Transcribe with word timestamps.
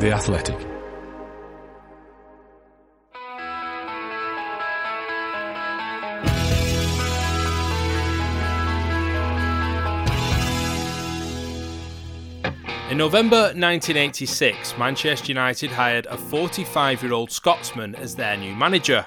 The 0.00 0.12
Athletic. 0.12 0.56
In 12.90 12.98
November 12.98 13.36
1986, 13.36 14.76
Manchester 14.76 15.28
United 15.28 15.70
hired 15.70 16.06
a 16.06 16.16
45 16.16 17.02
year 17.04 17.12
old 17.12 17.30
Scotsman 17.30 17.94
as 17.94 18.16
their 18.16 18.36
new 18.36 18.54
manager. 18.56 19.06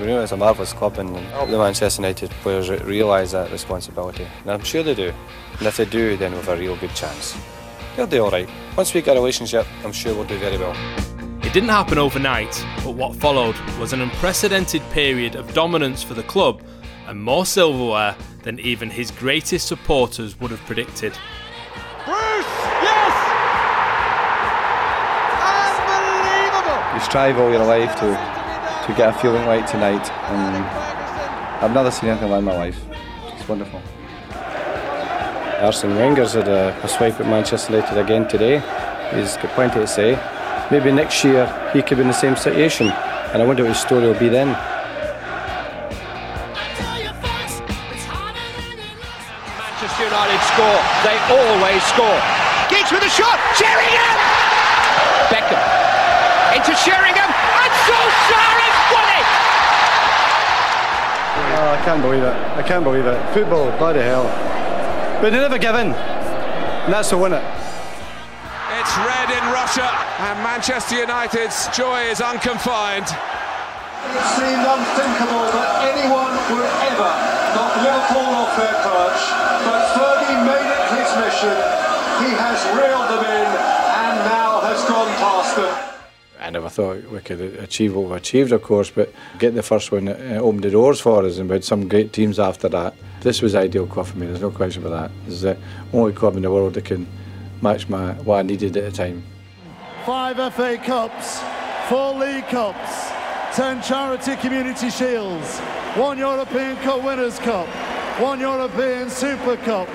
We 0.00 0.06
know 0.06 0.20
it's 0.20 0.32
a 0.32 0.36
marvellous 0.36 0.72
club 0.72 0.98
and 0.98 1.16
I 1.16 1.20
hope 1.30 1.48
the 1.48 1.58
Manchester 1.58 2.02
United 2.02 2.30
players 2.42 2.68
realise 2.70 3.30
that 3.30 3.52
responsibility. 3.52 4.26
And 4.40 4.50
I'm 4.50 4.64
sure 4.64 4.82
they 4.82 4.96
do. 4.96 5.12
And 5.58 5.68
if 5.68 5.76
they 5.76 5.84
do, 5.84 6.16
then 6.16 6.32
we've 6.32 6.48
a 6.48 6.56
real 6.56 6.76
good 6.76 6.94
chance. 6.96 7.36
They'll 7.96 8.06
do 8.06 8.24
alright. 8.24 8.48
Once 8.76 8.94
we 8.94 9.02
get 9.02 9.16
a 9.16 9.20
relationship, 9.20 9.66
I'm 9.84 9.92
sure 9.92 10.14
we'll 10.14 10.24
do 10.24 10.38
very 10.38 10.56
well. 10.56 10.74
It 11.42 11.52
didn't 11.52 11.68
happen 11.68 11.98
overnight, 11.98 12.64
but 12.82 12.94
what 12.94 13.14
followed 13.16 13.56
was 13.78 13.92
an 13.92 14.00
unprecedented 14.00 14.80
period 14.90 15.34
of 15.34 15.52
dominance 15.52 16.02
for 16.02 16.14
the 16.14 16.22
club 16.22 16.62
and 17.06 17.22
more 17.22 17.44
silverware 17.44 18.16
than 18.42 18.58
even 18.60 18.88
his 18.88 19.10
greatest 19.10 19.68
supporters 19.68 20.40
would 20.40 20.50
have 20.50 20.60
predicted. 20.60 21.12
Bruce! 22.06 22.46
Yes! 22.80 23.14
Unbelievable! 25.78 26.94
You 26.94 27.00
strive 27.00 27.38
all 27.38 27.50
your 27.50 27.64
life 27.66 27.94
to, 27.96 28.06
to 28.86 28.94
get 28.96 29.10
a 29.14 29.18
feeling 29.18 29.44
like 29.46 29.70
tonight, 29.70 30.10
and 30.30 30.64
I've 31.62 31.74
never 31.74 31.90
seen 31.90 32.08
anything 32.08 32.30
like 32.30 32.42
my 32.42 32.56
life. 32.56 32.80
It's 33.34 33.46
wonderful. 33.46 33.82
Arsene 35.62 35.94
Wenger's 35.94 36.32
had 36.34 36.48
a, 36.48 36.74
a 36.82 36.88
swipe 36.88 37.20
at 37.20 37.26
Manchester 37.26 37.72
United 37.72 37.96
again 37.96 38.26
today. 38.26 38.58
He's 39.14 39.36
got 39.36 39.54
plenty 39.54 39.78
to 39.78 39.86
say. 39.86 40.18
Maybe 40.72 40.90
next 40.90 41.22
year 41.22 41.46
he 41.72 41.82
could 41.82 41.98
be 41.98 42.02
in 42.02 42.08
the 42.08 42.12
same 42.12 42.34
situation, 42.34 42.88
and 42.90 43.40
I 43.40 43.46
wonder 43.46 43.62
what 43.62 43.70
his 43.70 43.78
story 43.78 44.02
will 44.02 44.18
be 44.18 44.28
then. 44.28 44.58
Manchester 49.54 50.02
United 50.02 50.42
score. 50.50 50.82
They 51.06 51.14
always 51.30 51.78
score. 51.94 52.18
Giggs 52.66 52.90
with 52.90 53.06
a 53.06 53.12
shot. 53.14 53.38
Sheringham! 53.54 54.18
Beckham. 55.30 55.62
Into 56.58 56.74
Sheringham. 56.74 57.30
And 57.30 57.72
Solskjaer 57.86 58.50
has 58.66 58.76
won 58.90 59.06
it! 59.14 59.30
Oh, 61.54 61.70
I 61.70 61.78
can't 61.86 62.02
believe 62.02 62.26
it. 62.26 62.34
I 62.58 62.62
can't 62.66 62.82
believe 62.82 63.06
it. 63.06 63.14
Football, 63.32 63.70
bloody 63.78 64.02
hell. 64.02 64.51
But 65.22 65.30
they 65.30 65.38
never 65.38 65.56
give 65.56 65.76
in. 65.76 65.94
And 65.94 66.90
that's 66.92 67.10
to 67.10 67.16
winner. 67.16 67.38
It's 68.74 68.94
red 69.06 69.30
in 69.30 69.44
Russia, 69.54 69.86
and 70.18 70.34
Manchester 70.42 70.98
United's 70.98 71.70
joy 71.70 72.10
is 72.10 72.20
unconfined. 72.20 73.06
It 73.06 74.26
seemed 74.34 74.66
unthinkable 74.66 75.46
that 75.54 75.94
anyone 75.94 76.34
would 76.50 76.66
ever 76.90 77.10
knock 77.54 77.70
Liverpool 77.86 78.34
off 78.34 78.50
their 78.58 78.74
perch, 78.82 79.22
but 79.62 79.82
Fergie 79.94 80.42
made 80.42 80.66
it 80.66 80.84
his 80.90 81.10
mission. 81.14 81.54
He 82.26 82.34
has 82.34 82.58
reeled 82.74 83.06
them 83.06 83.22
in 83.22 83.46
and 83.46 84.14
now 84.26 84.58
has 84.66 84.82
gone 84.90 85.06
past 85.22 85.54
them. 85.54 85.91
I 86.42 86.50
never 86.50 86.68
thought 86.68 87.04
we 87.04 87.20
could 87.20 87.40
achieve 87.40 87.94
what 87.94 88.10
we 88.10 88.16
achieved, 88.16 88.50
of 88.50 88.62
course, 88.62 88.90
but 88.90 89.12
get 89.38 89.54
the 89.54 89.62
first 89.62 89.92
one 89.92 90.08
uh, 90.08 90.40
opened 90.42 90.64
the 90.64 90.70
doors 90.70 91.00
for 91.00 91.24
us, 91.24 91.38
and 91.38 91.48
we 91.48 91.54
had 91.54 91.64
some 91.64 91.86
great 91.88 92.12
teams 92.12 92.40
after 92.40 92.68
that. 92.70 92.94
This 93.20 93.40
was 93.40 93.54
ideal 93.54 93.86
club 93.86 94.06
for 94.06 94.18
me. 94.18 94.26
There's 94.26 94.40
no 94.40 94.50
question 94.50 94.84
about 94.84 95.10
that. 95.10 95.24
This 95.24 95.34
is 95.34 95.42
the 95.42 95.56
only 95.92 96.12
club 96.12 96.36
in 96.36 96.42
the 96.42 96.50
world 96.50 96.74
that 96.74 96.84
can 96.84 97.06
match 97.60 97.88
my 97.88 98.14
what 98.24 98.38
I 98.38 98.42
needed 98.42 98.76
at 98.76 98.84
the 98.84 98.90
time. 98.90 99.22
Five 100.04 100.36
FA 100.52 100.78
Cups, 100.78 101.40
four 101.88 102.14
League 102.14 102.48
Cups, 102.48 103.12
ten 103.56 103.80
Charity 103.80 104.34
Community 104.36 104.90
Shields, 104.90 105.60
one 105.94 106.18
European 106.18 106.76
Cup 106.78 107.04
Winners' 107.04 107.38
Cup, 107.38 107.68
one 108.18 108.40
European 108.40 109.08
Super 109.10 109.56
Cup, 109.58 109.88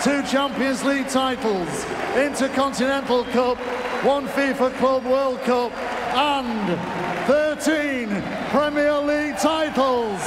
two 0.00 0.22
Champions 0.22 0.84
League 0.84 1.08
titles, 1.08 1.84
Intercontinental 2.14 3.24
Cup, 3.24 3.58
one 4.04 4.28
FIFA 4.28 4.72
Club 4.78 5.04
World 5.04 5.40
Cup, 5.40 5.72
and 6.14 6.78
13 7.26 8.22
Premier 8.50 8.98
League 9.00 9.36
titles. 9.38 10.20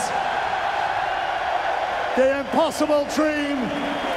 The 2.17 2.41
impossible 2.41 3.07
dream 3.15 3.55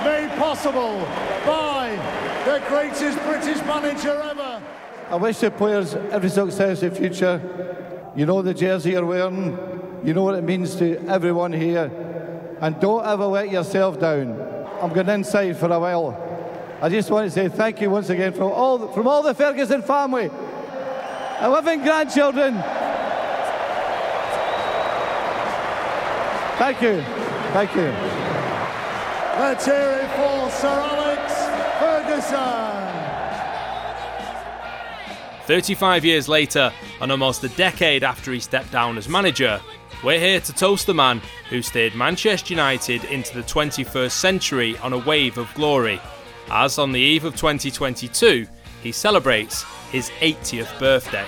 made 0.03 0.31
possible 0.37 0.99
by 1.47 1.97
the 2.45 2.61
greatest 2.67 3.17
British 3.23 3.59
manager 3.59 4.21
ever. 4.21 4.61
I 5.09 5.17
wish 5.17 5.39
the 5.39 5.53
players 5.53 5.95
every 5.95 6.31
success 6.31 6.83
in 6.83 6.91
the 6.91 6.97
future. 6.97 8.13
You 8.17 8.27
know 8.27 8.43
the 8.43 8.55
jersey 8.55 8.91
you're 8.91 9.07
wearing. 9.07 9.57
You 10.03 10.15
know 10.15 10.25
what 10.25 10.35
it 10.35 10.43
means 10.43 10.75
to 10.77 10.99
everyone 11.07 11.53
here. 11.53 11.93
And 12.61 12.81
don't 12.81 13.07
ever 13.07 13.27
let 13.27 13.51
yourself 13.51 14.01
down. 14.01 14.33
I'm 14.83 14.93
going 14.93 15.09
inside 15.09 15.57
for 15.57 15.71
a 15.71 15.79
while. 15.79 16.24
I 16.81 16.89
just 16.89 17.11
want 17.11 17.27
to 17.27 17.31
say 17.31 17.49
thank 17.49 17.81
you 17.81 17.91
once 17.91 18.11
again 18.11 18.33
from 18.33 18.53
all, 18.53 18.89
from 18.89 19.07
all 19.07 19.23
the 19.23 19.35
Ferguson 19.35 19.83
family. 19.83 20.31
11 21.41 21.83
grandchildren. 21.83 22.55
Thank 26.59 26.83
you. 26.83 27.03
Thank 27.53 27.75
you. 27.75 27.93
Let's 29.41 29.65
hear 29.65 30.01
it 30.03 30.11
for 30.11 30.51
Sir 30.51 30.69
Alex 30.69 31.35
Ferguson. 31.81 32.85
35 35.47 36.05
years 36.05 36.29
later, 36.29 36.73
and 37.01 37.11
almost 37.11 37.45
a 37.45 37.49
decade 37.51 38.05
after 38.05 38.33
he 38.33 38.41
stepped 38.41 38.71
down 38.71 38.97
as 38.97 39.09
manager, 39.09 39.61
we're 40.03 40.21
here 40.21 40.41
to 40.41 40.53
toast 40.53 40.87
the 40.87 40.95
man 40.95 41.21
who 41.51 41.63
steered 41.63 41.95
Manchester 41.95 42.55
United 42.55 43.05
into 43.05 43.35
the 43.35 43.43
21st 43.43 44.13
century 44.13 44.79
on 44.79 44.93
a 44.93 44.99
wave 44.99 45.37
of 45.37 45.53
glory, 45.55 46.01
as 46.51 46.79
on 46.79 46.93
the 46.93 47.01
eve 47.01 47.25
of 47.25 47.37
2022, 47.37 48.47
he 48.83 48.93
celebrates 48.93 49.65
his 49.91 50.11
80th 50.21 50.79
birthday. 50.79 51.27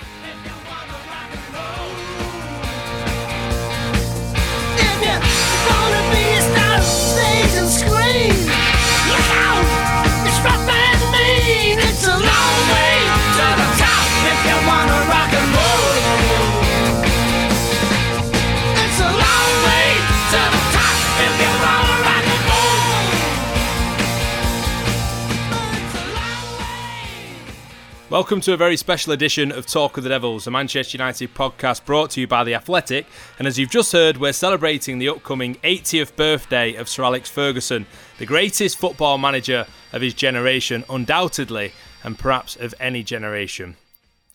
Welcome 28.09 28.39
to 28.41 28.53
a 28.53 28.57
very 28.57 28.77
special 28.77 29.11
edition 29.11 29.51
of 29.51 29.65
Talk 29.65 29.97
of 29.97 30.03
the 30.03 30.09
Devils, 30.09 30.47
a 30.47 30.51
Manchester 30.51 30.95
United 30.95 31.33
podcast 31.33 31.83
brought 31.83 32.11
to 32.11 32.21
you 32.21 32.27
by 32.27 32.45
The 32.45 32.53
Athletic. 32.53 33.05
And 33.37 33.45
as 33.45 33.59
you've 33.59 33.69
just 33.69 33.91
heard, 33.91 34.15
we're 34.15 34.31
celebrating 34.31 34.97
the 34.97 35.09
upcoming 35.09 35.55
80th 35.55 36.15
birthday 36.15 36.75
of 36.75 36.87
Sir 36.87 37.03
Alex 37.03 37.29
Ferguson, 37.29 37.85
the 38.17 38.25
greatest 38.25 38.77
football 38.77 39.17
manager 39.17 39.67
of 39.91 40.01
his 40.01 40.13
generation, 40.13 40.85
undoubtedly, 40.89 41.73
and 42.01 42.17
perhaps 42.17 42.55
of 42.55 42.73
any 42.79 43.03
generation. 43.03 43.75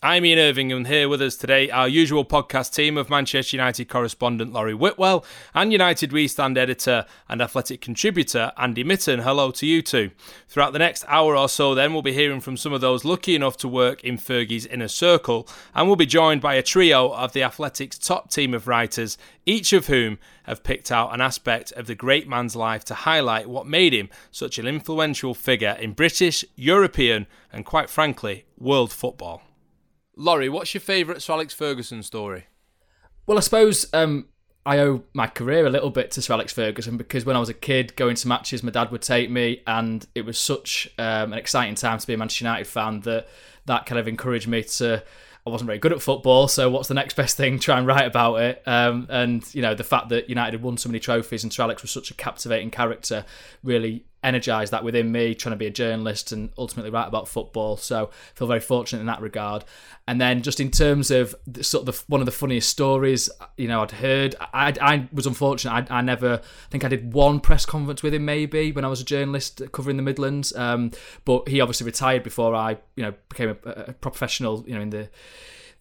I'm 0.05 0.25
Ian 0.25 0.41
Irving, 0.41 0.73
and 0.73 0.89
here 0.89 1.09
with 1.09 1.23
us 1.23 1.37
today, 1.37 1.71
our 1.71 1.87
usual 1.87 2.25
podcast 2.25 2.75
team 2.75 2.99
of 2.99 3.09
Manchester 3.09 3.57
United 3.57 3.89
correspondent 3.89 4.53
Laurie 4.53 4.75
Whitwell 4.75 5.25
and 5.55 5.71
United 5.71 6.13
We 6.13 6.27
Stand 6.27 6.59
editor 6.59 7.07
and 7.29 7.41
athletic 7.41 7.81
contributor 7.81 8.51
Andy 8.57 8.83
Mitten. 8.83 9.21
Hello 9.21 9.53
to 9.53 9.65
you 9.65 9.81
two. 9.81 10.11
Throughout 10.49 10.73
the 10.73 10.81
next 10.81 11.05
hour 11.07 11.37
or 11.37 11.49
so, 11.49 11.77
then, 11.77 11.93
we'll 11.93 12.03
be 12.03 12.15
hearing 12.15 12.41
from 12.41 12.57
some 12.57 12.73
of 12.73 12.81
those 12.81 13.05
lucky 13.05 13.37
enough 13.37 13.57
to 13.59 13.69
work 13.69 14.03
in 14.03 14.19
Fergie's 14.19 14.67
inner 14.67 14.89
circle, 14.89 15.47
and 15.73 15.87
we'll 15.87 15.95
be 15.95 16.05
joined 16.05 16.41
by 16.41 16.55
a 16.55 16.65
trio 16.65 17.13
of 17.13 17.33
the 17.33 17.45
Athletic's 17.45 17.97
top 17.97 18.29
team 18.29 18.55
of 18.55 18.67
writers, 18.67 19.17
each 19.47 19.73
of 19.73 19.87
whom 19.87 20.19
have 20.47 20.65
picked 20.65 20.91
out 20.91 21.15
an 21.15 21.21
aspect 21.21 21.71
of 21.75 21.87
the 21.87 21.95
great 21.95 22.29
man's 22.29 22.57
life 22.57 22.85
to 22.87 22.95
highlight 22.95 23.49
what 23.49 23.69
made 23.69 23.93
him 23.93 24.09
such 24.33 24.59
an 24.59 24.67
influential 24.67 25.33
figure 25.33 25.77
in 25.81 25.93
British, 25.93 26.45
European, 26.57 27.29
and 27.53 27.65
quite 27.65 27.89
frankly, 27.89 28.47
world 28.59 28.91
football. 28.91 29.43
Laurie, 30.17 30.49
what's 30.49 30.75
your 30.75 30.81
favourite 30.81 31.23
Sir 31.23 31.33
Alex 31.35 31.55
Ferguson 31.55 32.03
story? 32.03 32.47
Well, 33.27 33.39
I 33.39 33.41
suppose 33.41 33.87
um, 33.95 34.27
I 34.67 34.79
owe 34.79 35.05
my 35.15 35.27
career 35.27 35.67
a 35.67 35.71
little 35.71 35.91
bit 35.91 36.11
to 36.13 36.23
Sir 36.23 36.35
Alex 36.35 36.53
Ferguson 36.53 36.97
because 36.97 37.25
when 37.25 37.37
I 37.37 37.41
was 37.41 37.49
a 37.49 37.55
kid 37.55 37.97
going 37.97 38.17
to 38.17 38.29
matches, 38.29 38.63
my 38.63 38.71
dad 38.71 38.91
would 38.91 39.03
take 39.03 39.31
me, 39.31 39.63
and 39.67 40.07
it 40.15 40.25
was 40.25 40.39
such 40.39 40.89
um, 40.99 41.33
an 41.33 41.39
exciting 41.39 41.75
time 41.75 41.99
to 41.99 42.07
be 42.07 42.15
a 42.15 42.19
Manchester 42.19 42.45
United 42.45 42.67
fan 42.67 43.01
that 43.01 43.29
that 43.67 43.87
kind 43.87 43.99
of 43.99 44.09
encouraged 44.09 44.49
me 44.49 44.63
to. 44.65 45.03
I 45.45 45.51
wasn't 45.51 45.67
very 45.67 45.81
good 45.81 45.93
at 45.93 46.01
football, 46.01 46.47
so 46.47 46.71
what's 46.71 46.87
the 46.87 46.95
next 46.95 47.15
best 47.17 47.37
thing? 47.37 47.59
Try 47.59 47.79
and 47.79 47.87
write 47.87 48.07
about 48.07 48.37
it. 48.37 48.63
Um, 48.65 49.07
and 49.11 49.43
you 49.55 49.63
know, 49.63 49.75
the 49.75 49.83
fact 49.83 50.11
that 50.11 50.29
United 50.29 50.53
had 50.53 50.63
won 50.63 50.77
so 50.77 50.89
many 50.89 51.01
trophies 51.01 51.43
and 51.43 51.53
Sir 51.53 51.65
Alex 51.65 51.83
was 51.83 51.91
such 51.91 52.11
a 52.11 52.15
captivating 52.15 52.71
character 52.71 53.25
really 53.65 54.05
energise 54.23 54.71
that 54.71 54.85
within 54.85 55.11
me, 55.11 55.35
trying 55.35 55.53
to 55.53 55.57
be 55.57 55.67
a 55.67 55.71
journalist 55.71 56.33
and 56.33 56.51
ultimately 56.57 56.91
write 56.91 57.09
about 57.09 57.29
football. 57.29 57.77
So 57.77 58.07
I 58.07 58.39
feel 58.39 58.49
very 58.49 58.61
fortunate 58.61 59.01
in 59.01 59.07
that 59.07 59.21
regard. 59.21 59.65
And 60.07 60.21
then 60.21 60.43
just 60.43 60.61
in 60.61 60.71
terms 60.71 61.11
of 61.11 61.35
the, 61.47 61.65
sort 61.65 61.89
of 61.89 61.95
the, 61.95 62.05
one 62.07 62.21
of 62.21 62.27
the 62.27 62.33
funniest 62.33 62.69
stories, 62.69 63.31
you 63.57 63.69
know, 63.69 63.83
I'd 63.83 63.91
heard, 63.91 64.35
I, 64.41 64.75
I 64.81 65.09
was 65.13 65.27
unfortunate. 65.27 65.91
I, 65.91 65.99
I 65.99 66.01
never, 66.03 66.35
I 66.35 66.71
think 66.71 66.85
I 66.85 66.89
did 66.89 67.13
one 67.13 67.41
press 67.41 67.67
conference 67.67 68.03
with 68.03 68.15
him 68.15 68.25
maybe 68.25 68.73
when 68.73 68.85
I 68.85 68.89
was 68.89 69.01
a 69.01 69.05
journalist 69.05 69.61
covering 69.73 69.97
the 69.97 70.03
Midlands. 70.03 70.55
Um, 70.55 70.93
but 71.25 71.49
he 71.49 71.61
obviously 71.61 71.85
retired 71.85 72.23
before 72.23 72.55
I, 72.55 72.79
you 72.97 73.03
know, 73.03 73.15
became 73.29 73.51
a, 73.51 73.71
a 73.71 73.93
professional, 73.93 74.65
you 74.67 74.75
know, 74.75 74.81
in 74.81 74.91
the 74.91 75.09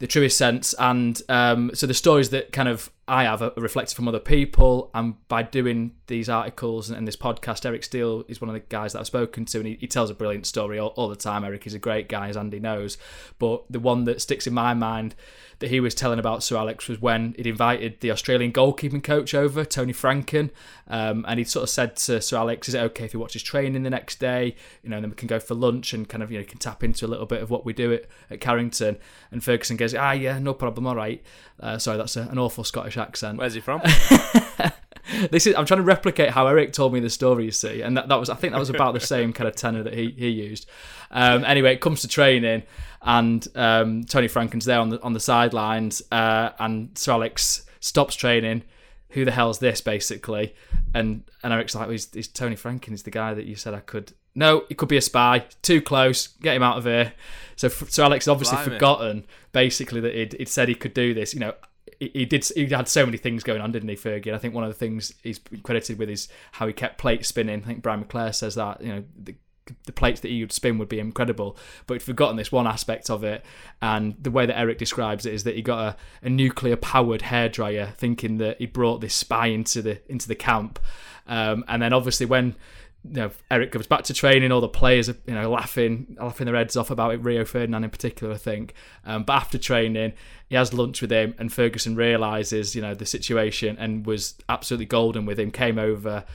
the 0.01 0.07
truest 0.07 0.35
sense. 0.35 0.73
And 0.79 1.21
um, 1.29 1.69
so 1.75 1.85
the 1.85 1.93
stories 1.93 2.31
that 2.31 2.51
kind 2.51 2.67
of 2.67 2.91
I 3.07 3.25
have 3.25 3.43
are 3.43 3.53
reflected 3.55 3.95
from 3.95 4.07
other 4.07 4.19
people. 4.19 4.89
And 4.95 5.15
by 5.27 5.43
doing 5.43 5.91
these 6.07 6.27
articles 6.27 6.89
and, 6.89 6.97
and, 6.97 7.07
this 7.07 7.15
podcast, 7.15 7.67
Eric 7.67 7.83
Steele 7.83 8.23
is 8.27 8.41
one 8.41 8.49
of 8.49 8.55
the 8.55 8.61
guys 8.61 8.93
that 8.93 8.99
I've 8.99 9.05
spoken 9.05 9.45
to, 9.45 9.59
and 9.59 9.67
he, 9.67 9.77
he 9.79 9.85
tells 9.85 10.09
a 10.09 10.15
brilliant 10.15 10.47
story 10.47 10.79
all, 10.79 10.89
all, 10.95 11.07
the 11.07 11.15
time. 11.15 11.43
Eric 11.43 11.67
is 11.67 11.75
a 11.75 11.79
great 11.79 12.09
guy, 12.09 12.29
as 12.29 12.35
Andy 12.35 12.59
knows. 12.59 12.97
But 13.37 13.63
the 13.69 13.79
one 13.79 14.05
that 14.05 14.21
sticks 14.21 14.47
in 14.47 14.55
my 14.55 14.73
mind 14.73 15.13
that 15.61 15.69
he 15.69 15.79
was 15.79 15.95
telling 15.95 16.19
about 16.19 16.43
Sir 16.43 16.57
Alex 16.57 16.87
was 16.87 17.01
when 17.01 17.33
he'd 17.37 17.47
invited 17.47 17.99
the 18.01 18.11
Australian 18.11 18.51
goalkeeping 18.51 19.03
coach 19.03 19.33
over, 19.33 19.63
Tony 19.63 19.93
Franken, 19.93 20.49
um, 20.87 21.23
and 21.27 21.39
he'd 21.39 21.49
sort 21.49 21.63
of 21.63 21.69
said 21.69 21.95
to 21.95 22.21
Sir 22.21 22.37
Alex, 22.37 22.67
"Is 22.67 22.75
it 22.75 22.79
okay 22.79 23.05
if 23.05 23.11
he 23.11 23.17
watches 23.17 23.41
training 23.41 23.83
the 23.83 23.89
next 23.89 24.19
day? 24.19 24.55
You 24.83 24.89
know, 24.89 24.97
and 24.97 25.05
then 25.05 25.09
we 25.09 25.15
can 25.15 25.27
go 25.27 25.39
for 25.39 25.55
lunch 25.55 25.93
and 25.93 26.09
kind 26.09 26.21
of 26.21 26.31
you 26.31 26.39
know 26.39 26.45
can 26.45 26.57
tap 26.57 26.83
into 26.83 27.05
a 27.05 27.07
little 27.07 27.25
bit 27.25 27.41
of 27.41 27.49
what 27.49 27.65
we 27.65 27.73
do 27.73 27.93
at, 27.93 28.05
at 28.29 28.41
Carrington." 28.41 28.97
And 29.31 29.43
Ferguson 29.43 29.77
goes, 29.77 29.95
"Ah, 29.95 30.11
yeah, 30.11 30.37
no 30.39 30.53
problem, 30.53 30.85
all 30.85 30.95
right." 30.95 31.23
Uh, 31.59 31.77
sorry, 31.77 31.97
that's 31.97 32.17
a, 32.17 32.21
an 32.23 32.37
awful 32.37 32.63
Scottish 32.63 32.97
accent. 32.97 33.37
Where's 33.37 33.53
he 33.53 33.61
from? 33.61 33.81
this 35.31 35.47
is 35.47 35.55
I'm 35.55 35.65
trying 35.65 35.79
to 35.79 35.85
replicate 35.85 36.31
how 36.31 36.47
Eric 36.47 36.73
told 36.73 36.93
me 36.93 36.99
the 36.99 37.09
story. 37.09 37.45
You 37.45 37.51
see, 37.51 37.81
and 37.81 37.95
that, 37.97 38.07
that 38.07 38.19
was 38.19 38.29
I 38.29 38.35
think 38.35 38.53
that 38.53 38.59
was 38.59 38.69
about 38.69 38.93
the 38.93 38.99
same 38.99 39.33
kind 39.33 39.47
of 39.47 39.55
tenor 39.55 39.83
that 39.83 39.93
he 39.93 40.11
he 40.17 40.29
used. 40.29 40.67
Um, 41.11 41.43
anyway, 41.43 41.73
it 41.73 41.81
comes 41.81 42.01
to 42.01 42.07
training 42.07 42.63
and 43.01 43.47
um, 43.55 44.03
Tony 44.03 44.27
Franken's 44.27 44.65
there 44.65 44.79
on 44.79 44.89
the 44.89 45.01
on 45.01 45.13
the 45.13 45.19
sidelines, 45.19 46.01
uh, 46.11 46.51
and 46.59 46.97
Sir 46.97 47.13
Alex 47.13 47.65
stops 47.79 48.15
training. 48.15 48.63
Who 49.09 49.25
the 49.25 49.31
hell's 49.31 49.59
this, 49.59 49.81
basically? 49.81 50.55
And 50.93 51.23
and 51.43 51.51
Eric's 51.51 51.75
like, 51.75 51.89
he's, 51.89 52.13
he's 52.13 52.27
Tony 52.27 52.55
Franken. 52.55 52.89
He's 52.89 53.03
the 53.03 53.11
guy 53.11 53.33
that 53.33 53.45
you 53.45 53.55
said 53.55 53.73
I 53.73 53.79
could. 53.79 54.13
No, 54.33 54.63
it 54.69 54.77
could 54.77 54.87
be 54.87 54.97
a 54.97 55.01
spy. 55.01 55.45
Too 55.61 55.81
close. 55.81 56.27
Get 56.27 56.55
him 56.55 56.63
out 56.63 56.77
of 56.77 56.85
here. 56.85 57.13
So 57.57 57.67
Sir 57.67 58.03
Alex 58.03 58.27
obviously 58.27 58.57
Blimey. 58.57 58.73
forgotten, 58.73 59.25
basically, 59.51 59.99
that 59.99 60.15
he'd, 60.15 60.33
he'd 60.33 60.47
said 60.47 60.69
he 60.69 60.75
could 60.75 60.93
do 60.93 61.13
this. 61.13 61.33
You 61.33 61.41
know, 61.41 61.53
he 61.99 62.25
did 62.25 62.45
he 62.55 62.65
had 62.67 62.87
so 62.87 63.05
many 63.05 63.17
things 63.17 63.43
going 63.43 63.61
on, 63.61 63.71
didn't 63.71 63.89
he, 63.89 63.95
Fergie? 63.95 64.33
I 64.33 64.37
think 64.37 64.53
one 64.53 64.63
of 64.63 64.69
the 64.69 64.77
things 64.77 65.13
he's 65.21 65.39
credited 65.63 65.99
with 65.99 66.09
is 66.09 66.29
how 66.53 66.67
he 66.67 66.73
kept 66.73 66.97
plate 66.97 67.25
spinning. 67.25 67.61
I 67.61 67.65
think 67.65 67.81
Brian 67.81 68.03
McClair 68.03 68.33
says 68.33 68.55
that 68.55 68.81
you 68.81 68.93
know 68.93 69.03
the 69.17 69.35
the 69.85 69.91
plates 69.91 70.21
that 70.21 70.29
he 70.29 70.41
would 70.41 70.51
spin 70.51 70.77
would 70.77 70.89
be 70.89 70.99
incredible. 70.99 71.57
But 71.87 71.95
he'd 71.95 72.03
forgotten 72.03 72.35
this 72.35 72.51
one 72.51 72.67
aspect 72.67 73.09
of 73.09 73.23
it. 73.23 73.45
And 73.81 74.15
the 74.21 74.31
way 74.31 74.45
that 74.45 74.57
Eric 74.57 74.77
describes 74.77 75.25
it 75.25 75.33
is 75.33 75.43
that 75.43 75.55
he 75.55 75.61
got 75.61 75.79
a, 75.79 76.25
a 76.25 76.29
nuclear 76.29 76.75
powered 76.75 77.21
hairdryer, 77.21 77.93
thinking 77.95 78.37
that 78.37 78.57
he 78.57 78.65
brought 78.65 79.01
this 79.01 79.13
spy 79.13 79.47
into 79.47 79.81
the 79.81 80.01
into 80.11 80.27
the 80.27 80.35
camp. 80.35 80.79
Um, 81.27 81.63
and 81.67 81.81
then 81.81 81.93
obviously 81.93 82.25
when 82.25 82.55
you 83.03 83.13
know, 83.13 83.31
Eric 83.49 83.71
goes 83.71 83.87
back 83.87 84.03
to 84.03 84.13
training. 84.13 84.51
All 84.51 84.61
the 84.61 84.67
players 84.67 85.09
are, 85.09 85.15
you 85.25 85.33
know, 85.33 85.49
laughing, 85.49 86.15
laughing 86.19 86.45
their 86.45 86.55
heads 86.55 86.77
off 86.77 86.91
about 86.91 87.13
it. 87.13 87.17
Rio 87.17 87.45
Ferdinand 87.45 87.83
in 87.83 87.89
particular, 87.89 88.33
I 88.33 88.37
think. 88.37 88.73
Um, 89.05 89.23
but 89.23 89.33
after 89.33 89.57
training, 89.57 90.13
he 90.49 90.55
has 90.55 90.73
lunch 90.73 91.01
with 91.01 91.11
him, 91.11 91.33
and 91.39 91.51
Ferguson 91.51 91.95
realizes, 91.95 92.75
you 92.75 92.81
know, 92.81 92.93
the 92.93 93.05
situation 93.05 93.75
and 93.79 94.05
was 94.05 94.35
absolutely 94.49 94.85
golden 94.85 95.25
with 95.25 95.39
him. 95.39 95.49
Came 95.49 95.79
over, 95.79 96.25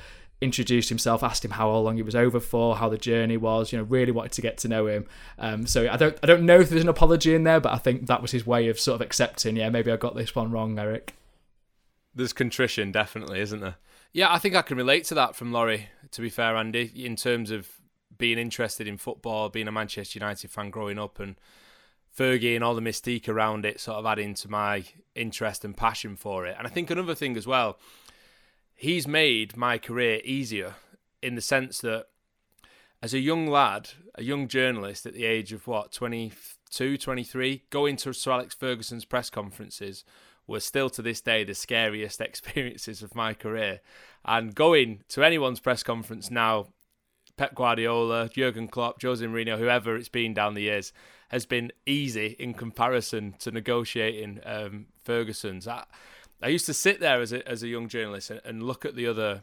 introduced 0.41 0.89
himself, 0.89 1.23
asked 1.23 1.45
him 1.45 1.53
how 1.53 1.71
long 1.77 1.97
he 1.97 2.03
was 2.03 2.15
over 2.15 2.41
for, 2.41 2.77
how 2.77 2.89
the 2.89 2.99
journey 2.99 3.37
was. 3.37 3.73
You 3.73 3.79
know, 3.79 3.85
really 3.85 4.13
wanted 4.13 4.33
to 4.33 4.43
get 4.43 4.59
to 4.59 4.69
know 4.69 4.87
him. 4.87 5.07
Um, 5.39 5.67
so 5.67 5.89
I 5.89 5.97
don't, 5.97 6.19
I 6.23 6.27
don't 6.27 6.45
know 6.45 6.61
if 6.61 6.69
there's 6.69 6.83
an 6.83 6.89
apology 6.89 7.35
in 7.35 7.45
there, 7.45 7.61
but 7.61 7.73
I 7.73 7.79
think 7.79 8.07
that 8.07 8.23
was 8.23 8.33
his 8.33 8.47
way 8.47 8.69
of 8.69 8.79
sort 8.79 8.97
of 8.97 9.01
accepting. 9.01 9.57
Yeah, 9.57 9.71
maybe 9.71 9.91
I 9.91 9.97
got 9.97 10.15
this 10.15 10.35
one 10.35 10.51
wrong, 10.51 10.79
Eric. 10.79 11.15
There's 12.15 12.33
contrition, 12.33 12.93
definitely, 12.93 13.41
isn't 13.41 13.61
there? 13.61 13.77
Yeah, 14.13 14.33
I 14.33 14.39
think 14.39 14.55
I 14.55 14.63
can 14.63 14.77
relate 14.77 15.05
to 15.07 15.15
that 15.15 15.37
from 15.37 15.53
Laurie. 15.53 15.89
To 16.13 16.23
be 16.23 16.31
fair, 16.31 16.57
Andy, 16.57 16.91
in 16.95 17.17
terms 17.17 17.51
of 17.51 17.69
being 18.17 18.39
interested 18.39 18.87
in 18.87 18.97
football, 18.97 19.49
being 19.49 19.69
a 19.69 19.73
Manchester 19.73 20.19
United 20.19 20.51
fan 20.51 20.71
growing 20.71 20.99
up, 20.99 21.19
and 21.19 21.37
Fergie 22.17 22.55
and 22.55 22.65
all 22.65 22.75
the 22.75 22.81
mystique 22.81 23.29
around 23.29 23.67
it, 23.67 23.81
sort 23.81 23.99
of 23.99 24.07
adding 24.07 24.35
to 24.35 24.51
my 24.51 24.85
interest 25.15 25.65
and 25.65 25.77
passion 25.77 26.17
for 26.17 26.47
it. 26.47 26.55
And 26.57 26.67
I 26.67 26.71
think 26.71 26.91
another 26.91 27.15
thing 27.15 27.37
as 27.37 27.47
well 27.47 27.79
he's 28.77 29.09
made 29.09 29.57
my 29.57 29.79
career 29.79 30.21
easier 30.23 30.75
in 31.23 31.35
the 31.35 31.41
sense 31.41 31.81
that 31.81 32.07
as 33.03 33.15
a 33.15 33.19
young 33.19 33.47
lad, 33.47 33.91
a 34.15 34.23
young 34.23 34.47
journalist 34.47 35.07
at 35.07 35.15
the 35.15 35.25
age 35.25 35.53
of 35.53 35.67
what, 35.67 35.93
22, 35.93 36.99
23, 36.99 37.65
going 37.71 37.97
to 37.97 38.13
Sir 38.13 38.33
Alex 38.33 38.55
Ferguson's 38.55 39.05
press 39.05 39.31
conferences 39.31 40.05
were 40.47 40.61
still 40.61 40.89
to 40.91 41.03
this 41.03 41.21
day 41.21 41.43
the 41.43 41.55
scariest 41.55 42.21
experiences 42.21 43.03
of 43.03 43.15
my 43.15 43.35
career. 43.35 43.81
And 44.25 44.55
going 44.55 45.03
to 45.09 45.25
anyone's 45.25 45.61
press 45.61 45.83
conference 45.83 46.31
now, 46.31 46.69
Pep 47.37 47.55
Guardiola, 47.55 48.29
Jurgen 48.29 48.69
Klopp, 48.69 49.01
Jose 49.03 49.25
Mourinho, 49.25 49.59
whoever 49.59 49.97
it's 49.97 50.09
been 50.09 50.33
down 50.33 50.55
the 50.55 50.63
years, 50.63 50.93
has 51.29 51.45
been 51.45 51.71
easy 51.85 52.37
in 52.39 52.55
comparison 52.55 53.35
to 53.41 53.51
negotiating 53.51 54.41
um, 54.45 54.87
Ferguson's. 55.05 55.69
I, 55.69 55.85
I 56.43 56.49
used 56.49 56.67
to 56.67 56.75
sit 56.75 57.01
there 57.01 57.21
as 57.21 57.33
a, 57.33 57.47
as 57.49 57.63
a 57.63 57.69
young 57.69 57.89
journalist 57.89 58.31
and, 58.31 58.63
look 58.63 58.85
at 58.85 58.95
the 58.95 59.07
other, 59.07 59.41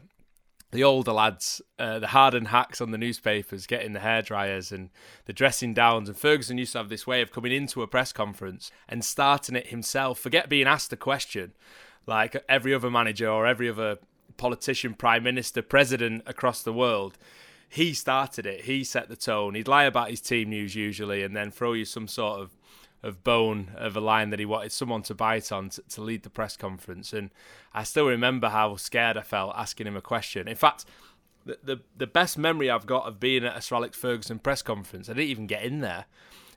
the 0.70 0.84
older 0.84 1.12
lads, 1.12 1.60
uh, 1.78 1.98
the 1.98 2.08
hardened 2.08 2.48
hacks 2.48 2.80
on 2.80 2.92
the 2.92 2.98
newspapers, 2.98 3.66
getting 3.66 3.92
the 3.92 4.00
hair 4.00 4.22
dryers 4.22 4.70
and 4.70 4.90
the 5.26 5.32
dressing 5.32 5.74
downs. 5.74 6.08
And 6.08 6.16
Ferguson 6.16 6.58
used 6.58 6.72
to 6.72 6.78
have 6.78 6.88
this 6.88 7.06
way 7.06 7.20
of 7.20 7.32
coming 7.32 7.52
into 7.52 7.82
a 7.82 7.88
press 7.88 8.12
conference 8.12 8.70
and 8.88 9.04
starting 9.04 9.56
it 9.56 9.68
himself. 9.68 10.18
Forget 10.18 10.48
being 10.48 10.68
asked 10.68 10.92
a 10.92 10.96
question, 10.96 11.52
like 12.06 12.42
every 12.48 12.72
other 12.72 12.90
manager 12.90 13.28
or 13.28 13.46
every 13.46 13.68
other 13.68 13.98
politician, 14.36 14.94
prime 14.94 15.24
minister, 15.24 15.62
president 15.62 16.22
across 16.26 16.62
the 16.62 16.72
world. 16.72 17.18
He 17.68 17.92
started 17.92 18.46
it. 18.46 18.66
He 18.66 18.84
set 18.84 19.08
the 19.08 19.16
tone. 19.16 19.56
He'd 19.56 19.66
lie 19.66 19.84
about 19.84 20.10
his 20.10 20.20
team 20.20 20.50
news 20.50 20.76
usually, 20.76 21.24
and 21.24 21.34
then 21.34 21.50
throw 21.50 21.72
you 21.72 21.84
some 21.84 22.06
sort 22.06 22.40
of 22.40 22.56
of 23.04 23.22
bone 23.22 23.70
of 23.76 23.96
a 23.96 24.00
line 24.00 24.30
that 24.30 24.38
he 24.38 24.44
wanted 24.44 24.72
someone 24.72 25.02
to 25.02 25.14
bite 25.14 25.52
on 25.52 25.68
to, 25.68 25.82
to, 25.82 26.00
lead 26.00 26.22
the 26.22 26.30
press 26.30 26.56
conference. 26.56 27.12
And 27.12 27.30
I 27.72 27.84
still 27.84 28.06
remember 28.06 28.48
how 28.48 28.76
scared 28.76 29.16
I 29.16 29.22
felt 29.22 29.54
asking 29.56 29.86
him 29.86 29.96
a 29.96 30.00
question. 30.00 30.48
In 30.48 30.56
fact, 30.56 30.84
the 31.44 31.58
the, 31.62 31.80
the 31.96 32.06
best 32.06 32.38
memory 32.38 32.70
I've 32.70 32.86
got 32.86 33.06
of 33.06 33.20
being 33.20 33.44
at 33.44 33.56
a 33.56 33.60
Sir 33.60 33.76
Alex 33.76 33.96
Ferguson 33.96 34.38
press 34.38 34.62
conference, 34.62 35.08
I 35.08 35.12
didn't 35.12 35.28
even 35.28 35.46
get 35.46 35.62
in 35.62 35.80
there. 35.80 36.06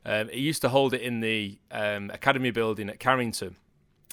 Um, 0.05 0.29
he 0.29 0.39
used 0.39 0.61
to 0.61 0.69
hold 0.69 0.93
it 0.93 1.01
in 1.01 1.19
the 1.19 1.59
um, 1.69 2.09
Academy 2.11 2.51
building 2.51 2.89
at 2.89 2.99
Carrington, 2.99 3.57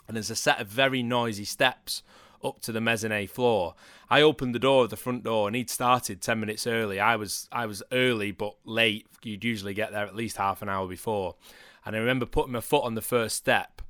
and 0.08 0.16
there's 0.16 0.30
a 0.30 0.36
set 0.36 0.60
of 0.60 0.66
very 0.66 1.02
noisy 1.02 1.44
steps 1.44 2.02
up 2.44 2.60
to 2.60 2.72
the 2.72 2.80
mezzanine 2.80 3.26
floor. 3.26 3.74
I 4.10 4.20
opened 4.20 4.54
the 4.54 4.58
door 4.58 4.84
of 4.84 4.90
the 4.90 4.96
front 4.96 5.24
door 5.24 5.48
and 5.48 5.56
he'd 5.56 5.70
started 5.70 6.20
10 6.20 6.38
minutes 6.38 6.66
early. 6.66 7.00
I 7.00 7.16
was 7.16 7.48
I 7.50 7.66
was 7.66 7.82
early 7.90 8.32
but 8.32 8.54
late. 8.64 9.06
You'd 9.22 9.44
usually 9.44 9.74
get 9.74 9.92
there 9.92 10.04
at 10.04 10.14
least 10.14 10.36
half 10.36 10.60
an 10.60 10.68
hour 10.68 10.86
before. 10.86 11.36
And 11.84 11.94
I 11.94 11.98
remember 11.98 12.26
putting 12.26 12.52
my 12.52 12.60
foot 12.60 12.84
on 12.84 12.94
the 12.94 13.02
first 13.02 13.36
step 13.36 13.82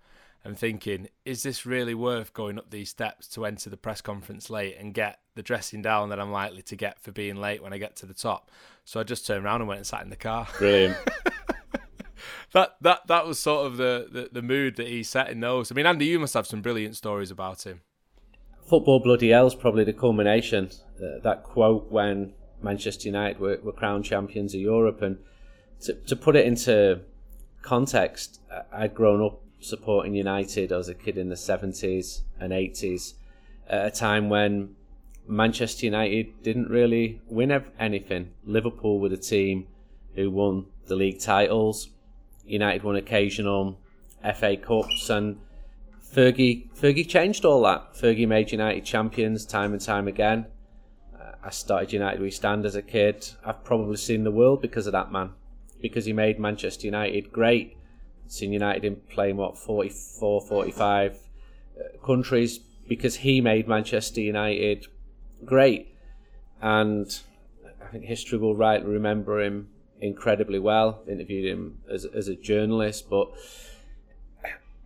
and 0.45 0.59
thinking, 0.59 1.09
is 1.25 1.43
this 1.43 1.65
really 1.65 1.95
worth 1.95 2.35
going 2.35 2.59
up 2.59 2.71
these 2.71 2.91
steps 2.91 3.27
to 3.29 3.47
enter 3.47 3.71
the 3.71 3.77
press 3.77 4.01
conference 4.01 4.51
late 4.51 4.77
and 4.79 4.93
get 4.93 5.21
the 5.35 5.43
dressing 5.43 5.81
down 5.81 6.11
that 6.11 6.21
I'm 6.21 6.31
likely 6.31 6.63
to 6.63 6.77
get 6.77 7.01
for 7.01 7.13
being 7.13 7.37
late 7.37 7.63
when 7.63 7.73
I 7.73 7.79
get 7.79 7.97
to 7.97 8.07
the 8.07 8.15
top? 8.15 8.51
So 8.85 9.01
I 9.01 9.05
just 9.05 9.27
turned 9.27 9.45
around 9.45 9.63
and 9.63 9.69
went 9.69 9.79
and 9.79 9.87
sat 9.87 10.03
in 10.03 10.11
the 10.11 10.17
car. 10.17 10.47
Brilliant. 10.59 10.97
that 12.53 12.77
that 12.83 13.07
that 13.07 13.27
was 13.27 13.39
sort 13.39 13.67
of 13.67 13.79
the, 13.79 14.09
the, 14.11 14.29
the 14.33 14.43
mood 14.43 14.77
that 14.77 14.87
he 14.87 15.03
set 15.03 15.31
in 15.31 15.41
those. 15.41 15.73
I 15.73 15.75
mean, 15.75 15.87
Andy, 15.87 16.07
you 16.07 16.19
must 16.19 16.35
have 16.35 16.47
some 16.47 16.61
brilliant 16.61 16.97
stories 16.97 17.31
about 17.31 17.67
him. 17.67 17.81
Football 18.69 19.01
bloody 19.01 19.31
hell's 19.31 19.55
probably 19.55 19.85
the 19.85 19.93
culmination. 19.93 20.71
Uh, 20.97 21.21
that 21.23 21.43
quote 21.43 21.91
when 21.91 22.35
Manchester 22.63 23.09
United 23.09 23.39
were, 23.39 23.59
were 23.63 23.73
crowned 23.73 24.05
champions 24.05 24.55
of 24.55 24.61
Europe, 24.61 25.01
and 25.01 25.19
to 25.83 25.95
to 25.95 26.17
put 26.17 26.37
it 26.37 26.47
into 26.47 27.01
context, 27.65 28.41
I'd 28.73 28.95
grown 28.95 29.25
up 29.25 29.41
supporting 29.59 30.15
United 30.15 30.71
as 30.71 30.89
a 30.89 30.95
kid 30.95 31.17
in 31.17 31.31
the 31.31 31.35
70s 31.35 32.21
and 32.39 32.53
80s 32.53 33.15
at 33.69 33.87
a 33.87 33.91
time 33.91 34.29
when 34.29 34.77
Manchester 35.27 35.87
United 35.87 36.43
didn't 36.43 36.69
really 36.69 37.23
win 37.27 37.65
anything. 37.81 38.31
Liverpool 38.45 39.01
were 39.01 39.09
the 39.09 39.17
team 39.17 39.67
who 40.15 40.31
won 40.31 40.67
the 40.87 40.95
league 40.95 41.19
titles. 41.19 41.89
United 42.45 42.83
won 42.83 42.97
occasional 42.97 43.79
FA 44.23 44.57
Cups 44.57 45.09
and 45.09 45.39
Fergie 46.15 46.69
Fergie 46.79 47.09
changed 47.09 47.45
all 47.47 47.63
that. 47.63 47.95
Fergie 47.95 48.29
made 48.29 48.53
United 48.53 48.85
champions 48.85 49.47
time 49.47 49.73
and 49.73 49.81
time 49.81 50.07
again. 50.07 50.47
Uh, 51.19 51.33
I 51.43 51.51
started 51.51 51.93
United 51.93 52.21
We 52.21 52.31
Stand 52.31 52.67
as 52.67 52.77
a 52.77 52.83
kid. 52.83 53.27
I've 53.45 53.65
probably 53.65 53.97
seen 53.97 54.25
the 54.25 54.31
world 54.31 54.61
because 54.61 54.87
of 54.87 54.93
that 54.93 55.11
man 55.11 55.31
because 55.85 56.07
he 56.07 56.15
made 56.15 56.41
Manchester 56.41 56.87
United 56.87 57.31
great. 57.31 57.77
Seen 58.27 58.55
United 58.55 58.87
in 58.87 58.97
playing 59.11 59.37
what 59.37 59.59
44, 59.59 60.41
45 60.41 61.13
uh, 61.13 62.07
countries 62.07 62.59
because 62.89 63.17
he 63.17 63.43
made 63.43 63.69
Manchester 63.69 64.23
United 64.23 64.87
great. 65.45 65.95
And 66.63 67.21
I 67.83 67.89
think 67.93 68.05
history 68.05 68.39
will 68.39 68.57
rightly 68.57 68.91
remember 68.91 69.43
him 69.43 69.69
incredibly 70.01 70.59
well. 70.59 71.03
Interviewed 71.07 71.45
him 71.45 71.77
as, 71.93 72.07
as 72.07 72.29
a 72.29 72.35
journalist, 72.35 73.11
but 73.11 73.29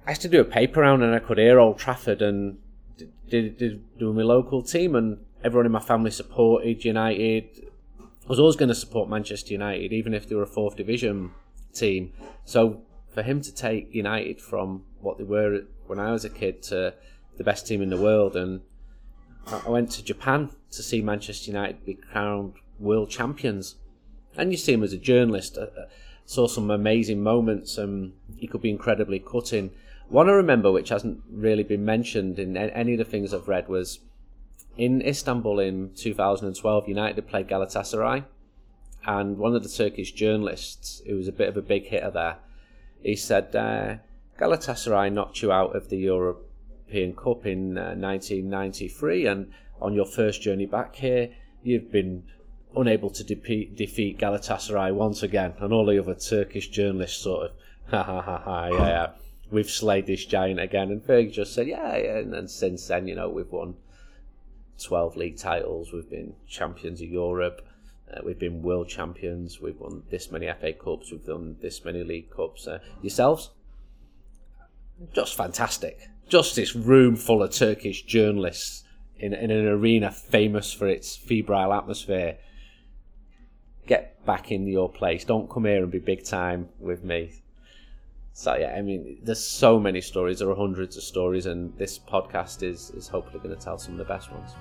I 0.05 0.11
used 0.11 0.23
to 0.23 0.29
do 0.29 0.41
a 0.41 0.45
paper 0.45 0.81
round 0.81 1.05
and 1.05 1.15
I 1.15 1.21
could 1.21 1.39
hear 1.39 1.61
Old 1.61 1.79
Trafford 1.79 2.23
and 2.23 2.59
did, 2.97 3.13
did, 3.31 3.57
did 3.57 3.99
do 4.01 4.13
my 4.13 4.23
local 4.23 4.65
team 4.65 4.97
and 4.97 5.25
everyone 5.45 5.67
in 5.67 5.71
my 5.71 5.79
family 5.79 6.11
supported 6.11 6.85
United. 6.85 7.68
I 8.29 8.31
was 8.31 8.39
always 8.39 8.57
going 8.57 8.69
to 8.69 8.75
support 8.75 9.09
Manchester 9.09 9.55
United, 9.55 9.91
even 9.91 10.13
if 10.13 10.29
they 10.29 10.35
were 10.35 10.43
a 10.43 10.47
fourth 10.47 10.77
division 10.77 11.31
team. 11.73 12.13
So 12.45 12.83
for 13.15 13.23
him 13.23 13.41
to 13.41 13.55
take 13.55 13.95
United 13.95 14.39
from 14.39 14.85
what 15.01 15.17
they 15.17 15.25
were 15.25 15.63
when 15.87 15.99
I 15.99 16.13
was 16.13 16.27
a 16.27 16.29
kid 16.29 16.63
to 16.65 16.93
the 17.39 17.45
best 17.45 17.67
team 17.67 17.81
in 17.81 17.89
the 17.89 17.97
world, 17.97 18.37
and 18.37 18.61
I 19.47 19.71
went 19.71 19.91
to 19.93 20.05
Japan 20.05 20.51
to 20.73 20.83
see 20.83 21.01
Manchester 21.01 21.51
United 21.51 21.87
be 21.87 21.95
crowned 21.95 22.57
world 22.79 23.09
champions. 23.09 23.77
And 24.37 24.51
you 24.53 24.59
see 24.59 24.75
him 24.75 24.83
as 24.83 24.93
a 24.93 24.99
journalist. 24.99 25.57
I 25.57 25.63
uh, 25.63 25.65
uh, 25.65 25.87
saw 26.27 26.49
some 26.49 26.71
amazing 26.71 27.23
moments. 27.23 27.79
and 27.79 28.13
he 28.37 28.47
could 28.47 28.61
be 28.61 28.69
incredibly 28.69 29.21
cutting. 29.21 29.71
One 30.11 30.29
I 30.29 30.33
remember, 30.33 30.71
which 30.71 30.91
hasn't 30.91 31.23
really 31.31 31.63
been 31.63 31.87
mentioned 31.87 32.39
in 32.39 32.59
any 32.59 32.93
of 32.93 32.99
the 32.99 33.07
things 33.07 33.33
I've 33.33 33.49
read, 33.49 33.69
was 33.69 34.01
in 34.79 35.03
Istanbul 35.03 35.59
in 35.59 35.91
2012. 35.95 36.89
United 36.89 37.29
played 37.29 37.49
Galatasaray, 37.49 38.25
and 39.05 39.37
one 39.37 39.55
of 39.55 39.63
the 39.63 39.69
Turkish 39.69 40.13
journalists, 40.13 41.03
who 41.07 41.17
was 41.17 41.29
a 41.29 41.33
bit 41.33 41.49
of 41.49 41.57
a 41.57 41.63
big 41.63 41.87
hitter 41.87 42.11
there, 42.11 42.37
he 43.03 43.17
said, 43.17 43.55
uh, 43.55 43.97
Galatasaray 44.39 45.13
knocked 45.13 45.43
you 45.43 45.53
out 45.53 45.75
of 45.75 45.89
the 45.89 45.99
European 45.99 47.15
Cup 47.15 47.45
in 47.45 47.77
uh, 47.77 47.95
1993, 47.95 49.27
and 49.27 49.53
on 49.81 49.95
your 49.95 50.07
first 50.07 50.43
journey 50.43 50.67
back 50.67 50.97
here, 50.97 51.31
you've 51.63 51.91
been 51.91 52.23
unable 52.77 53.11
to 53.11 53.25
de- 53.25 53.71
defeat 53.75 54.19
Galatasaray 54.19 54.95
once 54.95 55.23
again. 55.23 55.55
And 55.59 55.73
all 55.73 55.87
the 55.87 55.99
other 55.99 56.15
Turkish 56.15 56.69
journalists 56.69 57.23
sort 57.23 57.51
of, 57.51 57.57
ha 57.91 58.03
ha 58.03 58.21
ha 58.21 58.39
ha, 58.39 58.67
yeah, 58.67 58.87
yeah, 58.87 59.11
we've 59.51 59.71
slayed 59.71 60.07
this 60.07 60.25
giant 60.25 60.61
again. 60.61 60.91
And 60.91 61.03
Fergie 61.03 61.33
just 61.33 61.55
said, 61.55 61.67
yeah, 61.67 61.97
yeah. 61.97 62.19
And 62.19 62.33
then 62.33 62.49
since 62.49 62.87
then, 62.87 63.09
you 63.09 63.15
know, 63.15 63.29
we've 63.29 63.51
won 63.51 63.75
12 64.83 65.17
league 65.17 65.37
titles, 65.37 65.93
we've 65.93 66.09
been 66.09 66.35
champions 66.47 67.01
of 67.01 67.09
Europe. 67.09 67.67
Uh, 68.13 68.21
we've 68.25 68.39
been 68.39 68.63
world 68.63 68.89
champions. 68.89 69.61
We've 69.61 69.79
won 69.79 70.03
this 70.11 70.31
many 70.31 70.47
FA 70.61 70.73
Cups. 70.73 71.13
We've 71.13 71.25
done 71.25 71.57
this 71.61 71.85
many 71.85 72.03
League 72.03 72.31
Cups. 72.31 72.67
Uh, 72.67 72.79
yourselves? 73.03 73.51
Just 75.13 75.37
fantastic. 75.37 76.09
Just 76.29 76.57
this 76.57 76.75
room 76.75 77.17
full 77.17 77.43
of 77.43 77.51
Turkish 77.51 78.03
journalists 78.05 78.85
in, 79.19 79.35
in 79.35 79.51
an 79.51 79.67
arena 79.67 80.11
famous 80.11 80.73
for 80.73 80.87
its 80.87 81.17
febrile 81.17 81.73
atmosphere. 81.73 82.39
Get 83.87 84.25
back 84.25 84.51
in 84.51 84.67
your 84.67 84.91
place. 84.91 85.25
Don't 85.25 85.51
come 85.51 85.65
here 85.65 85.83
and 85.83 85.91
be 85.91 85.99
big 85.99 86.25
time 86.25 86.69
with 86.79 87.05
me. 87.05 87.33
So 88.39 88.55
yeah, 88.55 88.77
I 88.79 88.83
mean, 88.83 89.19
there's 89.25 89.45
so 89.45 89.81
many 89.81 90.01
stories. 90.01 90.39
There 90.39 90.49
are 90.49 90.55
hundreds 90.55 90.97
of 90.97 91.03
stories, 91.03 91.47
and 91.47 91.77
this 91.77 91.99
podcast 91.99 92.63
is 92.63 92.91
is 92.91 93.09
hopefully 93.09 93.41
going 93.43 93.53
to 93.53 93.61
tell 93.61 93.79
some 93.79 93.95
of 93.95 93.99
the 93.99 94.05
best 94.05 94.31
ones. 94.31 94.53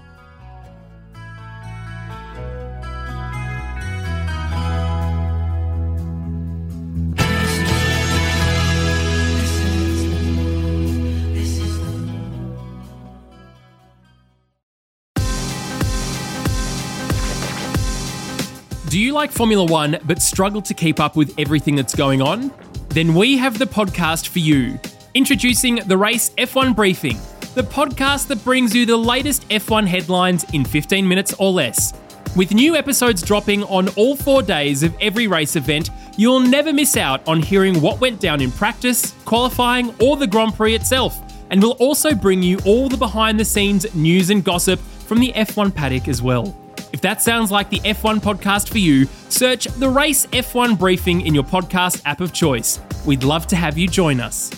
Do 18.90 19.00
you 19.00 19.14
like 19.14 19.32
Formula 19.32 19.66
One 19.66 20.00
but 20.06 20.24
struggle 20.24 20.64
to 20.64 20.74
keep 20.74 21.00
up 21.00 21.16
with 21.16 21.38
everything 21.38 21.76
that's 21.76 21.94
going 21.94 22.24
on? 22.24 22.52
Then 22.98 23.14
we 23.14 23.38
have 23.38 23.60
the 23.60 23.68
podcast 23.68 24.30
for 24.30 24.40
you. 24.40 24.80
Introducing 25.14 25.76
the 25.86 25.96
Race 25.96 26.32
F1 26.32 26.76
Briefing, 26.76 27.20
the 27.54 27.62
podcast 27.62 28.26
that 28.26 28.44
brings 28.44 28.76
you 28.76 28.88
the 28.88 28.98
latest 28.98 29.48
F1 29.50 29.86
headlines 29.86 30.46
in 30.46 30.66
15 30.66 31.08
minutes 31.08 31.32
or 31.38 31.52
less. 31.52 31.94
With 32.36 32.56
new 32.56 32.76
episodes 32.76 33.22
dropping 33.22 33.62
on 33.66 33.90
all 33.90 34.16
four 34.16 34.42
days 34.42 34.82
of 34.82 34.96
every 35.00 35.28
race 35.28 35.56
event, 35.56 35.92
you'll 36.16 36.40
never 36.40 36.74
miss 36.74 36.98
out 36.98 37.22
on 37.28 37.40
hearing 37.40 37.82
what 37.82 38.02
went 38.02 38.20
down 38.20 38.42
in 38.42 38.52
practice, 38.52 39.14
qualifying, 39.26 39.94
or 40.02 40.18
the 40.18 40.26
Grand 40.26 40.56
Prix 40.56 40.74
itself. 40.74 41.22
And 41.52 41.62
we'll 41.62 41.74
also 41.74 42.16
bring 42.16 42.42
you 42.42 42.58
all 42.66 42.90
the 42.90 42.98
behind 42.98 43.40
the 43.40 43.46
scenes 43.46 43.94
news 43.94 44.32
and 44.32 44.44
gossip 44.44 44.80
from 44.80 45.20
the 45.20 45.32
F1 45.34 45.76
paddock 45.76 46.08
as 46.08 46.24
well. 46.24 46.52
If 46.94 47.02
that 47.02 47.22
sounds 47.22 47.52
like 47.52 47.70
the 47.70 47.80
F1 47.82 48.20
podcast 48.20 48.70
for 48.70 48.78
you, 48.78 49.06
search 49.30 49.66
the 49.66 49.90
Race 49.90 50.26
F1 50.28 50.80
Briefing 50.80 51.22
in 51.22 51.34
your 51.34 51.44
podcast 51.44 52.02
app 52.06 52.22
of 52.22 52.34
choice. 52.34 52.80
We'd 53.06 53.24
love 53.24 53.48
to 53.48 53.56
have 53.56 53.78
you 53.78 53.88
join 53.88 54.20
us. 54.20 54.52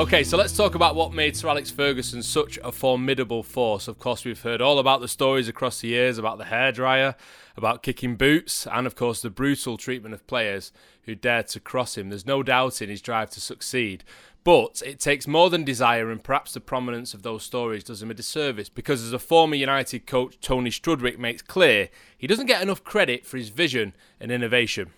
Okay, 0.00 0.24
so 0.24 0.38
let's 0.38 0.56
talk 0.56 0.74
about 0.74 0.94
what 0.94 1.12
made 1.12 1.36
Sir 1.36 1.50
Alex 1.50 1.70
Ferguson 1.70 2.22
such 2.22 2.58
a 2.64 2.72
formidable 2.72 3.42
force. 3.42 3.86
Of 3.86 3.98
course, 3.98 4.24
we've 4.24 4.40
heard 4.40 4.62
all 4.62 4.78
about 4.78 5.02
the 5.02 5.08
stories 5.08 5.46
across 5.46 5.82
the 5.82 5.88
years 5.88 6.16
about 6.16 6.38
the 6.38 6.44
hairdryer, 6.44 7.16
about 7.54 7.82
kicking 7.82 8.16
boots, 8.16 8.66
and 8.66 8.86
of 8.86 8.96
course, 8.96 9.20
the 9.20 9.28
brutal 9.28 9.76
treatment 9.76 10.14
of 10.14 10.26
players 10.26 10.72
who 11.02 11.14
dared 11.14 11.48
to 11.48 11.60
cross 11.60 11.98
him. 11.98 12.08
There's 12.08 12.24
no 12.24 12.42
doubt 12.42 12.80
in 12.80 12.88
his 12.88 13.02
drive 13.02 13.28
to 13.32 13.42
succeed. 13.42 14.02
But 14.42 14.82
it 14.86 15.00
takes 15.00 15.26
more 15.26 15.50
than 15.50 15.64
desire, 15.64 16.10
and 16.10 16.24
perhaps 16.24 16.54
the 16.54 16.62
prominence 16.62 17.12
of 17.12 17.22
those 17.22 17.42
stories 17.42 17.84
does 17.84 18.02
him 18.02 18.10
a 18.10 18.14
disservice 18.14 18.70
because, 18.70 19.04
as 19.04 19.12
a 19.12 19.18
former 19.18 19.54
United 19.54 20.06
coach, 20.06 20.40
Tony 20.40 20.70
Strudwick 20.70 21.18
makes 21.18 21.42
clear, 21.42 21.90
he 22.16 22.26
doesn't 22.26 22.46
get 22.46 22.62
enough 22.62 22.82
credit 22.82 23.26
for 23.26 23.36
his 23.36 23.50
vision 23.50 23.92
and 24.18 24.32
innovation. 24.32 24.92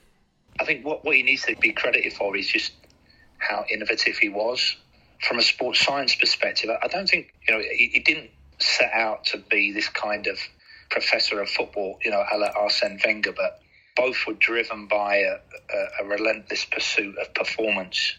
I 0.61 0.65
think 0.65 0.87
what, 0.87 1.05
what 1.05 1.17
he 1.17 1.25
needs 1.25 1.43
to 1.47 1.57
be 1.57 1.73
credited 1.73 2.13
for 2.13 2.37
is 2.37 2.47
just 2.47 2.75
how 3.39 3.65
innovative 3.69 4.17
he 4.17 4.29
was 4.29 4.77
from 5.23 5.39
a 5.39 5.43
sports 5.43 5.81
science 5.85 6.15
perspective, 6.15 6.71
I 6.83 6.89
don't 6.89 7.09
think 7.09 7.33
you 7.49 7.55
know 7.55 7.61
he, 7.61 7.89
he, 7.93 8.01
didn't 8.01 8.31
set 8.59 8.93
out 8.93 9.25
to 9.27 9.39
be 9.39 9.73
this 9.73 9.89
kind 9.89 10.27
of 10.27 10.39
professor 10.91 11.41
of 11.41 11.49
football, 11.49 11.99
you 12.05 12.11
know, 12.11 12.23
a 12.31 12.37
la 12.37 12.49
Arsene 12.57 13.01
Wenger, 13.05 13.33
but 13.33 13.61
both 13.97 14.27
were 14.27 14.35
driven 14.35 14.87
by 14.87 15.17
a, 15.17 15.35
a, 15.35 16.05
a 16.05 16.05
relentless 16.07 16.65
pursuit 16.65 17.17
of 17.19 17.33
performance. 17.35 18.19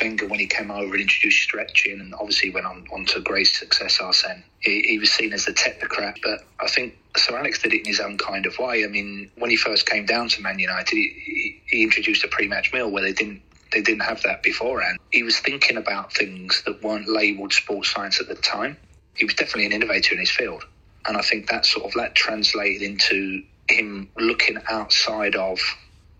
Wenger, 0.00 0.26
when 0.26 0.38
he 0.38 0.46
came 0.46 0.70
over 0.70 0.92
and 0.92 1.00
introduced 1.00 1.42
stretching, 1.42 2.00
and 2.00 2.14
obviously 2.14 2.50
went 2.50 2.66
on, 2.66 2.86
on 2.92 3.06
to 3.06 3.20
great 3.20 3.46
success, 3.46 4.00
Arsene, 4.00 4.44
he, 4.60 4.82
he 4.82 4.98
was 4.98 5.10
seen 5.10 5.32
as 5.32 5.48
a 5.48 5.52
technocrat. 5.52 6.18
But 6.22 6.40
I 6.60 6.68
think 6.68 6.98
Sir 7.16 7.38
Alex 7.38 7.62
did 7.62 7.72
it 7.72 7.80
in 7.80 7.86
his 7.86 8.00
own 8.00 8.18
kind 8.18 8.44
of 8.44 8.58
way. 8.58 8.84
I 8.84 8.88
mean, 8.88 9.30
when 9.38 9.48
he 9.50 9.56
first 9.56 9.86
came 9.86 10.04
down 10.04 10.28
to 10.28 10.42
Man 10.42 10.58
United, 10.58 10.94
he, 10.94 11.08
he, 11.24 11.62
he 11.66 11.82
introduced 11.84 12.22
a 12.22 12.28
pre-match 12.28 12.70
meal 12.72 12.90
where 12.90 13.02
they 13.02 13.14
didn't 13.14 13.40
they 13.72 13.82
didn't 13.82 14.02
have 14.02 14.22
that 14.22 14.42
beforehand. 14.42 14.98
He 15.12 15.22
was 15.22 15.38
thinking 15.38 15.76
about 15.76 16.12
things 16.12 16.62
that 16.66 16.82
weren't 16.82 17.08
labelled 17.08 17.52
sports 17.52 17.90
science 17.90 18.20
at 18.20 18.28
the 18.28 18.34
time. 18.34 18.76
He 19.14 19.24
was 19.24 19.34
definitely 19.34 19.66
an 19.66 19.72
innovator 19.72 20.14
in 20.14 20.20
his 20.20 20.30
field. 20.30 20.64
And 21.06 21.16
I 21.16 21.22
think 21.22 21.48
that 21.48 21.66
sort 21.66 21.86
of 21.86 21.92
that 21.94 22.14
translated 22.14 22.82
into 22.82 23.42
him 23.68 24.10
looking 24.16 24.58
outside 24.68 25.36
of 25.36 25.58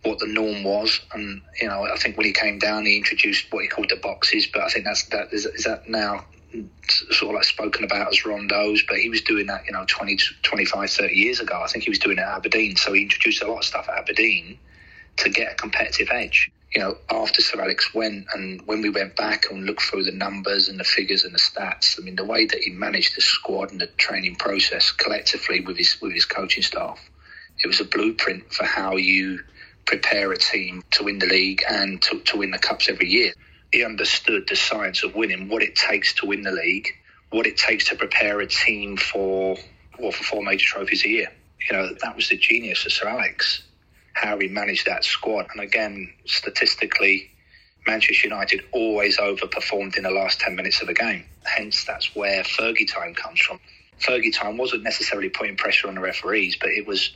what 0.02 0.18
the 0.18 0.26
norm 0.26 0.64
was. 0.64 1.00
And, 1.12 1.42
you 1.60 1.68
know, 1.68 1.84
I 1.84 1.96
think 1.96 2.16
when 2.16 2.26
he 2.26 2.32
came 2.32 2.58
down, 2.58 2.86
he 2.86 2.96
introduced 2.96 3.46
what 3.50 3.62
he 3.62 3.68
called 3.68 3.90
the 3.90 3.96
boxes, 3.96 4.46
but 4.46 4.62
I 4.62 4.68
think 4.68 4.84
that's 4.84 5.04
that 5.08 5.32
is, 5.32 5.46
is 5.46 5.64
that 5.64 5.88
now 5.88 6.24
sort 6.88 7.30
of 7.30 7.36
like 7.36 7.44
spoken 7.44 7.84
about 7.84 8.08
as 8.08 8.22
rondos, 8.22 8.80
but 8.88 8.98
he 8.98 9.10
was 9.10 9.20
doing 9.22 9.46
that, 9.46 9.66
you 9.66 9.72
know, 9.72 9.84
20, 9.86 10.18
25, 10.42 10.90
30 10.90 11.14
years 11.14 11.40
ago. 11.40 11.60
I 11.62 11.66
think 11.66 11.84
he 11.84 11.90
was 11.90 11.98
doing 11.98 12.18
it 12.18 12.22
at 12.22 12.28
Aberdeen. 12.28 12.76
So 12.76 12.92
he 12.92 13.02
introduced 13.02 13.42
a 13.42 13.46
lot 13.46 13.58
of 13.58 13.64
stuff 13.64 13.88
at 13.88 13.98
Aberdeen 13.98 14.58
to 15.16 15.28
get 15.28 15.52
a 15.52 15.54
competitive 15.56 16.08
edge 16.10 16.50
you 16.74 16.82
know, 16.82 16.98
after 17.10 17.40
Sir 17.40 17.60
Alex 17.60 17.94
went 17.94 18.26
and 18.34 18.60
when 18.66 18.82
we 18.82 18.90
went 18.90 19.16
back 19.16 19.50
and 19.50 19.64
looked 19.64 19.82
through 19.82 20.04
the 20.04 20.12
numbers 20.12 20.68
and 20.68 20.78
the 20.78 20.84
figures 20.84 21.24
and 21.24 21.34
the 21.34 21.38
stats, 21.38 21.98
I 21.98 22.04
mean, 22.04 22.16
the 22.16 22.24
way 22.24 22.44
that 22.44 22.58
he 22.58 22.70
managed 22.70 23.16
the 23.16 23.22
squad 23.22 23.70
and 23.72 23.80
the 23.80 23.86
training 23.86 24.36
process 24.36 24.92
collectively 24.92 25.60
with 25.60 25.78
his 25.78 25.98
with 26.00 26.12
his 26.12 26.26
coaching 26.26 26.62
staff, 26.62 27.00
it 27.58 27.66
was 27.66 27.80
a 27.80 27.84
blueprint 27.84 28.52
for 28.52 28.64
how 28.64 28.96
you 28.96 29.40
prepare 29.86 30.30
a 30.32 30.36
team 30.36 30.82
to 30.90 31.04
win 31.04 31.18
the 31.18 31.26
league 31.26 31.62
and 31.66 32.02
to, 32.02 32.20
to 32.20 32.36
win 32.36 32.50
the 32.50 32.58
cups 32.58 32.90
every 32.90 33.08
year. 33.08 33.32
He 33.72 33.82
understood 33.84 34.46
the 34.46 34.56
science 34.56 35.02
of 35.02 35.14
winning, 35.14 35.48
what 35.48 35.62
it 35.62 35.74
takes 35.74 36.14
to 36.14 36.26
win 36.26 36.42
the 36.42 36.52
league, 36.52 36.88
what 37.30 37.46
it 37.46 37.56
takes 37.56 37.88
to 37.88 37.96
prepare 37.96 38.40
a 38.40 38.46
team 38.46 38.98
for 38.98 39.56
well, 39.98 40.12
for 40.12 40.24
four 40.24 40.42
major 40.42 40.66
trophies 40.66 41.04
a 41.04 41.08
year. 41.08 41.32
You 41.68 41.76
know, 41.76 41.94
that 42.02 42.14
was 42.14 42.28
the 42.28 42.36
genius 42.36 42.84
of 42.84 42.92
Sir 42.92 43.08
Alex 43.08 43.62
how 44.18 44.38
he 44.38 44.48
managed 44.48 44.86
that 44.86 45.04
squad. 45.04 45.46
And 45.52 45.60
again, 45.60 46.12
statistically, 46.26 47.30
Manchester 47.86 48.28
United 48.28 48.62
always 48.72 49.18
overperformed 49.18 49.96
in 49.96 50.02
the 50.02 50.10
last 50.10 50.40
10 50.40 50.56
minutes 50.56 50.80
of 50.80 50.88
the 50.88 50.94
game. 50.94 51.24
Hence, 51.44 51.84
that's 51.84 52.14
where 52.14 52.42
Fergie 52.42 52.92
time 52.92 53.14
comes 53.14 53.40
from. 53.40 53.60
Fergie 54.00 54.34
time 54.34 54.56
wasn't 54.56 54.82
necessarily 54.82 55.28
putting 55.28 55.56
pressure 55.56 55.88
on 55.88 55.94
the 55.94 56.00
referees, 56.00 56.56
but 56.60 56.70
it 56.70 56.86
was, 56.86 57.10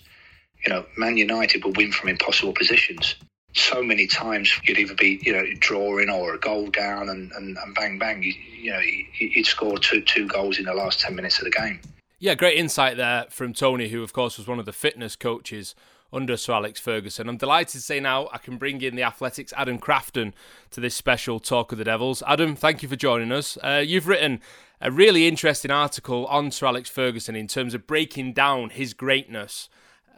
you 0.64 0.72
know, 0.72 0.84
Man 0.96 1.16
United 1.16 1.64
would 1.64 1.76
win 1.76 1.92
from 1.92 2.08
impossible 2.08 2.52
positions. 2.52 3.16
so 3.54 3.82
many 3.82 4.06
times 4.06 4.58
you'd 4.64 4.78
either 4.78 4.94
be 4.94 5.20
you 5.22 5.32
know 5.32 5.44
drawing 5.58 6.08
or 6.08 6.34
a 6.34 6.38
goal 6.38 6.68
down 6.68 7.08
and, 7.08 7.32
and, 7.32 7.56
and 7.58 7.74
bang 7.74 7.98
bang 7.98 8.22
you, 8.22 8.32
you 8.58 8.70
know 8.70 8.80
you'd 9.18 9.46
score 9.46 9.78
two 9.78 10.00
two 10.02 10.26
goals 10.26 10.58
in 10.58 10.64
the 10.64 10.74
last 10.74 11.00
10 11.00 11.14
minutes 11.14 11.38
of 11.38 11.44
the 11.44 11.50
game 11.50 11.80
yeah 12.18 12.34
great 12.34 12.56
insight 12.56 12.96
there 12.96 13.26
from 13.28 13.52
tony 13.52 13.88
who 13.88 14.02
of 14.02 14.12
course 14.12 14.38
was 14.38 14.46
one 14.46 14.58
of 14.58 14.64
the 14.64 14.72
fitness 14.72 15.16
coaches 15.16 15.74
under 16.12 16.36
Sir 16.36 16.52
Alex 16.52 16.78
Ferguson. 16.80 17.28
I'm 17.28 17.36
delighted 17.36 17.72
to 17.72 17.80
say 17.80 18.00
now 18.00 18.28
I 18.32 18.38
can 18.38 18.56
bring 18.56 18.82
in 18.82 18.96
the 18.96 19.02
Athletics 19.02 19.52
Adam 19.56 19.78
Crafton 19.78 20.32
to 20.70 20.80
this 20.80 20.94
special 20.94 21.40
Talk 21.40 21.72
of 21.72 21.78
the 21.78 21.84
Devils. 21.84 22.22
Adam, 22.26 22.54
thank 22.54 22.82
you 22.82 22.88
for 22.88 22.96
joining 22.96 23.32
us. 23.32 23.56
Uh, 23.62 23.82
you've 23.84 24.08
written 24.08 24.40
a 24.80 24.90
really 24.90 25.26
interesting 25.26 25.70
article 25.70 26.26
on 26.26 26.50
Sir 26.50 26.66
Alex 26.66 26.90
Ferguson 26.90 27.36
in 27.36 27.46
terms 27.46 27.72
of 27.72 27.86
breaking 27.86 28.32
down 28.32 28.70
his 28.70 28.94
greatness. 28.94 29.68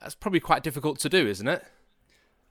That's 0.00 0.14
probably 0.14 0.40
quite 0.40 0.62
difficult 0.62 0.98
to 1.00 1.08
do, 1.08 1.26
isn't 1.26 1.48
it? 1.48 1.64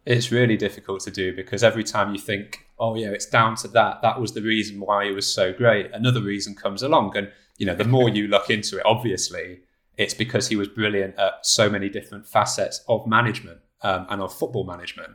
It's 0.05 0.31
really 0.31 0.57
difficult 0.57 1.01
to 1.01 1.12
do 1.12 1.35
because 1.35 1.63
every 1.63 1.83
time 1.83 2.13
you 2.13 2.19
think, 2.19 2.67
oh, 2.77 2.95
yeah, 2.95 3.09
it's 3.09 3.25
down 3.25 3.55
to 3.57 3.67
that, 3.69 4.01
that 4.01 4.19
was 4.19 4.33
the 4.33 4.41
reason 4.41 4.79
why 4.79 5.05
he 5.05 5.12
was 5.12 5.33
so 5.33 5.53
great, 5.53 5.89
another 5.93 6.21
reason 6.21 6.55
comes 6.55 6.83
along. 6.83 7.15
And, 7.15 7.31
you 7.57 7.65
know, 7.65 7.75
the 7.75 7.85
more 7.85 8.09
you 8.09 8.27
look 8.27 8.50
into 8.50 8.77
it, 8.77 8.83
obviously, 8.85 9.62
it's 9.97 10.13
because 10.13 10.47
he 10.47 10.55
was 10.55 10.67
brilliant 10.67 11.17
at 11.17 11.45
so 11.45 11.69
many 11.69 11.89
different 11.89 12.25
facets 12.25 12.83
of 12.88 13.05
management 13.05 13.59
um, 13.81 14.07
and 14.09 14.21
of 14.21 14.33
football 14.33 14.63
management. 14.63 15.12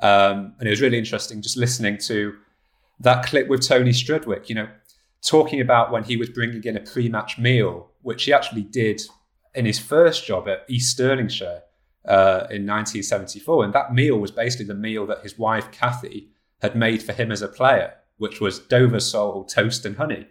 Um, 0.00 0.54
and 0.58 0.66
it 0.66 0.70
was 0.70 0.80
really 0.80 0.98
interesting 0.98 1.40
just 1.40 1.56
listening 1.56 1.98
to 1.98 2.36
that 3.00 3.24
clip 3.26 3.48
with 3.48 3.66
Tony 3.66 3.92
Strudwick, 3.92 4.48
you 4.48 4.54
know, 4.54 4.68
talking 5.22 5.60
about 5.60 5.90
when 5.90 6.04
he 6.04 6.16
was 6.16 6.28
bringing 6.28 6.62
in 6.64 6.76
a 6.76 6.80
pre 6.80 7.08
match 7.08 7.38
meal, 7.38 7.90
which 8.02 8.24
he 8.24 8.32
actually 8.32 8.62
did 8.62 9.02
in 9.54 9.64
his 9.64 9.78
first 9.78 10.26
job 10.26 10.48
at 10.48 10.64
East 10.68 10.98
Stirlingshire 10.98 11.62
uh, 12.06 12.46
in 12.50 12.66
1974. 12.66 13.64
And 13.64 13.72
that 13.72 13.94
meal 13.94 14.18
was 14.18 14.30
basically 14.30 14.66
the 14.66 14.74
meal 14.74 15.06
that 15.06 15.22
his 15.22 15.38
wife, 15.38 15.70
Kathy, 15.70 16.28
had 16.60 16.76
made 16.76 17.02
for 17.02 17.12
him 17.12 17.30
as 17.30 17.42
a 17.42 17.48
player, 17.48 17.94
which 18.18 18.40
was 18.40 18.58
Dover 18.58 19.00
sole, 19.00 19.44
toast, 19.44 19.84
and 19.84 19.96
honey. 19.96 20.26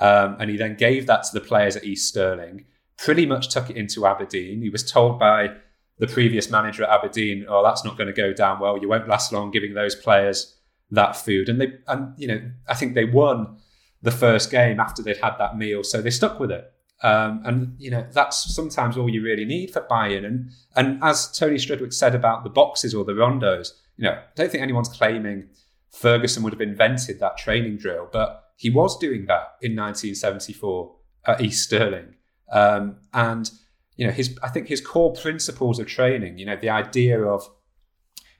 Um, 0.00 0.36
and 0.40 0.50
he 0.50 0.56
then 0.56 0.74
gave 0.74 1.06
that 1.06 1.24
to 1.24 1.34
the 1.34 1.44
players 1.44 1.76
at 1.76 1.84
East 1.84 2.08
Stirling 2.08 2.64
pretty 2.98 3.26
much 3.26 3.48
took 3.48 3.70
it 3.70 3.76
into 3.76 4.06
Aberdeen. 4.06 4.62
He 4.62 4.70
was 4.70 4.88
told 4.88 5.18
by 5.18 5.54
the 5.98 6.06
previous 6.06 6.50
manager 6.50 6.84
at 6.84 6.90
Aberdeen, 6.90 7.46
"Oh, 7.48 7.62
that's 7.62 7.84
not 7.84 7.96
going 7.96 8.08
to 8.08 8.12
go 8.12 8.32
down 8.32 8.60
well. 8.60 8.78
You 8.78 8.88
won't 8.88 9.08
last 9.08 9.32
long 9.32 9.50
giving 9.50 9.74
those 9.74 9.94
players 9.94 10.56
that 10.90 11.16
food." 11.16 11.48
And 11.48 11.60
they, 11.60 11.74
and 11.88 12.14
you 12.16 12.28
know, 12.28 12.40
I 12.68 12.74
think 12.74 12.94
they 12.94 13.04
won 13.04 13.58
the 14.02 14.10
first 14.10 14.50
game 14.50 14.80
after 14.80 15.02
they'd 15.02 15.18
had 15.18 15.36
that 15.38 15.56
meal, 15.56 15.84
so 15.84 16.02
they 16.02 16.10
stuck 16.10 16.40
with 16.40 16.50
it. 16.50 16.72
Um, 17.02 17.42
and 17.44 17.74
you 17.78 17.90
know, 17.90 18.06
that's 18.12 18.54
sometimes 18.54 18.96
all 18.96 19.08
you 19.08 19.22
really 19.22 19.44
need 19.44 19.72
for 19.72 19.82
buy-in. 19.82 20.24
And 20.24 20.50
and 20.76 21.02
as 21.02 21.30
Tony 21.30 21.56
Strudwick 21.56 21.92
said 21.92 22.14
about 22.14 22.44
the 22.44 22.50
boxes 22.50 22.94
or 22.94 23.04
the 23.04 23.12
rondos, 23.12 23.72
you 23.96 24.04
know, 24.04 24.12
I 24.12 24.22
don't 24.34 24.50
think 24.50 24.62
anyone's 24.62 24.88
claiming 24.88 25.48
Ferguson 25.90 26.42
would 26.42 26.52
have 26.52 26.60
invented 26.60 27.20
that 27.20 27.36
training 27.36 27.76
drill, 27.76 28.08
but 28.12 28.44
he 28.56 28.70
was 28.70 28.96
doing 28.98 29.26
that 29.26 29.56
in 29.60 29.76
1974 29.76 30.96
at 31.26 31.40
East 31.40 31.64
Stirling. 31.64 32.14
Um, 32.50 32.96
and 33.12 33.50
you 33.96 34.06
know, 34.06 34.12
his 34.12 34.38
I 34.42 34.48
think 34.48 34.68
his 34.68 34.80
core 34.80 35.14
principles 35.14 35.78
of 35.78 35.86
training, 35.86 36.38
you 36.38 36.46
know, 36.46 36.56
the 36.56 36.70
idea 36.70 37.22
of 37.22 37.48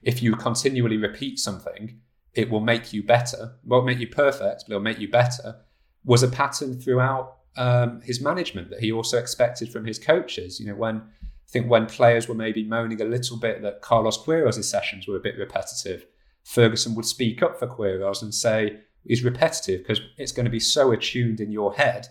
if 0.01 0.21
you 0.21 0.35
continually 0.35 0.97
repeat 0.97 1.39
something, 1.39 1.99
it 2.33 2.49
will 2.49 2.59
make 2.59 2.93
you 2.93 3.03
better. 3.03 3.55
won't 3.63 3.85
make 3.85 3.99
you 3.99 4.07
perfect, 4.07 4.63
but 4.67 4.73
it'll 4.73 4.81
make 4.81 4.99
you 4.99 5.09
better. 5.09 5.61
Was 6.03 6.23
a 6.23 6.27
pattern 6.27 6.79
throughout 6.79 7.37
um, 7.55 8.01
his 8.01 8.19
management 8.19 8.69
that 8.71 8.79
he 8.79 8.91
also 8.91 9.17
expected 9.17 9.71
from 9.71 9.85
his 9.85 9.99
coaches. 9.99 10.59
You 10.59 10.67
know, 10.67 10.75
when 10.75 10.97
I 10.97 11.49
think 11.49 11.69
when 11.69 11.85
players 11.85 12.27
were 12.27 12.35
maybe 12.35 12.63
moaning 12.63 13.01
a 13.01 13.05
little 13.05 13.37
bit 13.37 13.61
that 13.61 13.81
Carlos 13.81 14.17
Queiroz' 14.17 14.63
sessions 14.63 15.07
were 15.07 15.17
a 15.17 15.21
bit 15.21 15.37
repetitive, 15.37 16.05
Ferguson 16.43 16.95
would 16.95 17.05
speak 17.05 17.41
up 17.41 17.57
for 17.57 17.67
Queiroz 17.67 18.21
and 18.21 18.33
say 18.33 18.79
he's 19.05 19.23
repetitive 19.23 19.81
because 19.81 20.01
it's 20.17 20.31
going 20.31 20.45
to 20.45 20.51
be 20.51 20.59
so 20.59 20.91
attuned 20.91 21.39
in 21.39 21.51
your 21.51 21.73
head 21.75 22.07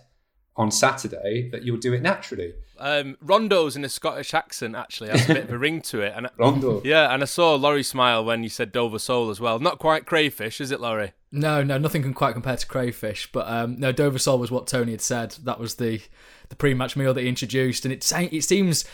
on 0.55 0.71
Saturday 0.71 1.49
that 1.49 1.63
you'll 1.63 1.77
do 1.77 1.93
it 1.93 2.01
naturally. 2.01 2.53
Um, 2.77 3.17
Rondo's 3.21 3.75
in 3.75 3.85
a 3.85 3.89
Scottish 3.89 4.33
accent 4.33 4.75
actually 4.75 5.09
has 5.09 5.29
a 5.29 5.33
bit 5.33 5.43
of 5.45 5.51
a 5.51 5.57
ring 5.57 5.81
to 5.83 6.01
it. 6.01 6.13
And 6.15 6.29
Rondo. 6.37 6.81
Yeah, 6.83 7.13
and 7.13 7.21
I 7.23 7.25
saw 7.25 7.55
Laurie 7.55 7.83
smile 7.83 8.23
when 8.25 8.43
you 8.43 8.49
said 8.49 8.71
Dover 8.71 8.99
sole 8.99 9.29
as 9.29 9.39
well. 9.39 9.59
Not 9.59 9.79
quite 9.79 10.05
crayfish, 10.05 10.59
is 10.59 10.71
it, 10.71 10.79
Laurie? 10.81 11.13
No, 11.31 11.63
no, 11.63 11.77
nothing 11.77 12.03
can 12.03 12.13
quite 12.13 12.33
compare 12.33 12.57
to 12.57 12.67
crayfish. 12.67 13.31
But 13.31 13.47
um, 13.47 13.79
no, 13.79 13.91
Dover 13.91 14.19
sole 14.19 14.39
was 14.39 14.51
what 14.51 14.67
Tony 14.67 14.91
had 14.91 15.01
said. 15.01 15.31
That 15.43 15.59
was 15.59 15.75
the 15.75 16.01
the 16.49 16.55
pre-match 16.55 16.95
meal 16.95 17.13
that 17.13 17.21
he 17.21 17.29
introduced, 17.29 17.85
and 17.85 17.93
it 17.93 18.11
it 18.31 18.43
seems, 18.43 18.85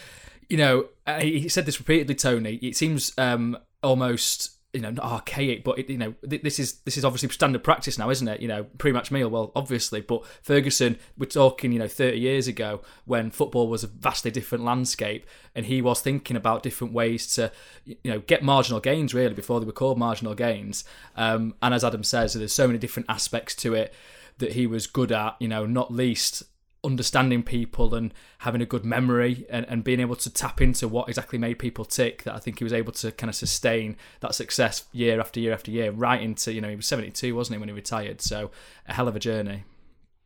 you 0.48 0.58
know, 0.58 0.86
uh, 1.08 1.20
he 1.20 1.50
said 1.50 1.66
this 1.66 1.80
repeatedly, 1.80 2.16
Tony. 2.16 2.56
It 2.56 2.78
seems 2.78 3.12
um, 3.18 3.58
almost 3.84 4.52
you 4.74 4.82
know 4.82 4.92
not 4.92 5.04
archaic 5.04 5.64
but 5.64 5.80
it, 5.80 5.90
you 5.90 5.98
know 5.98 6.14
this 6.22 6.60
is 6.60 6.80
this 6.82 6.96
is 6.96 7.04
obviously 7.04 7.28
standard 7.30 7.64
practice 7.64 7.98
now 7.98 8.10
isn't 8.10 8.28
it? 8.28 8.40
You 8.40 8.48
know 8.48 8.66
pre-match 8.78 9.10
meal 9.10 9.28
well 9.28 9.52
obviously 9.56 10.02
but 10.02 10.26
ferguson 10.44 11.00
we're 11.18 11.26
talking 11.26 11.72
you 11.72 11.80
know 11.80 11.88
30 11.88 12.20
years 12.20 12.48
ago 12.48 12.82
when 13.06 13.32
football 13.32 13.68
was 13.68 13.84
a 13.84 13.88
vastly 13.88 14.30
different 14.30 14.64
landscape 14.64 15.26
and 15.56 15.66
he 15.66 15.82
was 15.82 16.02
thinking 16.02 16.38
about 16.38 16.62
different 16.62 16.94
ways 16.94 17.34
to 17.36 17.52
you 17.86 17.98
know 18.06 18.20
get 18.20 18.44
marginal 18.44 18.80
gains 18.80 19.14
really 19.14 19.34
before 19.34 19.60
they 19.60 19.66
were 19.66 19.72
called 19.72 19.98
marginal 19.98 20.36
gains. 20.36 20.84
Um, 21.16 21.56
and 21.64 21.74
as 21.74 21.84
adam 21.84 22.04
says 22.04 22.34
there's 22.34 22.54
so 22.54 22.68
many 22.68 22.78
different 22.78 23.10
aspects 23.10 23.56
to 23.56 23.74
it 23.74 23.94
that 24.38 24.54
he 24.54 24.68
was 24.68 24.88
good 24.88 25.12
at 25.12 25.36
you 25.40 25.48
know 25.48 25.66
not 25.66 25.92
least 25.92 26.44
understanding 26.84 27.44
people 27.44 27.94
and 27.94 28.14
having 28.40 28.62
a 28.62 28.66
good 28.66 28.86
memory 28.86 29.46
and, 29.50 29.66
and 29.68 29.84
being 29.84 30.00
able 30.00 30.16
to 30.16 30.30
tap 30.30 30.62
into 30.62 30.88
what 30.88 31.10
exactly 31.10 31.38
made 31.38 31.60
people 31.60 31.84
tick 31.84 32.24
that 32.24 32.34
I 32.34 32.40
think 32.40 32.60
he 32.60 32.64
was 32.64 32.74
able 32.74 32.94
to 32.94 33.12
kind 33.12 33.30
of 33.30 33.36
sustain 33.36 33.98
that 34.22 34.34
success 34.34 34.86
year 34.92 35.20
after 35.20 35.40
year 35.40 35.54
after 35.54 35.72
year 35.72 35.92
right 35.92 36.22
into 36.22 36.54
you 36.54 36.62
know 36.62 36.70
he 36.70 36.76
was 36.76 36.88
72 36.88 37.36
wasn't 37.36 37.56
he 37.56 37.60
when 37.60 37.70
he 37.70 37.76
retired? 37.76 38.22
So 38.22 38.52
a 38.88 38.94
hell 38.94 39.08
of 39.08 39.16
a 39.16 39.20
journey. 39.20 39.64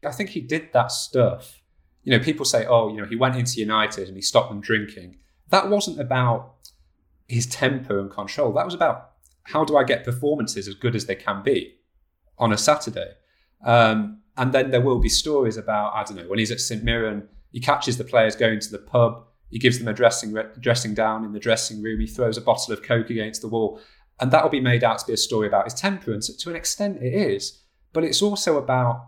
I 0.05 0.11
think 0.11 0.29
he 0.29 0.41
did 0.41 0.73
that 0.73 0.91
stuff. 0.91 1.61
You 2.03 2.17
know 2.17 2.23
people 2.23 2.45
say 2.45 2.65
oh 2.65 2.89
you 2.89 3.01
know 3.01 3.07
he 3.07 3.15
went 3.15 3.35
into 3.35 3.59
United 3.59 4.07
and 4.07 4.15
he 4.15 4.21
stopped 4.21 4.49
them 4.49 4.61
drinking. 4.61 5.17
That 5.49 5.69
wasn't 5.69 5.99
about 5.99 6.55
his 7.27 7.45
temper 7.47 7.99
and 7.99 8.11
control. 8.11 8.53
That 8.53 8.65
was 8.65 8.75
about 8.75 9.11
how 9.43 9.65
do 9.65 9.75
I 9.75 9.83
get 9.83 10.03
performances 10.03 10.67
as 10.67 10.75
good 10.75 10.95
as 10.95 11.05
they 11.05 11.15
can 11.15 11.41
be 11.43 11.75
on 12.37 12.53
a 12.53 12.57
Saturday? 12.57 13.11
Um, 13.65 14.22
and 14.37 14.53
then 14.53 14.71
there 14.71 14.81
will 14.81 14.99
be 14.99 15.09
stories 15.09 15.57
about, 15.57 15.93
I 15.93 16.03
don't 16.03 16.17
know, 16.17 16.27
when 16.27 16.39
he's 16.39 16.51
at 16.51 16.59
St 16.59 16.83
Mirren, 16.83 17.27
he 17.51 17.59
catches 17.59 17.97
the 17.97 18.03
players 18.03 18.35
going 18.35 18.59
to 18.59 18.71
the 18.71 18.79
pub, 18.79 19.25
he 19.49 19.59
gives 19.59 19.77
them 19.77 19.87
a 19.87 19.93
dressing 19.93 20.35
dressing 20.59 20.95
down 20.95 21.23
in 21.23 21.33
the 21.33 21.39
dressing 21.39 21.81
room, 21.81 21.99
he 21.99 22.07
throws 22.07 22.37
a 22.37 22.41
bottle 22.41 22.73
of 22.73 22.81
Coke 22.81 23.11
against 23.11 23.41
the 23.41 23.47
wall. 23.47 23.79
And 24.19 24.31
that 24.31 24.43
will 24.43 24.49
be 24.49 24.61
made 24.61 24.83
out 24.83 24.99
to 24.99 25.05
be 25.05 25.13
a 25.13 25.17
story 25.17 25.47
about 25.47 25.65
his 25.65 25.73
temperance. 25.73 26.35
To 26.35 26.49
an 26.49 26.55
extent, 26.55 27.01
it 27.01 27.13
is. 27.13 27.61
But 27.93 28.03
it's 28.03 28.21
also 28.21 28.57
about 28.57 29.07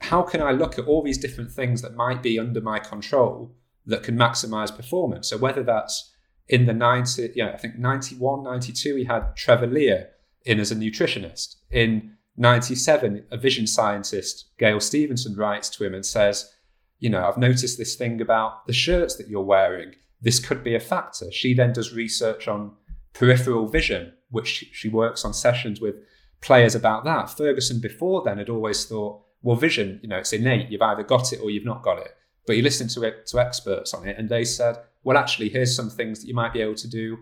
how 0.00 0.22
can 0.22 0.42
I 0.42 0.52
look 0.52 0.78
at 0.78 0.86
all 0.86 1.02
these 1.02 1.18
different 1.18 1.50
things 1.50 1.82
that 1.82 1.94
might 1.94 2.22
be 2.22 2.38
under 2.38 2.60
my 2.60 2.78
control 2.78 3.54
that 3.86 4.02
can 4.02 4.16
maximize 4.16 4.74
performance. 4.74 5.28
So 5.28 5.38
whether 5.38 5.62
that's 5.62 6.12
in 6.48 6.66
the 6.66 6.72
90, 6.72 7.32
yeah, 7.34 7.50
I 7.52 7.56
think 7.56 7.78
91, 7.78 8.42
92, 8.42 8.96
he 8.96 9.04
had 9.04 9.34
Trevor 9.34 9.66
Lea 9.66 10.04
in 10.44 10.60
as 10.60 10.70
a 10.70 10.76
nutritionist. 10.76 11.56
In 11.70 12.16
97, 12.36 13.26
a 13.30 13.36
vision 13.36 13.66
scientist, 13.66 14.46
Gail 14.58 14.80
Stephenson, 14.80 15.36
writes 15.36 15.68
to 15.70 15.84
him 15.84 15.94
and 15.94 16.04
says, 16.04 16.52
You 16.98 17.10
know, 17.10 17.26
I've 17.26 17.38
noticed 17.38 17.78
this 17.78 17.94
thing 17.94 18.20
about 18.20 18.66
the 18.66 18.72
shirts 18.72 19.16
that 19.16 19.28
you're 19.28 19.42
wearing. 19.42 19.94
This 20.20 20.44
could 20.44 20.64
be 20.64 20.74
a 20.74 20.80
factor. 20.80 21.30
She 21.30 21.54
then 21.54 21.72
does 21.72 21.94
research 21.94 22.48
on 22.48 22.72
peripheral 23.12 23.68
vision, 23.68 24.12
which 24.30 24.68
she 24.72 24.88
works 24.88 25.24
on 25.24 25.32
sessions 25.32 25.80
with 25.80 25.96
players 26.40 26.74
about 26.74 27.04
that. 27.04 27.30
Ferguson, 27.30 27.80
before 27.80 28.22
then, 28.24 28.38
had 28.38 28.48
always 28.48 28.84
thought, 28.84 29.22
well, 29.42 29.56
vision, 29.56 30.00
you 30.02 30.08
know, 30.08 30.18
it's 30.18 30.32
innate. 30.32 30.70
You've 30.70 30.82
either 30.82 31.02
got 31.02 31.32
it 31.32 31.40
or 31.40 31.50
you've 31.50 31.64
not 31.64 31.82
got 31.82 31.98
it. 31.98 32.16
But 32.46 32.56
he 32.56 32.62
listened 32.62 32.90
to 32.90 33.02
it, 33.04 33.26
to 33.28 33.38
experts 33.38 33.94
on 33.94 34.06
it, 34.06 34.18
and 34.18 34.28
they 34.28 34.44
said, 34.44 34.76
well, 35.02 35.16
actually, 35.16 35.50
here's 35.50 35.76
some 35.76 35.90
things 35.90 36.20
that 36.20 36.28
you 36.28 36.34
might 36.34 36.52
be 36.52 36.62
able 36.62 36.74
to 36.74 36.88
do 36.88 37.18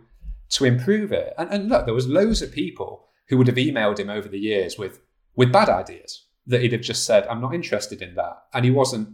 to 0.50 0.64
improve 0.64 1.12
it. 1.12 1.34
And, 1.36 1.50
and 1.50 1.68
look, 1.68 1.84
there 1.84 1.94
was 1.94 2.06
loads 2.06 2.42
of 2.42 2.52
people 2.52 3.08
who 3.32 3.38
would 3.38 3.46
have 3.46 3.56
emailed 3.56 3.98
him 3.98 4.10
over 4.10 4.28
the 4.28 4.38
years 4.38 4.76
with 4.76 5.00
with 5.34 5.50
bad 5.50 5.70
ideas 5.70 6.26
that 6.46 6.60
he'd 6.60 6.72
have 6.72 6.82
just 6.82 7.06
said, 7.06 7.26
I'm 7.28 7.40
not 7.40 7.54
interested 7.54 8.02
in 8.02 8.14
that. 8.16 8.42
And 8.52 8.62
he 8.62 8.70
wasn't 8.70 9.08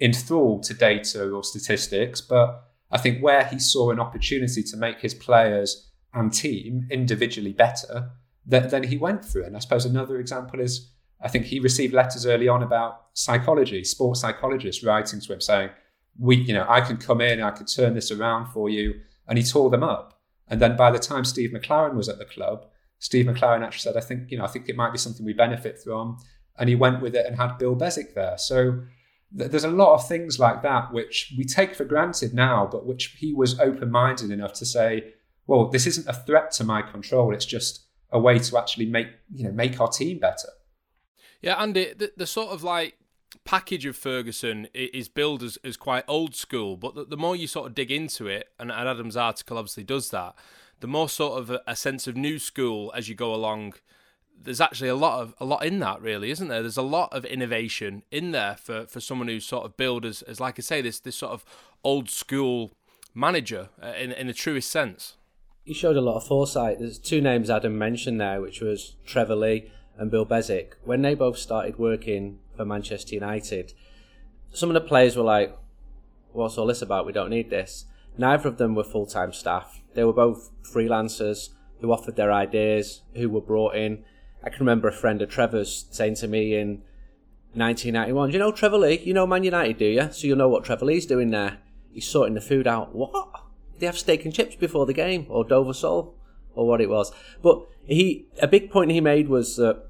enthralled 0.00 0.62
to 0.64 0.74
data 0.74 1.28
or 1.28 1.42
statistics, 1.42 2.20
but 2.20 2.70
I 2.92 2.98
think 2.98 3.20
where 3.20 3.44
he 3.46 3.58
saw 3.58 3.90
an 3.90 3.98
opportunity 3.98 4.62
to 4.62 4.76
make 4.76 5.00
his 5.00 5.12
players 5.12 5.90
and 6.12 6.32
team 6.32 6.86
individually 6.88 7.52
better, 7.52 8.12
that, 8.46 8.70
then 8.70 8.84
he 8.84 8.96
went 8.96 9.24
through. 9.24 9.46
And 9.46 9.56
I 9.56 9.58
suppose 9.58 9.84
another 9.84 10.20
example 10.20 10.60
is 10.60 10.92
I 11.20 11.26
think 11.26 11.46
he 11.46 11.58
received 11.58 11.94
letters 11.94 12.26
early 12.26 12.46
on 12.46 12.62
about 12.62 13.06
psychology, 13.14 13.82
sports 13.82 14.20
psychologists 14.20 14.84
writing 14.84 15.18
to 15.18 15.32
him 15.32 15.40
saying, 15.40 15.70
we, 16.16 16.36
you 16.36 16.54
know, 16.54 16.66
I 16.68 16.80
can 16.80 16.96
come 16.96 17.20
in, 17.20 17.42
I 17.42 17.50
can 17.50 17.66
turn 17.66 17.94
this 17.94 18.12
around 18.12 18.52
for 18.52 18.68
you. 18.68 19.00
And 19.26 19.36
he 19.36 19.42
tore 19.42 19.70
them 19.70 19.82
up. 19.82 20.20
And 20.46 20.60
then 20.60 20.76
by 20.76 20.92
the 20.92 21.00
time 21.00 21.24
Steve 21.24 21.50
McClaren 21.50 21.94
was 21.96 22.08
at 22.08 22.18
the 22.18 22.24
club, 22.24 22.66
Steve 23.04 23.26
McClaren 23.26 23.62
actually 23.62 23.80
said, 23.80 23.98
I 23.98 24.00
think, 24.00 24.30
you 24.30 24.38
know, 24.38 24.44
I 24.44 24.46
think 24.46 24.66
it 24.66 24.76
might 24.76 24.90
be 24.90 24.96
something 24.96 25.26
we 25.26 25.34
benefit 25.34 25.78
from. 25.78 26.16
And 26.58 26.70
he 26.70 26.74
went 26.74 27.02
with 27.02 27.14
it 27.14 27.26
and 27.26 27.36
had 27.36 27.58
Bill 27.58 27.74
Beswick 27.74 28.14
there. 28.14 28.38
So 28.38 28.80
th- 29.36 29.50
there's 29.50 29.64
a 29.64 29.70
lot 29.70 29.92
of 29.92 30.08
things 30.08 30.38
like 30.38 30.62
that 30.62 30.90
which 30.90 31.34
we 31.36 31.44
take 31.44 31.74
for 31.74 31.84
granted 31.84 32.32
now, 32.32 32.66
but 32.72 32.86
which 32.86 33.16
he 33.18 33.34
was 33.34 33.60
open 33.60 33.90
minded 33.90 34.30
enough 34.30 34.54
to 34.54 34.64
say, 34.64 35.12
well, 35.46 35.68
this 35.68 35.86
isn't 35.86 36.08
a 36.08 36.14
threat 36.14 36.50
to 36.52 36.64
my 36.64 36.80
control. 36.80 37.34
It's 37.34 37.44
just 37.44 37.84
a 38.10 38.18
way 38.18 38.38
to 38.38 38.56
actually 38.56 38.86
make 38.86 39.08
you 39.34 39.44
know 39.44 39.52
make 39.52 39.78
our 39.78 39.88
team 39.88 40.18
better. 40.18 40.48
Yeah, 41.42 41.60
Andy, 41.60 41.92
the, 41.92 42.10
the 42.16 42.26
sort 42.26 42.52
of 42.52 42.62
like 42.62 42.96
package 43.44 43.84
of 43.84 43.98
Ferguson 43.98 44.66
is 44.72 45.10
billed 45.10 45.42
as, 45.42 45.58
as 45.62 45.76
quite 45.76 46.04
old 46.08 46.34
school, 46.34 46.78
but 46.78 46.94
the, 46.94 47.04
the 47.04 47.18
more 47.18 47.36
you 47.36 47.46
sort 47.46 47.66
of 47.66 47.74
dig 47.74 47.90
into 47.90 48.28
it, 48.28 48.48
and 48.58 48.72
Adam's 48.72 49.14
article 49.14 49.58
obviously 49.58 49.84
does 49.84 50.08
that, 50.08 50.34
the 50.80 50.86
more 50.86 51.08
sort 51.08 51.40
of 51.40 51.50
a, 51.50 51.62
a 51.66 51.76
sense 51.76 52.06
of 52.06 52.16
new 52.16 52.38
school 52.38 52.92
as 52.94 53.08
you 53.08 53.14
go 53.14 53.34
along 53.34 53.74
there's 54.40 54.60
actually 54.60 54.88
a 54.88 54.94
lot 54.94 55.20
of 55.20 55.34
a 55.38 55.44
lot 55.44 55.64
in 55.64 55.78
that 55.80 56.00
really 56.00 56.30
isn't 56.30 56.48
there? 56.48 56.60
There's 56.60 56.76
a 56.76 56.82
lot 56.82 57.12
of 57.12 57.24
innovation 57.24 58.02
in 58.10 58.32
there 58.32 58.56
for 58.56 58.86
for 58.86 59.00
someone 59.00 59.28
who's 59.28 59.44
sort 59.44 59.64
of 59.64 59.76
billed 59.76 60.04
as, 60.04 60.22
as 60.22 60.40
like 60.40 60.58
i 60.58 60.62
say 60.62 60.80
this 60.80 60.98
this 61.00 61.16
sort 61.16 61.32
of 61.32 61.44
old 61.82 62.10
school 62.10 62.72
manager 63.14 63.68
uh, 63.82 63.92
in 63.98 64.12
in 64.12 64.26
the 64.26 64.32
truest 64.32 64.70
sense. 64.70 65.16
He 65.64 65.72
showed 65.72 65.96
a 65.96 66.02
lot 66.02 66.16
of 66.16 66.26
foresight. 66.26 66.78
There's 66.78 66.98
two 66.98 67.20
names 67.20 67.48
adam 67.48 67.78
mentioned 67.78 68.20
there 68.20 68.40
which 68.40 68.60
was 68.60 68.96
trevor 69.06 69.36
lea 69.36 69.70
and 69.96 70.10
bill 70.10 70.24
beswick. 70.24 70.76
When 70.84 71.02
they 71.02 71.14
both 71.14 71.38
started 71.38 71.78
working 71.78 72.38
for 72.56 72.64
manchester 72.64 73.14
united 73.14 73.72
some 74.52 74.70
of 74.70 74.74
the 74.74 74.80
players 74.80 75.16
were 75.16 75.24
like 75.24 75.56
what's 76.32 76.58
all 76.58 76.66
this 76.66 76.82
about? 76.82 77.06
We 77.06 77.12
don't 77.12 77.30
need 77.30 77.50
this 77.50 77.86
neither 78.16 78.48
of 78.48 78.58
them 78.58 78.74
were 78.74 78.84
full-time 78.84 79.32
staff 79.32 79.80
they 79.94 80.04
were 80.04 80.12
both 80.12 80.50
freelancers 80.62 81.50
who 81.80 81.92
offered 81.92 82.16
their 82.16 82.32
ideas 82.32 83.02
who 83.14 83.28
were 83.28 83.40
brought 83.40 83.74
in 83.74 84.04
I 84.44 84.50
can 84.50 84.60
remember 84.60 84.88
a 84.88 84.92
friend 84.92 85.22
of 85.22 85.30
Trevor's 85.30 85.86
saying 85.90 86.16
to 86.16 86.28
me 86.28 86.54
in 86.54 86.82
1991, 87.54 88.30
you 88.30 88.38
know 88.38 88.52
Trevor 88.52 88.76
Lea? 88.76 89.00
You 89.02 89.14
know 89.14 89.26
Man 89.26 89.42
United, 89.42 89.78
do 89.78 89.86
you? 89.86 90.12
So 90.12 90.26
you'll 90.26 90.36
know 90.36 90.50
what 90.50 90.64
Trevor 90.64 90.84
Lea's 90.84 91.06
doing 91.06 91.30
there. 91.30 91.58
He's 91.90 92.06
sorting 92.06 92.34
the 92.34 92.42
food 92.42 92.66
out. 92.66 92.94
What? 92.94 93.30
They 93.78 93.86
have 93.86 93.96
steak 93.96 94.24
and 94.24 94.34
chips 94.34 94.54
before 94.54 94.84
the 94.84 94.92
game, 94.92 95.26
or 95.30 95.44
Dover 95.44 95.72
sole, 95.72 96.14
or 96.54 96.66
what 96.66 96.82
it 96.82 96.90
was. 96.90 97.10
But 97.42 97.62
he, 97.86 98.26
a 98.42 98.46
big 98.46 98.70
point 98.70 98.90
he 98.90 99.00
made 99.00 99.28
was 99.28 99.56
that 99.56 99.86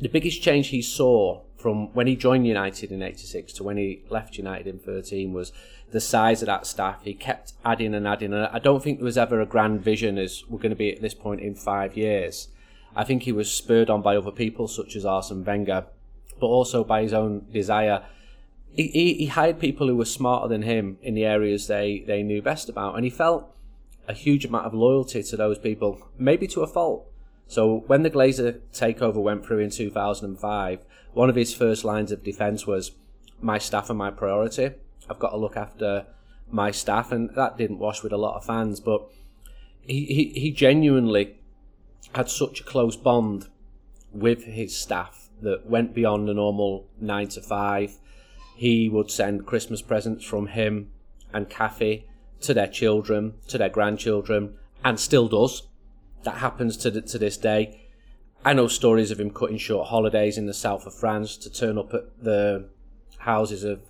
the 0.00 0.08
biggest 0.08 0.42
change 0.42 0.68
he 0.68 0.82
saw 0.82 1.42
from 1.62 1.92
when 1.94 2.08
he 2.08 2.16
joined 2.16 2.46
United 2.46 2.90
in 2.90 3.02
'86 3.02 3.52
to 3.54 3.62
when 3.62 3.76
he 3.76 4.02
left 4.10 4.36
United 4.36 4.66
in 4.66 4.78
13 4.80 5.32
was 5.32 5.52
the 5.92 6.00
size 6.00 6.42
of 6.42 6.46
that 6.46 6.66
staff. 6.66 7.02
He 7.04 7.14
kept 7.14 7.52
adding 7.64 7.94
and 7.94 8.06
adding, 8.06 8.32
and 8.32 8.46
I 8.46 8.58
don't 8.58 8.82
think 8.82 8.98
there 8.98 9.04
was 9.04 9.16
ever 9.16 9.40
a 9.40 9.46
grand 9.46 9.80
vision 9.80 10.18
as 10.18 10.42
we're 10.48 10.58
going 10.58 10.70
to 10.70 10.76
be 10.76 10.92
at 10.92 11.00
this 11.00 11.14
point 11.14 11.40
in 11.40 11.54
five 11.54 11.96
years. 11.96 12.48
I 12.96 13.04
think 13.04 13.22
he 13.22 13.32
was 13.32 13.50
spurred 13.50 13.88
on 13.88 14.02
by 14.02 14.16
other 14.16 14.32
people 14.32 14.66
such 14.68 14.96
as 14.96 15.06
Arsene 15.06 15.44
Wenger, 15.44 15.86
but 16.40 16.46
also 16.46 16.82
by 16.82 17.02
his 17.02 17.12
own 17.12 17.46
desire. 17.52 18.04
He, 18.74 18.88
he, 18.88 19.14
he 19.14 19.26
hired 19.26 19.60
people 19.60 19.86
who 19.86 19.96
were 19.96 20.04
smarter 20.04 20.48
than 20.48 20.62
him 20.62 20.98
in 21.02 21.14
the 21.14 21.24
areas 21.24 21.66
they, 21.68 22.02
they 22.06 22.22
knew 22.22 22.42
best 22.42 22.68
about, 22.68 22.96
and 22.96 23.04
he 23.04 23.10
felt 23.10 23.54
a 24.08 24.14
huge 24.14 24.44
amount 24.44 24.66
of 24.66 24.74
loyalty 24.74 25.22
to 25.22 25.36
those 25.36 25.58
people, 25.58 26.08
maybe 26.18 26.46
to 26.48 26.62
a 26.62 26.66
fault. 26.66 27.06
So 27.46 27.84
when 27.86 28.02
the 28.02 28.10
Glazer 28.10 28.60
takeover 28.72 29.22
went 29.22 29.44
through 29.44 29.60
in 29.60 29.70
2005, 29.70 30.84
one 31.14 31.30
of 31.30 31.36
his 31.36 31.54
first 31.54 31.84
lines 31.84 32.12
of 32.12 32.24
defence 32.24 32.66
was, 32.66 32.92
"My 33.40 33.58
staff 33.58 33.90
are 33.90 33.94
my 33.94 34.10
priority. 34.10 34.70
I've 35.08 35.18
got 35.18 35.30
to 35.30 35.36
look 35.36 35.56
after 35.56 36.06
my 36.50 36.70
staff," 36.70 37.12
and 37.12 37.30
that 37.34 37.58
didn't 37.58 37.78
wash 37.78 38.02
with 38.02 38.12
a 38.12 38.16
lot 38.16 38.36
of 38.36 38.44
fans. 38.44 38.80
But 38.80 39.02
he 39.80 40.04
he, 40.06 40.40
he 40.40 40.50
genuinely 40.50 41.36
had 42.14 42.28
such 42.28 42.60
a 42.60 42.64
close 42.64 42.96
bond 42.96 43.48
with 44.12 44.44
his 44.44 44.76
staff 44.76 45.30
that 45.40 45.66
went 45.66 45.94
beyond 45.94 46.28
the 46.28 46.34
normal 46.34 46.86
nine 47.00 47.28
to 47.28 47.40
five. 47.40 47.98
He 48.56 48.88
would 48.88 49.10
send 49.10 49.46
Christmas 49.46 49.82
presents 49.82 50.24
from 50.24 50.48
him 50.48 50.92
and 51.32 51.48
Kathy 51.48 52.06
to 52.42 52.54
their 52.54 52.66
children, 52.68 53.34
to 53.48 53.58
their 53.58 53.68
grandchildren, 53.68 54.54
and 54.84 55.00
still 55.00 55.28
does. 55.28 55.68
That 56.24 56.36
happens 56.36 56.76
to, 56.78 57.00
to 57.00 57.18
this 57.18 57.36
day. 57.36 57.81
I 58.44 58.52
know 58.54 58.66
stories 58.66 59.10
of 59.10 59.20
him 59.20 59.30
cutting 59.30 59.58
short 59.58 59.88
holidays 59.88 60.36
in 60.36 60.46
the 60.46 60.54
south 60.54 60.86
of 60.86 60.94
France 60.94 61.36
to 61.38 61.50
turn 61.50 61.78
up 61.78 61.94
at 61.94 62.22
the 62.22 62.68
houses 63.18 63.62
of 63.62 63.80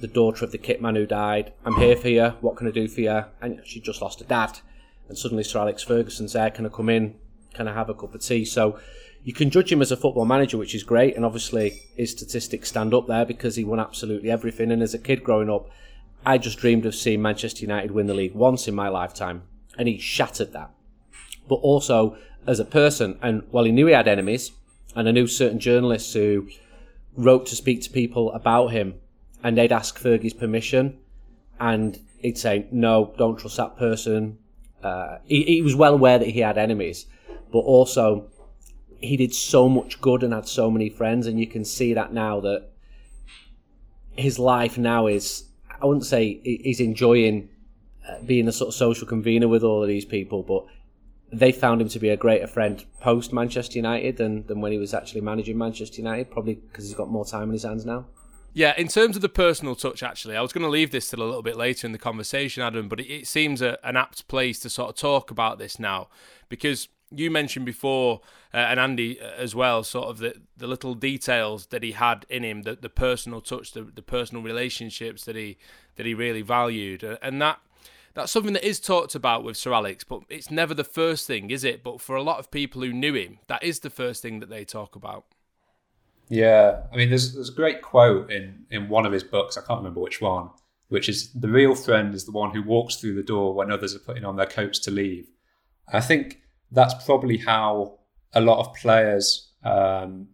the 0.00 0.06
daughter 0.06 0.44
of 0.44 0.52
the 0.52 0.58
kitman 0.58 0.94
who 0.96 1.06
died. 1.06 1.52
I'm 1.64 1.76
here 1.76 1.96
for 1.96 2.08
you. 2.08 2.34
What 2.42 2.56
can 2.56 2.66
I 2.68 2.70
do 2.70 2.86
for 2.86 3.00
you? 3.00 3.24
And 3.40 3.62
she 3.64 3.80
just 3.80 4.02
lost 4.02 4.20
a 4.20 4.24
dad. 4.24 4.60
And 5.08 5.16
suddenly 5.16 5.42
Sir 5.42 5.60
Alex 5.60 5.82
Ferguson's 5.82 6.34
there. 6.34 6.50
Can 6.50 6.66
I 6.66 6.68
come 6.68 6.90
in? 6.90 7.14
Can 7.54 7.66
I 7.66 7.72
have 7.72 7.88
a 7.88 7.94
cup 7.94 8.14
of 8.14 8.20
tea. 8.20 8.44
So 8.44 8.78
you 9.24 9.32
can 9.32 9.48
judge 9.48 9.72
him 9.72 9.80
as 9.80 9.90
a 9.90 9.96
football 9.96 10.26
manager, 10.26 10.58
which 10.58 10.74
is 10.74 10.82
great, 10.82 11.16
and 11.16 11.24
obviously 11.24 11.82
his 11.96 12.10
statistics 12.10 12.68
stand 12.68 12.92
up 12.94 13.06
there 13.06 13.24
because 13.24 13.56
he 13.56 13.64
won 13.64 13.80
absolutely 13.80 14.30
everything. 14.30 14.70
And 14.70 14.82
as 14.82 14.94
a 14.94 14.98
kid 14.98 15.24
growing 15.24 15.50
up, 15.50 15.70
I 16.26 16.36
just 16.38 16.58
dreamed 16.58 16.84
of 16.84 16.94
seeing 16.94 17.22
Manchester 17.22 17.62
United 17.62 17.90
win 17.92 18.06
the 18.06 18.14
league 18.14 18.34
once 18.34 18.68
in 18.68 18.74
my 18.74 18.88
lifetime, 18.88 19.42
and 19.78 19.88
he 19.88 19.98
shattered 19.98 20.52
that. 20.52 20.70
But 21.48 21.56
also 21.56 22.18
as 22.48 22.58
a 22.58 22.64
person, 22.64 23.18
and 23.22 23.42
while 23.50 23.64
he 23.64 23.70
knew 23.70 23.86
he 23.86 23.92
had 23.92 24.08
enemies, 24.08 24.52
and 24.96 25.06
I 25.06 25.12
knew 25.12 25.26
certain 25.26 25.60
journalists 25.60 26.14
who 26.14 26.48
wrote 27.14 27.46
to 27.46 27.54
speak 27.54 27.82
to 27.82 27.90
people 27.90 28.32
about 28.32 28.68
him, 28.68 28.94
and 29.44 29.56
they'd 29.56 29.70
ask 29.70 29.98
Fergie's 29.98 30.32
permission, 30.32 30.98
and 31.60 32.00
he'd 32.20 32.38
say, 32.38 32.66
"No, 32.72 33.14
don't 33.18 33.38
trust 33.38 33.58
that 33.58 33.76
person." 33.76 34.38
Uh, 34.82 35.18
he, 35.26 35.42
he 35.42 35.62
was 35.62 35.76
well 35.76 35.94
aware 35.94 36.18
that 36.18 36.28
he 36.28 36.40
had 36.40 36.56
enemies, 36.56 37.06
but 37.52 37.60
also 37.60 38.30
he 39.00 39.16
did 39.16 39.34
so 39.34 39.68
much 39.68 40.00
good 40.00 40.22
and 40.22 40.32
had 40.32 40.48
so 40.48 40.70
many 40.70 40.88
friends, 40.88 41.26
and 41.26 41.38
you 41.38 41.46
can 41.46 41.64
see 41.64 41.92
that 41.92 42.14
now 42.14 42.40
that 42.40 42.70
his 44.16 44.38
life 44.38 44.78
now 44.78 45.06
is 45.06 45.44
I 45.80 45.84
wouldn't 45.84 46.06
say 46.06 46.40
he's 46.42 46.80
enjoying 46.80 47.50
uh, 48.08 48.22
being 48.24 48.48
a 48.48 48.52
sort 48.52 48.68
of 48.68 48.74
social 48.74 49.06
convener 49.06 49.48
with 49.48 49.62
all 49.62 49.82
of 49.82 49.88
these 49.88 50.06
people, 50.06 50.42
but 50.42 50.64
they 51.32 51.52
found 51.52 51.80
him 51.80 51.88
to 51.88 51.98
be 51.98 52.08
a 52.08 52.16
greater 52.16 52.46
friend 52.46 52.84
post 53.00 53.32
Manchester 53.32 53.78
United 53.78 54.16
than, 54.16 54.46
than 54.46 54.60
when 54.60 54.72
he 54.72 54.78
was 54.78 54.94
actually 54.94 55.20
managing 55.20 55.58
Manchester 55.58 56.00
United, 56.00 56.30
probably 56.30 56.54
because 56.54 56.84
he's 56.86 56.94
got 56.94 57.10
more 57.10 57.24
time 57.24 57.44
in 57.44 57.52
his 57.52 57.64
hands 57.64 57.84
now. 57.84 58.06
Yeah, 58.54 58.74
in 58.76 58.88
terms 58.88 59.14
of 59.14 59.22
the 59.22 59.28
personal 59.28 59.76
touch, 59.76 60.02
actually, 60.02 60.36
I 60.36 60.40
was 60.40 60.52
going 60.52 60.64
to 60.64 60.70
leave 60.70 60.90
this 60.90 61.08
till 61.10 61.22
a 61.22 61.24
little 61.24 61.42
bit 61.42 61.56
later 61.56 61.86
in 61.86 61.92
the 61.92 61.98
conversation, 61.98 62.62
Adam, 62.62 62.88
but 62.88 62.98
it, 62.98 63.06
it 63.06 63.26
seems 63.26 63.60
a, 63.62 63.78
an 63.84 63.96
apt 63.96 64.26
place 64.26 64.58
to 64.60 64.70
sort 64.70 64.88
of 64.88 64.96
talk 64.96 65.30
about 65.30 65.58
this 65.58 65.78
now 65.78 66.08
because 66.48 66.88
you 67.10 67.30
mentioned 67.30 67.64
before, 67.64 68.20
uh, 68.52 68.56
and 68.56 68.80
Andy 68.80 69.20
uh, 69.20 69.30
as 69.36 69.54
well, 69.54 69.82
sort 69.82 70.08
of 70.08 70.18
the, 70.18 70.34
the 70.56 70.66
little 70.66 70.94
details 70.94 71.66
that 71.66 71.82
he 71.82 71.92
had 71.92 72.26
in 72.28 72.42
him, 72.42 72.62
the, 72.62 72.74
the 72.74 72.88
personal 72.88 73.40
touch, 73.40 73.72
the, 73.72 73.82
the 73.82 74.02
personal 74.02 74.42
relationships 74.42 75.24
that 75.24 75.36
he 75.36 75.58
that 75.96 76.06
he 76.06 76.14
really 76.14 76.42
valued, 76.42 77.02
uh, 77.02 77.16
and 77.22 77.40
that 77.42 77.60
that's 78.14 78.32
something 78.32 78.54
that 78.54 78.66
is 78.66 78.80
talked 78.80 79.14
about 79.14 79.44
with 79.44 79.56
Sir 79.56 79.72
Alex, 79.72 80.04
but 80.04 80.22
it's 80.28 80.50
never 80.50 80.74
the 80.74 80.84
first 80.84 81.26
thing, 81.26 81.50
is 81.50 81.64
it? 81.64 81.82
But 81.82 82.00
for 82.00 82.16
a 82.16 82.22
lot 82.22 82.38
of 82.38 82.50
people 82.50 82.82
who 82.82 82.92
knew 82.92 83.14
him, 83.14 83.38
that 83.46 83.62
is 83.62 83.80
the 83.80 83.90
first 83.90 84.22
thing 84.22 84.40
that 84.40 84.50
they 84.50 84.64
talk 84.64 84.96
about. 84.96 85.26
Yeah, 86.28 86.82
I 86.92 86.96
mean, 86.96 87.08
there's 87.08 87.34
there's 87.34 87.48
a 87.48 87.54
great 87.54 87.80
quote 87.82 88.30
in 88.30 88.66
in 88.70 88.88
one 88.88 89.06
of 89.06 89.12
his 89.12 89.24
books. 89.24 89.56
I 89.56 89.62
can't 89.62 89.80
remember 89.80 90.00
which 90.00 90.20
one, 90.20 90.50
which 90.88 91.08
is 91.08 91.32
the 91.32 91.48
real 91.48 91.74
friend 91.74 92.14
is 92.14 92.26
the 92.26 92.32
one 92.32 92.54
who 92.54 92.62
walks 92.62 92.96
through 92.96 93.14
the 93.14 93.22
door 93.22 93.54
when 93.54 93.70
others 93.70 93.94
are 93.94 94.00
putting 94.00 94.24
on 94.24 94.36
their 94.36 94.46
coats 94.46 94.78
to 94.80 94.90
leave. 94.90 95.28
I 95.90 96.00
think 96.00 96.42
that's 96.70 96.94
probably 97.04 97.38
how 97.38 97.98
a 98.34 98.40
lot 98.40 98.60
of 98.60 98.74
players 98.74 99.52
um, 99.64 100.28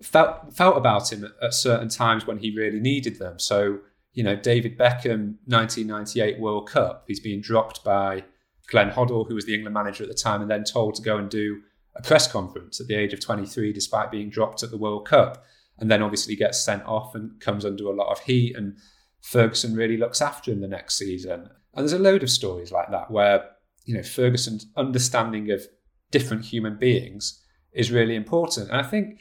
felt 0.00 0.54
felt 0.54 0.76
about 0.76 1.12
him 1.12 1.24
at, 1.24 1.32
at, 1.42 1.54
certain 1.54 1.88
times 1.88 2.26
when 2.26 2.38
he 2.38 2.54
really 2.54 2.80
needed 2.80 3.18
them. 3.18 3.38
So, 3.38 3.78
you 4.14 4.22
know, 4.22 4.36
David 4.36 4.78
Beckham, 4.78 5.36
1998 5.46 6.38
World 6.38 6.68
Cup, 6.68 7.04
he's 7.06 7.20
being 7.20 7.40
dropped 7.40 7.84
by 7.84 8.24
Glenn 8.68 8.90
Hoddle, 8.90 9.28
who 9.28 9.34
was 9.34 9.44
the 9.44 9.54
England 9.54 9.74
manager 9.74 10.04
at 10.04 10.08
the 10.08 10.14
time, 10.14 10.40
and 10.40 10.50
then 10.50 10.64
told 10.64 10.94
to 10.94 11.02
go 11.02 11.18
and 11.18 11.28
do 11.28 11.60
a 11.96 12.02
press 12.02 12.30
conference 12.30 12.80
at 12.80 12.86
the 12.86 12.94
age 12.94 13.12
of 13.12 13.20
23, 13.20 13.72
despite 13.72 14.10
being 14.10 14.30
dropped 14.30 14.62
at 14.62 14.70
the 14.70 14.78
World 14.78 15.06
Cup, 15.06 15.44
and 15.78 15.90
then 15.90 16.02
obviously 16.02 16.36
gets 16.36 16.64
sent 16.64 16.84
off 16.84 17.14
and 17.14 17.40
comes 17.40 17.64
under 17.64 17.84
a 17.84 17.94
lot 17.94 18.10
of 18.10 18.20
heat. 18.20 18.56
And 18.56 18.78
Ferguson 19.20 19.74
really 19.74 19.96
looks 19.96 20.22
after 20.22 20.52
him 20.52 20.60
the 20.60 20.68
next 20.68 20.96
season. 20.96 21.48
And 21.74 21.82
there's 21.82 21.92
a 21.92 21.98
load 21.98 22.22
of 22.22 22.30
stories 22.30 22.70
like 22.70 22.90
that 22.90 23.10
where 23.10 23.50
you 23.84 23.94
know 23.94 24.02
Ferguson's 24.02 24.66
understanding 24.76 25.50
of 25.50 25.66
different 26.10 26.44
human 26.44 26.78
beings 26.78 27.42
is 27.72 27.90
really 27.90 28.14
important. 28.14 28.70
And 28.70 28.80
I 28.80 28.84
think 28.84 29.20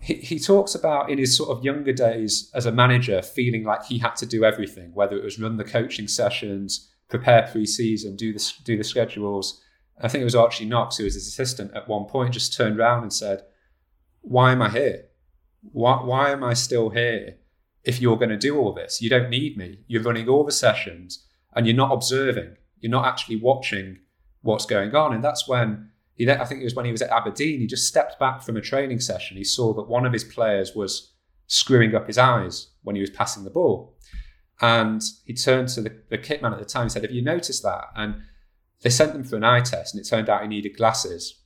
he, 0.00 0.14
he 0.14 0.38
talks 0.38 0.74
about 0.74 1.10
in 1.10 1.18
his 1.18 1.36
sort 1.36 1.50
of 1.50 1.64
younger 1.64 1.92
days 1.92 2.50
as 2.54 2.66
a 2.66 2.72
manager 2.72 3.22
feeling 3.22 3.64
like 3.64 3.84
he 3.84 3.98
had 3.98 4.16
to 4.16 4.26
do 4.26 4.44
everything, 4.44 4.92
whether 4.94 5.16
it 5.16 5.24
was 5.24 5.38
run 5.38 5.56
the 5.56 5.64
coaching 5.64 6.08
sessions, 6.08 6.90
prepare 7.08 7.48
pre-season, 7.50 8.16
do 8.16 8.32
the 8.32 8.52
do 8.64 8.76
the 8.76 8.84
schedules. 8.84 9.62
I 10.00 10.08
think 10.08 10.22
it 10.22 10.24
was 10.24 10.34
Archie 10.34 10.64
Knox 10.64 10.96
who 10.96 11.04
was 11.04 11.14
his 11.14 11.28
assistant 11.28 11.74
at 11.74 11.88
one 11.88 12.06
point 12.06 12.32
just 12.32 12.56
turned 12.56 12.78
around 12.78 13.02
and 13.02 13.12
said, 13.12 13.42
"Why 14.22 14.52
am 14.52 14.62
I 14.62 14.70
here? 14.70 15.04
Why 15.60 15.96
why 16.02 16.30
am 16.30 16.42
I 16.42 16.54
still 16.54 16.90
here? 16.90 17.36
If 17.84 18.00
you're 18.00 18.16
going 18.16 18.30
to 18.30 18.36
do 18.36 18.58
all 18.58 18.72
this, 18.72 19.00
you 19.00 19.08
don't 19.08 19.30
need 19.30 19.56
me. 19.56 19.80
You're 19.86 20.02
running 20.02 20.28
all 20.28 20.44
the 20.44 20.52
sessions 20.52 21.26
and 21.54 21.66
you're 21.66 21.76
not 21.76 21.92
observing. 21.92 22.56
You're 22.78 22.90
not 22.90 23.06
actually 23.06 23.36
watching 23.36 23.98
what's 24.42 24.66
going 24.66 24.94
on. 24.94 25.14
And 25.14 25.24
that's 25.24 25.48
when 25.48 25.89
he, 26.24 26.30
I 26.30 26.44
think 26.44 26.60
it 26.60 26.64
was 26.64 26.74
when 26.74 26.84
he 26.84 26.92
was 26.92 27.02
at 27.02 27.10
Aberdeen, 27.10 27.60
he 27.60 27.66
just 27.66 27.88
stepped 27.88 28.18
back 28.18 28.42
from 28.42 28.56
a 28.56 28.60
training 28.60 29.00
session. 29.00 29.36
He 29.36 29.44
saw 29.44 29.72
that 29.74 29.88
one 29.88 30.04
of 30.04 30.12
his 30.12 30.24
players 30.24 30.74
was 30.74 31.12
screwing 31.46 31.94
up 31.94 32.06
his 32.06 32.18
eyes 32.18 32.68
when 32.82 32.96
he 32.96 33.00
was 33.00 33.10
passing 33.10 33.44
the 33.44 33.50
ball. 33.50 33.96
And 34.60 35.02
he 35.24 35.34
turned 35.34 35.68
to 35.70 35.80
the, 35.80 36.02
the 36.10 36.18
kitman 36.18 36.52
at 36.52 36.58
the 36.58 36.64
time 36.64 36.82
and 36.82 36.92
said, 36.92 37.02
Have 37.02 37.12
you 37.12 37.22
noticed 37.22 37.62
that? 37.62 37.84
And 37.96 38.16
they 38.82 38.90
sent 38.90 39.12
them 39.14 39.24
for 39.24 39.36
an 39.36 39.44
eye 39.44 39.60
test, 39.60 39.94
and 39.94 40.04
it 40.04 40.08
turned 40.08 40.28
out 40.28 40.42
he 40.42 40.48
needed 40.48 40.76
glasses. 40.76 41.40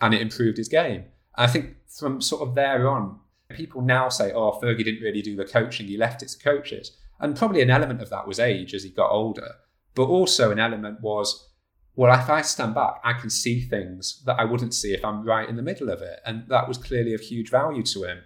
and 0.00 0.12
it 0.12 0.20
improved 0.20 0.58
his 0.58 0.68
game. 0.68 1.04
And 1.36 1.44
I 1.44 1.46
think 1.46 1.76
from 1.88 2.20
sort 2.20 2.46
of 2.46 2.54
there 2.54 2.88
on, 2.88 3.20
people 3.50 3.82
now 3.82 4.08
say, 4.08 4.32
"Oh, 4.32 4.58
Fergie 4.60 4.84
didn't 4.84 5.02
really 5.02 5.22
do 5.22 5.36
the 5.36 5.44
coaching; 5.44 5.86
he 5.86 5.96
left 5.96 6.22
it 6.22 6.28
to 6.30 6.38
coaches." 6.38 6.96
And 7.20 7.36
probably 7.36 7.62
an 7.62 7.70
element 7.70 8.02
of 8.02 8.10
that 8.10 8.26
was 8.26 8.40
age 8.40 8.74
as 8.74 8.82
he 8.82 8.90
got 8.90 9.10
older, 9.10 9.52
but 9.94 10.06
also 10.06 10.50
an 10.50 10.58
element 10.58 11.00
was, 11.00 11.51
well, 11.94 12.18
if 12.18 12.30
I 12.30 12.40
stand 12.42 12.74
back, 12.74 13.00
I 13.04 13.12
can 13.12 13.30
see 13.30 13.60
things 13.60 14.22
that 14.24 14.40
I 14.40 14.44
wouldn't 14.44 14.74
see 14.74 14.94
if 14.94 15.04
I'm 15.04 15.24
right 15.24 15.48
in 15.48 15.56
the 15.56 15.62
middle 15.62 15.90
of 15.90 16.00
it, 16.00 16.20
and 16.24 16.44
that 16.48 16.68
was 16.68 16.78
clearly 16.78 17.14
of 17.14 17.20
huge 17.20 17.50
value 17.50 17.82
to 17.82 18.04
him. 18.04 18.18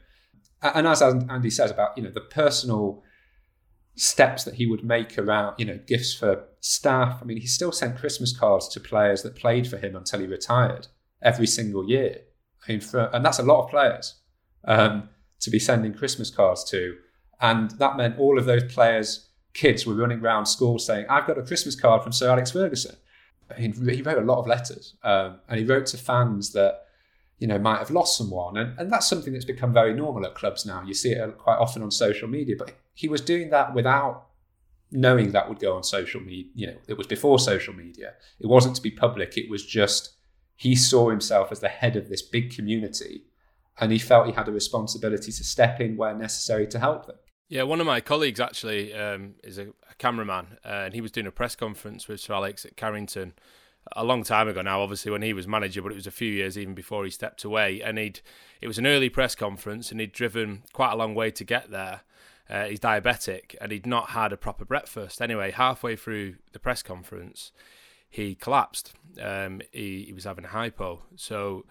And 0.62 0.86
as 0.86 1.02
Andy 1.02 1.50
says 1.50 1.70
about 1.70 1.96
you 1.96 2.04
know 2.04 2.10
the 2.10 2.20
personal 2.20 3.02
steps 3.96 4.44
that 4.44 4.54
he 4.54 4.66
would 4.66 4.84
make 4.84 5.18
around, 5.18 5.54
you 5.58 5.64
know, 5.64 5.78
gifts 5.86 6.14
for 6.14 6.44
staff. 6.60 7.18
I 7.20 7.24
mean, 7.24 7.38
he 7.38 7.46
still 7.46 7.72
sent 7.72 7.98
Christmas 7.98 8.36
cards 8.36 8.68
to 8.68 8.80
players 8.80 9.22
that 9.22 9.34
played 9.34 9.66
for 9.66 9.78
him 9.78 9.96
until 9.96 10.20
he 10.20 10.26
retired 10.26 10.86
every 11.22 11.46
single 11.46 11.88
year. 11.88 12.20
I 12.66 12.72
mean, 12.72 12.80
for, 12.80 13.10
and 13.12 13.24
that's 13.24 13.38
a 13.38 13.42
lot 13.42 13.64
of 13.64 13.70
players 13.70 14.20
um, 14.64 15.08
to 15.40 15.50
be 15.50 15.58
sending 15.58 15.94
Christmas 15.94 16.30
cards 16.30 16.62
to. 16.70 16.96
And 17.40 17.70
that 17.72 17.96
meant 17.96 18.18
all 18.18 18.38
of 18.38 18.44
those 18.44 18.64
players' 18.72 19.30
kids 19.54 19.86
were 19.86 19.94
running 19.94 20.20
around 20.20 20.46
school 20.46 20.78
saying, 20.78 21.06
I've 21.08 21.26
got 21.26 21.38
a 21.38 21.42
Christmas 21.42 21.78
card 21.78 22.02
from 22.02 22.12
Sir 22.12 22.30
Alex 22.30 22.50
Ferguson. 22.50 22.96
Mean, 23.58 23.72
he 23.88 24.02
wrote 24.02 24.18
a 24.18 24.26
lot 24.26 24.38
of 24.38 24.46
letters 24.46 24.94
um, 25.02 25.38
and 25.48 25.60
he 25.60 25.66
wrote 25.66 25.86
to 25.86 25.96
fans 25.96 26.52
that 26.52 26.82
you 27.38 27.46
know 27.46 27.58
might 27.58 27.78
have 27.78 27.90
lost 27.90 28.18
someone 28.18 28.56
and, 28.56 28.78
and 28.78 28.92
that's 28.92 29.06
something 29.06 29.32
that's 29.32 29.44
become 29.44 29.72
very 29.72 29.92
normal 29.92 30.24
at 30.26 30.34
clubs 30.34 30.66
now 30.66 30.82
you 30.84 30.94
see 30.94 31.12
it 31.12 31.38
quite 31.38 31.58
often 31.58 31.82
on 31.82 31.90
social 31.90 32.26
media 32.26 32.56
but 32.58 32.72
he 32.94 33.08
was 33.08 33.20
doing 33.20 33.50
that 33.50 33.74
without 33.74 34.26
knowing 34.90 35.32
that 35.32 35.48
would 35.48 35.58
go 35.58 35.76
on 35.76 35.82
social 35.82 36.20
media. 36.20 36.50
You 36.54 36.66
know, 36.68 36.76
it 36.88 36.96
was 36.96 37.06
before 37.06 37.38
social 37.38 37.74
media. 37.74 38.14
It 38.38 38.46
wasn't 38.46 38.76
to 38.76 38.82
be 38.82 38.90
public. 38.90 39.36
It 39.36 39.50
was 39.50 39.64
just 39.64 40.14
he 40.54 40.74
saw 40.74 41.10
himself 41.10 41.52
as 41.52 41.60
the 41.60 41.68
head 41.68 41.96
of 41.96 42.08
this 42.08 42.22
big 42.22 42.54
community, 42.54 43.24
and 43.78 43.92
he 43.92 43.98
felt 43.98 44.26
he 44.26 44.32
had 44.32 44.48
a 44.48 44.52
responsibility 44.52 45.32
to 45.32 45.44
step 45.44 45.80
in 45.80 45.96
where 45.96 46.14
necessary 46.14 46.66
to 46.68 46.78
help 46.78 47.06
them. 47.06 47.16
Yeah, 47.48 47.62
one 47.62 47.80
of 47.80 47.86
my 47.86 48.00
colleagues 48.00 48.40
actually 48.40 48.92
um, 48.92 49.34
is 49.44 49.58
a, 49.58 49.68
a 49.68 49.94
cameraman, 49.98 50.58
uh, 50.64 50.84
and 50.86 50.94
he 50.94 51.00
was 51.00 51.12
doing 51.12 51.28
a 51.28 51.32
press 51.32 51.54
conference 51.54 52.08
with 52.08 52.20
Sir 52.20 52.34
Alex 52.34 52.64
at 52.64 52.76
Carrington 52.76 53.34
a 53.92 54.04
long 54.04 54.24
time 54.24 54.48
ago 54.48 54.62
now, 54.62 54.80
obviously 54.80 55.12
when 55.12 55.22
he 55.22 55.32
was 55.32 55.46
manager, 55.46 55.80
but 55.80 55.92
it 55.92 55.96
was 55.96 56.06
a 56.06 56.12
few 56.12 56.30
years 56.30 56.58
even 56.58 56.74
before 56.74 57.04
he 57.04 57.10
stepped 57.10 57.44
away. 57.44 57.80
And 57.80 57.98
he'd 57.98 58.20
it 58.60 58.66
was 58.66 58.78
an 58.78 58.86
early 58.86 59.08
press 59.08 59.34
conference, 59.34 59.90
and 59.90 60.00
he'd 60.00 60.12
driven 60.12 60.64
quite 60.72 60.92
a 60.92 60.96
long 60.96 61.14
way 61.14 61.30
to 61.30 61.44
get 61.44 61.70
there. 61.70 62.00
Uh, 62.48 62.66
he's 62.66 62.78
diabetic 62.78 63.56
and 63.60 63.72
he'd 63.72 63.86
not 63.86 64.10
had 64.10 64.32
a 64.32 64.36
proper 64.36 64.64
breakfast. 64.64 65.20
Anyway, 65.20 65.50
halfway 65.50 65.96
through 65.96 66.36
the 66.52 66.60
press 66.60 66.80
conference, 66.80 67.50
he 68.08 68.36
collapsed. 68.36 68.92
Um, 69.20 69.60
he, 69.72 70.04
he 70.06 70.12
was 70.12 70.24
having 70.24 70.44
a 70.44 70.48
hypo. 70.48 71.02
So, 71.16 71.64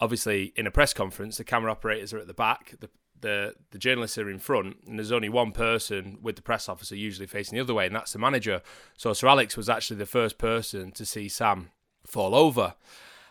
obviously, 0.00 0.52
in 0.56 0.66
a 0.66 0.70
press 0.72 0.92
conference, 0.92 1.36
the 1.36 1.44
camera 1.44 1.70
operators 1.70 2.12
are 2.12 2.18
at 2.18 2.26
the 2.26 2.34
back, 2.34 2.74
the, 2.80 2.90
the, 3.20 3.54
the 3.70 3.78
journalists 3.78 4.18
are 4.18 4.30
in 4.30 4.38
front, 4.38 4.76
and 4.86 4.98
there's 4.98 5.12
only 5.12 5.28
one 5.28 5.52
person 5.52 6.18
with 6.22 6.36
the 6.36 6.42
press 6.42 6.68
officer 6.68 6.96
usually 6.96 7.26
facing 7.26 7.56
the 7.56 7.62
other 7.62 7.74
way, 7.74 7.86
and 7.86 7.94
that's 7.94 8.12
the 8.12 8.18
manager. 8.18 8.62
So, 8.96 9.12
Sir 9.12 9.28
Alex 9.28 9.56
was 9.56 9.68
actually 9.68 9.96
the 9.96 10.06
first 10.06 10.38
person 10.38 10.92
to 10.92 11.04
see 11.04 11.28
Sam 11.28 11.70
fall 12.06 12.34
over. 12.34 12.74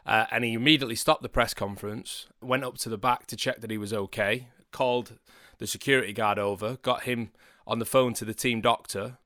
Uh, 0.06 0.26
and 0.32 0.44
he 0.44 0.54
immediately 0.54 0.96
stopped 0.96 1.22
the 1.22 1.30
press 1.30 1.54
conference, 1.54 2.28
went 2.42 2.64
up 2.64 2.78
to 2.80 2.90
the 2.90 2.98
back 2.98 3.28
to 3.28 3.36
check 3.36 3.62
that 3.62 3.70
he 3.70 3.78
was 3.78 3.94
okay, 3.94 4.48
called 4.72 5.20
the 5.60 5.68
security 5.68 6.14
guard 6.14 6.40
over, 6.40 6.78
got 6.82 7.04
him 7.04 7.32
on 7.68 7.80
the 7.80 7.86
phone 7.86 8.14
to 8.14 8.26
the 8.26 8.34
team 8.34 8.62
doctor 8.62 9.18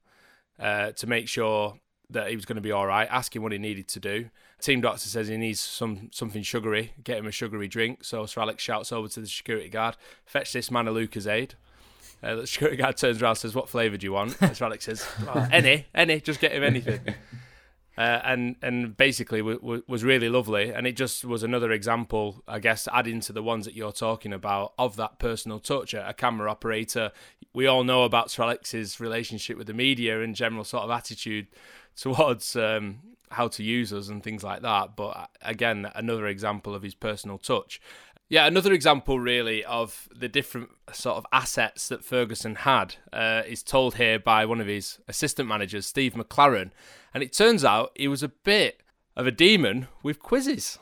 uh, 0.59 0.91
to 0.91 1.07
make 1.07 1.27
sure 1.27 1.79
that 2.09 2.29
he 2.29 2.35
was 2.35 2.45
going 2.45 2.57
to 2.57 2.61
be 2.61 2.71
all 2.71 2.87
right, 2.87 3.07
ask 3.09 3.35
him 3.35 3.43
what 3.43 3.51
he 3.51 3.57
needed 3.57 3.87
to 3.87 3.99
do. 3.99 4.29
Team 4.61 4.81
doctor 4.81 5.09
says 5.09 5.27
he 5.27 5.37
needs 5.37 5.59
some 5.59 6.09
something 6.11 6.41
sugary, 6.43 6.93
get 7.03 7.17
him 7.17 7.27
a 7.27 7.31
sugary 7.31 7.67
drink. 7.67 8.03
So 8.03 8.25
Sir 8.25 8.41
Alex 8.41 8.63
shouts 8.63 8.91
over 8.91 9.07
to 9.09 9.19
the 9.19 9.27
security 9.27 9.69
guard, 9.69 9.97
fetch 10.25 10.53
this 10.53 10.71
man 10.71 10.87
a 10.87 10.91
Lucozade. 10.91 11.51
Uh, 12.23 12.35
the 12.35 12.47
security 12.47 12.77
guard 12.77 12.95
turns 12.95 13.21
around 13.21 13.35
says, 13.35 13.53
What 13.53 13.67
flavour 13.67 13.97
do 13.97 14.05
you 14.05 14.13
want? 14.13 14.37
And 14.41 14.55
Sir 14.55 14.65
Alex 14.65 14.85
says, 14.85 15.05
oh, 15.27 15.47
Any, 15.51 15.87
any, 15.93 16.21
just 16.21 16.39
get 16.39 16.53
him 16.53 16.63
anything. 16.63 17.01
Uh, 17.95 18.21
and 18.23 18.55
and 18.63 18.97
basically 18.97 19.39
w- 19.39 19.59
w- 19.59 19.83
was 19.87 20.03
really 20.03 20.27
lovely, 20.27 20.71
and 20.71 20.87
it 20.87 20.93
just 20.95 21.23
was 21.23 21.43
another 21.43 21.71
example, 21.71 22.41
I 22.47 22.57
guess, 22.57 22.87
adding 22.91 23.19
to 23.21 23.33
the 23.33 23.43
ones 23.43 23.65
that 23.65 23.75
you're 23.75 23.91
talking 23.91 24.33
about 24.33 24.73
of 24.79 24.95
that 24.95 25.19
personal 25.19 25.59
touch. 25.59 25.93
A 25.93 26.11
camera 26.17 26.49
operator, 26.49 27.11
we 27.53 27.67
all 27.67 27.83
know 27.83 28.03
about 28.03 28.31
Sir 28.31 28.43
Alex's 28.43 28.99
relationship 28.99 29.59
with 29.59 29.67
the 29.67 29.75
media 29.75 30.23
and 30.23 30.33
general 30.33 30.63
sort 30.63 30.85
of 30.85 30.89
attitude 30.89 31.45
towards 31.95 32.55
um, 32.55 32.99
how 33.31 33.47
to 33.49 33.63
use 33.63 33.91
us 33.93 34.09
and 34.09 34.23
things 34.23 34.43
like 34.43 34.61
that. 34.61 34.95
But 34.95 35.09
uh, 35.09 35.25
again, 35.41 35.89
another 35.95 36.27
example 36.27 36.75
of 36.75 36.83
his 36.83 36.95
personal 36.95 37.37
touch. 37.37 37.81
Yeah, 38.29 38.47
another 38.47 38.73
example 38.73 39.19
really 39.19 39.63
of 39.65 40.07
the 40.15 40.27
different 40.27 40.69
sort 40.91 41.17
of 41.17 41.25
assets 41.31 41.87
that 41.89 42.03
Ferguson 42.03 42.55
had 42.55 42.95
uh, 43.11 43.43
is 43.45 43.61
told 43.61 43.95
here 43.95 44.17
by 44.17 44.45
one 44.45 44.61
of 44.61 44.67
his 44.67 44.97
assistant 45.07 45.47
managers, 45.47 45.85
Steve 45.85 46.13
McClaren. 46.13 46.71
And 47.13 47.21
it 47.21 47.33
turns 47.33 47.63
out 47.63 47.91
he 47.95 48.07
was 48.07 48.23
a 48.23 48.29
bit 48.29 48.81
of 49.15 49.27
a 49.27 49.31
demon 49.31 49.87
with 50.01 50.19
quizzes. 50.19 50.79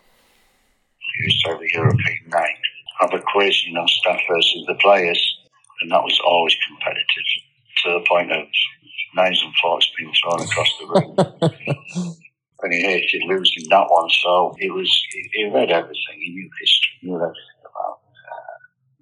You 1.18 1.26
used 1.26 1.44
to 1.44 1.52
have 1.52 1.62
a 1.62 1.74
European 1.74 2.30
night, 2.30 2.58
have 3.02 3.14
a 3.14 3.20
quiz, 3.34 3.66
you 3.66 3.74
know, 3.74 3.86
staff 3.86 4.22
versus 4.30 4.66
the 4.68 4.76
players, 4.76 5.38
and 5.82 5.92
that 5.92 6.04
was 6.04 6.20
always 6.26 6.56
competitive 6.68 7.06
to 7.84 7.92
the 7.94 8.06
point 8.08 8.32
of 8.32 8.48
knives 9.16 9.42
and 9.44 9.54
forks 9.62 9.92
being 9.98 10.14
thrown 10.22 10.42
across 10.42 10.78
the 10.80 10.88
room. 10.88 12.16
and 12.64 12.74
he 12.74 12.82
hated 12.82 13.24
losing 13.28 13.70
that 13.70 13.88
one, 13.90 14.10
so 14.24 14.56
he 14.60 14.70
was 14.70 14.90
he 15.34 15.50
read 15.54 15.72
everything. 15.72 16.18
He 16.20 16.30
knew 16.32 16.50
history, 16.60 16.94
knew 17.04 17.16
everything 17.16 17.62
about 17.62 18.00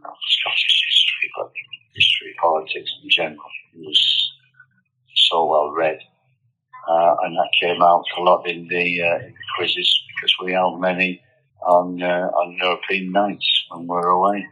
uh, 0.05 0.11
Scottish 0.39 0.83
history, 0.87 1.29
but 1.37 1.51
history, 1.93 2.35
politics 2.41 2.91
in 3.03 3.09
general. 3.09 3.51
He 3.73 3.81
was 3.81 4.31
so 5.29 5.45
well 5.45 5.71
read. 5.71 5.99
Uh, 6.87 7.15
and 7.23 7.35
that 7.35 7.49
came 7.61 7.81
out 7.83 8.03
a 8.17 8.21
lot 8.21 8.47
in 8.47 8.67
the, 8.67 9.03
uh, 9.03 9.19
in 9.19 9.33
the 9.33 9.45
quizzes 9.55 10.03
because 10.15 10.33
we 10.43 10.53
held 10.53 10.81
many 10.81 11.21
on 11.67 12.01
uh, 12.01 12.29
on 12.33 12.57
European 12.61 13.11
nights 13.11 13.65
when 13.69 13.81
we 13.83 13.87
were 13.87 14.09
away. 14.09 14.47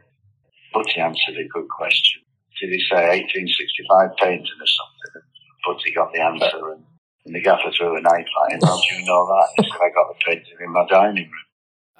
But 0.73 0.87
he 0.89 0.99
answered 0.99 1.37
a 1.37 1.47
good 1.47 1.67
question. 1.69 2.21
Did 2.59 2.69
he 2.69 2.81
say 2.89 3.23
1865 3.23 4.17
painting 4.17 4.59
or 4.59 4.67
something? 4.67 5.21
But 5.65 5.77
he 5.83 5.93
got 5.93 6.11
the 6.13 6.21
answer, 6.21 6.71
and, 6.73 6.83
and 7.27 7.35
the 7.35 7.41
gaffer 7.41 7.71
threw 7.77 7.97
a 7.97 8.01
knife 8.01 8.25
at 8.45 8.53
him. 8.53 8.59
How 8.63 8.77
do 8.77 8.95
you 8.95 9.05
know 9.05 9.27
that? 9.27 9.63
He 9.63 9.69
said, 9.69 9.79
I 9.81 9.89
got 9.93 10.07
the 10.07 10.15
painting 10.25 10.57
in 10.59 10.71
my 10.71 10.85
dining 10.87 11.25
room. 11.25 11.43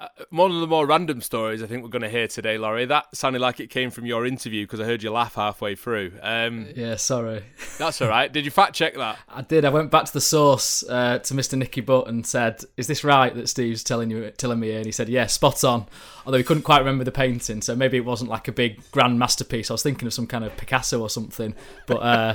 Uh, 0.00 0.06
one 0.30 0.52
of 0.52 0.60
the 0.60 0.66
more 0.68 0.86
random 0.86 1.20
stories 1.20 1.60
I 1.60 1.66
think 1.66 1.82
we're 1.82 1.88
going 1.88 2.02
to 2.02 2.08
hear 2.08 2.28
today, 2.28 2.56
Laurie. 2.56 2.86
That 2.86 3.14
sounded 3.16 3.40
like 3.40 3.58
it 3.58 3.66
came 3.66 3.90
from 3.90 4.06
your 4.06 4.24
interview 4.26 4.64
because 4.64 4.78
I 4.78 4.84
heard 4.84 5.02
you 5.02 5.10
laugh 5.10 5.34
halfway 5.34 5.74
through. 5.74 6.12
Um, 6.22 6.68
yeah, 6.76 6.94
sorry. 6.94 7.42
That's 7.78 8.00
all 8.00 8.08
right. 8.08 8.32
Did 8.32 8.44
you 8.44 8.52
fact 8.52 8.74
check 8.74 8.94
that? 8.94 9.18
I 9.28 9.42
did. 9.42 9.64
I 9.64 9.70
went 9.70 9.90
back 9.90 10.04
to 10.04 10.12
the 10.12 10.20
source 10.20 10.84
uh, 10.88 11.18
to 11.18 11.34
Mr. 11.34 11.58
Nicky 11.58 11.80
Butt 11.80 12.06
and 12.06 12.24
said, 12.24 12.62
"Is 12.76 12.86
this 12.86 13.02
right 13.02 13.34
that 13.34 13.48
Steve's 13.48 13.82
telling 13.82 14.08
you 14.08 14.30
telling 14.30 14.60
me?" 14.60 14.70
And 14.70 14.86
he 14.86 14.92
said, 14.92 15.08
"Yeah, 15.08 15.26
spot 15.26 15.64
on." 15.64 15.86
Although 16.24 16.38
he 16.38 16.44
couldn't 16.44 16.62
quite 16.62 16.78
remember 16.78 17.02
the 17.02 17.10
painting, 17.10 17.60
so 17.60 17.74
maybe 17.74 17.96
it 17.96 18.04
wasn't 18.04 18.30
like 18.30 18.46
a 18.46 18.52
big 18.52 18.88
grand 18.92 19.18
masterpiece. 19.18 19.68
I 19.68 19.74
was 19.74 19.82
thinking 19.82 20.06
of 20.06 20.14
some 20.14 20.28
kind 20.28 20.44
of 20.44 20.56
Picasso 20.56 21.00
or 21.00 21.10
something, 21.10 21.56
but. 21.86 21.96
Uh, 21.96 22.34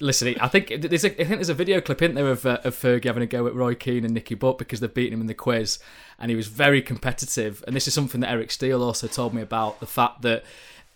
Listen, 0.00 0.34
I 0.40 0.48
think 0.48 0.72
there's 0.80 1.04
a, 1.04 1.12
I 1.12 1.24
think 1.24 1.36
there's 1.36 1.48
a 1.48 1.54
video 1.54 1.80
clip 1.80 2.02
in 2.02 2.14
there 2.14 2.28
of, 2.28 2.44
uh, 2.44 2.58
of 2.64 2.74
Fergie 2.74 3.04
having 3.04 3.22
a 3.22 3.26
go 3.26 3.46
at 3.46 3.54
Roy 3.54 3.74
Keane 3.74 4.04
and 4.04 4.14
Nicky 4.14 4.34
Butt 4.34 4.58
because 4.58 4.80
they've 4.80 4.92
beaten 4.92 5.14
him 5.14 5.20
in 5.20 5.28
the 5.28 5.34
quiz, 5.34 5.78
and 6.18 6.28
he 6.28 6.36
was 6.36 6.48
very 6.48 6.82
competitive. 6.82 7.62
And 7.66 7.76
this 7.76 7.86
is 7.86 7.94
something 7.94 8.20
that 8.20 8.30
Eric 8.30 8.50
Steele 8.50 8.82
also 8.82 9.06
told 9.06 9.32
me 9.32 9.42
about 9.42 9.78
the 9.78 9.86
fact 9.86 10.22
that 10.22 10.44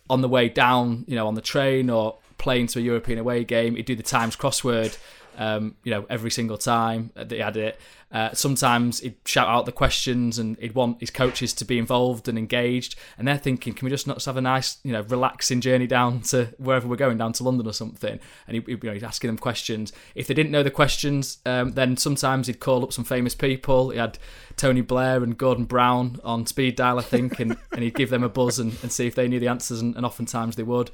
on 0.09 0.23
the 0.23 0.29
way 0.29 0.49
down, 0.49 1.05
you 1.07 1.15
know, 1.15 1.29
on 1.29 1.37
the 1.37 1.41
train 1.41 1.89
or 1.89 2.19
playing 2.37 2.67
to 2.69 2.81
a 2.81 2.83
European 2.83 3.19
away 3.19 3.45
game, 3.45 3.77
he'd 3.77 3.87
do 3.87 3.95
the 3.95 4.03
Times 4.03 4.35
crossword 4.35 4.99
um, 5.37 5.77
you 5.85 5.91
know, 5.91 6.07
every 6.09 6.31
single 6.31 6.59
time 6.59 7.11
that 7.15 7.31
he 7.31 7.39
had 7.39 7.57
it. 7.57 7.81
Uh, 8.13 8.33
sometimes 8.33 8.99
he'd 8.99 9.15
shout 9.25 9.47
out 9.47 9.67
the 9.67 9.73
questions 9.73 10.37
and 10.37 10.59
he'd 10.59 10.75
want 10.75 10.99
his 10.99 11.11
coaches 11.11 11.53
to 11.55 11.65
be 11.65 11.79
involved 11.79 12.27
and 12.27 12.37
engaged. 12.37 12.97
And 13.17 13.29
they're 13.29 13.39
thinking, 13.39 13.73
can 13.73 13.87
we 13.87 13.91
just 13.91 14.07
not 14.07 14.25
have 14.25 14.37
a 14.37 14.41
nice, 14.41 14.79
you 14.83 14.93
know, 14.93 15.03
relaxing 15.03 15.61
journey 15.61 15.87
down 15.87 16.23
to 16.23 16.47
wherever 16.59 16.89
we're 16.89 16.97
going, 16.97 17.19
down 17.19 17.33
to 17.35 17.45
London 17.45 17.69
or 17.69 17.73
something? 17.73 18.19
And 18.49 18.57
he, 18.57 18.65
you 18.67 18.79
know, 18.83 18.93
he's 18.93 19.05
asking 19.05 19.29
them 19.29 19.39
questions. 19.39 19.93
If 20.17 20.27
they 20.27 20.35
didn't 20.35 20.51
know 20.51 20.65
the 20.65 20.73
questions, 20.73 21.39
um, 21.47 21.73
then 21.73 21.97
sometimes 21.97 22.49
he'd 22.49 22.59
call 22.59 22.83
up 22.83 22.93
some 22.93 23.05
famous 23.05 23.37
people. 23.37 23.91
He 23.91 23.99
had 23.99 24.19
Tony 24.57 24.81
Blair 24.81 25.23
and 25.23 25.39
Gordon 25.39 25.65
Brown 25.65 26.21
on 26.25 26.47
speed 26.47 26.75
dial, 26.75 26.99
I 26.99 27.03
think, 27.03 27.39
and, 27.39 27.57
and 27.73 27.83
he'd 27.83 27.95
give 27.95 28.11
them 28.11 28.25
a 28.25 28.29
buzz 28.29 28.59
and, 28.59 28.77
and 28.83 28.91
see 28.91 29.07
if 29.07 29.15
they 29.15 29.29
knew 29.29 29.39
the 29.39 29.49
answers, 29.49 29.81
and, 29.81 29.95
and 29.95 30.05
oftentimes 30.05 30.57
they 30.57 30.65
would. 30.65 30.91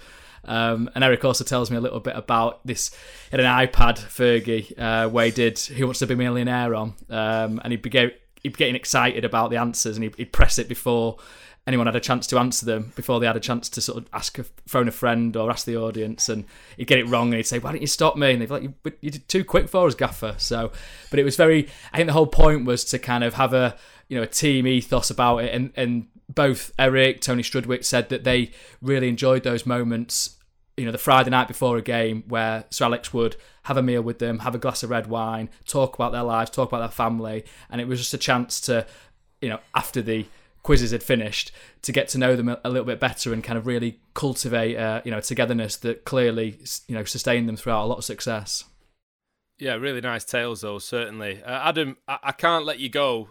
Um, 0.46 0.90
and 0.94 1.04
Eric 1.04 1.24
also 1.24 1.44
tells 1.44 1.70
me 1.70 1.76
a 1.76 1.80
little 1.80 2.00
bit 2.00 2.16
about 2.16 2.64
this. 2.64 2.90
in 3.32 3.40
an 3.40 3.46
iPad, 3.46 3.98
Fergie, 3.98 4.78
uh, 4.78 5.08
where 5.08 5.26
he 5.26 5.30
did 5.32 5.58
Who 5.58 5.86
Wants 5.86 5.98
to 6.00 6.06
Be 6.06 6.14
a 6.14 6.16
Millionaire 6.16 6.74
on, 6.74 6.94
um, 7.10 7.60
and 7.62 7.72
he'd 7.72 7.82
be, 7.82 7.90
get, 7.90 8.20
he'd 8.42 8.52
be 8.52 8.56
getting 8.56 8.76
excited 8.76 9.24
about 9.24 9.50
the 9.50 9.56
answers, 9.56 9.96
and 9.96 10.04
he'd, 10.04 10.14
he'd, 10.16 10.32
press 10.32 10.58
it 10.58 10.68
before 10.68 11.18
anyone 11.66 11.86
had 11.86 11.96
a 11.96 12.00
chance 12.00 12.28
to 12.28 12.38
answer 12.38 12.64
them, 12.64 12.92
before 12.94 13.18
they 13.18 13.26
had 13.26 13.36
a 13.36 13.40
chance 13.40 13.68
to 13.68 13.80
sort 13.80 13.98
of 13.98 14.08
ask, 14.12 14.38
a, 14.38 14.44
phone 14.66 14.86
a 14.86 14.92
friend 14.92 15.36
or 15.36 15.50
ask 15.50 15.66
the 15.66 15.76
audience, 15.76 16.28
and 16.28 16.44
he'd 16.76 16.86
get 16.86 16.98
it 16.98 17.08
wrong, 17.08 17.28
and 17.28 17.36
he'd 17.36 17.46
say, 17.46 17.58
"Why 17.58 17.72
didn't 17.72 17.82
you 17.82 17.88
stop 17.88 18.16
me?" 18.16 18.32
And 18.32 18.40
they'd 18.40 18.46
be 18.46 18.52
like, 18.52 18.62
"You, 18.62 18.74
you 19.00 19.10
did 19.10 19.28
too 19.28 19.44
quick 19.44 19.68
for 19.68 19.86
us, 19.86 19.94
Gaffer." 19.94 20.36
So, 20.38 20.70
but 21.10 21.18
it 21.18 21.24
was 21.24 21.36
very. 21.36 21.68
I 21.92 21.96
think 21.96 22.06
the 22.06 22.12
whole 22.12 22.28
point 22.28 22.64
was 22.64 22.84
to 22.86 22.98
kind 22.98 23.24
of 23.24 23.34
have 23.34 23.52
a 23.52 23.76
you 24.08 24.16
know 24.16 24.22
a 24.22 24.28
team 24.28 24.66
ethos 24.66 25.10
about 25.10 25.38
it, 25.38 25.52
and 25.52 25.72
and 25.76 26.06
both 26.28 26.72
Eric, 26.78 27.20
Tony 27.20 27.42
Strudwick 27.42 27.84
said 27.84 28.08
that 28.08 28.24
they 28.24 28.50
really 28.82 29.08
enjoyed 29.08 29.42
those 29.42 29.66
moments. 29.66 30.35
You 30.76 30.84
know, 30.84 30.92
the 30.92 30.98
Friday 30.98 31.30
night 31.30 31.48
before 31.48 31.78
a 31.78 31.82
game 31.82 32.24
where 32.28 32.64
Sir 32.70 32.84
Alex 32.84 33.12
would 33.12 33.36
have 33.62 33.76
a 33.76 33.82
meal 33.82 34.02
with 34.02 34.18
them, 34.18 34.40
have 34.40 34.54
a 34.54 34.58
glass 34.58 34.82
of 34.82 34.90
red 34.90 35.06
wine, 35.06 35.48
talk 35.64 35.94
about 35.94 36.12
their 36.12 36.22
lives, 36.22 36.50
talk 36.50 36.68
about 36.68 36.80
their 36.80 36.88
family, 36.88 37.44
and 37.70 37.80
it 37.80 37.88
was 37.88 37.98
just 37.98 38.12
a 38.14 38.18
chance 38.18 38.60
to, 38.62 38.86
you 39.40 39.48
know, 39.48 39.58
after 39.74 40.02
the 40.02 40.26
quizzes 40.66 40.90
had 40.90 41.02
finished, 41.02 41.52
to 41.80 41.92
get 41.92 42.08
to 42.08 42.18
know 42.18 42.34
them 42.34 42.48
a, 42.48 42.68
little 42.68 42.84
bit 42.84 42.98
better 42.98 43.32
and 43.32 43.44
kind 43.44 43.56
of 43.56 43.68
really 43.68 44.00
cultivate, 44.14 44.76
uh, 44.76 45.00
you 45.04 45.12
know, 45.12 45.20
togetherness 45.20 45.76
that 45.76 46.04
clearly, 46.04 46.58
you 46.88 46.94
know, 46.96 47.04
sustained 47.04 47.48
them 47.48 47.56
throughout 47.56 47.84
a 47.84 47.86
lot 47.86 47.98
of 47.98 48.04
success. 48.04 48.64
Yeah, 49.58 49.74
really 49.74 50.00
nice 50.00 50.24
tales 50.24 50.62
though. 50.62 50.80
Certainly, 50.80 51.42
uh, 51.44 51.68
Adam, 51.68 51.96
I-, 52.08 52.18
I 52.24 52.32
can't 52.32 52.64
let 52.64 52.80
you 52.80 52.88
go 52.88 53.28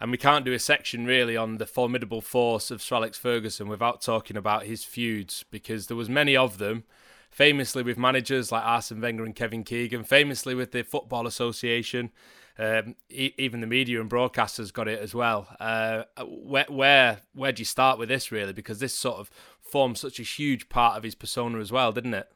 and 0.00 0.10
we 0.10 0.16
can't 0.16 0.44
do 0.44 0.52
a 0.52 0.58
section 0.58 1.04
really 1.04 1.36
on 1.36 1.58
the 1.58 1.66
formidable 1.66 2.20
force 2.20 2.70
of 2.70 2.82
Sir 2.82 2.96
Alex 2.96 3.18
Ferguson 3.18 3.68
without 3.68 4.00
talking 4.00 4.36
about 4.36 4.64
his 4.64 4.82
feuds 4.84 5.44
because 5.50 5.86
there 5.86 5.96
was 5.96 6.08
many 6.08 6.36
of 6.36 6.58
them 6.58 6.84
famously 7.30 7.82
with 7.82 7.98
managers 7.98 8.50
like 8.50 8.64
Arsene 8.64 9.00
Wenger 9.00 9.24
and 9.24 9.36
Kevin 9.36 9.62
Keegan 9.62 10.04
famously 10.04 10.54
with 10.54 10.72
the 10.72 10.82
Football 10.82 11.26
Association 11.26 12.10
um, 12.58 12.96
e- 13.08 13.32
even 13.38 13.60
the 13.60 13.66
media 13.66 14.00
and 14.00 14.10
broadcasters 14.10 14.72
got 14.72 14.86
it 14.86 14.98
as 15.00 15.14
well. 15.14 15.48
Uh, 15.58 16.02
where, 16.26 16.66
where 16.68 17.18
where 17.34 17.52
do 17.52 17.60
you 17.60 17.64
start 17.64 17.98
with 17.98 18.08
this 18.08 18.32
really? 18.32 18.52
Because 18.52 18.80
this 18.80 18.92
sort 18.92 19.18
of 19.18 19.30
formed 19.60 19.96
such 19.96 20.18
a 20.18 20.22
huge 20.22 20.68
part 20.68 20.96
of 20.96 21.02
his 21.02 21.14
persona 21.14 21.58
as 21.58 21.70
well 21.70 21.92
didn't 21.92 22.14
it? 22.14 22.28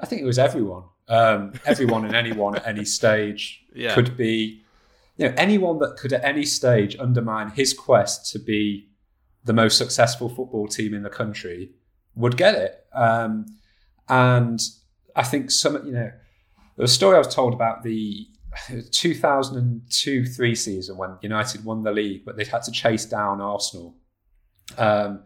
I 0.00 0.06
think 0.06 0.22
it 0.22 0.24
was 0.24 0.38
everyone. 0.38 0.84
Um, 1.08 1.54
everyone 1.66 2.04
and 2.04 2.14
anyone 2.14 2.56
at 2.56 2.66
any 2.66 2.84
stage 2.84 3.64
yeah. 3.74 3.94
could 3.94 4.16
be 4.16 4.62
you 5.18 5.28
know, 5.28 5.34
anyone 5.36 5.78
that 5.80 5.96
could 5.96 6.12
at 6.12 6.24
any 6.24 6.44
stage 6.44 6.96
undermine 6.98 7.50
his 7.50 7.74
quest 7.74 8.30
to 8.32 8.38
be 8.38 8.88
the 9.44 9.52
most 9.52 9.76
successful 9.76 10.28
football 10.28 10.68
team 10.68 10.94
in 10.94 11.02
the 11.02 11.10
country 11.10 11.72
would 12.14 12.36
get 12.36 12.54
it. 12.54 12.86
Um, 12.94 13.46
and 14.08 14.60
I 15.16 15.24
think 15.24 15.50
some, 15.50 15.84
you 15.84 15.92
know, 15.92 16.12
a 16.78 16.88
story 16.88 17.16
I 17.16 17.18
was 17.18 17.34
told 17.34 17.52
about 17.52 17.82
the 17.82 18.28
2002 18.92 20.24
3 20.24 20.54
season 20.54 20.96
when 20.96 21.18
United 21.20 21.64
won 21.64 21.82
the 21.82 21.92
league, 21.92 22.24
but 22.24 22.36
they'd 22.36 22.46
had 22.46 22.62
to 22.62 22.70
chase 22.70 23.04
down 23.04 23.40
Arsenal. 23.40 23.96
Um, 24.76 25.24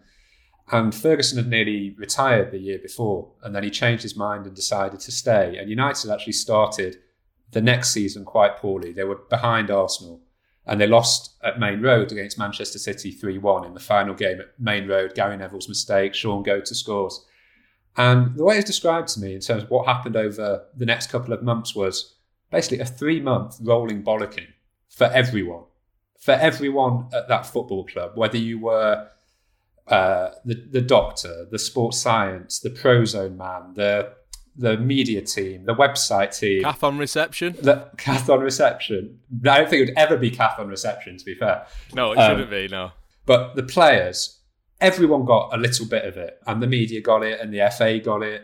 and 0.71 0.95
Ferguson 0.95 1.37
had 1.37 1.49
nearly 1.49 1.95
retired 1.99 2.51
the 2.51 2.59
year 2.59 2.79
before, 2.79 3.33
and 3.43 3.55
then 3.55 3.63
he 3.63 3.71
changed 3.71 4.03
his 4.03 4.17
mind 4.17 4.47
and 4.47 4.57
decided 4.57 5.01
to 5.01 5.13
stay. 5.13 5.59
And 5.59 5.69
United 5.69 6.11
actually 6.11 6.33
started 6.33 6.97
the 7.53 7.61
next 7.61 7.91
season 7.91 8.25
quite 8.25 8.57
poorly. 8.57 8.93
They 8.93 9.05
were 9.05 9.21
behind 9.31 9.71
Arsenal 9.71 10.21
and 10.67 10.81
they 10.81 10.87
lost 10.87 11.35
at 11.43 11.59
Maine 11.59 11.81
Road 11.81 12.13
against 12.13 12.39
Manchester 12.39 12.79
City 12.79 13.11
3 13.11 13.39
1 13.39 13.65
in 13.65 13.75
the 13.75 13.81
final 13.81 14.15
game 14.15 14.41
at 14.41 14.59
Maine 14.59 14.89
Road. 14.89 15.15
Gary 15.15 15.37
Neville's 15.37 15.69
mistake, 15.69 16.15
Shaun 16.15 16.45
Goater 16.45 16.75
scores. 16.75 17.25
And 17.97 18.35
the 18.37 18.45
way 18.45 18.57
it's 18.57 18.67
described 18.67 19.09
to 19.09 19.21
me 19.21 19.35
in 19.35 19.41
terms 19.41 19.65
of 19.65 19.71
what 19.71 19.87
happened 19.87 20.17
over 20.17 20.65
the 20.77 20.87
next 20.87 21.11
couple 21.11 21.35
of 21.35 21.43
months 21.43 21.75
was 21.75 22.15
basically 22.51 22.79
a 22.81 22.87
three 22.87 23.21
month 23.21 23.59
rolling 23.61 24.03
bollocking 24.03 24.49
for 24.89 25.05
everyone. 25.05 25.65
For 26.19 26.33
everyone 26.33 27.09
at 27.13 27.29
that 27.29 27.47
football 27.47 27.85
club, 27.85 28.13
whether 28.15 28.39
you 28.39 28.61
were 28.61 29.09
uh, 29.89 30.31
the, 30.45 30.55
the 30.55 30.81
doctor, 30.81 31.47
the 31.51 31.59
sports 31.59 31.99
science, 31.99 32.61
the 32.61 32.71
prozone 32.71 33.37
man, 33.37 33.75
the 33.75 34.13
the 34.57 34.77
media 34.77 35.23
team, 35.23 35.65
the 35.65 35.75
website 35.75 36.39
team. 36.39 36.63
Cath 36.63 36.85
on 36.85 36.99
reception? 36.99 37.57
The 37.61 37.91
Cath 37.97 38.29
on 38.29 38.41
reception. 38.41 39.21
I 39.47 39.59
don't 39.59 39.71
think 39.71 39.83
it 39.83 39.91
would 39.91 39.99
ever 39.99 40.17
be 40.17 40.31
Cath 40.31 40.59
on 40.59 40.69
reception, 40.69 41.17
to 41.17 41.25
be 41.25 41.35
fair. 41.35 41.67
No, 41.95 42.13
it 42.13 42.19
um, 42.19 42.31
shouldn't 42.31 42.51
be, 42.51 42.69
no. 42.69 42.93
But 43.25 43.57
the 43.57 43.63
players, 43.63 44.41
everyone 44.81 45.25
got 45.25 45.55
a 45.55 45.57
little 45.57 45.87
bit 45.87 46.05
of 46.05 46.17
it. 46.17 46.39
And 46.47 46.63
the 46.63 46.67
media 46.67 47.01
got 47.01 47.23
it, 47.23 47.41
and 47.41 47.53
the 47.53 47.71
FA 47.77 47.99
got 47.99 48.23
it. 48.23 48.43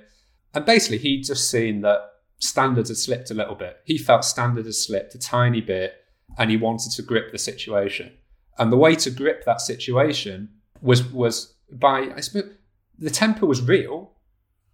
And 0.55 0.65
basically, 0.65 0.99
he'd 0.99 1.25
just 1.25 1.51
seen 1.51 1.83
that 1.83 2.01
standards 2.39 2.89
had 2.89 2.97
slipped 2.97 3.31
a 3.31 3.35
little 3.35 3.55
bit. 3.55 3.79
He 3.85 3.99
felt 3.99 4.25
standards 4.25 4.67
had 4.67 4.75
slipped 4.75 5.15
a 5.15 5.19
tiny 5.19 5.61
bit, 5.61 5.95
and 6.39 6.51
he 6.51 6.57
wanted 6.57 6.93
to 6.93 7.03
grip 7.03 7.33
the 7.33 7.39
situation. 7.39 8.13
And 8.59 8.73
the 8.73 8.77
way 8.77 8.95
to 8.97 9.11
grip 9.11 9.45
that 9.45 9.61
situation 9.61 10.51
was 10.81 11.05
was 11.13 11.55
by 11.71 12.11
I 12.17 12.21
suppose 12.21 12.51
the 12.99 13.11
temper 13.11 13.47
was 13.47 13.63
real 13.63 14.13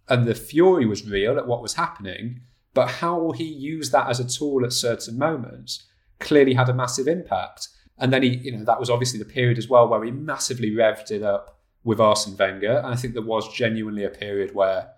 and 0.07 0.25
the 0.25 0.35
fury 0.35 0.85
was 0.85 1.07
real 1.07 1.37
at 1.37 1.47
what 1.47 1.61
was 1.61 1.73
happening, 1.73 2.41
but 2.73 2.89
how 2.89 3.17
will 3.17 3.31
he 3.31 3.45
use 3.45 3.91
that 3.91 4.09
as 4.09 4.19
a 4.19 4.27
tool 4.27 4.65
at 4.65 4.73
certain 4.73 5.17
moments 5.17 5.85
clearly 6.19 6.53
had 6.53 6.69
a 6.69 6.73
massive 6.73 7.07
impact. 7.07 7.69
And 7.97 8.11
then 8.11 8.23
he, 8.23 8.37
you 8.37 8.51
know, 8.51 8.65
that 8.65 8.79
was 8.79 8.89
obviously 8.89 9.19
the 9.19 9.25
period 9.25 9.57
as 9.57 9.69
well 9.69 9.87
where 9.87 10.03
he 10.03 10.11
massively 10.11 10.71
revved 10.71 11.11
it 11.11 11.23
up 11.23 11.59
with 11.83 11.99
Arsene 11.99 12.35
Wenger. 12.37 12.77
And 12.77 12.87
I 12.87 12.95
think 12.95 13.13
there 13.13 13.23
was 13.23 13.51
genuinely 13.53 14.03
a 14.03 14.09
period 14.09 14.53
where 14.53 14.91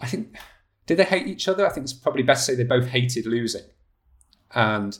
I 0.00 0.06
think 0.06 0.36
did 0.86 0.98
they 0.98 1.04
hate 1.04 1.26
each 1.26 1.48
other? 1.48 1.66
I 1.66 1.70
think 1.70 1.84
it's 1.84 1.92
probably 1.92 2.22
best 2.22 2.46
to 2.46 2.52
say 2.52 2.56
they 2.56 2.64
both 2.64 2.88
hated 2.88 3.26
losing. 3.26 3.62
And 4.54 4.98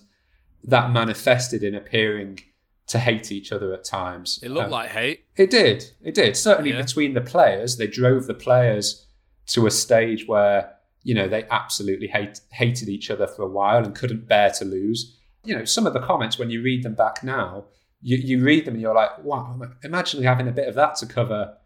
that 0.64 0.90
manifested 0.90 1.62
in 1.62 1.74
appearing 1.74 2.40
to 2.87 2.98
hate 2.98 3.32
each 3.32 3.52
other 3.52 3.72
at 3.74 3.85
times. 3.85 4.38
It 4.42 4.50
looked 4.50 4.66
um, 4.66 4.70
like 4.70 4.90
hate. 4.90 5.24
It 5.37 5.50
did. 5.50 5.90
It 6.02 6.14
did. 6.14 6.37
Certainly 6.37 6.72
yeah. 6.72 6.82
between 6.82 7.14
the 7.14 7.20
players, 7.20 7.76
they 7.76 7.87
drove 7.87 8.26
the 8.26 8.35
players 8.35 9.06
to 9.52 9.66
a 9.66 9.70
stage 9.70 10.26
where 10.26 10.74
you 11.02 11.14
know 11.14 11.28
they 11.28 11.44
absolutely 11.50 12.06
hate, 12.06 12.40
hated 12.50 12.88
each 12.88 13.10
other 13.10 13.26
for 13.26 13.42
a 13.42 13.48
while 13.48 13.84
and 13.84 13.94
couldn't 13.94 14.28
bear 14.28 14.50
to 14.50 14.64
lose. 14.64 15.16
You 15.44 15.56
know, 15.56 15.64
some 15.64 15.86
of 15.86 15.92
the 15.92 16.00
comments 16.00 16.38
when 16.38 16.50
you 16.50 16.62
read 16.62 16.84
them 16.84 16.94
back 16.94 17.24
now, 17.24 17.64
you, 18.00 18.16
you 18.16 18.44
read 18.44 18.64
them 18.64 18.74
and 18.74 18.80
you're 18.80 18.94
like, 18.94 19.22
wow, 19.24 19.60
imagine 19.82 20.22
having 20.22 20.46
a 20.46 20.52
bit 20.52 20.68
of 20.68 20.74
that 20.76 20.94
to 20.96 21.06
cover 21.06 21.56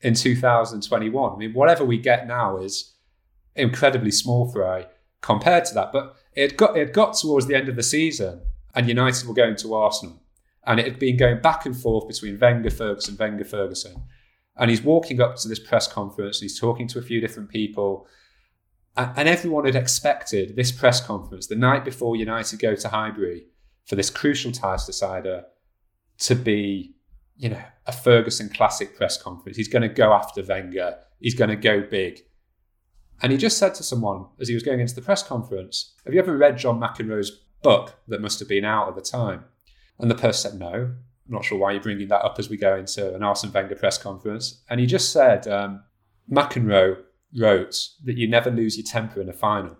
in 0.00 0.14
2021. 0.14 1.32
I 1.32 1.36
mean, 1.36 1.52
whatever 1.52 1.84
we 1.84 1.98
get 1.98 2.26
now 2.26 2.56
is 2.58 2.94
incredibly 3.54 4.10
small 4.10 4.50
fry 4.50 4.86
compared 5.20 5.64
to 5.66 5.74
that. 5.74 5.92
But 5.92 6.16
it 6.34 6.56
got 6.56 6.76
it 6.76 6.92
got 6.92 7.16
towards 7.16 7.46
the 7.46 7.54
end 7.54 7.68
of 7.68 7.76
the 7.76 7.82
season, 7.82 8.40
and 8.74 8.88
United 8.88 9.26
were 9.26 9.34
going 9.34 9.56
to 9.56 9.74
Arsenal, 9.74 10.22
and 10.66 10.80
it 10.80 10.86
had 10.86 10.98
been 10.98 11.16
going 11.16 11.40
back 11.40 11.66
and 11.66 11.76
forth 11.76 12.08
between 12.08 12.38
Wenger, 12.38 12.70
Ferguson, 12.70 13.16
Wenger, 13.18 13.44
Ferguson. 13.44 14.02
And 14.58 14.70
he's 14.70 14.82
walking 14.82 15.20
up 15.20 15.36
to 15.36 15.48
this 15.48 15.60
press 15.60 15.86
conference, 15.86 16.38
and 16.38 16.50
he's 16.50 16.58
talking 16.58 16.88
to 16.88 16.98
a 16.98 17.02
few 17.02 17.20
different 17.20 17.48
people. 17.48 18.06
And 18.96 19.28
everyone 19.28 19.64
had 19.64 19.76
expected 19.76 20.56
this 20.56 20.72
press 20.72 21.00
conference 21.00 21.46
the 21.46 21.54
night 21.54 21.84
before 21.84 22.16
United 22.16 22.58
go 22.58 22.74
to 22.74 22.88
Highbury 22.88 23.46
for 23.86 23.94
this 23.94 24.10
crucial 24.10 24.50
ties 24.50 24.84
decider 24.84 25.44
to 26.18 26.34
be, 26.34 26.96
you 27.36 27.48
know, 27.48 27.62
a 27.86 27.92
Ferguson 27.92 28.48
classic 28.48 28.96
press 28.96 29.20
conference. 29.20 29.56
He's 29.56 29.68
going 29.68 29.82
to 29.82 29.88
go 29.88 30.12
after 30.12 30.42
Wenger. 30.42 30.98
He's 31.20 31.34
going 31.34 31.50
to 31.50 31.56
go 31.56 31.80
big. 31.82 32.20
And 33.22 33.32
he 33.32 33.38
just 33.38 33.58
said 33.58 33.74
to 33.76 33.82
someone 33.82 34.26
as 34.40 34.48
he 34.48 34.54
was 34.54 34.62
going 34.62 34.80
into 34.80 34.94
the 34.94 35.02
press 35.02 35.22
conference, 35.22 35.94
Have 36.04 36.14
you 36.14 36.20
ever 36.20 36.36
read 36.36 36.58
John 36.58 36.80
McEnroe's 36.80 37.30
book 37.62 37.96
that 38.08 38.20
must 38.20 38.38
have 38.40 38.48
been 38.48 38.64
out 38.64 38.88
at 38.88 38.94
the 38.94 39.00
time? 39.00 39.44
And 39.98 40.10
the 40.10 40.14
person 40.14 40.52
said, 40.52 40.60
No. 40.60 40.94
Not 41.28 41.44
sure 41.44 41.58
why 41.58 41.72
you're 41.72 41.82
bringing 41.82 42.08
that 42.08 42.24
up 42.24 42.36
as 42.38 42.48
we 42.48 42.56
go 42.56 42.76
into 42.76 43.14
an 43.14 43.22
Arsene 43.22 43.52
Wenger 43.52 43.76
press 43.76 43.98
conference. 43.98 44.62
And 44.70 44.80
he 44.80 44.86
just 44.86 45.12
said, 45.12 45.46
um, 45.46 45.82
McEnroe 46.30 47.02
wrote 47.38 47.88
that 48.04 48.16
you 48.16 48.28
never 48.28 48.50
lose 48.50 48.76
your 48.76 48.86
temper 48.86 49.20
in 49.20 49.28
a 49.28 49.32
final, 49.34 49.76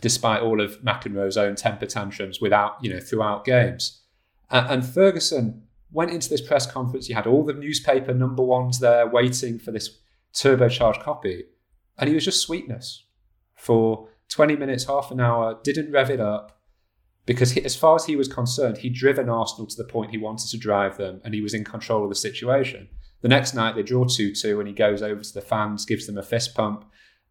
despite 0.00 0.42
all 0.42 0.60
of 0.60 0.80
McEnroe's 0.82 1.36
own 1.36 1.56
temper 1.56 1.86
tantrums 1.86 2.40
without, 2.40 2.76
you 2.82 2.92
know, 2.92 3.00
throughout 3.00 3.44
games. 3.44 4.02
And, 4.50 4.70
and 4.70 4.86
Ferguson 4.86 5.64
went 5.90 6.10
into 6.10 6.28
this 6.28 6.40
press 6.40 6.70
conference. 6.70 7.08
You 7.08 7.14
had 7.14 7.26
all 7.26 7.44
the 7.44 7.52
newspaper 7.52 8.14
number 8.14 8.42
ones 8.42 8.78
there 8.78 9.06
waiting 9.06 9.58
for 9.58 9.70
this 9.72 9.98
turbocharged 10.34 11.02
copy. 11.02 11.44
And 11.98 12.08
he 12.08 12.14
was 12.14 12.24
just 12.24 12.42
sweetness 12.42 13.04
for 13.56 14.08
20 14.28 14.56
minutes, 14.56 14.84
half 14.84 15.10
an 15.10 15.20
hour, 15.20 15.58
didn't 15.62 15.92
rev 15.92 16.10
it 16.10 16.20
up, 16.20 16.60
because 17.26 17.52
he, 17.52 17.64
as 17.64 17.76
far 17.76 17.96
as 17.96 18.04
he 18.04 18.16
was 18.16 18.28
concerned, 18.28 18.78
he'd 18.78 18.94
driven 18.94 19.28
Arsenal 19.28 19.66
to 19.66 19.76
the 19.76 19.88
point 19.88 20.10
he 20.10 20.18
wanted 20.18 20.50
to 20.50 20.58
drive 20.58 20.96
them 20.98 21.20
and 21.24 21.34
he 21.34 21.40
was 21.40 21.54
in 21.54 21.64
control 21.64 22.04
of 22.04 22.10
the 22.10 22.14
situation. 22.14 22.88
The 23.22 23.28
next 23.28 23.54
night 23.54 23.74
they 23.74 23.82
draw 23.82 24.04
2 24.04 24.34
2 24.34 24.58
and 24.58 24.68
he 24.68 24.74
goes 24.74 25.02
over 25.02 25.22
to 25.22 25.34
the 25.34 25.40
fans, 25.40 25.86
gives 25.86 26.06
them 26.06 26.18
a 26.18 26.22
fist 26.22 26.54
pump, 26.54 26.84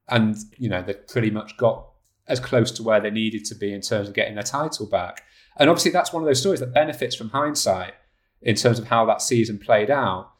and 0.09 0.35
you 0.57 0.69
know, 0.69 0.81
they 0.81 0.93
pretty 0.93 1.29
much 1.29 1.55
got 1.57 1.87
as 2.27 2.39
close 2.39 2.71
to 2.71 2.83
where 2.83 2.99
they 2.99 3.11
needed 3.11 3.45
to 3.45 3.55
be 3.55 3.73
in 3.73 3.81
terms 3.81 4.07
of 4.07 4.15
getting 4.15 4.35
their 4.35 4.43
title 4.43 4.87
back. 4.87 5.23
And 5.57 5.69
obviously, 5.69 5.91
that's 5.91 6.11
one 6.11 6.23
of 6.23 6.27
those 6.27 6.39
stories 6.39 6.61
that 6.61 6.73
benefits 6.73 7.15
from 7.15 7.29
hindsight 7.29 7.93
in 8.41 8.55
terms 8.55 8.79
of 8.79 8.87
how 8.87 9.05
that 9.05 9.21
season 9.21 9.59
played 9.59 9.91
out. 9.91 10.31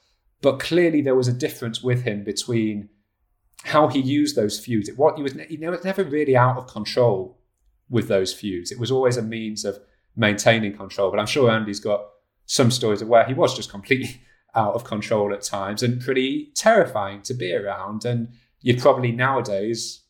But 0.42 0.60
clearly, 0.60 1.02
there 1.02 1.16
was 1.16 1.28
a 1.28 1.34
difference 1.34 1.84
with 1.84 2.04
him 2.04 2.24
between 2.24 2.90
how 3.64 3.88
he 3.88 4.00
used 4.00 4.36
those 4.36 4.60
feuds. 4.60 4.90
What 4.96 5.16
he 5.18 5.24
was, 5.24 5.34
he 5.34 5.58
was 5.58 5.86
never 5.86 6.04
really 6.04 6.36
out 6.36 6.58
of 6.58 6.68
control 6.68 7.40
with 7.94 8.08
those 8.08 8.34
feuds. 8.34 8.72
It 8.72 8.80
was 8.80 8.92
always 8.92 9.18
a 9.18 9.22
means 9.22 9.64
of 9.64 9.80
maintaining 10.16 10.76
control. 10.76 11.12
But 11.12 11.20
I'm 11.20 11.28
sure 11.28 11.50
Andy's 11.50 11.80
got 11.80 12.06
some 12.48 12.72
stories 12.72 13.02
of 13.02 13.08
where 13.08 13.24
he 13.24 13.36
was 13.36 13.56
just 13.56 13.70
completely 13.70 14.22
out 14.56 14.74
of 14.74 14.84
control 14.84 15.34
at 15.34 15.44
times 15.44 15.82
and 15.82 16.02
pretty 16.02 16.52
terrifying 16.56 17.22
to 17.22 17.34
be 17.34 17.54
around. 17.54 18.04
And 18.04 18.34
you'd 18.62 18.82
probably 18.82 19.12
nowadays 19.12 20.02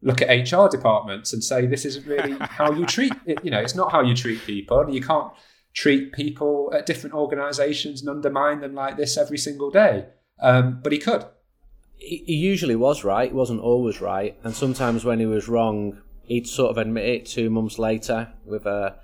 look 0.00 0.22
at 0.22 0.52
HR 0.52 0.68
departments 0.68 1.32
and 1.32 1.44
say 1.44 1.66
this 1.66 1.84
isn't 1.84 2.06
really 2.06 2.36
how 2.40 2.72
you 2.72 2.86
treat 2.86 3.12
it. 3.26 3.44
You 3.44 3.50
know, 3.50 3.60
it's 3.60 3.74
not 3.74 3.92
how 3.92 4.00
you 4.00 4.14
treat 4.14 4.40
people. 4.44 4.88
You 4.88 5.02
can't 5.02 5.32
treat 5.74 6.12
people 6.12 6.72
at 6.74 6.86
different 6.86 7.14
organisations 7.14 8.00
and 8.00 8.08
undermine 8.08 8.60
them 8.60 8.74
like 8.74 8.96
this 8.96 9.18
every 9.18 9.38
single 9.38 9.70
day. 9.70 10.06
Um, 10.40 10.80
but 10.82 10.92
he 10.92 10.98
could. 10.98 11.24
He, 11.96 12.24
he 12.26 12.34
usually 12.34 12.76
was 12.76 13.04
right. 13.04 13.30
He 13.30 13.36
wasn't 13.36 13.60
always 13.60 14.00
right, 14.00 14.38
and 14.44 14.54
sometimes 14.54 15.04
when 15.04 15.18
he 15.18 15.26
was 15.26 15.48
wrong, 15.48 16.00
he'd 16.28 16.46
sort 16.46 16.70
of 16.70 16.78
admit 16.78 17.04
it 17.04 17.26
two 17.26 17.50
months 17.50 17.78
later 17.78 18.32
with 18.46 18.66
a 18.66 19.00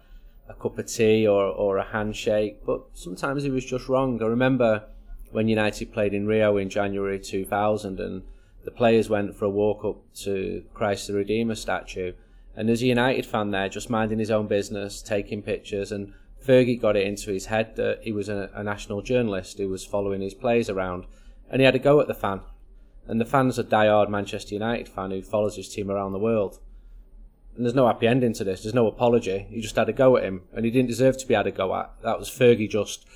a 0.49 0.55
cup 0.55 0.79
of 0.79 0.87
tea 0.87 1.27
or, 1.27 1.45
or 1.45 1.79
a 1.79 1.85
handshake. 1.85 2.64
But 2.64 2.83
sometimes 2.95 3.43
he 3.43 3.51
was 3.51 3.64
just 3.64 3.89
wrong. 3.89 4.22
I 4.22 4.27
remember 4.27 4.85
when 5.31 5.49
United 5.49 5.93
played 5.93 6.14
in 6.14 6.27
Rio 6.27 6.57
in 6.57 6.70
January 6.70 7.18
2000 7.18 7.99
and 7.99 8.22
the 8.64 8.70
players 8.70 9.09
went 9.09 9.35
for 9.35 9.47
a 9.47 9.51
walk 9.51 9.85
up 9.85 9.97
to 10.22 10.64
Christ 10.75 11.07
the 11.07 11.14
Redeemer 11.14 11.55
statue. 11.55 12.12
And 12.57 12.68
there's 12.68 12.83
a 12.83 12.87
United 12.87 13.27
fan 13.27 13.51
there 13.51 13.68
just 13.68 13.91
minding 13.91 14.18
his 14.18 14.31
own 14.31 14.47
business, 14.47 15.03
taking 15.03 15.43
pictures. 15.43 15.91
And 15.91 16.12
Fergie 16.45 16.81
got 16.81 16.97
it 16.97 17.07
into 17.07 17.33
his 17.33 17.47
head 17.47 17.77
that 17.77 18.01
he 18.03 18.12
was 18.12 18.29
a, 18.29 18.51
a 18.55 18.62
national 18.62 19.03
journalist 19.03 19.59
who 19.59 19.68
was 19.68 19.85
following 19.85 20.20
his 20.20 20.35
players 20.35 20.70
around. 20.70 21.07
And 21.51 21.61
he 21.61 21.64
had 21.64 21.75
a 21.75 21.81
go 21.81 22.01
at 22.01 22.07
the 22.07 22.14
fan. 22.14 22.41
And 23.07 23.20
the 23.20 23.27
fan's 23.27 23.59
a 23.59 23.64
die-hard 23.64 24.09
Manchester 24.09 24.55
United 24.55 24.89
fan 24.89 25.11
who 25.11 25.20
follows 25.20 25.57
his 25.57 25.68
team 25.68 25.91
around 25.91 26.12
the 26.12 26.18
world. 26.18 26.59
And 27.57 27.64
there's 27.64 27.74
no 27.74 27.86
happy 27.86 28.07
ending 28.07 28.32
to 28.34 28.44
this. 28.44 28.62
There's 28.62 28.74
no 28.74 28.86
apology. 28.86 29.46
He 29.48 29.61
just 29.61 29.76
had 29.76 29.88
a 29.88 29.92
go 29.92 30.16
at 30.16 30.24
him, 30.24 30.42
and 30.52 30.64
he 30.64 30.70
didn't 30.70 30.88
deserve 30.88 31.16
to 31.18 31.26
be 31.26 31.34
had 31.34 31.46
a 31.46 31.52
go 31.52 31.74
at. 31.76 31.92
That 32.02 32.18
was 32.18 32.28
Fergie 32.28 32.68
just 32.68 33.07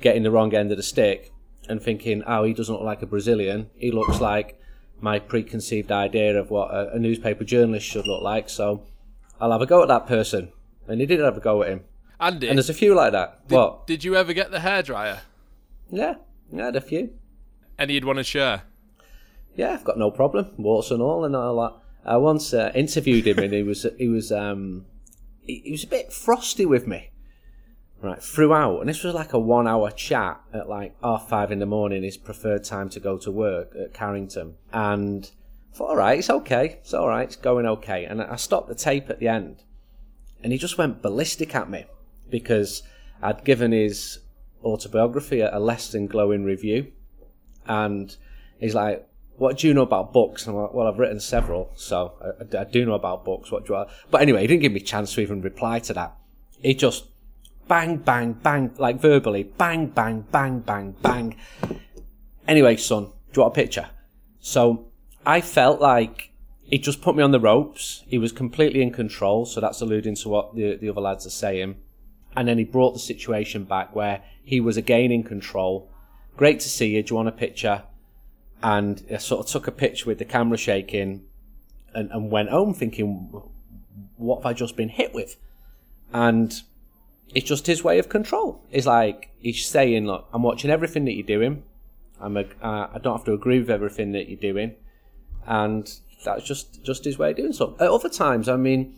getting 0.00 0.22
the 0.22 0.30
wrong 0.30 0.54
end 0.54 0.70
of 0.70 0.76
the 0.76 0.82
stick 0.82 1.32
and 1.68 1.82
thinking, 1.82 2.22
oh, 2.26 2.44
he 2.44 2.52
doesn't 2.52 2.74
look 2.74 2.84
like 2.84 3.02
a 3.02 3.06
Brazilian. 3.06 3.70
He 3.76 3.90
looks 3.90 4.20
like 4.20 4.60
my 5.00 5.18
preconceived 5.18 5.90
idea 5.92 6.38
of 6.38 6.50
what 6.50 6.70
a, 6.70 6.94
a 6.94 6.98
newspaper 6.98 7.44
journalist 7.44 7.86
should 7.86 8.06
look 8.06 8.22
like. 8.22 8.48
So 8.48 8.84
I'll 9.40 9.52
have 9.52 9.62
a 9.62 9.66
go 9.66 9.82
at 9.82 9.88
that 9.88 10.06
person. 10.06 10.52
And 10.86 11.00
he 11.00 11.06
did 11.06 11.20
have 11.20 11.36
a 11.36 11.40
go 11.40 11.62
at 11.62 11.70
him. 11.70 11.84
Andy, 12.20 12.48
and 12.48 12.58
there's 12.58 12.70
a 12.70 12.74
few 12.74 12.94
like 12.94 13.12
that. 13.12 13.46
Did, 13.48 13.54
what? 13.54 13.86
Did 13.86 14.02
you 14.02 14.16
ever 14.16 14.32
get 14.32 14.50
the 14.50 14.58
hairdryer? 14.58 15.20
Yeah, 15.90 16.16
I 16.52 16.56
had 16.56 16.76
a 16.76 16.80
few. 16.80 17.10
Any 17.78 17.94
you'd 17.94 18.04
want 18.04 18.18
to 18.18 18.24
share? 18.24 18.62
Yeah, 19.54 19.72
I've 19.72 19.84
got 19.84 19.98
no 19.98 20.10
problem. 20.10 20.48
Warts 20.56 20.90
and 20.90 21.00
all 21.00 21.24
and 21.24 21.36
all 21.36 21.60
that. 21.62 21.74
I 22.04 22.16
once 22.16 22.54
uh, 22.54 22.72
interviewed 22.74 23.26
him, 23.26 23.38
and 23.38 23.52
he 23.52 23.62
was 23.62 23.86
he 23.98 24.08
was 24.08 24.32
um, 24.32 24.86
he, 25.42 25.62
he 25.64 25.72
was 25.72 25.84
a 25.84 25.88
bit 25.88 26.12
frosty 26.12 26.64
with 26.64 26.86
me, 26.86 27.10
right 28.00 28.22
throughout. 28.22 28.80
And 28.80 28.88
this 28.88 29.02
was 29.02 29.14
like 29.14 29.32
a 29.32 29.38
one-hour 29.38 29.90
chat 29.90 30.40
at 30.52 30.68
like 30.68 30.94
half 31.02 31.28
five 31.28 31.52
in 31.52 31.58
the 31.58 31.66
morning, 31.66 32.02
his 32.02 32.16
preferred 32.16 32.64
time 32.64 32.88
to 32.90 33.00
go 33.00 33.18
to 33.18 33.30
work 33.30 33.74
at 33.74 33.94
Carrington. 33.94 34.54
And 34.72 35.30
I 35.72 35.76
thought, 35.76 35.90
all 35.90 35.96
right, 35.96 36.18
it's 36.18 36.30
okay, 36.30 36.78
it's 36.80 36.94
all 36.94 37.08
right, 37.08 37.26
it's 37.26 37.36
going 37.36 37.66
okay. 37.66 38.04
And 38.04 38.22
I 38.22 38.36
stopped 38.36 38.68
the 38.68 38.74
tape 38.74 39.10
at 39.10 39.18
the 39.18 39.28
end, 39.28 39.64
and 40.42 40.52
he 40.52 40.58
just 40.58 40.78
went 40.78 41.02
ballistic 41.02 41.54
at 41.54 41.68
me 41.68 41.84
because 42.30 42.82
I'd 43.22 43.44
given 43.44 43.72
his 43.72 44.20
autobiography 44.64 45.40
a 45.40 45.58
less 45.58 45.92
than 45.92 46.06
glowing 46.06 46.44
review, 46.44 46.92
and 47.66 48.16
he's 48.60 48.74
like, 48.74 49.07
what 49.38 49.58
do 49.58 49.68
you 49.68 49.74
know 49.74 49.82
about 49.82 50.12
books? 50.12 50.46
And 50.46 50.56
I'm 50.56 50.62
like, 50.62 50.74
well, 50.74 50.88
I've 50.88 50.98
written 50.98 51.20
several, 51.20 51.70
so 51.74 52.14
I, 52.20 52.58
I, 52.58 52.64
do 52.64 52.84
know 52.84 52.94
about 52.94 53.24
books. 53.24 53.50
What 53.50 53.66
do 53.66 53.74
I? 53.76 53.86
But 54.10 54.20
anyway, 54.20 54.42
he 54.42 54.46
didn't 54.48 54.62
give 54.62 54.72
me 54.72 54.80
a 54.80 54.84
chance 54.84 55.14
to 55.14 55.20
even 55.20 55.40
reply 55.40 55.78
to 55.80 55.94
that. 55.94 56.16
He 56.60 56.74
just 56.74 57.04
bang, 57.68 57.98
bang, 57.98 58.32
bang, 58.32 58.74
like 58.78 59.00
verbally, 59.00 59.44
bang, 59.44 59.86
bang, 59.86 60.22
bang, 60.32 60.60
bang, 60.60 60.94
bang. 61.02 61.36
Anyway, 62.48 62.76
son, 62.76 63.04
do 63.04 63.10
you 63.36 63.42
want 63.42 63.54
a 63.54 63.60
picture? 63.60 63.88
So 64.40 64.88
I 65.24 65.40
felt 65.40 65.80
like 65.80 66.32
he 66.64 66.78
just 66.78 67.00
put 67.00 67.14
me 67.14 67.22
on 67.22 67.30
the 67.30 67.40
ropes. 67.40 68.02
He 68.08 68.18
was 68.18 68.32
completely 68.32 68.82
in 68.82 68.90
control, 68.90 69.46
so 69.46 69.60
that's 69.60 69.80
alluding 69.80 70.16
to 70.16 70.28
what 70.28 70.56
the, 70.56 70.76
the 70.76 70.88
other 70.88 71.00
lads 71.00 71.26
are 71.26 71.30
saying. 71.30 71.76
And 72.36 72.48
then 72.48 72.58
he 72.58 72.64
brought 72.64 72.92
the 72.92 72.98
situation 72.98 73.64
back 73.64 73.94
where 73.94 74.22
he 74.42 74.60
was 74.60 74.76
again 74.76 75.12
in 75.12 75.22
control. 75.22 75.90
Great 76.36 76.60
to 76.60 76.68
see 76.68 76.88
you. 76.88 77.02
Do 77.02 77.12
you 77.12 77.16
want 77.16 77.28
a 77.28 77.32
picture? 77.32 77.84
And 78.62 79.04
I 79.10 79.18
sort 79.18 79.46
of 79.46 79.50
took 79.50 79.66
a 79.66 79.72
picture 79.72 80.06
with 80.06 80.18
the 80.18 80.24
camera 80.24 80.58
shaking 80.58 81.24
and, 81.94 82.10
and 82.10 82.30
went 82.30 82.50
home 82.50 82.74
thinking, 82.74 83.42
what 84.16 84.38
have 84.38 84.46
I 84.46 84.52
just 84.52 84.76
been 84.76 84.88
hit 84.88 85.14
with? 85.14 85.36
And 86.12 86.54
it's 87.34 87.46
just 87.46 87.66
his 87.66 87.84
way 87.84 87.98
of 87.98 88.08
control. 88.08 88.64
It's 88.70 88.86
like 88.86 89.30
he's 89.38 89.66
saying, 89.66 90.06
look, 90.06 90.28
I'm 90.32 90.42
watching 90.42 90.70
everything 90.70 91.04
that 91.04 91.12
you're 91.12 91.26
doing. 91.26 91.62
I'm 92.20 92.36
a, 92.36 92.44
uh, 92.62 92.88
I 92.94 92.98
don't 93.00 93.16
have 93.16 93.26
to 93.26 93.32
agree 93.32 93.60
with 93.60 93.70
everything 93.70 94.12
that 94.12 94.28
you're 94.28 94.40
doing, 94.40 94.74
and 95.46 95.88
that's 96.24 96.44
just 96.44 96.82
just 96.82 97.04
his 97.04 97.16
way 97.16 97.30
of 97.30 97.36
doing 97.36 97.52
so. 97.52 97.76
At 97.78 97.90
other 97.90 98.08
times, 98.08 98.48
I 98.48 98.56
mean, 98.56 98.94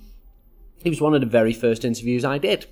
he 0.82 0.88
was 0.88 1.02
one 1.02 1.14
of 1.14 1.20
the 1.20 1.26
very 1.26 1.52
first 1.52 1.84
interviews 1.84 2.24
I 2.24 2.38
did 2.38 2.66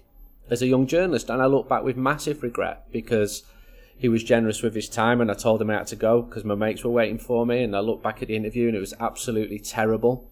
as 0.48 0.62
a 0.62 0.66
young 0.66 0.86
journalist, 0.86 1.28
and 1.28 1.42
I 1.42 1.46
look 1.46 1.68
back 1.68 1.82
with 1.82 1.98
massive 1.98 2.42
regret 2.42 2.90
because 2.90 3.42
he 3.98 4.08
was 4.08 4.22
generous 4.22 4.62
with 4.62 4.76
his 4.76 4.88
time, 4.88 5.20
and 5.20 5.28
I 5.28 5.34
told 5.34 5.60
him 5.60 5.70
I 5.70 5.74
had 5.74 5.88
to 5.88 5.96
go 5.96 6.22
because 6.22 6.44
my 6.44 6.54
mates 6.54 6.84
were 6.84 6.90
waiting 6.90 7.18
for 7.18 7.44
me. 7.44 7.64
And 7.64 7.74
I 7.74 7.80
looked 7.80 8.04
back 8.04 8.22
at 8.22 8.28
the 8.28 8.36
interview, 8.36 8.68
and 8.68 8.76
it 8.76 8.80
was 8.80 8.94
absolutely 9.00 9.58
terrible. 9.58 10.30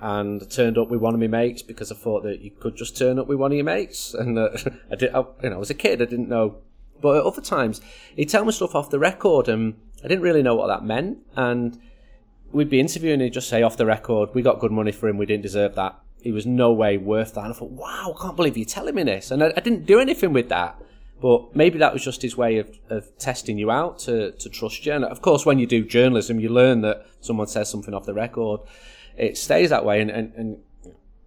And 0.00 0.42
I 0.42 0.46
turned 0.46 0.78
up 0.78 0.88
with 0.88 1.00
one 1.00 1.12
of 1.12 1.20
my 1.20 1.26
mates 1.26 1.62
because 1.62 1.92
I 1.92 1.94
thought 1.94 2.22
that 2.22 2.40
you 2.40 2.50
could 2.50 2.74
just 2.74 2.96
turn 2.96 3.18
up 3.18 3.26
with 3.26 3.38
one 3.38 3.52
of 3.52 3.56
your 3.56 3.64
mates. 3.64 4.14
And 4.18 4.38
uh, 4.38 4.48
I 4.90 4.96
did, 4.96 5.14
I, 5.14 5.24
you 5.42 5.50
know, 5.50 5.56
I 5.56 5.58
was 5.58 5.70
a 5.70 5.74
kid, 5.74 6.00
I 6.00 6.06
didn't 6.06 6.30
know. 6.30 6.56
But 7.02 7.18
at 7.18 7.24
other 7.24 7.42
times, 7.42 7.82
he'd 8.16 8.30
tell 8.30 8.46
me 8.46 8.52
stuff 8.52 8.74
off 8.74 8.88
the 8.88 8.98
record, 8.98 9.46
and 9.46 9.74
I 10.02 10.08
didn't 10.08 10.22
really 10.22 10.42
know 10.42 10.54
what 10.54 10.68
that 10.68 10.82
meant. 10.82 11.18
And 11.36 11.78
we'd 12.50 12.70
be 12.70 12.80
interviewing, 12.80 13.14
and 13.14 13.22
he'd 13.22 13.34
just 13.34 13.48
say 13.48 13.62
off 13.62 13.76
the 13.76 13.86
record, 13.86 14.30
"We 14.34 14.40
got 14.40 14.58
good 14.58 14.72
money 14.72 14.92
for 14.92 15.08
him. 15.08 15.18
We 15.18 15.26
didn't 15.26 15.42
deserve 15.42 15.74
that. 15.74 15.98
He 16.22 16.32
was 16.32 16.46
no 16.46 16.72
way 16.72 16.96
worth 16.96 17.34
that." 17.34 17.44
And 17.44 17.52
I 17.52 17.56
thought, 17.56 17.72
"Wow, 17.72 18.14
I 18.16 18.22
can't 18.22 18.36
believe 18.36 18.56
you're 18.56 18.64
telling 18.64 18.94
me 18.94 19.02
this." 19.02 19.30
And 19.30 19.42
I, 19.42 19.52
I 19.56 19.60
didn't 19.60 19.84
do 19.84 20.00
anything 20.00 20.32
with 20.32 20.48
that. 20.48 20.80
But 21.22 21.54
maybe 21.54 21.78
that 21.78 21.92
was 21.92 22.02
just 22.02 22.20
his 22.20 22.36
way 22.36 22.58
of, 22.58 22.76
of 22.90 23.16
testing 23.16 23.56
you 23.56 23.70
out 23.70 24.00
to, 24.00 24.32
to 24.32 24.48
trust 24.48 24.84
you. 24.84 24.92
And 24.92 25.04
of 25.04 25.22
course, 25.22 25.46
when 25.46 25.60
you 25.60 25.68
do 25.68 25.84
journalism, 25.84 26.40
you 26.40 26.48
learn 26.48 26.80
that 26.80 27.06
someone 27.20 27.46
says 27.46 27.70
something 27.70 27.94
off 27.94 28.04
the 28.06 28.12
record, 28.12 28.60
it 29.16 29.38
stays 29.38 29.70
that 29.70 29.84
way. 29.84 30.00
And, 30.00 30.10
and, 30.10 30.34
and 30.34 30.58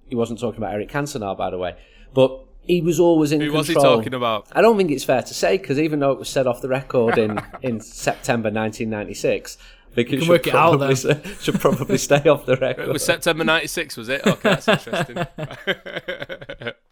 he 0.09 0.15
wasn't 0.15 0.39
talking 0.39 0.57
about 0.57 0.73
Eric 0.73 0.89
Cantona, 0.89 1.37
by 1.37 1.49
the 1.49 1.57
way. 1.57 1.77
But 2.13 2.43
he 2.61 2.81
was 2.81 2.99
always 2.99 3.31
in 3.31 3.39
Who 3.39 3.47
control. 3.47 3.59
was 3.59 3.67
he 3.69 3.73
talking 3.73 4.13
about? 4.13 4.47
I 4.51 4.61
don't 4.61 4.75
think 4.75 4.91
it's 4.91 5.05
fair 5.05 5.21
to 5.21 5.33
say 5.33 5.57
because 5.57 5.79
even 5.79 5.99
though 5.99 6.11
it 6.11 6.19
was 6.19 6.27
said 6.27 6.45
off 6.45 6.61
the 6.61 6.67
record 6.67 7.17
in, 7.17 7.41
in 7.61 7.79
September 7.79 8.49
1996, 8.49 9.57
I 9.91 9.95
think 9.95 10.09
it 10.09 10.11
can 10.11 10.19
should 10.19 10.29
work 10.29 10.47
it 10.47 10.55
out 10.55 10.77
probably, 10.77 10.95
then. 10.95 11.21
should 11.39 11.59
probably 11.61 11.97
stay 11.97 12.27
off 12.27 12.45
the 12.45 12.57
record. 12.57 12.89
It 12.89 12.91
was 12.91 13.05
September 13.05 13.45
'96, 13.45 13.95
was 13.95 14.09
it? 14.09 14.27
Okay, 14.27 14.49
that's 14.49 14.67
interesting. 14.67 15.25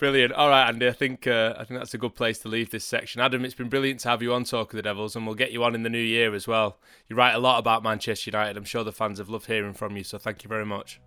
Brilliant. 0.00 0.32
All 0.32 0.48
right, 0.48 0.66
Andy. 0.66 0.88
I 0.88 0.92
think 0.92 1.26
uh, 1.26 1.52
I 1.58 1.64
think 1.64 1.78
that's 1.78 1.92
a 1.92 1.98
good 1.98 2.14
place 2.14 2.38
to 2.38 2.48
leave 2.48 2.70
this 2.70 2.86
section. 2.86 3.20
Adam, 3.20 3.44
it's 3.44 3.54
been 3.54 3.68
brilliant 3.68 4.00
to 4.00 4.08
have 4.08 4.22
you 4.22 4.32
on 4.32 4.44
Talk 4.44 4.72
of 4.72 4.76
the 4.78 4.82
Devils, 4.82 5.14
and 5.14 5.26
we'll 5.26 5.34
get 5.34 5.52
you 5.52 5.62
on 5.62 5.74
in 5.74 5.82
the 5.82 5.90
new 5.90 5.98
year 5.98 6.34
as 6.34 6.48
well. 6.48 6.78
You 7.10 7.16
write 7.16 7.34
a 7.34 7.38
lot 7.38 7.58
about 7.58 7.82
Manchester 7.82 8.30
United. 8.30 8.56
I'm 8.56 8.64
sure 8.64 8.82
the 8.82 8.92
fans 8.92 9.18
have 9.18 9.28
loved 9.28 9.44
hearing 9.44 9.74
from 9.74 9.98
you. 9.98 10.02
So 10.02 10.16
thank 10.16 10.42
you 10.42 10.48
very 10.48 10.64
much. 10.64 11.02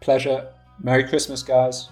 Pleasure. 0.00 0.48
Merry 0.82 1.04
Christmas, 1.04 1.42
guys. 1.42 1.90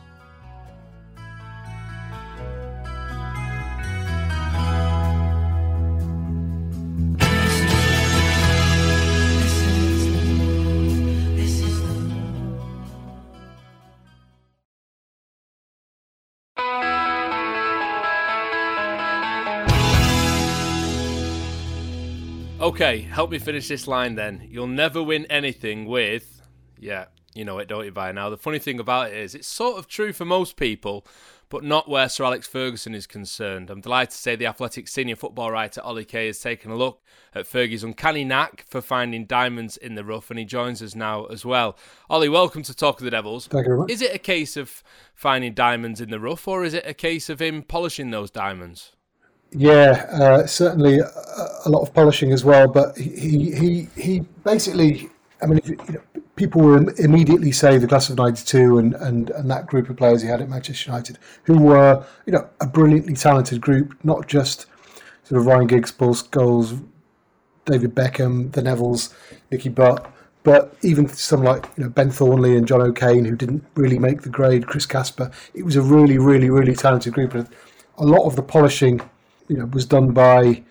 Okay, 22.67 23.03
help 23.03 23.31
me 23.31 23.39
finish 23.39 23.69
this 23.69 23.87
line 23.87 24.17
then. 24.17 24.49
You'll 24.51 24.67
never 24.67 25.01
win 25.01 25.25
anything 25.27 25.85
with. 25.85 26.43
Yeah, 26.77 27.05
you 27.33 27.45
know 27.45 27.59
it, 27.59 27.69
don't 27.69 27.85
you, 27.85 27.93
by 27.93 28.11
now? 28.11 28.29
The 28.29 28.37
funny 28.37 28.59
thing 28.59 28.81
about 28.81 29.12
it 29.12 29.17
is, 29.17 29.37
it's 29.37 29.47
sort 29.47 29.79
of 29.79 29.87
true 29.87 30.12
for 30.12 30.25
most 30.25 30.57
people, 30.57 31.07
but 31.49 31.62
not 31.62 31.89
where 31.89 32.09
Sir 32.09 32.25
Alex 32.25 32.49
Ferguson 32.49 32.93
is 32.93 33.07
concerned. 33.07 33.71
I'm 33.71 33.83
delighted 33.83 34.11
to 34.11 34.17
say 34.17 34.35
the 34.35 34.49
Athletic 34.49 34.89
senior 34.89 35.14
football 35.14 35.53
writer 35.53 35.81
Ollie 35.81 36.05
Kay 36.05 36.27
has 36.27 36.41
taken 36.41 36.73
a 36.73 36.77
look 36.77 37.05
at 37.37 37.47
Fergie's 37.47 37.85
uncanny 37.85 38.25
knack 38.25 38.64
for 38.69 38.81
finding 38.81 39.27
diamonds 39.27 39.77
in 39.77 39.95
the 39.95 40.05
rough, 40.05 40.29
and 40.31 40.39
he 40.41 40.45
joins 40.45 40.83
us 40.83 40.97
now 40.97 41.27
as 41.27 41.45
well. 41.45 41.79
Ollie, 42.11 42.29
welcome 42.29 42.64
to 42.64 42.75
Talk 42.75 42.99
of 42.99 43.05
the 43.05 43.12
Devils. 43.12 43.47
Thank 43.47 43.67
you 43.67 43.69
very 43.69 43.79
much. 43.79 43.93
Is 43.93 44.03
it 44.03 44.12
a 44.12 44.19
case 44.19 44.57
of 44.57 44.83
finding 45.14 45.55
diamonds 45.55 46.01
in 46.01 46.11
the 46.11 46.19
rough, 46.19 46.49
or 46.49 46.64
is 46.64 46.75
it 46.75 46.85
a 46.85 46.95
case 46.95 47.29
of 47.29 47.41
him 47.41 47.62
polishing 47.62 48.11
those 48.11 48.33
diamonds? 48.33 48.95
Yeah, 49.53 50.07
uh, 50.12 50.47
certainly 50.47 50.99
a, 50.99 51.09
a 51.64 51.70
lot 51.70 51.82
of 51.82 51.94
polishing 51.94 52.32
as 52.32 52.44
well. 52.44 52.68
But 52.68 52.97
he 52.97 53.53
he 53.55 53.88
he 53.97 54.20
basically, 54.44 55.09
I 55.42 55.47
mean, 55.47 55.59
if, 55.59 55.68
you 55.68 55.78
know, 55.88 56.22
people 56.36 56.62
will 56.62 56.88
immediately 56.99 57.53
say 57.53 57.78
the 57.78 57.86
class 57.86 58.11
of 58.11 58.18
'92 58.18 58.78
and, 58.78 58.94
and 58.94 59.30
and 59.30 59.51
that 59.51 59.66
group 59.66 59.88
of 59.88 59.97
players 59.97 60.22
he 60.22 60.28
had 60.28 60.42
at 60.42 60.49
Manchester 60.49 60.90
United, 60.90 61.18
who 61.44 61.59
were 61.59 62.05
you 62.26 62.32
know 62.32 62.49
a 62.61 62.66
brilliantly 62.66 63.14
talented 63.14 63.61
group, 63.61 63.94
not 64.05 64.26
just 64.26 64.66
sort 65.24 65.40
of 65.40 65.47
Ryan 65.47 65.66
Giggs, 65.66 65.92
Paul 65.92 66.14
Scholes, 66.14 66.84
David 67.64 67.94
Beckham, 67.94 68.53
the 68.53 68.62
Nevilles, 68.62 69.12
Nicky 69.51 69.68
Butt, 69.68 70.11
But 70.42 70.76
even 70.82 71.09
some 71.09 71.42
like 71.42 71.66
you 71.76 71.84
know 71.84 71.90
Ben 71.90 72.11
Thornley 72.11 72.57
and 72.57 72.66
John 72.66 72.82
O'Kane, 72.82 73.24
who 73.24 73.36
didn't 73.36 73.64
really 73.74 73.99
make 73.99 74.22
the 74.22 74.28
grade, 74.28 74.66
Chris 74.66 74.86
Casper, 74.86 75.30
it 75.55 75.64
was 75.64 75.76
a 75.76 75.82
really, 75.82 76.18
really, 76.18 76.51
really 76.51 76.74
talented 76.74 77.14
group. 77.14 77.34
And 77.34 77.49
a 77.99 78.05
lot 78.05 78.26
of 78.26 78.36
the 78.36 78.42
polishing, 78.42 79.01
you 79.49 79.57
know, 79.57 79.66
was 79.66 79.86
done 79.86 80.12
by 80.12 80.62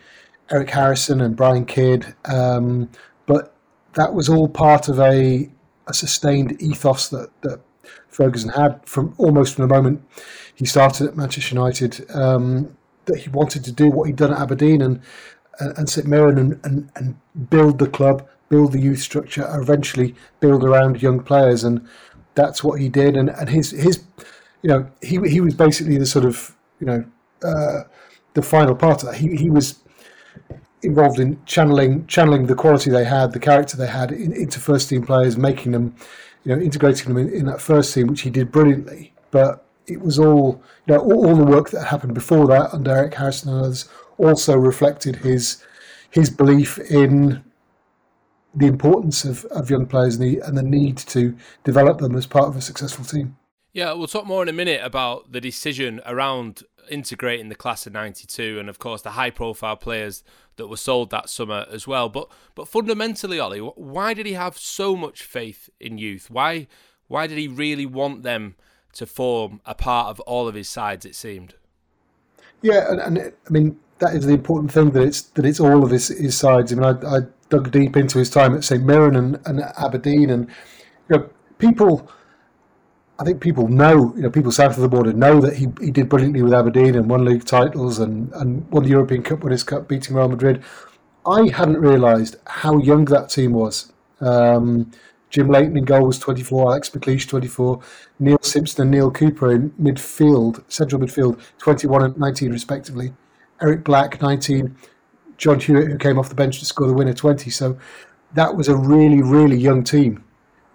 Eric 0.49 0.69
Harrison 0.69 1.21
and 1.21 1.35
Brian 1.35 1.65
Kidd. 1.65 2.15
Um, 2.25 2.89
but 3.25 3.55
that 3.93 4.13
was 4.13 4.29
all 4.29 4.47
part 4.47 4.89
of 4.89 4.99
a, 4.99 5.49
a 5.87 5.93
sustained 5.93 6.61
ethos 6.61 7.09
that, 7.09 7.29
that 7.41 7.61
Ferguson 8.09 8.49
had 8.49 8.87
from 8.87 9.13
almost 9.17 9.55
from 9.55 9.67
the 9.67 9.73
moment 9.73 10.03
he 10.53 10.65
started 10.65 11.07
at 11.07 11.15
Manchester 11.15 11.55
United. 11.55 12.09
Um, 12.15 12.77
that 13.05 13.19
he 13.19 13.29
wanted 13.29 13.63
to 13.63 13.71
do 13.71 13.89
what 13.89 14.07
he'd 14.07 14.15
done 14.15 14.33
at 14.33 14.39
Aberdeen 14.39 14.81
and 14.81 15.01
and, 15.59 15.89
St 15.89 16.05
Mirren 16.05 16.37
and, 16.37 16.59
and, 16.63 16.91
and 16.95 17.49
build 17.49 17.79
the 17.79 17.87
club, 17.87 18.27
build 18.49 18.73
the 18.73 18.79
youth 18.79 18.99
structure, 18.99 19.47
eventually 19.53 20.15
build 20.39 20.63
around 20.63 21.01
young 21.01 21.21
players, 21.21 21.63
and 21.63 21.87
that's 22.33 22.63
what 22.63 22.79
he 22.81 22.89
did. 22.89 23.15
And, 23.15 23.29
and 23.29 23.49
his 23.49 23.71
his 23.71 24.03
you 24.61 24.69
know 24.69 24.89
he 25.01 25.19
he 25.29 25.41
was 25.41 25.53
basically 25.53 25.97
the 25.97 26.05
sort 26.05 26.25
of 26.25 26.55
you 26.79 26.87
know 26.87 27.05
uh, 27.43 27.83
the 28.35 28.43
final 28.43 28.75
part 28.75 29.01
of 29.01 29.09
that. 29.09 29.17
He 29.17 29.35
he 29.35 29.49
was 29.49 29.79
involved 30.83 31.19
in 31.19 31.43
channeling 31.45 32.05
channeling 32.05 32.45
the 32.45 32.55
quality 32.55 32.91
they 32.91 33.03
had, 33.03 33.33
the 33.33 33.39
character 33.39 33.75
they 33.75 33.87
had 33.87 34.11
in, 34.11 34.31
into 34.33 34.59
first 34.59 34.89
team 34.89 35.03
players, 35.03 35.35
making 35.35 35.71
them, 35.71 35.95
you 36.43 36.55
know, 36.55 36.61
integrating 36.61 37.07
them 37.07 37.17
in, 37.17 37.33
in, 37.33 37.45
that 37.47 37.59
first 37.59 37.93
team, 37.93 38.07
which 38.07 38.21
he 38.21 38.29
did 38.29 38.51
brilliantly. 38.51 39.13
But 39.31 39.65
it 39.87 39.99
was 40.01 40.19
all, 40.19 40.61
you 40.85 40.93
know, 40.93 40.99
all, 40.99 41.27
all, 41.27 41.35
the 41.35 41.43
work 41.43 41.71
that 41.71 41.85
happened 41.85 42.13
before 42.13 42.47
that 42.47 42.73
under 42.73 42.91
Eric 42.91 43.15
Harrison 43.15 43.49
and 43.49 43.61
others 43.61 43.89
also 44.17 44.55
reflected 44.55 45.17
his 45.17 45.63
his 46.11 46.29
belief 46.29 46.77
in 46.77 47.43
the 48.53 48.67
importance 48.67 49.25
of, 49.25 49.43
of 49.45 49.69
young 49.69 49.85
players 49.85 50.15
and 50.15 50.23
the, 50.23 50.39
and 50.45 50.57
the 50.57 50.63
need 50.63 50.97
to 50.97 51.35
develop 51.65 51.97
them 51.97 52.15
as 52.15 52.25
part 52.25 52.47
of 52.47 52.55
a 52.55 52.61
successful 52.61 53.03
team. 53.03 53.35
Yeah, 53.73 53.91
we'll 53.91 54.07
talk 54.07 54.25
more 54.25 54.41
in 54.41 54.47
a 54.47 54.53
minute 54.53 54.79
about 54.81 55.33
the 55.33 55.41
decision 55.41 55.99
around 56.05 56.63
integrating 56.89 57.49
the 57.49 57.55
class 57.55 57.85
of 57.85 57.93
92 57.93 58.59
and 58.59 58.69
of 58.69 58.79
course 58.79 59.01
the 59.01 59.11
high 59.11 59.29
profile 59.29 59.75
players 59.75 60.23
that 60.57 60.67
were 60.67 60.77
sold 60.77 61.09
that 61.09 61.29
summer 61.29 61.65
as 61.71 61.87
well. 61.87 62.09
But 62.09 62.29
but 62.53 62.67
fundamentally 62.67 63.39
Ollie 63.39 63.59
why 63.59 64.13
did 64.13 64.25
he 64.25 64.33
have 64.33 64.57
so 64.57 64.95
much 64.95 65.23
faith 65.23 65.69
in 65.79 65.97
youth? 65.97 66.29
Why 66.29 66.67
why 67.07 67.27
did 67.27 67.37
he 67.37 67.47
really 67.47 67.85
want 67.85 68.23
them 68.23 68.55
to 68.93 69.05
form 69.05 69.61
a 69.65 69.75
part 69.75 70.07
of 70.07 70.19
all 70.21 70.47
of 70.47 70.55
his 70.55 70.69
sides 70.69 71.05
it 71.05 71.15
seemed? 71.15 71.55
Yeah 72.61 72.91
and, 72.91 72.99
and 72.99 73.19
I 73.19 73.49
mean 73.49 73.79
that 73.99 74.13
is 74.13 74.25
the 74.25 74.33
important 74.33 74.71
thing 74.71 74.91
that 74.91 75.03
it's 75.03 75.21
that 75.21 75.45
it's 75.45 75.59
all 75.59 75.83
of 75.83 75.91
his, 75.91 76.09
his 76.09 76.37
sides. 76.37 76.71
I 76.71 76.75
mean 76.75 76.85
I, 76.85 77.17
I 77.17 77.19
dug 77.49 77.71
deep 77.71 77.95
into 77.95 78.17
his 78.17 78.29
time 78.29 78.55
at 78.55 78.63
St 78.63 78.83
Mirren 78.83 79.15
and, 79.15 79.39
and 79.45 79.61
Aberdeen 79.77 80.29
and 80.29 80.47
you 81.09 81.17
know 81.17 81.29
people 81.57 82.09
I 83.17 83.23
think 83.23 83.39
people 83.39 83.67
know, 83.67 84.13
you 84.15 84.23
know, 84.23 84.29
people 84.29 84.51
south 84.51 84.75
of 84.75 84.81
the 84.81 84.89
border 84.89 85.13
know 85.13 85.39
that 85.39 85.55
he, 85.55 85.67
he 85.79 85.89
did 85.89 86.09
brilliantly 86.09 86.41
with 86.41 86.53
Aberdeen 86.53 86.95
and 86.95 87.09
won 87.09 87.23
league 87.23 87.45
titles 87.45 87.99
and, 87.99 88.31
and 88.33 88.69
won 88.71 88.83
the 88.83 88.89
European 88.89 89.23
Cup 89.23 89.43
Winners' 89.43 89.63
Cup, 89.63 89.87
beating 89.87 90.15
Real 90.15 90.27
Madrid. 90.27 90.61
I 91.25 91.49
hadn't 91.49 91.77
realised 91.77 92.35
how 92.45 92.77
young 92.77 93.05
that 93.05 93.29
team 93.29 93.53
was. 93.53 93.93
Um, 94.19 94.91
Jim 95.29 95.47
Leighton 95.47 95.77
in 95.77 95.85
goal 95.85 96.05
was 96.05 96.19
24, 96.19 96.71
Alex 96.71 96.89
McLeish 96.89 97.27
24, 97.27 97.81
Neil 98.19 98.37
Simpson 98.41 98.83
and 98.83 98.91
Neale 98.91 99.11
Cooper 99.11 99.51
in 99.51 99.71
midfield, 99.71 100.63
central 100.71 101.01
midfield, 101.01 101.39
21 101.57 102.03
and 102.03 102.17
19 102.17 102.51
respectively. 102.51 103.13
Eric 103.61 103.83
Black 103.83 104.21
19, 104.21 104.75
John 105.37 105.59
Hewitt 105.59 105.87
who 105.87 105.97
came 105.97 106.19
off 106.19 106.29
the 106.29 106.35
bench 106.35 106.59
to 106.59 106.65
score 106.65 106.87
the 106.87 106.93
winner 106.93 107.13
20. 107.13 107.49
So 107.49 107.77
that 108.33 108.55
was 108.55 108.67
a 108.67 108.75
really 108.75 109.21
really 109.21 109.57
young 109.57 109.83
team, 109.83 110.23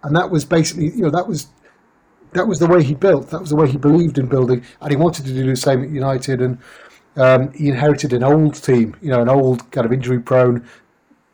and 0.02 0.16
that 0.16 0.30
was 0.30 0.44
basically 0.44 0.90
you 0.90 1.02
know 1.02 1.10
that 1.10 1.28
was 1.28 1.48
that 2.32 2.46
was 2.46 2.58
the 2.58 2.66
way 2.66 2.82
he 2.82 2.94
built. 2.94 3.30
That 3.30 3.40
was 3.40 3.50
the 3.50 3.56
way 3.56 3.68
he 3.68 3.76
believed 3.76 4.18
in 4.18 4.26
building, 4.26 4.64
and 4.80 4.90
he 4.90 4.96
wanted 4.96 5.26
to 5.26 5.32
do 5.32 5.46
the 5.46 5.56
same 5.56 5.82
at 5.82 5.90
United. 5.90 6.40
And 6.40 6.58
um, 7.16 7.52
he 7.52 7.68
inherited 7.68 8.12
an 8.12 8.22
old 8.22 8.62
team, 8.62 8.96
you 9.02 9.10
know, 9.10 9.20
an 9.20 9.28
old 9.28 9.70
kind 9.70 9.84
of 9.84 9.92
injury-prone, 9.92 10.66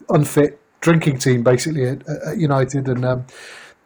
unfit 0.09 0.61
drinking 0.81 1.19
team, 1.19 1.43
basically 1.43 1.87
at, 1.87 2.07
at 2.09 2.39
United, 2.39 2.89
and 2.89 3.05
um, 3.05 3.27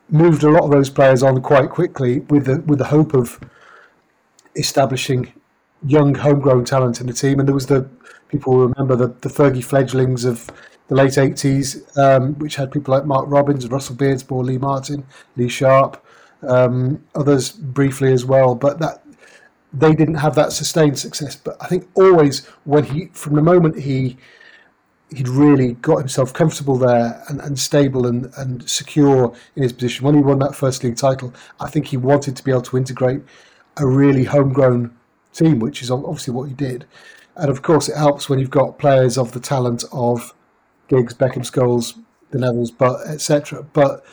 moved 0.09 0.43
a 0.45 0.51
lot 0.51 0.65
of 0.65 0.71
those 0.71 0.91
players 0.91 1.23
on 1.23 1.41
quite 1.43 1.71
quickly 1.71 2.21
with 2.21 2.47
the 2.47 2.61
with 2.63 2.79
the 2.79 2.87
hope 2.87 3.15
of 3.15 3.41
establishing 4.57 5.33
young 5.85 6.15
homegrown 6.15 6.65
talent 6.65 7.01
in 7.01 7.07
the 7.07 7.13
team. 7.13 7.39
And 7.39 7.49
there 7.49 7.55
was 7.55 7.67
the 7.67 7.89
people 8.29 8.59
remember 8.59 8.97
the, 8.97 9.09
the 9.09 9.29
Fergie 9.29 9.65
fledglings 9.65 10.25
of 10.25 10.51
the 10.89 10.95
late 10.95 11.13
80s, 11.13 11.97
um, 11.97 12.35
which 12.35 12.57
had 12.57 12.71
people 12.71 12.93
like 12.93 13.05
Mark 13.05 13.25
Robins, 13.29 13.67
Russell 13.69 13.97
Beardsmore, 13.97 14.45
Lee 14.45 14.59
Martin, 14.59 15.07
Lee 15.37 15.49
Sharpe 15.49 16.05
um, 16.43 17.05
others 17.15 17.53
briefly 17.53 18.13
as 18.13 18.25
well. 18.25 18.55
But 18.55 18.79
that 18.81 19.03
they 19.73 19.95
didn't 19.95 20.17
have 20.17 20.35
that 20.35 20.53
sustained 20.53 20.99
success. 20.99 21.37
But 21.37 21.57
I 21.61 21.67
think 21.67 21.89
always 21.95 22.47
when 22.65 22.85
he, 22.85 23.07
from 23.07 23.35
the 23.35 23.43
moment 23.43 23.79
he 23.79 24.17
he'd 25.15 25.29
really 25.29 25.75
got 25.75 25.99
himself 25.99 26.33
comfortable 26.33 26.77
there 26.77 27.23
and, 27.29 27.41
and 27.41 27.59
stable 27.59 28.07
and, 28.07 28.33
and 28.37 28.69
secure 28.69 29.35
in 29.57 29.63
his 29.63 29.73
position. 29.73 30.07
When 30.07 30.15
he 30.15 30.21
won 30.21 30.39
that 30.39 30.55
first 30.55 30.85
league 30.85 30.97
title, 30.97 31.35
I 31.59 31.69
think 31.69 31.87
he 31.87 31.97
wanted 31.97 32.37
to 32.37 32.45
be 32.45 32.51
able 32.53 32.63
to 32.63 32.77
integrate 32.77 33.23
a 33.77 33.87
really 33.87 34.25
homegrown 34.25 34.97
team, 35.33 35.59
which 35.59 35.83
is 35.83 35.91
obviously 35.91 36.33
what 36.33 36.49
he 36.49 36.55
did. 36.55 36.87
And 37.37 37.51
of 37.51 37.63
course, 37.63 37.89
it 37.89 37.97
helps 37.97 38.29
when 38.29 38.39
you've 38.39 38.51
got 38.51 38.79
players 38.79 39.17
of 39.19 39.33
the 39.33 39.41
talent 39.41 39.85
of 39.93 40.35
Giggs, 40.89 41.15
Beckham, 41.15 41.43
Scholes, 41.43 41.99
the 42.31 42.39
Nevilles, 42.39 42.71
but 42.77 43.07
etc. 43.07 43.63
But 43.63 44.05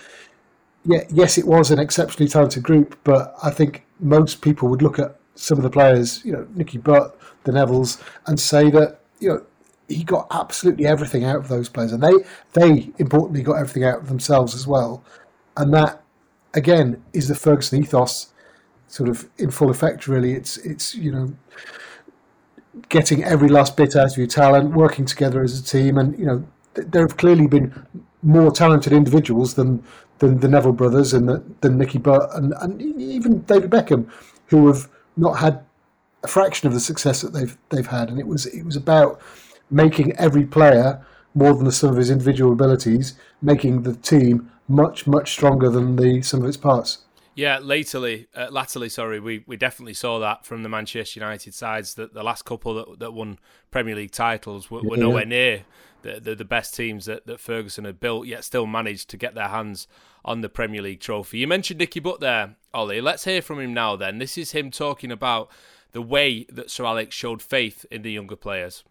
yeah, 0.88 1.04
yes, 1.10 1.38
it 1.38 1.46
was 1.46 1.70
an 1.70 1.80
exceptionally 1.80 2.30
talented 2.30 2.64
group, 2.64 2.98
but 3.04 3.36
I 3.44 3.52
think 3.52 3.84
most 4.00 4.42
people 4.42 4.70
would 4.70 4.82
look 4.82 5.00
at 5.00 5.20
some 5.36 5.58
of 5.58 5.64
the 5.64 5.70
players, 5.70 6.24
you 6.24 6.32
know, 6.32 6.48
Nicky 6.56 6.78
Butt, 6.78 7.20
the 7.44 7.52
Nevilles, 7.52 8.02
and 8.26 8.40
say 8.40 8.70
that 8.72 9.02
you 9.20 9.30
know 9.30 9.46
he 9.90 10.04
got 10.06 10.28
absolutely 10.32 10.86
everything 10.86 11.26
out 11.26 11.36
of 11.36 11.50
those 11.50 11.68
players, 11.68 11.92
and 11.92 12.02
they 12.02 12.14
they 12.54 12.90
importantly 13.00 13.44
got 13.44 13.56
everything 13.56 13.84
out 13.84 14.00
of 14.00 14.08
themselves 14.08 14.56
as 14.56 14.66
well, 14.66 15.04
and 15.58 15.74
that 15.74 16.02
again 16.54 17.04
is 17.12 17.28
the 17.28 17.36
Ferguson 17.36 17.84
ethos, 17.84 18.32
sort 18.88 19.10
of 19.10 19.30
in 19.38 19.52
full 19.52 19.70
effect. 19.70 20.08
Really, 20.08 20.34
it's 20.34 20.56
it's 20.58 20.96
you 20.96 21.12
know 21.12 21.36
getting 22.88 23.26
every 23.26 23.50
last 23.50 23.76
bit 23.76 23.94
out 23.98 24.12
of 24.12 24.18
your 24.18 24.28
talent, 24.28 24.74
working 24.74 25.06
together 25.06 25.44
as 25.44 25.60
a 25.60 25.64
team, 25.64 25.98
and 25.98 26.18
you 26.18 26.26
know 26.26 26.48
there 26.76 27.02
have 27.02 27.18
clearly 27.18 27.48
been 27.48 27.86
more 28.24 28.52
talented 28.52 28.94
individuals 28.94 29.56
than 29.56 29.84
than 30.20 30.39
the 30.39 30.47
Neville 30.47 30.74
brothers 30.74 31.13
and 31.13 31.30
the, 31.30 31.43
than 31.61 31.78
Nicky 31.78 31.97
Butt 31.97 32.30
and, 32.34 32.53
and 32.59 32.82
even 32.82 33.41
David 33.41 33.70
Beckham, 33.70 34.09
who 34.47 34.68
have 34.68 34.89
not 35.15 35.34
had 35.34 35.63
a 36.24 36.28
fraction 36.28 36.68
of 36.68 36.74
the 36.74 36.80
success 36.80 37.22
that 37.22 37.34
they've 37.34 37.57
they've 37.70 37.88
had. 37.88 38.09
And 38.09 38.20
it 38.20 38.28
was 38.28 38.45
it 38.47 38.63
was 38.63 38.76
about 38.76 39.22
making 39.70 40.15
every 40.18 40.45
player 40.45 41.05
more 41.34 41.53
than 41.53 41.65
the 41.65 41.72
sum 41.72 41.91
of 41.91 41.97
his 41.97 42.09
individual 42.09 42.53
abilities, 42.53 43.15
making 43.41 43.84
the 43.84 43.95
team 43.95 44.51
much 44.68 45.07
much 45.07 45.32
stronger 45.32 45.70
than 45.70 45.95
the 45.95 46.22
sum 46.22 46.41
of 46.41 46.47
its 46.47 46.57
parts. 46.57 46.99
Yeah, 47.36 47.59
latterly, 47.61 48.26
uh, 48.36 48.47
latterly, 48.49 48.89
sorry, 48.89 49.20
we, 49.20 49.43
we 49.45 49.57
definitely 49.57 49.93
saw 49.93 50.18
that 50.18 50.43
from 50.43 50.63
the 50.63 50.70
Manchester 50.70 51.20
United 51.20 51.53
sides 51.53 51.93
that 51.93 52.15
the 52.15 52.24
last 52.24 52.45
couple 52.45 52.74
that, 52.74 52.97
that 52.97 53.13
won 53.13 53.38
Premier 53.70 53.95
League 53.95 54.09
titles 54.09 54.72
were, 54.72 54.82
were 54.82 54.97
nowhere 54.97 55.24
near 55.24 55.63
the, 56.02 56.20
the, 56.20 56.36
the 56.36 56.45
best 56.45 56.76
teams 56.76 57.06
that, 57.06 57.26
that 57.28 57.39
Ferguson 57.39 57.86
had 57.86 58.00
built, 58.00 58.28
yet 58.28 58.43
still 58.43 58.68
managed 58.68 59.10
to 59.10 59.18
get 59.18 59.36
their 59.36 59.48
hands 59.48 59.88
on 60.24 60.41
the 60.41 60.50
Premier 60.50 60.82
League 60.82 61.00
trophy. 61.00 61.39
You 61.39 61.48
mentioned 61.48 61.80
Nicky 61.80 62.00
Butt 62.00 62.20
there, 62.20 62.56
Ollie. 62.74 63.02
Let's 63.02 63.24
hear 63.24 63.41
from 63.41 63.60
him 63.60 63.74
now. 63.74 63.95
Then 63.95 64.18
this 64.18 64.38
is 64.38 64.52
him 64.52 64.72
talking 64.72 65.12
about 65.12 65.50
the 65.91 66.02
way 66.02 66.45
that 66.50 66.70
Sir 66.70 66.86
Alex 66.86 67.16
showed 67.16 67.41
faith 67.41 67.86
in 67.89 68.02
the 68.02 68.12
younger 68.12 68.36
players. 68.36 68.84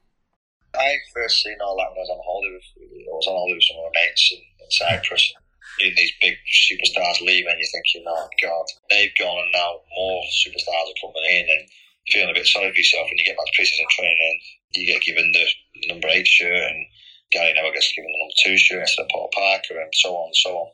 I 0.75 0.97
first 1.15 1.43
seen 1.43 1.57
all 1.61 1.77
that 1.77 1.91
when 1.91 1.99
I 1.99 2.05
was 2.05 2.11
on 2.11 2.21
holiday. 2.25 2.53
With, 2.55 3.07
I 3.07 3.15
was 3.17 3.27
on 3.27 3.37
holiday 3.37 3.55
with 3.55 3.65
some 3.65 3.79
of 3.79 3.85
my 3.85 4.01
mates 4.01 4.33
in, 4.33 4.39
in 4.39 4.71
Cyprus. 4.71 5.35
Seeing 5.79 5.95
these 5.97 6.13
big 6.21 6.37
superstars 6.49 7.21
leaving, 7.21 7.57
you're 7.57 7.73
thinking, 7.73 8.05
"Oh 8.09 8.29
God, 8.41 8.67
they've 8.91 9.13
gone, 9.19 9.39
and 9.45 9.53
now 9.53 9.81
more 9.97 10.23
superstars 10.33 10.89
are 10.89 11.01
coming 11.01 11.25
in." 11.31 11.47
And 11.49 11.69
feeling 12.09 12.31
a 12.31 12.39
bit 12.39 12.47
sorry 12.47 12.71
for 12.71 12.79
yourself 12.79 13.09
when 13.11 13.19
you 13.19 13.27
get 13.27 13.37
back 13.37 13.47
to 13.47 13.57
pre-season 13.57 13.87
training. 13.91 14.41
You 14.73 14.87
get 14.87 15.03
given 15.03 15.33
the 15.33 15.47
number 15.89 16.09
eight 16.09 16.27
shirt, 16.27 16.53
and 16.53 16.87
Gary 17.31 17.53
Neville 17.55 17.73
gets 17.73 17.93
given 17.93 18.11
the 18.11 18.19
number 18.19 18.39
two 18.43 18.57
shirt 18.59 18.87
instead 18.87 19.03
of 19.03 19.11
Paul 19.11 19.31
Parker, 19.35 19.81
and 19.81 19.93
so 19.95 20.15
on 20.15 20.29
and 20.29 20.37
so 20.37 20.51
on. 20.57 20.69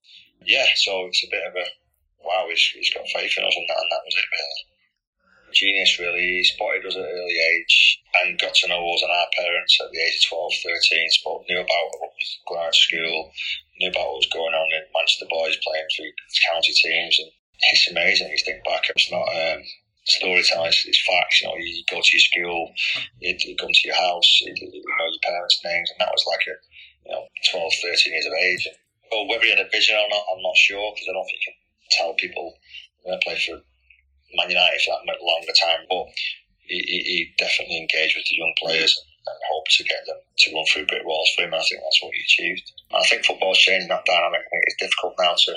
Yeah, 0.45 0.67
so 0.77 1.07
it's 1.07 1.25
a 1.25 1.31
bit 1.31 1.47
of 1.47 1.55
a 1.55 1.67
wow. 2.25 2.47
He's, 2.49 2.63
he's 2.75 2.93
got 2.93 3.07
faith 3.09 3.33
in 3.37 3.45
us, 3.45 3.57
and 3.57 3.69
that, 3.69 3.81
and 3.81 3.91
that 3.93 4.05
was 4.05 4.17
it. 4.17 4.29
Really. 4.33 4.73
Genius, 5.53 5.99
really. 6.01 6.41
He 6.41 6.45
spotted 6.45 6.87
us 6.87 6.97
at 6.97 7.05
an 7.05 7.13
early 7.13 7.37
age 7.37 8.01
and 8.25 8.41
got 8.41 8.55
to 8.55 8.69
know 8.69 8.83
us 8.89 9.03
and 9.03 9.13
our 9.13 9.31
parents 9.37 9.79
at 9.81 9.93
the 9.93 10.01
age 10.01 10.25
of 10.25 10.29
12, 10.33 10.53
13. 10.65 11.11
Spot, 11.11 11.45
knew 11.49 11.61
about 11.61 11.93
what 12.01 12.17
was 12.17 12.41
going 12.49 12.61
on 12.61 12.69
at 12.69 12.75
school, 12.75 13.31
knew 13.79 13.91
about 13.93 14.09
what 14.09 14.25
was 14.25 14.33
going 14.33 14.55
on 14.55 14.69
in 14.73 14.89
Manchester 14.97 15.29
Boys 15.29 15.61
playing 15.61 15.89
for 15.93 16.09
county 16.49 16.73
teams. 16.73 17.21
And 17.21 17.31
it's 17.73 17.91
amazing. 17.91 18.33
You 18.33 18.41
think 18.45 18.65
back, 18.65 18.89
it's 18.89 19.13
not 19.13 19.29
um, 19.29 19.61
storytelling, 20.05 20.69
it's, 20.69 20.85
it's 20.87 21.03
facts. 21.07 21.43
You 21.43 21.49
know, 21.49 21.57
you 21.59 21.85
go 21.91 22.01
to 22.03 22.13
your 22.17 22.27
school, 22.27 22.73
you, 23.21 23.37
you 23.39 23.57
come 23.57 23.73
to 23.73 23.89
your 23.89 23.97
house, 23.97 24.29
you, 24.43 24.55
you 24.57 24.83
know 24.83 25.07
your 25.11 25.23
parents' 25.23 25.61
names, 25.65 25.91
and 25.91 26.01
that 26.01 26.13
was 26.13 26.25
like 26.27 26.45
a 26.47 26.57
you 27.07 27.13
know 27.13 27.25
12, 27.51 27.73
13 27.83 28.13
years 28.13 28.27
of 28.27 28.33
age. 28.33 28.69
Well, 29.11 29.29
whether 29.29 29.45
he 29.45 29.51
had 29.51 29.61
a 29.61 29.69
vision 29.71 29.97
or 29.97 30.09
not, 30.09 30.25
I'm 30.33 30.43
not 30.43 30.57
sure 30.57 30.93
because 30.95 31.09
I 31.09 31.13
don't 31.13 31.27
think 31.29 31.43
you 31.45 31.53
can 31.53 31.61
tell 31.93 32.15
people 32.15 32.57
going 33.05 33.19
to 33.19 33.25
play 33.25 33.39
for 33.39 33.61
Man 34.35 34.49
United 34.51 34.81
for 34.81 34.97
that 34.97 35.21
longer 35.21 35.53
time. 35.53 35.85
But 35.89 36.07
he, 36.65 36.79
he, 36.81 36.99
he 37.05 37.19
definitely 37.37 37.79
engaged 37.79 38.17
with 38.17 38.27
the 38.31 38.39
young 38.39 38.55
players 38.59 38.97
and 39.27 39.37
hoped 39.53 39.71
to 39.77 39.85
get 39.85 40.03
them 40.07 40.19
to 40.19 40.55
run 40.55 40.65
through 40.67 40.87
brick 40.87 41.05
walls 41.05 41.31
for 41.35 41.45
him. 41.45 41.55
I 41.55 41.63
think 41.63 41.83
that's 41.83 42.03
what 42.03 42.15
he 42.15 42.23
achieved. 42.25 42.73
I 42.95 43.05
think 43.07 43.25
football's 43.25 43.59
changing 43.59 43.89
that 43.89 44.07
dynamic. 44.07 44.41
I 44.41 44.49
think 44.51 44.65
it's 44.67 44.83
difficult 44.83 45.15
now 45.19 45.35
to 45.37 45.55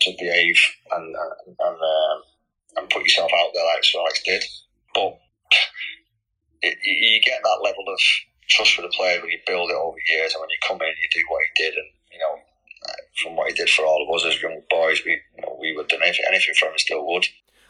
to 0.00 0.10
behave 0.18 0.58
and 0.92 1.14
and, 1.14 1.56
um, 1.60 2.18
and 2.76 2.90
put 2.90 3.02
yourself 3.02 3.30
out 3.32 3.50
there 3.54 3.64
like 3.64 3.84
Sir 3.84 3.98
Alex 3.98 4.22
did. 4.24 4.44
But 4.94 5.18
it, 6.62 6.78
you 6.82 7.20
get 7.24 7.40
that 7.42 7.60
level 7.62 7.84
of 7.88 7.98
trust 8.48 8.74
for 8.74 8.82
the 8.82 8.88
player 8.88 9.20
when 9.20 9.30
you 9.30 9.38
build 9.46 9.70
it 9.70 9.76
over 9.76 9.96
years, 10.08 10.34
and 10.34 10.40
when 10.40 10.50
you 10.50 10.60
come 10.66 10.80
in, 10.80 10.94
you 11.02 11.08
do 11.12 11.24
what 11.28 11.42
he 11.42 11.62
did, 11.64 11.74
and 11.74 11.90
you 12.12 12.18
know 12.18 12.40
from 13.22 13.36
what 13.36 13.48
he 13.48 13.54
did 13.54 13.68
for 13.68 13.84
all 13.84 14.06
of 14.06 14.14
us 14.14 14.26
as 14.26 14.40
young 14.42 14.60
boys, 14.68 15.02
we 15.04 15.12
you 15.36 15.42
know, 15.42 15.56
we 15.60 15.74
would 15.76 15.88
do 15.88 15.96
anything, 16.02 16.54
for 16.58 16.68
him 16.68 16.74
still 16.76 17.06
would. 17.06 17.26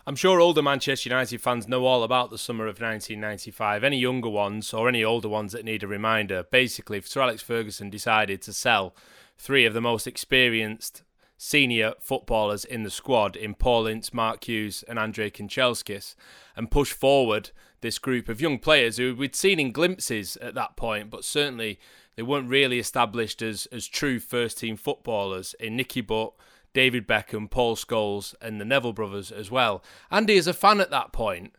I'm 0.09 0.17
sure 0.17 0.41
older 0.41 0.63
Manchester 0.63 1.09
United 1.09 1.41
fans 1.41 1.67
know 1.67 1.85
all 1.85 2.05
about 2.05 2.31
the 2.31 2.39
summer 2.39 2.65
of 2.65 2.81
1995. 2.81 3.83
Any 3.83 3.99
younger 3.99 4.29
ones 4.29 4.73
or 4.73 4.89
any 4.89 5.03
older 5.03 5.29
ones 5.29 5.53
that 5.53 5.65
need 5.65 5.83
a 5.83 5.89
reminder, 5.89 6.45
basically, 6.45 7.01
Sir 7.01 7.23
Alex 7.23 7.43
Ferguson 7.43 7.91
decided 7.91 8.41
to 8.43 8.53
sell 8.53 8.95
three 9.37 9.65
of 9.65 9.75
the 9.75 9.81
most 9.81 10.07
experienced 10.07 11.03
senior 11.37 11.95
footballers 12.01 12.65
in 12.65 12.83
the 12.83 12.91
squad 12.91 13.37
in 13.37 13.55
Paul 13.55 13.87
Ince, 13.87 14.15
Mark 14.15 14.45
Hughes, 14.45 14.85
and 14.89 14.99
Andrei 14.99 15.31
Kanchelskis, 15.31 16.15
and 16.57 16.71
push 16.71 16.93
forward 16.93 17.51
this 17.81 17.99
group 17.99 18.29
of 18.29 18.41
young 18.41 18.59
players 18.59 18.97
who 18.97 19.15
we'd 19.15 19.37
seen 19.37 19.61
in 19.61 19.73
glimpses 19.73 20.37
at 20.39 20.55
that 20.55 20.77
point, 20.77 21.11
but 21.11 21.25
certainly 21.25 21.79
they 22.17 22.23
weren't 22.23 22.49
really 22.49 22.79
established 22.79 23.43
as, 23.43 23.67
as 23.67 23.87
true 23.87 24.19
first 24.19 24.59
team 24.59 24.77
footballers 24.77 25.55
in 25.61 25.77
Nicky 25.77 26.01
Butt, 26.01 26.33
David 26.73 27.07
Beckham, 27.07 27.51
Paul 27.51 27.77
Scholes, 27.77 28.35
and 28.41 28.61
the 28.61 28.65
Neville 28.65 28.93
brothers 28.93 29.31
as 29.31 29.51
well. 29.51 29.83
Andy, 30.11 30.37
as 30.37 30.47
a 30.47 30.55
fan 30.55 30.81
at 30.81 30.91
that 30.91 31.13
point, 31.13 31.55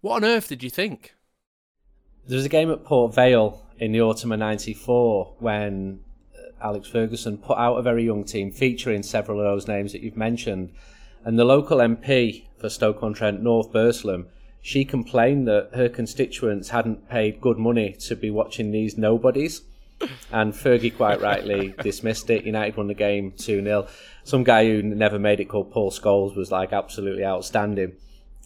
what 0.00 0.16
on 0.16 0.24
earth 0.24 0.48
did 0.48 0.62
you 0.62 0.70
think? 0.70 1.14
There 2.26 2.36
was 2.36 2.44
a 2.44 2.50
game 2.50 2.70
at 2.70 2.84
Port 2.84 3.14
Vale 3.14 3.66
in 3.78 3.92
the 3.92 4.02
autumn 4.02 4.32
of 4.32 4.38
'94 4.38 5.36
when 5.38 6.00
Alex 6.62 6.88
Ferguson 6.88 7.38
put 7.38 7.58
out 7.58 7.76
a 7.76 7.82
very 7.82 8.04
young 8.04 8.24
team 8.24 8.50
featuring 8.50 9.02
several 9.02 9.40
of 9.40 9.44
those 9.44 9.68
names 9.68 9.92
that 9.92 10.02
you've 10.02 10.16
mentioned. 10.16 10.72
And 11.24 11.38
the 11.38 11.44
local 11.44 11.78
MP 11.78 12.44
for 12.58 12.68
Stoke-on-Trent, 12.68 13.42
North 13.42 13.72
Burslem, 13.72 14.28
she 14.60 14.84
complained 14.84 15.46
that 15.48 15.70
her 15.74 15.88
constituents 15.88 16.70
hadn't 16.70 17.08
paid 17.08 17.40
good 17.40 17.58
money 17.58 17.92
to 18.00 18.16
be 18.16 18.30
watching 18.30 18.70
these 18.70 18.98
nobodies. 18.98 19.62
And 20.30 20.52
Fergie 20.52 20.96
quite 20.96 21.20
rightly 21.20 21.74
dismissed 21.82 22.30
it. 22.30 22.44
United 22.44 22.76
won 22.76 22.86
the 22.86 22.94
game 22.94 23.32
2 23.32 23.62
0. 23.62 23.88
Some 24.24 24.44
guy 24.44 24.64
who 24.64 24.82
never 24.82 25.18
made 25.18 25.40
it 25.40 25.46
called 25.46 25.72
Paul 25.72 25.90
Scholes 25.90 26.36
was 26.36 26.52
like 26.52 26.72
absolutely 26.72 27.24
outstanding. 27.24 27.96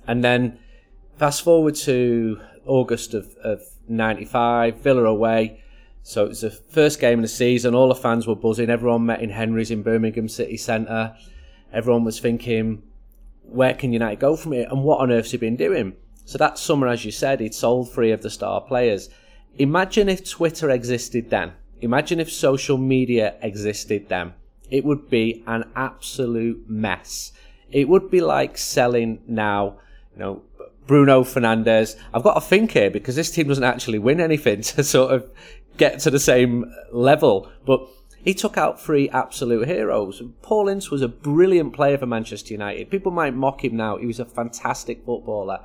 And 0.07 0.25
then 0.25 0.59
fast 1.19 1.43
forward 1.43 1.75
to 1.77 2.41
August 2.67 3.15
of, 3.15 3.35
of 3.43 3.63
95, 3.89 4.77
Villa 4.77 5.05
away. 5.05 5.63
So 6.03 6.25
it 6.25 6.29
was 6.29 6.41
the 6.41 6.51
first 6.51 7.01
game 7.01 7.21
of 7.21 7.23
the 7.23 7.29
season. 7.29 7.75
All 7.75 7.89
the 7.89 7.95
fans 7.95 8.27
were 8.27 8.35
buzzing. 8.35 8.71
Everyone 8.71 9.07
met 9.07 9.23
in 9.23 9.31
Henry's 9.31 9.71
in 9.71 9.83
Birmingham 9.83 10.29
City 10.29 10.57
Centre. 10.57 11.17
Everyone 11.73 12.05
was 12.05 12.19
thinking, 12.19 12.83
where 13.43 13.75
can 13.75 13.93
United 13.93 14.19
go 14.19 14.37
from 14.37 14.53
here? 14.53 14.67
And 14.71 14.83
what 14.83 15.01
on 15.01 15.11
earth's 15.11 15.31
he 15.31 15.37
been 15.37 15.57
doing? 15.57 15.95
So 16.25 16.39
that 16.39 16.59
summer, 16.59 16.89
as 16.89 17.05
you 17.05 17.13
said, 17.13 17.41
he'd 17.41 17.55
sold 17.55 17.93
three 17.93 18.11
of 18.13 18.23
the 18.23 18.31
star 18.31 18.61
players. 18.61 19.09
Imagine 19.59 20.09
if 20.09 20.29
Twitter 20.29 20.71
existed 20.71 21.31
then. 21.31 21.53
Imagine 21.81 22.21
if 22.21 22.33
social 22.33 22.79
media 22.79 23.35
existed 23.43 24.09
then. 24.09 24.35
It 24.71 24.85
would 24.85 25.11
be 25.11 25.43
an 25.47 25.65
absolute 25.77 26.65
mess. 26.69 27.33
It 27.71 27.89
would 27.89 28.11
be 28.11 28.21
like 28.21 28.57
selling 28.57 29.21
now, 29.27 29.79
you 30.15 30.21
know, 30.21 30.43
Bruno 30.87 31.23
Fernandes. 31.23 31.97
I've 32.15 32.23
got 32.23 32.35
to 32.35 32.41
think 32.41 32.73
here 32.73 32.91
because 32.91 33.17
this 33.17 33.31
team 33.31 33.49
doesn't 33.49 33.65
actually 33.65 33.99
win 33.99 34.21
anything 34.21 34.61
to 34.63 34.85
sort 34.85 35.13
of 35.13 35.31
get 35.77 36.01
to 36.01 36.11
the 36.11 36.21
same 36.21 36.73
level. 36.93 37.51
But 37.65 37.89
he 38.25 38.35
took 38.35 38.57
out 38.57 38.81
three 38.81 39.09
absolute 39.11 39.67
heroes. 39.67 40.23
Paul 40.43 40.69
Ince 40.69 40.91
was 40.91 41.03
a 41.03 41.09
brilliant 41.09 41.73
player 41.73 41.99
for 41.99 42.07
Manchester 42.07 42.55
United. 42.55 42.91
People 42.91 43.13
might 43.13 43.35
mock 43.35 43.65
him 43.65 43.77
now. 43.77 43.97
He 43.97 44.07
was 44.07 44.21
a 44.21 44.25
fantastic 44.25 45.05
footballer. 45.05 45.61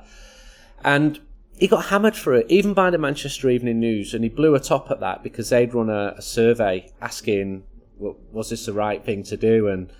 And 0.82 1.20
he 1.58 1.66
got 1.66 1.86
hammered 1.86 2.16
for 2.16 2.34
it, 2.34 2.46
even 2.48 2.72
by 2.72 2.90
the 2.90 2.98
Manchester 2.98 3.50
Evening 3.50 3.80
News, 3.80 4.14
and 4.14 4.22
he 4.22 4.30
blew 4.30 4.54
a 4.54 4.60
top 4.60 4.90
at 4.90 5.00
that 5.00 5.22
because 5.22 5.48
they'd 5.50 5.74
run 5.74 5.90
a, 5.90 6.14
a 6.16 6.22
survey 6.22 6.90
asking, 7.00 7.64
was 7.98 8.50
this 8.50 8.66
the 8.66 8.72
right 8.72 9.04
thing 9.04 9.24
to 9.24 9.36
do? 9.36 9.66
And 9.68 9.92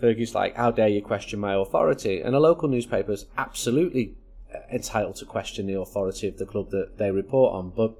Fergie's 0.00 0.34
like, 0.34 0.56
how 0.56 0.70
dare 0.70 0.88
you 0.88 1.02
question 1.02 1.40
my 1.40 1.54
authority? 1.54 2.20
And 2.20 2.34
a 2.34 2.40
local 2.40 2.68
newspapers 2.68 3.26
absolutely 3.38 4.14
uh, 4.54 4.58
entitled 4.70 5.16
to 5.16 5.24
question 5.24 5.66
the 5.66 5.80
authority 5.80 6.28
of 6.28 6.36
the 6.36 6.46
club 6.46 6.70
that 6.70 6.98
they 6.98 7.10
report 7.10 7.54
on. 7.54 7.70
But 7.70 7.94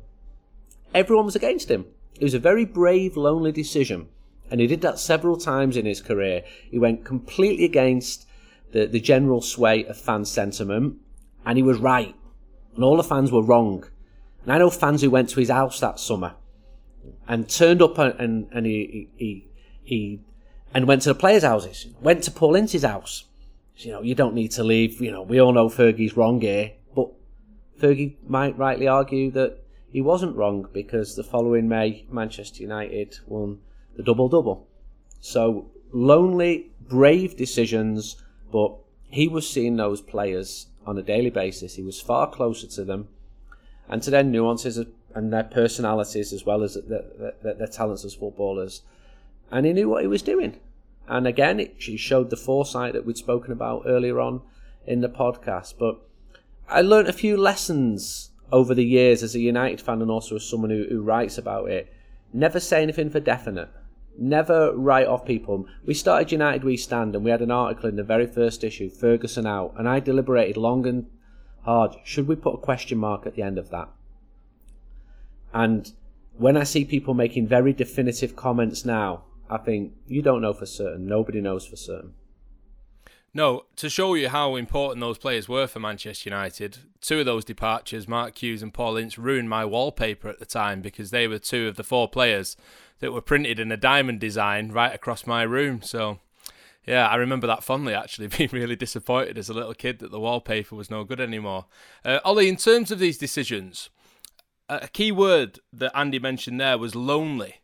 everyone 0.95 1.27
was 1.27 1.37
against 1.37 1.71
him. 1.71 1.87
It 2.19 2.25
was 2.25 2.35
a 2.35 2.39
very 2.39 2.65
brave, 2.65 3.17
lonely 3.17 3.53
decision. 3.53 4.09
And 4.51 4.61
he 4.61 4.67
did 4.67 4.81
that 4.83 4.99
several 4.99 5.37
times 5.37 5.77
in 5.77 5.87
his 5.87 6.01
career. 6.01 6.43
He 6.71 6.79
went 6.79 7.05
completely 7.05 7.65
against 7.65 8.27
the, 8.73 8.87
the 8.87 9.01
general 9.01 9.41
sway 9.41 9.85
of 9.87 9.97
fan 9.97 10.25
sentiment, 10.25 10.97
and 11.47 11.57
he 11.57 11.63
was 11.63 11.79
right. 11.79 12.15
And 12.75 12.85
all 12.85 12.97
the 12.97 13.05
fans 13.05 13.31
were 13.31 13.43
wrong. 13.43 13.85
And 14.43 14.53
I 14.53 14.59
know 14.59 14.71
fans 14.71 15.03
who 15.03 15.11
went 15.11 15.29
to 15.31 15.41
his 15.41 15.51
house 15.51 15.81
that 15.81 16.01
summer 16.01 16.35
and 17.29 17.49
turned 17.49 17.83
up 17.83 17.99
and, 17.99 18.49
and, 18.53 18.67
he, 18.67 19.09
he, 19.17 19.49
he, 19.83 20.21
and 20.75 20.87
went 20.87 21.03
to 21.03 21.11
the 21.11 21.15
players' 21.15 21.43
houses, 21.43 21.87
went 22.01 22.25
to 22.25 22.31
Paul 22.31 22.57
Ince's 22.57 22.83
house. 22.83 23.25
You 23.77 23.93
know, 23.93 24.03
you 24.03 24.15
don't 24.15 24.35
need 24.35 24.51
to 24.53 24.65
leave. 24.65 25.01
You 25.01 25.11
know, 25.11 25.23
we 25.23 25.41
all 25.41 25.53
know 25.53 25.69
Fergie's 25.69 26.17
wrong 26.17 26.41
here, 26.41 26.73
but 26.95 27.09
Fergie 27.81 28.17
might 28.27 28.59
rightly 28.59 28.87
argue 28.87 29.31
that 29.31 29.60
he 29.91 30.01
wasn't 30.01 30.37
wrong 30.37 30.69
because 30.73 31.17
the 31.17 31.25
following 31.25 31.69
May, 31.69 32.07
Manchester 32.11 32.63
United 32.63 33.19
won 33.27 33.59
the 33.97 34.03
double 34.03 34.29
double. 34.29 34.69
So 35.21 35.71
lonely, 35.93 36.71
brave 36.81 37.37
decisions, 37.37 38.17
but 38.53 38.75
he 39.11 39.27
was 39.27 39.49
seeing 39.49 39.77
those 39.77 40.01
players 40.01 40.67
on 40.87 40.97
a 40.97 41.03
daily 41.03 41.31
basis. 41.31 41.75
He 41.75 41.83
was 41.83 42.01
far 42.01 42.31
closer 42.31 42.69
to 42.69 42.85
them 42.85 43.09
and 43.89 44.03
to 44.03 44.11
their 44.11 44.23
nuances 44.23 44.79
and 45.15 45.33
their 45.33 45.45
personalities 45.45 46.33
as 46.33 46.47
well 46.47 46.63
as 46.63 46.75
their, 46.75 47.05
their, 47.43 47.55
their 47.55 47.67
talents 47.67 48.05
as 48.05 48.15
footballers. 48.15 48.83
And 49.51 49.67
he 49.67 49.73
knew 49.73 49.89
what 49.89 50.03
he 50.03 50.09
was 50.09 50.23
doing. 50.23 50.61
And 51.09 51.27
again, 51.27 51.59
it 51.59 51.83
showed 51.83 52.31
the 52.31 52.37
foresight 52.37 52.93
that 52.93 53.05
we'd 53.05 53.17
spoken 53.17 53.53
about 53.53 53.83
earlier 53.87 54.21
on 54.21 54.43
in 54.87 55.01
the 55.01 55.09
podcast. 55.09 55.75
But 55.77 55.99
I 56.69 56.83
learned 56.83 57.09
a 57.09 57.13
few 57.13 57.37
lessons 57.37 58.31
over 58.53 58.75
the 58.75 58.85
years 58.85 59.23
as 59.23 59.35
a 59.35 59.41
United 59.41 59.81
fan 59.81 60.03
and 60.03 60.11
also 60.11 60.37
as 60.37 60.45
someone 60.45 60.71
who, 60.71 60.87
who 60.89 61.03
writes 61.03 61.39
about 61.39 61.71
it, 61.71 61.93
never 62.33 62.61
say 62.61 62.83
anything 62.83 63.11
for 63.11 63.21
definite. 63.21 63.69
Never 64.19 64.75
write 64.77 65.07
off 65.07 65.25
people. 65.25 65.67
We 65.87 65.95
started 65.95 66.33
United 66.33 66.65
We 66.65 66.77
Stand 66.77 67.15
and 67.15 67.25
we 67.25 67.31
had 67.31 67.43
an 67.43 67.51
article 67.51 67.89
in 67.89 67.97
the 67.97 68.03
very 68.03 68.27
first 68.27 68.65
issue, 68.65 68.91
Ferguson 68.91 69.47
out, 69.47 69.75
and 69.79 69.89
I 69.89 70.01
deliberated 70.01 70.57
long 70.57 70.87
and 70.87 71.07
hard. 71.63 71.97
Should 72.05 72.27
we 72.27 72.37
put 72.37 72.55
a 72.55 72.59
question 72.59 72.99
mark 72.99 73.27
at 73.27 73.35
the 73.35 73.43
end 73.43 73.59
of 73.59 73.71
that? 73.71 73.89
And 75.53 75.93
when 76.37 76.57
I 76.57 76.65
see 76.65 76.85
people 76.85 77.15
making 77.15 77.49
very 77.49 77.73
definitive 77.73 78.37
comments 78.37 78.85
now, 78.85 79.25
I 79.49 79.59
think 79.59 79.93
you 80.07 80.23
don't 80.23 80.43
know 80.43 80.55
for 80.55 80.67
certain. 80.67 81.07
Nobody 81.07 81.41
knows 81.41 81.67
for 81.67 81.77
certain. 81.77 82.15
No, 83.33 83.67
to 83.77 83.89
show 83.89 84.15
you 84.15 84.29
how 84.29 84.57
important 84.57 85.01
those 85.01 85.19
players 85.19 85.49
were 85.49 85.69
for 85.69 85.79
Manchester 85.79 86.29
United, 86.29 86.79
two 87.01 87.21
of 87.21 87.27
those 87.27 87.45
departures, 87.45 88.09
Mark 88.09 88.37
Hughes 88.37 88.63
and 88.63 88.75
Paul 88.75 88.97
Ince, 88.97 89.19
ruined 89.19 89.49
my 89.49 89.65
wallpaper 89.65 90.29
at 90.29 90.41
the 90.41 90.47
time 90.47 90.81
because 90.81 91.11
they 91.11 91.29
were 91.29 91.39
two 91.39 91.69
of 91.69 91.77
the 91.77 91.85
four 91.85 92.09
players 92.09 92.57
that 92.99 93.13
were 93.13 93.21
printed 93.21 93.61
in 93.61 93.71
a 93.71 93.77
diamond 93.77 94.19
design 94.19 94.73
right 94.73 94.93
across 94.93 95.29
my 95.29 95.43
room. 95.43 95.81
So, 95.81 96.19
yeah, 96.85 97.07
I 97.07 97.15
remember 97.15 97.47
that 97.47 97.63
fondly 97.63 97.95
actually, 97.95 98.27
being 98.37 98.51
really 98.53 98.77
disappointed 98.77 99.39
as 99.39 99.49
a 99.49 99.55
little 99.55 99.75
kid 99.75 100.01
that 100.01 100.11
the 100.11 100.21
wallpaper 100.21 100.75
was 100.75 100.91
no 100.91 101.05
good 101.05 101.21
anymore. 101.21 101.67
Uh, 102.05 102.19
Ollie, 102.25 102.49
in 102.49 102.57
terms 102.57 102.91
of 102.91 102.99
these 102.99 103.17
decisions, 103.17 103.91
a 104.69 104.89
key 104.89 105.13
word 105.13 105.61
that 105.73 105.97
Andy 105.97 106.19
mentioned 106.19 106.61
there 106.61 106.79
was 106.79 106.97
lonely 106.97 107.61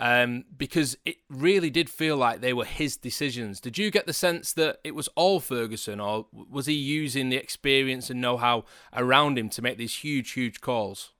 um, 0.00 0.44
because 0.56 0.96
it 1.04 1.16
really 1.28 1.70
did 1.70 1.88
feel 1.88 2.16
like 2.16 2.40
they 2.40 2.52
were 2.52 2.64
his 2.64 2.96
decisions. 2.96 3.60
Did 3.60 3.78
you 3.78 3.90
get 3.90 4.06
the 4.06 4.12
sense 4.12 4.52
that 4.54 4.78
it 4.84 4.94
was 4.94 5.08
all 5.14 5.40
Ferguson, 5.40 6.00
or 6.00 6.26
was 6.32 6.66
he 6.66 6.74
using 6.74 7.28
the 7.28 7.36
experience 7.36 8.10
and 8.10 8.20
know 8.20 8.36
how 8.36 8.64
around 8.92 9.38
him 9.38 9.48
to 9.50 9.62
make 9.62 9.78
these 9.78 9.98
huge, 9.98 10.32
huge 10.32 10.60
calls? 10.60 11.12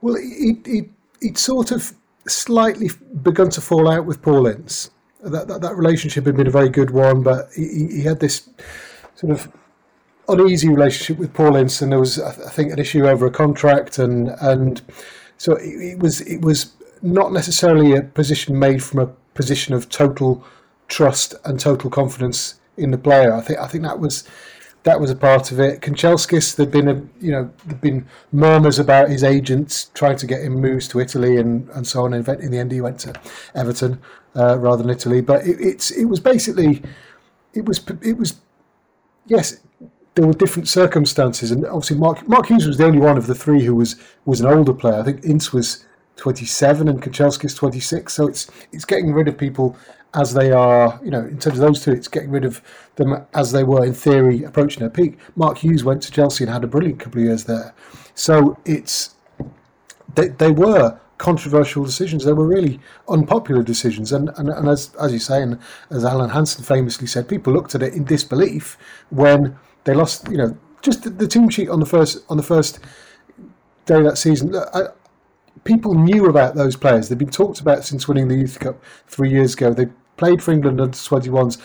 Well, 0.00 0.16
it, 0.16 0.66
he, 0.66 0.82
he'd 1.20 1.38
sort 1.38 1.70
of 1.70 1.92
slightly 2.26 2.90
begun 3.22 3.50
to 3.50 3.60
fall 3.60 3.90
out 3.90 4.06
with 4.06 4.22
Paul 4.22 4.46
Ince. 4.46 4.90
That, 5.22 5.48
that, 5.48 5.62
that 5.62 5.76
relationship 5.76 6.26
had 6.26 6.36
been 6.36 6.46
a 6.46 6.50
very 6.50 6.68
good 6.68 6.90
one, 6.90 7.22
but 7.22 7.48
he, 7.56 7.88
he 7.90 8.02
had 8.02 8.20
this 8.20 8.48
sort 9.14 9.32
of 9.32 9.50
uneasy 10.28 10.68
relationship 10.68 11.18
with 11.18 11.32
Paul 11.32 11.56
Ince, 11.56 11.82
and 11.82 11.90
there 11.90 11.98
was, 11.98 12.20
I 12.20 12.30
think, 12.50 12.72
an 12.72 12.78
issue 12.78 13.06
over 13.06 13.26
a 13.26 13.30
contract, 13.30 13.98
and 13.98 14.28
and 14.40 14.82
so 15.38 15.56
it, 15.56 15.92
it 15.92 15.98
was 15.98 16.20
it 16.22 16.42
was 16.42 16.72
not 17.04 17.32
necessarily 17.32 17.94
a 17.94 18.02
position 18.02 18.58
made 18.58 18.82
from 18.82 19.00
a 19.00 19.06
position 19.34 19.74
of 19.74 19.88
total 19.90 20.44
trust 20.88 21.34
and 21.44 21.60
total 21.60 21.90
confidence 21.90 22.58
in 22.78 22.90
the 22.90 22.98
player. 22.98 23.32
I 23.32 23.42
think 23.42 23.58
I 23.60 23.68
think 23.68 23.84
that 23.84 24.00
was 24.00 24.26
that 24.84 25.00
was 25.00 25.10
a 25.10 25.16
part 25.16 25.52
of 25.52 25.60
it. 25.60 25.80
Kanchelskis, 25.80 26.56
there'd 26.56 26.70
been 26.70 26.88
a 26.88 26.94
you 27.20 27.30
know 27.30 27.50
there'd 27.66 27.80
been 27.80 28.06
murmurs 28.32 28.78
about 28.78 29.10
his 29.10 29.22
agents 29.22 29.90
trying 29.94 30.16
to 30.16 30.26
get 30.26 30.40
him 30.40 30.54
moves 30.54 30.88
to 30.88 31.00
Italy 31.00 31.36
and, 31.36 31.68
and 31.70 31.86
so 31.86 32.04
on. 32.04 32.14
In 32.14 32.22
the 32.22 32.58
end, 32.58 32.72
he 32.72 32.80
went 32.80 33.00
to 33.00 33.14
Everton 33.54 34.00
uh, 34.34 34.58
rather 34.58 34.82
than 34.82 34.90
Italy. 34.90 35.20
But 35.20 35.46
it, 35.46 35.60
it's 35.60 35.90
it 35.90 36.06
was 36.06 36.20
basically 36.20 36.82
it 37.52 37.66
was 37.66 37.84
it 38.02 38.16
was 38.16 38.40
yes 39.26 39.60
there 40.14 40.26
were 40.26 40.32
different 40.32 40.68
circumstances, 40.68 41.50
and 41.50 41.66
obviously 41.66 41.98
Mark 41.98 42.26
Mark 42.26 42.46
Hughes 42.46 42.66
was 42.66 42.78
the 42.78 42.86
only 42.86 42.98
one 42.98 43.18
of 43.18 43.26
the 43.26 43.34
three 43.34 43.62
who 43.62 43.74
was 43.74 43.96
was 44.24 44.40
an 44.40 44.46
older 44.46 44.72
player. 44.72 45.00
I 45.00 45.02
think 45.02 45.22
Ince 45.22 45.52
was 45.52 45.84
27 46.16 46.88
and 46.88 47.02
Kanchelskis 47.02 47.56
26. 47.56 48.12
So 48.12 48.28
it's 48.28 48.50
it's 48.72 48.84
getting 48.84 49.12
rid 49.12 49.28
of 49.28 49.36
people 49.36 49.76
as 50.14 50.32
they 50.32 50.52
are, 50.52 51.00
you 51.02 51.10
know, 51.10 51.20
in 51.20 51.38
terms 51.38 51.58
of 51.58 51.66
those 51.66 51.82
two, 51.82 51.90
it's 51.90 52.08
getting 52.08 52.30
rid 52.30 52.44
of 52.44 52.62
them 52.94 53.26
as 53.34 53.50
they 53.50 53.64
were 53.64 53.84
in 53.84 53.92
theory 53.92 54.44
approaching 54.44 54.80
their 54.80 54.90
peak. 54.90 55.18
Mark 55.34 55.58
Hughes 55.58 55.82
went 55.82 56.02
to 56.04 56.12
Chelsea 56.12 56.44
and 56.44 56.52
had 56.52 56.62
a 56.62 56.68
brilliant 56.68 57.00
couple 57.00 57.20
of 57.20 57.26
years 57.26 57.44
there. 57.44 57.74
So 58.14 58.56
it's 58.64 59.16
they, 60.14 60.28
they 60.28 60.52
were 60.52 60.98
controversial 61.18 61.84
decisions. 61.84 62.24
They 62.24 62.32
were 62.32 62.46
really 62.46 62.80
unpopular 63.08 63.62
decisions. 63.62 64.12
And, 64.12 64.30
and, 64.36 64.48
and 64.48 64.68
as, 64.68 64.94
as 64.96 65.12
you 65.12 65.18
say, 65.18 65.42
and 65.42 65.58
as 65.90 66.04
Alan 66.04 66.30
Hansen 66.30 66.64
famously 66.64 67.06
said, 67.06 67.28
people 67.28 67.52
looked 67.52 67.74
at 67.74 67.82
it 67.82 67.94
in 67.94 68.04
disbelief 68.04 68.78
when 69.10 69.56
they 69.84 69.94
lost, 69.94 70.28
you 70.28 70.36
know, 70.36 70.56
just 70.82 71.02
the, 71.02 71.10
the 71.10 71.26
team 71.26 71.48
sheet 71.48 71.68
on 71.68 71.80
the 71.80 71.86
first 71.86 72.24
on 72.28 72.36
the 72.36 72.42
first 72.42 72.78
day 73.86 73.96
of 73.96 74.04
that 74.04 74.18
season. 74.18 74.54
I, 74.54 74.88
people 75.64 75.94
knew 75.94 76.26
about 76.26 76.54
those 76.54 76.76
players. 76.76 77.08
They've 77.08 77.18
been 77.18 77.30
talked 77.30 77.60
about 77.60 77.84
since 77.84 78.06
winning 78.06 78.28
the 78.28 78.36
Youth 78.36 78.60
Cup 78.60 78.82
three 79.06 79.30
years 79.30 79.54
ago. 79.54 79.72
They 79.72 79.86
played 80.16 80.42
for 80.42 80.52
England 80.52 80.80
under 80.80 80.96
21s. 80.96 81.60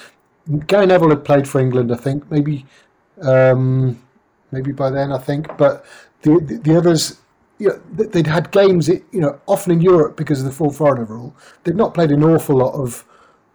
Gary 0.68 0.88
Neville 0.88 1.10
had 1.10 1.24
played 1.24 1.48
for 1.48 1.60
England, 1.60 1.92
I 1.92 1.98
think, 1.98 2.30
maybe 2.32 2.66
um, 3.22 4.02
maybe 4.52 4.72
by 4.72 4.90
then, 4.90 5.12
I 5.12 5.18
think. 5.18 5.58
But 5.58 5.86
the 6.22 6.40
the, 6.40 6.58
the 6.58 6.78
others, 6.78 7.20
you 7.60 7.70
know, 7.70 7.82
they'd 7.94 8.28
had 8.28 8.52
games, 8.52 8.88
you 8.88 9.04
know, 9.14 9.40
often 9.48 9.74
in 9.74 9.82
Europe 9.82 10.18
because 10.18 10.40
of 10.40 10.46
the 10.46 10.52
full 10.52 10.72
foreigner 10.72 11.06
rule. 11.06 11.36
They'd 11.64 11.76
not 11.76 11.94
played 11.94 12.12
an 12.12 12.24
awful 12.24 12.58
lot 12.58 12.74
of 12.74 13.06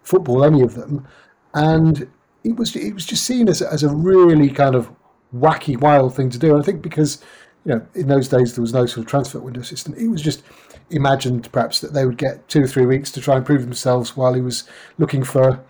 football, 0.03 0.45
any 0.45 0.63
of 0.63 0.75
them, 0.75 1.07
and 1.55 2.09
it 2.45 2.57
was 2.57 2.77
it 2.77 2.93
was 2.93 3.07
just 3.07 3.25
seen 3.25 3.49
as 3.49 3.61
as 3.63 3.83
a 3.83 3.89
really 3.89 4.51
kind 4.51 4.75
of 4.75 4.91
wacky, 5.35 5.79
wild 5.79 6.15
thing 6.15 6.31
to 6.31 6.39
do. 6.39 6.55
And 6.55 6.63
I 6.63 6.65
think 6.65 6.83
because 6.83 7.23
you 7.65 7.75
know, 7.75 7.87
in 7.95 8.09
those 8.09 8.29
days 8.29 8.55
there 8.55 8.63
was 8.63 8.75
no 8.75 8.87
sort 8.87 9.05
of 9.05 9.11
transfer 9.11 9.39
window 9.39 9.63
system. 9.63 9.95
It 9.95 10.09
was 10.09 10.23
just 10.23 10.43
imagined 10.91 11.51
perhaps 11.51 11.81
that 11.81 11.95
they 11.95 12.05
would 12.05 12.19
get 12.19 12.47
two 12.49 12.63
or 12.63 12.67
three 12.67 12.87
weeks 12.87 13.11
to 13.13 13.21
try 13.21 13.37
and 13.37 13.47
prove 13.47 13.63
themselves 13.63 14.17
while 14.17 14.35
he 14.35 14.41
was 14.41 14.65
looking 14.99 15.25
for 15.25 15.61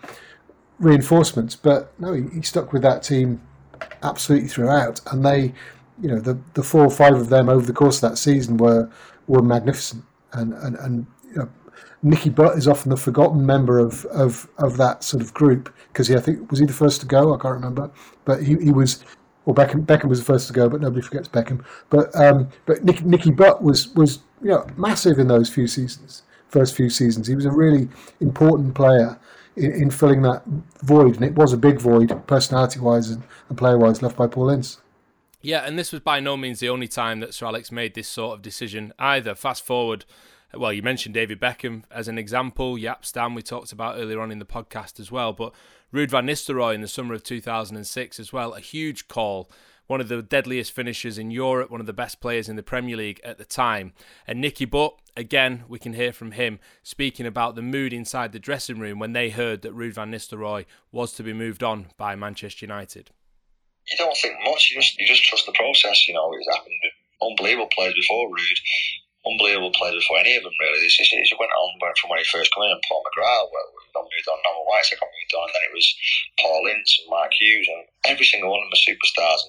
reinforcements. 0.79 1.55
But 1.55 1.93
no, 1.99 2.13
he, 2.13 2.23
he 2.33 2.41
stuck 2.41 2.73
with 2.73 2.81
that 2.81 3.03
team 3.03 3.41
absolutely 4.03 4.49
throughout, 4.49 4.99
and 5.11 5.25
they, 5.25 5.53
you 6.01 6.09
know, 6.09 6.19
the 6.19 6.37
the 6.53 6.63
four 6.63 6.83
or 6.83 6.91
five 6.91 7.15
of 7.15 7.29
them 7.29 7.49
over 7.49 7.65
the 7.65 7.73
course 7.73 8.03
of 8.03 8.09
that 8.09 8.17
season 8.17 8.57
were 8.57 8.89
were 9.27 9.41
magnificent, 9.41 10.03
and 10.33 10.53
and 10.53 10.75
and 10.77 11.07
you 11.29 11.35
know, 11.35 11.49
Nicky 12.03 12.29
Butt 12.29 12.57
is 12.57 12.67
often 12.67 12.89
the 12.89 12.97
forgotten 12.97 13.45
member 13.45 13.79
of 13.79 14.05
of, 14.05 14.49
of 14.57 14.77
that 14.77 15.03
sort 15.03 15.23
of 15.23 15.33
group 15.33 15.73
because 15.87 16.07
he 16.07 16.15
I 16.15 16.19
think 16.19 16.49
was 16.51 16.59
he 16.59 16.65
the 16.65 16.73
first 16.73 16.99
to 17.01 17.07
go 17.07 17.33
I 17.33 17.37
can't 17.37 17.55
remember, 17.55 17.89
but 18.25 18.43
he, 18.43 18.55
he 18.55 18.71
was 18.71 19.03
well, 19.45 19.55
Beckham, 19.55 19.85
Beckham 19.85 20.09
was 20.09 20.19
the 20.19 20.25
first 20.25 20.47
to 20.47 20.53
go, 20.53 20.67
but 20.67 20.81
nobody 20.81 21.01
forgets 21.01 21.27
Beckham. 21.27 21.63
But 21.89 22.15
um, 22.15 22.49
but 22.65 22.83
Nick, 22.83 23.05
Nicky 23.05 23.31
Butt 23.31 23.63
was 23.63 23.89
was 23.89 24.19
you 24.41 24.49
know 24.49 24.65
massive 24.75 25.19
in 25.19 25.27
those 25.27 25.49
few 25.49 25.67
seasons, 25.67 26.23
first 26.47 26.75
few 26.75 26.89
seasons. 26.89 27.27
He 27.27 27.35
was 27.35 27.45
a 27.45 27.51
really 27.51 27.87
important 28.19 28.73
player 28.73 29.19
in, 29.55 29.71
in 29.71 29.89
filling 29.91 30.23
that 30.23 30.43
void, 30.81 31.15
and 31.15 31.23
it 31.23 31.35
was 31.35 31.53
a 31.53 31.57
big 31.57 31.79
void, 31.79 32.27
personality 32.27 32.79
wise 32.79 33.09
and, 33.09 33.23
and 33.49 33.57
player 33.57 33.77
wise, 33.77 34.01
left 34.01 34.17
by 34.17 34.27
Paul 34.27 34.49
Ince. 34.49 34.81
Yeah, 35.41 35.59
and 35.59 35.77
this 35.77 35.91
was 35.91 36.01
by 36.01 36.19
no 36.19 36.35
means 36.35 36.59
the 36.59 36.69
only 36.69 36.87
time 36.87 37.19
that 37.19 37.35
Sir 37.35 37.45
Alex 37.45 37.71
made 37.71 37.93
this 37.93 38.07
sort 38.07 38.33
of 38.33 38.41
decision 38.41 38.93
either. 38.97 39.35
Fast 39.35 39.63
forward, 39.63 40.05
well, 40.57 40.73
you 40.73 40.81
mentioned 40.81 41.13
David 41.13 41.39
Beckham 41.39 41.83
as 41.91 42.07
an 42.07 42.17
example. 42.17 42.75
Jaap 42.75 43.05
Stam 43.05 43.35
we 43.35 43.41
talked 43.41 43.71
about 43.71 43.97
earlier 43.97 44.19
on 44.19 44.31
in 44.31 44.39
the 44.39 44.45
podcast 44.45 44.99
as 44.99 45.11
well, 45.11 45.33
but 45.33 45.53
Ruud 45.93 46.09
van 46.09 46.27
Nistelrooy 46.27 46.75
in 46.75 46.81
the 46.81 46.87
summer 46.87 47.13
of 47.13 47.23
2006 47.23 48.19
as 48.19 48.33
well, 48.33 48.53
a 48.53 48.59
huge 48.59 49.07
call. 49.07 49.49
One 49.87 50.01
of 50.01 50.07
the 50.07 50.21
deadliest 50.23 50.71
finishers 50.71 51.19
in 51.19 51.29
Europe, 51.29 51.69
one 51.69 51.79
of 51.79 51.85
the 51.85 51.93
best 51.93 52.19
players 52.19 52.49
in 52.49 52.55
the 52.55 52.63
Premier 52.63 52.97
League 52.97 53.21
at 53.23 53.37
the 53.37 53.45
time. 53.45 53.93
And 54.25 54.41
Nicky 54.41 54.65
Butt, 54.65 54.95
again, 55.15 55.63
we 55.67 55.77
can 55.77 55.93
hear 55.93 56.11
from 56.11 56.31
him 56.31 56.59
speaking 56.81 57.27
about 57.27 57.55
the 57.55 57.61
mood 57.61 57.93
inside 57.93 58.31
the 58.31 58.39
dressing 58.39 58.79
room 58.79 58.97
when 58.97 59.13
they 59.13 59.29
heard 59.29 59.61
that 59.61 59.75
Ruud 59.75 59.93
van 59.93 60.11
Nistelrooy 60.11 60.65
was 60.91 61.13
to 61.13 61.23
be 61.23 61.33
moved 61.33 61.61
on 61.61 61.87
by 61.97 62.15
Manchester 62.15 62.65
United. 62.65 63.11
You 63.87 63.97
don't 63.97 64.17
think 64.17 64.35
much. 64.43 64.71
You 64.71 64.81
just 64.81 64.97
you 64.99 65.05
just 65.05 65.23
trust 65.23 65.45
the 65.45 65.51
process. 65.51 66.07
You 66.07 66.15
know, 66.15 66.31
it's 66.33 66.57
happened 66.57 66.73
with 66.81 67.31
unbelievable 67.31 67.69
players 67.75 67.93
before 67.93 68.27
Ruud 68.27 68.59
unbelievable 69.25 69.73
players 69.73 69.97
before 70.05 70.21
any 70.21 70.37
of 70.37 70.43
them 70.45 70.53
really. 70.61 70.81
This 70.85 70.97
it 71.01 71.39
went 71.41 71.51
on 71.57 71.77
from 71.97 72.09
when 72.09 72.21
he 72.21 72.27
first 72.29 72.53
came 72.53 72.63
in 72.63 72.77
and 72.77 72.85
Paul 72.85 73.01
McGrath 73.01 73.49
well, 73.49 73.69
got 73.93 74.05
moved 74.05 74.29
on, 74.29 74.39
Noah 74.45 74.65
White 74.69 74.85
got 74.93 75.09
moved 75.09 75.33
on, 75.33 75.49
and 75.49 75.55
then 75.55 75.67
it 75.69 75.75
was 75.75 75.87
Paul 76.37 76.61
and 76.69 76.85
Mark 77.09 77.33
Hughes 77.33 77.67
and 77.67 77.83
every 78.05 78.25
single 78.25 78.53
one 78.53 78.61
of 78.61 78.69
them 78.69 78.77
are 78.77 78.85
superstars 78.85 79.41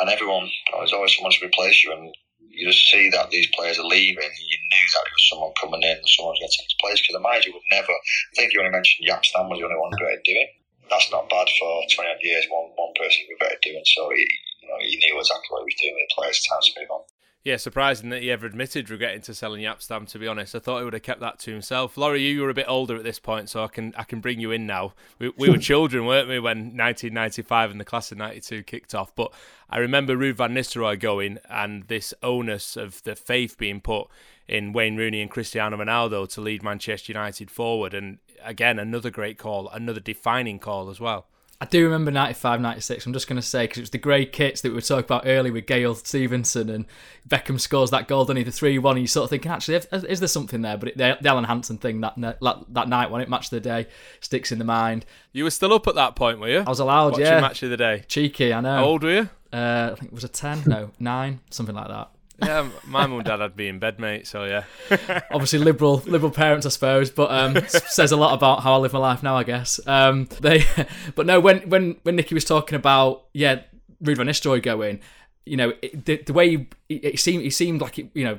and 0.00 0.10
everyone 0.10 0.50
there's 0.74 0.92
always 0.92 1.14
someone 1.14 1.32
to 1.32 1.46
replace 1.46 1.84
you 1.84 1.92
and 1.92 2.14
you 2.54 2.70
just 2.70 2.86
see 2.86 3.10
that 3.10 3.30
these 3.30 3.50
players 3.54 3.78
are 3.78 3.86
leaving 3.86 4.22
and 4.22 4.46
you 4.46 4.58
knew 4.58 4.86
that 4.94 5.06
it 5.06 5.14
was 5.14 5.28
someone 5.30 5.54
coming 5.58 5.82
in 5.82 5.98
and 5.98 6.14
someone's 6.14 6.38
going 6.38 6.50
to 6.50 6.56
take 6.58 6.70
his 6.70 6.82
place 6.82 6.98
because 7.02 7.18
the 7.18 7.26
manager 7.26 7.50
would 7.50 7.70
never 7.74 7.90
I 7.90 8.34
think 8.34 8.54
you 8.54 8.62
only 8.62 8.74
mentioned 8.74 9.06
Jaap 9.06 9.26
Stam 9.26 9.50
was 9.50 9.58
the 9.58 9.66
only 9.66 9.78
one 9.78 9.94
great 9.98 10.22
at 10.22 10.26
doing 10.26 10.50
that's 10.90 11.10
not 11.10 11.30
bad 11.32 11.48
for 11.58 11.70
20 11.90 12.10
odd 12.10 12.22
years 12.22 12.46
one, 12.50 12.70
one 12.76 12.94
person 12.94 13.26
to 13.26 13.30
be 13.34 13.42
better 13.42 13.58
doing 13.62 13.86
so 13.86 14.10
he, 14.14 14.22
you 14.62 14.68
know, 14.70 14.78
he 14.78 14.94
knew 15.02 15.18
exactly 15.18 15.50
what 15.50 15.66
he 15.66 15.70
was 15.72 15.80
doing 15.82 15.94
with 15.98 16.06
the 16.06 16.14
players 16.14 16.38
time 16.46 16.62
to 16.62 16.72
move 16.78 16.90
on 16.94 17.02
yeah, 17.44 17.58
surprising 17.58 18.08
that 18.08 18.22
he 18.22 18.30
ever 18.30 18.46
admitted 18.46 18.88
regretting 18.88 19.20
to 19.20 19.34
selling 19.34 19.60
Jaap 19.60 19.82
Stam. 19.82 20.06
To 20.06 20.18
be 20.18 20.26
honest, 20.26 20.54
I 20.54 20.60
thought 20.60 20.78
he 20.78 20.84
would 20.84 20.94
have 20.94 21.02
kept 21.02 21.20
that 21.20 21.38
to 21.40 21.50
himself. 21.50 21.98
Laurie, 21.98 22.22
you 22.22 22.40
were 22.40 22.48
a 22.48 22.54
bit 22.54 22.64
older 22.66 22.96
at 22.96 23.04
this 23.04 23.18
point, 23.18 23.50
so 23.50 23.62
I 23.62 23.68
can 23.68 23.94
I 23.98 24.04
can 24.04 24.20
bring 24.20 24.40
you 24.40 24.50
in 24.50 24.66
now. 24.66 24.94
We, 25.18 25.30
we 25.36 25.50
were 25.50 25.58
children, 25.72 26.06
weren't 26.06 26.28
we, 26.28 26.40
when 26.40 26.76
1995 26.76 27.70
and 27.70 27.78
the 27.78 27.84
class 27.84 28.10
of 28.10 28.16
'92 28.16 28.62
kicked 28.62 28.94
off? 28.94 29.14
But 29.14 29.30
I 29.68 29.76
remember 29.76 30.16
Ruud 30.16 30.36
van 30.36 30.54
Nistelrooy 30.54 30.98
going, 30.98 31.38
and 31.50 31.82
this 31.88 32.14
onus 32.22 32.78
of 32.78 33.02
the 33.02 33.14
faith 33.14 33.58
being 33.58 33.82
put 33.82 34.08
in 34.48 34.72
Wayne 34.72 34.96
Rooney 34.96 35.20
and 35.20 35.30
Cristiano 35.30 35.76
Ronaldo 35.76 36.26
to 36.32 36.40
lead 36.40 36.62
Manchester 36.62 37.12
United 37.12 37.50
forward. 37.50 37.92
And 37.92 38.20
again, 38.42 38.78
another 38.78 39.10
great 39.10 39.36
call, 39.36 39.68
another 39.68 40.00
defining 40.00 40.58
call 40.58 40.88
as 40.88 40.98
well. 40.98 41.26
I 41.64 41.66
do 41.66 41.82
remember 41.84 42.10
95, 42.10 42.60
96. 42.60 43.06
I'm 43.06 43.14
just 43.14 43.26
going 43.26 43.40
to 43.40 43.42
say, 43.42 43.64
because 43.64 43.78
it 43.78 43.80
was 43.80 43.90
the 43.90 43.96
grey 43.96 44.26
kits 44.26 44.60
that 44.60 44.68
we 44.68 44.74
were 44.74 44.82
talking 44.82 45.06
about 45.06 45.22
earlier 45.24 45.50
with 45.50 45.64
Gail 45.64 45.94
Stephenson 45.94 46.68
and 46.68 46.84
Beckham 47.26 47.58
scores 47.58 47.90
that 47.90 48.06
goal, 48.06 48.26
doesn't 48.26 48.36
he? 48.36 48.42
The 48.42 48.52
3 48.52 48.76
1. 48.76 48.96
And 48.96 49.02
you 49.02 49.06
sort 49.06 49.24
of 49.24 49.30
thinking, 49.30 49.50
actually, 49.50 49.76
is 49.76 50.20
there 50.20 50.28
something 50.28 50.60
there? 50.60 50.76
But 50.76 50.90
it, 50.90 50.98
the, 50.98 51.16
the 51.22 51.28
Alan 51.30 51.44
Hansen 51.44 51.78
thing 51.78 52.02
that, 52.02 52.16
that, 52.18 52.64
that 52.68 52.88
night 52.90 53.10
when 53.10 53.22
it 53.22 53.30
Match 53.30 53.46
of 53.46 53.50
the 53.50 53.60
Day 53.60 53.86
sticks 54.20 54.52
in 54.52 54.58
the 54.58 54.64
mind. 54.66 55.06
You 55.32 55.44
were 55.44 55.50
still 55.50 55.72
up 55.72 55.88
at 55.88 55.94
that 55.94 56.16
point, 56.16 56.38
were 56.38 56.50
you? 56.50 56.58
I 56.58 56.68
was 56.68 56.80
allowed, 56.80 57.12
Watching 57.12 57.24
yeah. 57.24 57.40
match 57.40 57.62
of 57.62 57.70
the 57.70 57.78
day. 57.78 58.04
Cheeky, 58.08 58.52
I 58.52 58.60
know. 58.60 58.76
How 58.76 58.84
old 58.84 59.02
were 59.02 59.14
you? 59.14 59.30
Uh, 59.50 59.90
I 59.92 59.94
think 59.94 60.12
it 60.12 60.14
was 60.14 60.24
a 60.24 60.28
10, 60.28 60.64
no, 60.66 60.90
9, 60.98 61.40
something 61.48 61.74
like 61.74 61.88
that. 61.88 62.10
Yeah, 62.42 62.68
my 62.86 63.06
mum 63.06 63.18
and 63.18 63.24
dad 63.24 63.40
had 63.40 63.56
me 63.56 63.68
in 63.68 63.78
bed, 63.78 64.00
mate. 64.00 64.26
So 64.26 64.44
yeah, 64.44 64.64
obviously 65.30 65.60
liberal, 65.60 66.02
liberal 66.06 66.32
parents, 66.32 66.66
I 66.66 66.70
suppose. 66.70 67.10
But 67.10 67.30
um, 67.30 67.64
says 67.68 68.12
a 68.12 68.16
lot 68.16 68.34
about 68.34 68.62
how 68.62 68.74
I 68.74 68.76
live 68.78 68.92
my 68.92 68.98
life 68.98 69.22
now, 69.22 69.36
I 69.36 69.44
guess. 69.44 69.78
Um, 69.86 70.28
they, 70.40 70.64
but 71.14 71.26
no, 71.26 71.40
when 71.40 71.68
when 71.68 71.96
when 72.02 72.16
Nicky 72.16 72.34
was 72.34 72.44
talking 72.44 72.76
about 72.76 73.26
yeah, 73.32 73.62
Ruud 74.02 74.16
van 74.16 74.26
Nistelrooy 74.26 74.62
going, 74.62 75.00
you 75.46 75.56
know, 75.56 75.72
it, 75.80 76.04
the, 76.04 76.16
the 76.18 76.32
way 76.32 76.66
he, 76.88 76.96
it 76.96 77.20
seemed, 77.20 77.42
he 77.42 77.50
seemed 77.50 77.80
like 77.80 77.98
it, 77.98 78.10
you 78.14 78.24
know, 78.24 78.38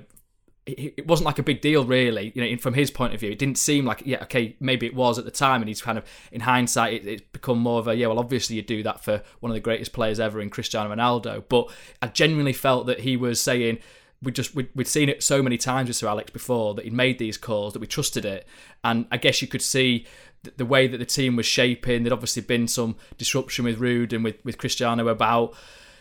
it 0.68 1.06
wasn't 1.06 1.26
like 1.26 1.38
a 1.38 1.44
big 1.44 1.62
deal 1.62 1.86
really 1.86 2.32
you 2.34 2.42
know 2.42 2.58
from 2.58 2.74
his 2.74 2.90
point 2.90 3.14
of 3.14 3.20
view. 3.20 3.32
It 3.32 3.40
didn't 3.40 3.58
seem 3.58 3.86
like 3.86 4.02
yeah 4.06 4.24
okay 4.24 4.56
maybe 4.60 4.88
it 4.88 4.96
was 4.96 5.20
at 5.20 5.26
the 5.26 5.32
time 5.32 5.62
and 5.62 5.70
he's 5.70 5.82
kind 5.82 5.98
of 5.98 6.06
in 6.32 6.42
hindsight 6.42 6.94
it, 6.94 7.08
it's 7.08 7.22
become 7.32 7.60
more 7.60 7.80
of 7.80 7.88
a 7.88 7.96
yeah 7.96 8.08
well 8.08 8.20
obviously 8.20 8.56
you 8.56 8.62
do 8.64 8.82
that 8.84 9.04
for 9.04 9.22
one 9.42 9.52
of 9.52 9.54
the 9.54 9.60
greatest 9.60 9.94
players 9.94 10.20
ever 10.20 10.42
in 10.42 10.50
Cristiano 10.50 10.94
Ronaldo. 10.94 11.44
But 11.48 11.72
I 12.02 12.08
genuinely 12.08 12.54
felt 12.54 12.88
that 12.88 13.02
he 13.02 13.16
was 13.16 13.40
saying 13.40 13.80
we 14.24 14.32
just 14.32 14.56
we'd, 14.56 14.70
we'd 14.74 14.88
seen 14.88 15.08
it 15.08 15.22
so 15.22 15.44
many 15.44 15.58
times 15.58 15.88
with 15.88 15.98
Sir 15.98 16.08
Alex 16.08 16.32
before 16.32 16.74
that 16.74 16.86
he'd 16.86 16.94
made 16.94 17.20
these 17.20 17.38
calls 17.38 17.74
that 17.74 17.80
we 17.80 17.88
trusted 17.88 18.26
it. 18.26 18.48
And 18.84 19.06
I 19.12 19.18
guess 19.18 19.42
you 19.42 19.48
could 19.48 19.62
see 19.62 20.08
the 20.58 20.66
way 20.66 20.88
that 20.88 20.98
the 20.98 21.06
team 21.06 21.36
was 21.36 21.46
shaping. 21.46 22.04
There'd 22.04 22.14
obviously 22.14 22.42
been 22.42 22.68
some 22.68 22.96
disruption 23.18 23.66
with 23.66 23.80
Ruud 23.80 24.14
and 24.14 24.24
with, 24.24 24.44
with 24.44 24.58
Cristiano 24.58 25.08
about 25.08 25.54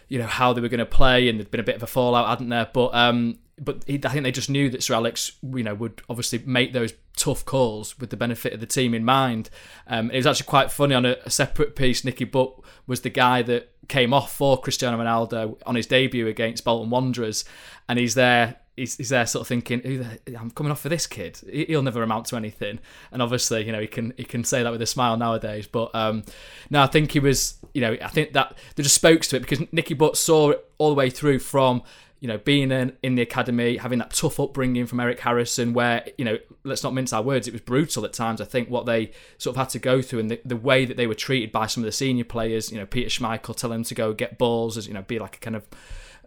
you 0.09 0.19
know 0.19 0.27
how 0.27 0.53
they 0.53 0.61
were 0.61 0.69
going 0.69 0.79
to 0.79 0.87
play 0.87 1.29
and 1.29 1.39
there'd 1.39 1.51
been 1.51 1.61
a 1.61 1.65
bit 1.65 1.77
of 1.77 1.83
a 1.83 1.87
fallout 1.87 2.29
hadn't 2.29 2.49
there? 2.49 2.69
But 2.73 2.95
um 2.95 3.39
but 3.59 3.85
he, 3.87 4.01
I 4.05 4.09
think 4.09 4.25
they 4.25 4.33
just 4.33 4.51
knew 4.51 4.69
that 4.71 4.83
Sir 4.83 4.95
Alex, 4.95 5.33
you 5.43 5.63
know, 5.63 5.75
would 5.75 6.03
obviously 6.09 6.43
make 6.45 6.73
those 6.73 6.93
tough 7.17 7.45
calls 7.45 7.99
with 7.99 8.11
the 8.11 8.17
benefit 8.17 8.53
of 8.53 8.61
the 8.61 8.67
team 8.67 8.95
in 8.95 9.05
mind. 9.05 9.51
Um, 9.87 10.11
it 10.11 10.17
was 10.17 10.27
actually 10.27 10.47
quite 10.47 10.71
funny 10.71 10.95
on 10.95 11.05
a, 11.05 11.17
a, 11.25 11.31
separate 11.31 11.77
piece. 11.77 12.05
Nicky 12.05 12.25
Butt 12.25 12.53
was 12.87 13.03
the 13.03 13.11
guy 13.11 13.43
that 13.43 13.71
came 13.89 14.13
off 14.13 14.35
for 14.35 14.61
Cristiano 14.61 14.99
Ronaldo 14.99 15.61
on 15.67 15.77
his 15.77 15.87
debut 15.87 16.27
against 16.27 16.65
Bolton 16.65 16.91
Wanderers, 16.91 17.45
and 17.89 17.99
he's 17.99 18.15
there 18.15 18.57
he's, 18.77 18.97
he's 18.97 19.09
there 19.11 19.27
sort 19.27 19.43
of 19.43 19.49
thinking, 19.49 20.19
I'm 20.39 20.51
coming 20.51 20.73
off 20.73 20.81
for 20.81 20.89
this 20.89 21.07
kid. 21.07 21.37
He'll 21.51 21.83
never 21.83 22.03
amount 22.03 22.27
to 22.27 22.37
anything. 22.37 22.81
And 23.13 23.23
obviously, 23.23 23.65
you 23.65 23.73
know, 23.73 23.81
he 23.81 23.87
can 23.87 24.13
he 24.17 24.25
can 24.25 24.45
say 24.45 24.63
that 24.63 24.73
with 24.73 24.83
a 24.83 24.87
smile 24.87 25.17
nowadays. 25.17 25.67
But 25.67 25.95
um, 25.95 26.25
no, 26.71 26.83
I 26.83 26.87
think 26.87 27.13
he 27.13 27.21
was, 27.21 27.59
you 27.73 27.81
know, 27.81 27.97
I 28.03 28.09
think 28.09 28.33
that 28.33 28.57
they 28.75 28.83
just 28.83 28.95
spoke 28.95 29.23
to 29.23 29.37
it 29.37 29.41
because 29.41 29.61
Nicky 29.73 29.95
Butt 29.95 30.17
saw 30.17 30.51
it 30.51 30.65
all 30.79 30.89
the 30.89 30.95
way 30.95 31.11
through 31.11 31.39
from 31.39 31.83
you 32.25 32.29
know, 32.29 32.39
being 32.39 32.73
in, 32.73 32.97
in 33.03 33.17
the 33.17 33.21
academy, 33.21 33.77
having 33.77 33.99
that 33.99 34.11
tough 34.15 34.41
upbringing 34.41 34.87
from 34.87 34.99
Eric 34.99 35.21
Harrison, 35.21 35.75
where, 35.75 36.07
you 36.17 36.25
know, 36.25 36.39
let's 36.63 36.83
not 36.83 36.95
mince 36.95 37.13
our 37.13 37.21
words, 37.21 37.47
it 37.47 37.53
was 37.53 37.61
brutal 37.61 38.03
at 38.07 38.15
times, 38.15 38.41
I 38.41 38.47
think, 38.47 38.71
what 38.71 38.87
they 38.87 39.11
sort 39.37 39.55
of 39.55 39.61
had 39.61 39.69
to 39.69 39.79
go 39.79 40.01
through 40.01 40.21
and 40.21 40.31
the, 40.31 40.41
the 40.43 40.57
way 40.57 40.87
that 40.87 40.97
they 40.97 41.07
were 41.07 41.15
treated 41.15 41.53
by 41.53 41.67
some 41.67 41.83
of 41.83 41.85
the 41.85 41.93
senior 41.93 42.25
players, 42.25 42.73
you 42.73 42.79
know, 42.79 42.87
Peter 42.87 43.11
Schmeichel 43.11 43.55
telling 43.55 43.77
them 43.77 43.85
to 43.85 43.95
go 43.95 44.15
get 44.15 44.39
balls, 44.39 44.79
as, 44.79 44.89
you 44.89 44.95
know, 44.95 45.03
be 45.03 45.19
like 45.19 45.37
a 45.37 45.39
kind 45.39 45.55
of 45.55 45.67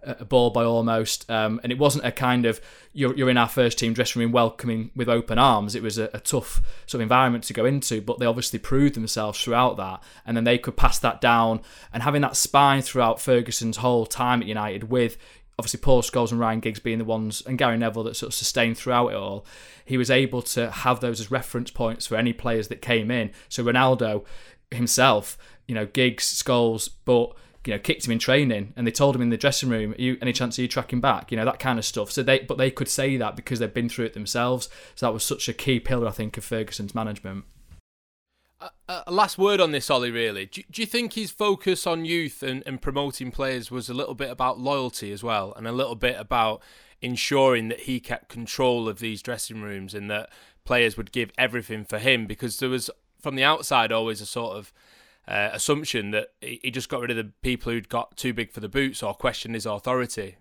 a 0.03 0.23
ball 0.23 0.51
by 0.51 0.63
almost. 0.63 1.27
Um, 1.31 1.59
and 1.63 1.71
it 1.71 1.79
wasn't 1.79 2.05
a 2.05 2.11
kind 2.11 2.45
of 2.45 2.61
you're, 2.93 3.15
you're 3.15 3.31
in 3.31 3.37
our 3.37 3.49
first 3.49 3.79
team 3.79 3.93
dressing 3.93 4.19
room 4.19 4.31
welcoming 4.31 4.91
with 4.95 5.09
open 5.09 5.39
arms. 5.39 5.73
It 5.73 5.81
was 5.81 5.97
a, 5.97 6.11
a, 6.13 6.19
tough 6.19 6.61
sort 6.85 6.99
of 6.99 7.01
environment 7.01 7.43
to 7.45 7.53
go 7.53 7.65
into, 7.65 8.01
but 8.01 8.19
they 8.19 8.27
obviously 8.27 8.59
proved 8.59 8.93
themselves 8.93 9.41
throughout 9.41 9.77
that. 9.77 10.03
And 10.27 10.37
then 10.37 10.43
they 10.43 10.59
could 10.59 10.77
pass 10.77 10.99
that 10.99 11.21
down 11.21 11.61
and 11.91 12.03
having 12.03 12.21
that 12.21 12.35
spine 12.35 12.83
throughout 12.83 13.19
Ferguson's 13.19 13.77
whole 13.77 14.05
time 14.05 14.41
at 14.41 14.47
United 14.47 14.91
with 14.91 15.17
obviously 15.59 15.79
Paul 15.79 16.01
Scholes 16.01 16.31
and 16.31 16.39
Ryan 16.39 16.59
Giggs 16.59 16.79
being 16.79 16.99
the 16.99 17.05
ones 17.05 17.41
and 17.45 17.57
Gary 17.57 17.77
Neville 17.77 18.03
that 18.03 18.15
sort 18.15 18.29
of 18.29 18.35
sustained 18.35 18.77
throughout 18.77 19.09
it 19.09 19.15
all. 19.15 19.45
He 19.83 19.97
was 19.97 20.11
able 20.11 20.41
to 20.43 20.69
have 20.69 20.99
those 20.99 21.19
as 21.19 21.31
reference 21.31 21.71
points 21.71 22.05
for 22.05 22.15
any 22.15 22.33
players 22.33 22.67
that 22.67 22.81
came 22.81 23.09
in. 23.09 23.31
So 23.49 23.63
Ronaldo 23.63 24.25
himself, 24.69 25.37
you 25.67 25.73
know, 25.73 25.87
Giggs, 25.87 26.25
Scholes, 26.43 26.89
but 27.05 27.33
you 27.65 27.73
know, 27.73 27.79
kicked 27.79 28.05
him 28.05 28.13
in 28.13 28.19
training, 28.19 28.71
and 28.77 28.87
they 28.87 28.91
told 28.91 29.13
him 29.13 29.21
in 29.21 29.29
the 29.29 29.35
dressing 29.35 29.67
room, 29.67 29.93
"You 29.97 30.17
any 30.21 30.31
chance 30.31 30.57
of 30.57 30.61
you 30.61 30.69
tracking 30.69 31.01
back?" 31.01 31.31
You 31.31 31.37
know 31.37 31.43
that 31.43 31.59
kind 31.59 31.77
of 31.77 31.83
stuff. 31.83 32.11
So 32.11 32.23
they, 32.23 32.39
but 32.39 32.57
they 32.57 32.71
could 32.71 32.87
say 32.87 33.17
that 33.17 33.35
because 33.35 33.59
they've 33.59 33.73
been 33.73 33.89
through 33.89 34.05
it 34.05 34.13
themselves. 34.13 34.69
So 34.95 35.05
that 35.05 35.11
was 35.11 35.23
such 35.23 35.49
a 35.49 35.53
key 35.53 35.81
pillar, 35.81 36.07
I 36.07 36.11
think, 36.11 36.37
of 36.37 36.45
Ferguson's 36.45 36.95
management. 36.95 37.43
Uh, 38.59 39.03
last 39.07 39.37
word 39.37 39.61
on 39.61 39.71
this, 39.71 39.89
Ollie. 39.89 40.09
Really, 40.09 40.47
do, 40.47 40.63
do, 40.71 40.81
you 40.81 40.85
think 40.87 41.13
his 41.13 41.29
focus 41.29 41.85
on 41.85 42.05
youth 42.05 42.41
and, 42.41 42.63
and 42.65 42.81
promoting 42.81 43.29
players 43.29 43.69
was 43.69 43.87
a 43.87 43.93
little 43.93 44.15
bit 44.15 44.31
about 44.31 44.59
loyalty 44.59 45.11
as 45.11 45.23
well, 45.23 45.53
and 45.55 45.67
a 45.67 45.71
little 45.71 45.95
bit 45.95 46.15
about 46.17 46.61
ensuring 47.01 47.67
that 47.67 47.81
he 47.81 47.99
kept 47.99 48.29
control 48.29 48.89
of 48.89 48.99
these 48.99 49.21
dressing 49.21 49.61
rooms 49.61 49.93
and 49.93 50.09
that 50.09 50.29
players 50.65 50.97
would 50.97 51.11
give 51.11 51.31
everything 51.37 51.85
for 51.85 51.99
him? 51.99 52.25
Because 52.25 52.57
there 52.57 52.69
was, 52.69 52.89
from 53.21 53.35
the 53.35 53.43
outside, 53.43 53.91
always 53.91 54.21
a 54.21 54.25
sort 54.25 54.57
of 54.57 54.73
uh, 55.27 55.49
assumption 55.53 56.11
that 56.11 56.29
he 56.41 56.71
just 56.71 56.89
got 56.89 57.01
rid 57.01 57.11
of 57.11 57.17
the 57.17 57.31
people 57.41 57.71
who'd 57.71 57.89
got 57.89 58.17
too 58.17 58.33
big 58.33 58.51
for 58.51 58.59
the 58.59 58.69
boots 58.69 59.03
or 59.03 59.13
questioned 59.13 59.53
his 59.53 59.65
authority. 59.65 60.37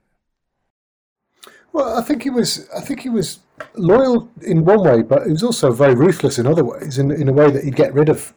Well, 1.73 1.99
I 1.99 2.03
think 2.03 2.23
he 2.23 2.31
was. 2.31 2.69
I 2.77 2.81
think 2.81 3.01
he 3.01 3.09
was 3.09 3.41
loyal 3.75 4.31
in 4.43 4.65
one 4.65 4.83
way, 4.83 5.03
but 5.03 5.27
he 5.27 5.33
was 5.33 5.43
also 5.43 5.73
very 5.73 5.95
ruthless 5.95 6.39
in 6.39 6.47
other 6.47 6.65
ways. 6.65 6.99
In 6.99 7.11
in 7.11 7.29
a 7.29 7.33
way 7.33 7.51
that 7.51 7.65
he'd 7.65 7.77
get 7.77 7.93
rid 7.93 8.09
of, 8.09 8.33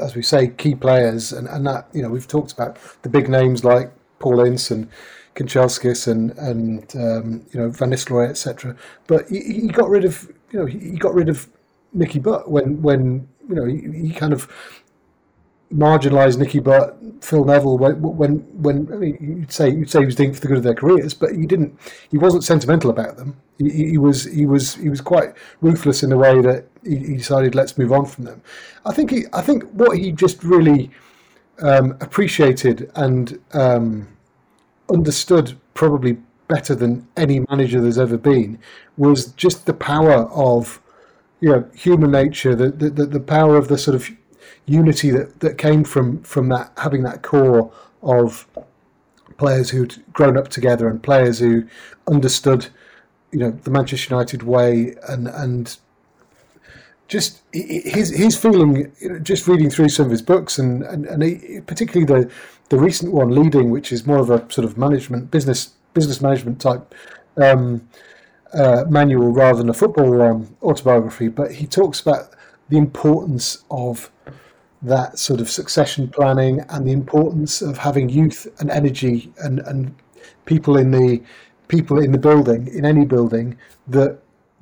as 0.00 0.14
we 0.14 0.22
say, 0.22 0.48
key 0.48 0.74
players, 0.74 1.32
and, 1.32 1.48
and 1.48 1.66
that 1.66 1.88
you 1.92 2.02
know 2.02 2.08
we've 2.08 2.28
talked 2.28 2.52
about 2.52 2.78
the 3.02 3.08
big 3.08 3.28
names 3.28 3.64
like 3.64 3.92
Paul 4.18 4.40
Ince 4.40 4.70
and 4.70 4.88
Kanchelskis 5.34 6.08
and 6.08 6.32
and 6.38 6.96
um, 6.96 7.46
you 7.52 7.60
know 7.60 7.70
Van 7.70 7.90
Nistelrooy, 7.90 8.28
etc. 8.28 8.76
But 9.06 9.28
he, 9.28 9.40
he, 9.40 9.68
got 9.68 9.88
rid 9.88 10.04
of 10.04 10.30
you 10.50 10.60
know 10.60 10.66
he, 10.66 10.92
got 10.92 11.14
rid 11.14 11.28
of 11.28 11.48
Nicky 11.92 12.18
Butt 12.18 12.50
when 12.50 12.82
when 12.82 13.28
you 13.48 13.54
know 13.54 13.64
he, 13.64 14.08
he 14.08 14.12
kind 14.12 14.32
of 14.32 14.50
marginalised 15.72 16.38
Nicky 16.38 16.60
Butt, 16.60 16.96
Phil 17.20 17.44
Neville 17.44 17.78
when 17.78 18.00
when, 18.00 18.38
when 18.62 18.88
I 18.92 18.96
mean, 18.96 19.38
you'd 19.40 19.52
say 19.52 19.70
you'd 19.70 19.90
say 19.90 20.00
he 20.00 20.06
was 20.06 20.14
doing 20.14 20.30
it 20.30 20.34
for 20.34 20.40
the 20.40 20.48
good 20.48 20.58
of 20.58 20.62
their 20.62 20.74
careers, 20.74 21.14
but 21.14 21.34
he 21.34 21.46
didn't. 21.46 21.78
He 22.10 22.18
wasn't 22.18 22.44
sentimental 22.44 22.90
about 22.90 23.16
them. 23.16 23.36
He, 23.58 23.90
he 23.90 23.98
was 23.98 24.24
he 24.24 24.46
was 24.46 24.74
he 24.76 24.88
was 24.88 25.00
quite 25.00 25.34
ruthless 25.60 26.02
in 26.02 26.10
the 26.10 26.16
way 26.16 26.40
that 26.40 26.66
he, 26.84 26.96
he, 26.96 27.16
decided 27.16 27.54
let's 27.54 27.76
move 27.78 27.92
on 27.92 28.06
from 28.06 28.24
them. 28.24 28.42
I 28.84 28.92
think 28.92 29.10
he 29.10 29.24
I 29.32 29.42
think 29.42 29.64
what 29.72 29.98
he 29.98 30.12
just 30.12 30.44
really 30.44 30.90
um, 31.60 31.96
appreciated 32.00 32.90
and 32.94 33.40
um, 33.52 34.08
understood 34.90 35.58
probably 35.74 36.18
better 36.48 36.74
than 36.74 37.08
any 37.16 37.40
manager 37.50 37.80
there's 37.80 37.98
ever 37.98 38.16
been 38.16 38.58
was 38.96 39.32
just 39.32 39.66
the 39.66 39.74
power 39.74 40.30
of 40.30 40.80
you 41.40 41.48
know 41.48 41.68
human 41.74 42.12
nature, 42.12 42.54
the 42.54 42.70
the, 42.70 43.06
the 43.06 43.20
power 43.20 43.56
of 43.56 43.68
the 43.68 43.78
sort 43.78 43.96
of 43.96 44.08
unity 44.66 45.10
that, 45.10 45.40
that 45.40 45.58
came 45.58 45.84
from 45.84 46.22
from 46.22 46.48
that 46.48 46.72
having 46.76 47.02
that 47.04 47.22
core 47.22 47.72
of 48.02 48.46
players 49.38 49.70
who'd 49.70 50.02
grown 50.12 50.36
up 50.36 50.48
together 50.48 50.88
and 50.88 51.02
players 51.02 51.38
who 51.38 51.64
understood, 52.06 52.66
you 53.32 53.38
know, 53.38 53.50
the 53.50 53.70
Manchester 53.70 54.14
United 54.14 54.42
way 54.42 54.94
and 55.08 55.28
and 55.28 55.76
just 57.08 57.42
his 57.52 58.10
his 58.10 58.36
feeling, 58.36 58.92
just 59.22 59.46
reading 59.46 59.70
through 59.70 59.88
some 59.88 60.06
of 60.06 60.10
his 60.10 60.22
books 60.22 60.58
and 60.58 60.82
and, 60.82 61.06
and 61.06 61.22
he, 61.22 61.60
particularly 61.66 62.04
the 62.04 62.30
the 62.68 62.78
recent 62.78 63.12
one, 63.12 63.30
leading, 63.30 63.70
which 63.70 63.92
is 63.92 64.06
more 64.06 64.18
of 64.18 64.30
a 64.30 64.38
sort 64.52 64.64
of 64.64 64.76
management 64.76 65.30
business 65.30 65.74
business 65.94 66.20
management 66.20 66.60
type. 66.60 66.94
Um, 67.36 67.88
uh, 68.54 68.84
manual 68.88 69.32
rather 69.32 69.58
than 69.58 69.68
a 69.68 69.74
football 69.74 70.22
um, 70.22 70.56
autobiography, 70.62 71.28
but 71.28 71.52
he 71.52 71.66
talks 71.66 72.00
about 72.00 72.30
the 72.70 72.78
importance 72.78 73.64
of 73.70 74.10
that 74.86 75.18
sort 75.18 75.40
of 75.40 75.50
succession 75.50 76.08
planning 76.08 76.60
and 76.68 76.86
the 76.86 76.92
importance 76.92 77.60
of 77.60 77.78
having 77.78 78.08
youth 78.08 78.46
and 78.60 78.70
energy 78.70 79.32
and, 79.38 79.58
and 79.60 79.94
people 80.44 80.76
in 80.76 80.90
the 80.92 81.20
people 81.68 81.98
in 81.98 82.12
the 82.12 82.18
building 82.18 82.68
in 82.68 82.84
any 82.84 83.04
building 83.04 83.58
that 83.88 84.18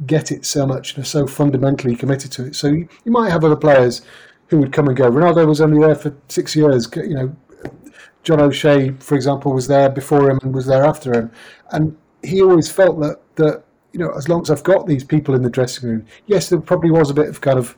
get 0.06 0.32
it 0.32 0.44
so 0.44 0.66
much 0.66 0.94
and 0.94 1.04
are 1.04 1.06
so 1.06 1.26
fundamentally 1.26 1.94
committed 1.94 2.32
to 2.32 2.46
it. 2.46 2.56
So 2.56 2.68
you, 2.68 2.88
you 3.04 3.12
might 3.12 3.30
have 3.30 3.44
other 3.44 3.56
players 3.56 4.02
who 4.48 4.58
would 4.58 4.72
come 4.72 4.88
and 4.88 4.96
go. 4.96 5.10
Ronaldo 5.10 5.46
was 5.46 5.60
only 5.60 5.80
there 5.80 5.94
for 5.94 6.14
six 6.28 6.56
years. 6.56 6.88
You 6.96 7.14
know, 7.14 7.36
John 8.22 8.40
O'Shea, 8.40 8.92
for 9.00 9.14
example, 9.14 9.52
was 9.52 9.68
there 9.68 9.90
before 9.90 10.30
him 10.30 10.38
and 10.42 10.54
was 10.54 10.66
there 10.66 10.84
after 10.84 11.12
him, 11.12 11.30
and 11.70 11.96
he 12.22 12.40
always 12.42 12.70
felt 12.70 12.98
that 13.00 13.20
that 13.36 13.62
you 13.92 14.00
know 14.00 14.10
as 14.12 14.28
long 14.28 14.40
as 14.40 14.50
I've 14.50 14.64
got 14.64 14.86
these 14.86 15.04
people 15.04 15.34
in 15.34 15.42
the 15.42 15.50
dressing 15.50 15.88
room, 15.88 16.06
yes, 16.26 16.48
there 16.48 16.60
probably 16.60 16.90
was 16.90 17.10
a 17.10 17.14
bit 17.14 17.28
of 17.28 17.40
kind 17.42 17.58
of 17.58 17.76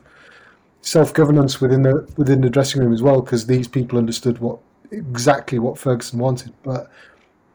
self 0.87 1.13
governance 1.13 1.59
within 1.59 1.81
the 1.81 2.07
within 2.15 2.39
the 2.39 2.49
dressing 2.49 2.81
room 2.81 2.93
as 2.93 3.03
well, 3.03 3.21
because 3.21 3.45
these 3.45 3.67
people 3.67 3.97
understood 3.97 4.39
what 4.39 4.59
exactly 4.91 5.59
what 5.59 5.77
Ferguson 5.77 6.17
wanted. 6.17 6.53
But 6.63 6.89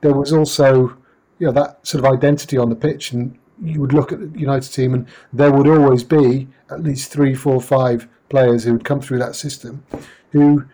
there 0.02 0.12
was 0.12 0.32
also 0.34 0.96
you 1.38 1.46
know 1.46 1.52
that 1.52 1.86
sort 1.86 2.04
of 2.04 2.12
identity 2.12 2.58
on 2.58 2.68
the 2.68 2.76
pitch, 2.76 3.12
and 3.12 3.38
you 3.62 3.80
would 3.80 3.94
look 3.94 4.12
at 4.12 4.34
the 4.34 4.38
United 4.38 4.70
team, 4.70 4.92
and 4.92 5.06
there 5.32 5.50
would 5.50 5.66
always 5.66 6.04
be 6.04 6.46
at 6.70 6.82
least 6.82 7.10
three, 7.10 7.34
four, 7.34 7.60
five 7.60 8.06
players 8.28 8.64
who 8.64 8.74
would 8.74 8.84
come 8.84 9.00
through 9.00 9.18
that 9.18 9.34
system 9.34 9.82
who 10.32 10.64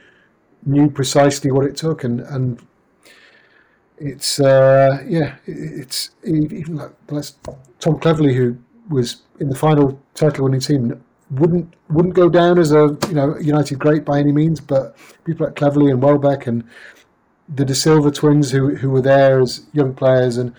knew 0.66 0.90
precisely 0.90 1.52
what 1.52 1.64
it 1.64 1.76
took, 1.76 2.02
and 2.02 2.20
and 2.22 2.60
it's 3.98 4.40
uh, 4.40 5.04
yeah, 5.06 5.36
it's 5.46 6.10
even 6.24 6.76
like 6.76 6.92
Tom 7.78 8.00
Cleverley 8.00 8.34
who 8.34 8.58
was 8.88 9.22
in 9.38 9.48
the 9.48 9.54
final 9.54 10.02
title 10.14 10.44
winning 10.44 10.60
team 10.60 11.00
wouldn't 11.30 11.74
wouldn't 11.88 12.14
go 12.14 12.28
down 12.28 12.58
as 12.58 12.72
a 12.72 12.96
you 13.08 13.14
know 13.14 13.36
United 13.38 13.78
great 13.78 14.04
by 14.04 14.18
any 14.18 14.32
means, 14.32 14.60
but 14.60 14.96
people 15.24 15.46
like 15.46 15.56
Cleverley 15.56 15.90
and 15.90 16.02
Welbeck 16.02 16.46
and 16.46 16.64
the 17.48 17.64
Da 17.64 17.74
Silva 17.74 18.10
twins 18.10 18.50
who 18.50 18.74
who 18.76 18.90
were 18.90 19.02
there 19.02 19.40
as 19.40 19.66
young 19.72 19.94
players 19.94 20.36
and 20.36 20.54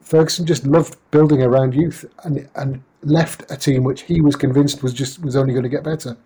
Ferguson 0.00 0.46
just 0.46 0.66
loved 0.66 0.96
building 1.10 1.42
around 1.42 1.74
youth 1.74 2.04
and 2.24 2.48
and 2.54 2.82
left 3.02 3.50
a 3.50 3.56
team 3.56 3.84
which 3.84 4.02
he 4.02 4.20
was 4.20 4.36
convinced 4.36 4.82
was 4.82 4.92
just 4.92 5.22
was 5.22 5.36
only 5.36 5.52
going 5.52 5.64
to 5.64 5.68
get 5.68 5.82
better. 5.82 6.16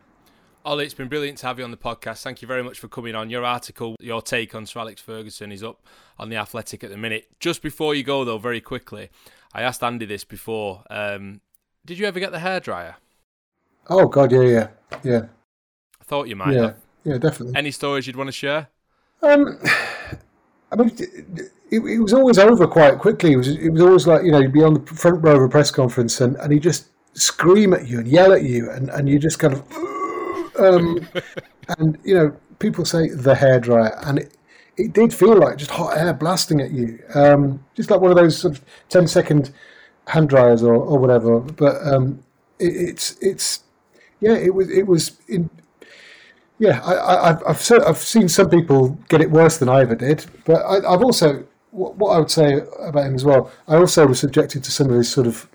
Ollie, 0.65 0.85
it's 0.85 0.95
been 0.95 1.07
brilliant 1.07 1.39
to 1.39 1.47
have 1.47 1.61
you 1.61 1.65
on 1.65 1.71
the 1.71 1.77
podcast. 1.77 2.23
Thank 2.23 2.43
you 2.43 2.49
very 2.49 2.65
much 2.65 2.81
for 2.81 2.89
coming 2.89 3.15
on. 3.15 3.31
Your 3.31 3.45
article, 3.45 3.95
your 4.01 4.21
take 4.21 4.53
on 4.53 4.67
Sir 4.67 4.81
Alex 4.81 5.01
Ferguson 5.01 5.53
is 5.53 5.63
up 5.63 5.87
on 6.19 6.29
the 6.29 6.35
Athletic 6.35 6.83
at 6.83 6.91
the 6.91 6.97
minute. 6.97 7.29
Just 7.39 7.63
before 7.63 7.95
you 7.95 8.03
go, 8.03 8.25
though, 8.25 8.39
very 8.39 8.61
quickly, 8.61 9.11
I 9.55 9.63
asked 9.63 9.85
Andy 9.85 10.07
this 10.07 10.25
before. 10.25 10.83
Um, 10.91 11.41
did 11.85 12.01
you 12.01 12.07
ever 12.07 12.19
get 12.19 12.33
the 12.33 12.39
hairdryer? 12.39 12.97
Oh 13.89 14.09
God, 14.09 14.33
yeah, 14.33 14.43
yeah, 14.43 14.69
yeah. 15.03 15.23
I 16.01 16.05
thought 16.05 16.29
you 16.29 16.37
might. 16.37 16.55
Yeah, 16.55 16.61
have. 16.61 16.77
yeah, 17.05 17.19
definitely. 17.19 17.55
Any 17.57 17.71
stories 17.71 18.07
you'd 18.07 18.17
want 18.17 18.29
to 18.29 18.33
share? 18.33 18.69
Um, 19.23 19.59
I 20.73 20.77
mean, 20.77 20.91
it, 21.71 21.79
it, 21.79 22.01
was 22.01 22.13
always 22.13 22.39
over 22.39 22.67
quite 22.67 22.99
quickly. 22.99 23.33
It 23.33 23.37
was, 23.37 23.49
it 23.49 23.71
was 23.71 23.83
always 23.83 24.07
like 24.07 24.25
you 24.25 24.33
know, 24.33 24.41
you'd 24.41 24.53
be 24.53 24.65
on 24.65 24.75
the 24.75 24.95
front 24.95 25.23
row 25.23 25.37
of 25.37 25.43
a 25.43 25.49
press 25.49 25.71
conference 25.71 26.21
and, 26.21 26.37
and 26.37 26.53
he 26.53 26.59
just 26.59 26.89
scream 27.15 27.73
at 27.73 27.89
you 27.89 27.99
and 27.99 28.09
yell 28.09 28.33
at 28.33 28.43
you, 28.43 28.71
and, 28.71 28.91
and 28.91 29.09
you 29.09 29.19
just 29.19 29.39
kind 29.39 29.55
of, 29.55 29.63
um, 30.59 31.07
and 31.79 31.99
you 32.05 32.15
know, 32.15 32.37
people 32.59 32.85
say 32.85 33.09
the 33.09 33.35
hairdryer, 33.35 33.97
and 34.07 34.19
it, 34.19 34.37
it 34.77 34.93
did 34.93 35.13
feel 35.13 35.37
like 35.37 35.57
just 35.57 35.71
hot 35.71 35.97
air 35.97 36.13
blasting 36.13 36.61
at 36.61 36.71
you, 36.71 36.99
um, 37.15 37.65
just 37.75 37.91
like 37.91 38.01
one 38.01 38.11
of 38.11 38.17
those 38.17 38.39
sort 38.39 38.57
of 38.57 38.65
10 38.91 39.07
second 39.07 39.53
hand 40.07 40.29
dryers 40.29 40.63
or, 40.63 40.75
or 40.75 40.99
whatever. 40.99 41.41
But 41.41 41.77
um, 41.87 42.21
it, 42.59 42.77
it's 42.77 43.17
it's 43.21 43.61
yeah, 44.21 44.35
it 44.35 44.55
was 44.55 44.71
it 44.71 44.87
was 44.87 45.19
in. 45.29 45.51
Yeah, 46.59 46.81
I, 46.83 46.95
I, 46.95 47.51
I've 47.51 47.73
I've 47.87 47.99
seen 47.99 48.29
some 48.29 48.49
people 48.49 48.99
get 49.09 49.21
it 49.21 49.31
worse 49.31 49.59
than 49.59 49.69
I 49.69 49.83
ever 49.83 49.95
did, 49.95 50.25
but 50.47 50.63
I, 50.63 50.77
I've 50.91 51.03
also 51.03 51.45
what, 51.71 51.97
what 51.97 52.11
I 52.11 52.19
would 52.19 52.31
say 52.31 52.61
about 52.81 53.07
him 53.07 53.15
as 53.15 53.25
well, 53.25 53.51
I 53.69 53.77
also 53.77 54.07
was 54.07 54.19
subjected 54.21 54.65
to 54.65 54.71
some 54.73 54.89
of 54.89 54.97
his 54.97 55.11
sort 55.11 55.27
of 55.27 55.49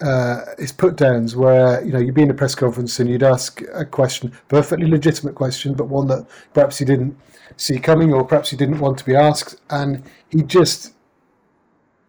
uh, 0.00 0.44
his 0.58 0.72
put 0.72 0.96
downs 0.96 1.34
where 1.34 1.84
you 1.84 1.92
know 1.92 1.98
you'd 1.98 2.14
be 2.14 2.22
in 2.22 2.30
a 2.30 2.34
press 2.34 2.54
conference 2.54 2.98
and 3.00 3.08
you'd 3.08 3.22
ask 3.22 3.62
a 3.72 3.84
question, 3.84 4.32
perfectly 4.48 4.86
legitimate 4.86 5.34
question, 5.34 5.74
but 5.74 5.88
one 5.88 6.06
that 6.08 6.26
perhaps 6.54 6.78
he 6.78 6.84
didn't 6.84 7.16
see 7.56 7.78
coming 7.78 8.12
or 8.12 8.24
perhaps 8.24 8.50
he 8.50 8.56
didn't 8.56 8.78
want 8.78 8.98
to 8.98 9.04
be 9.04 9.16
asked, 9.16 9.60
and 9.70 10.02
he 10.28 10.42
just 10.42 10.94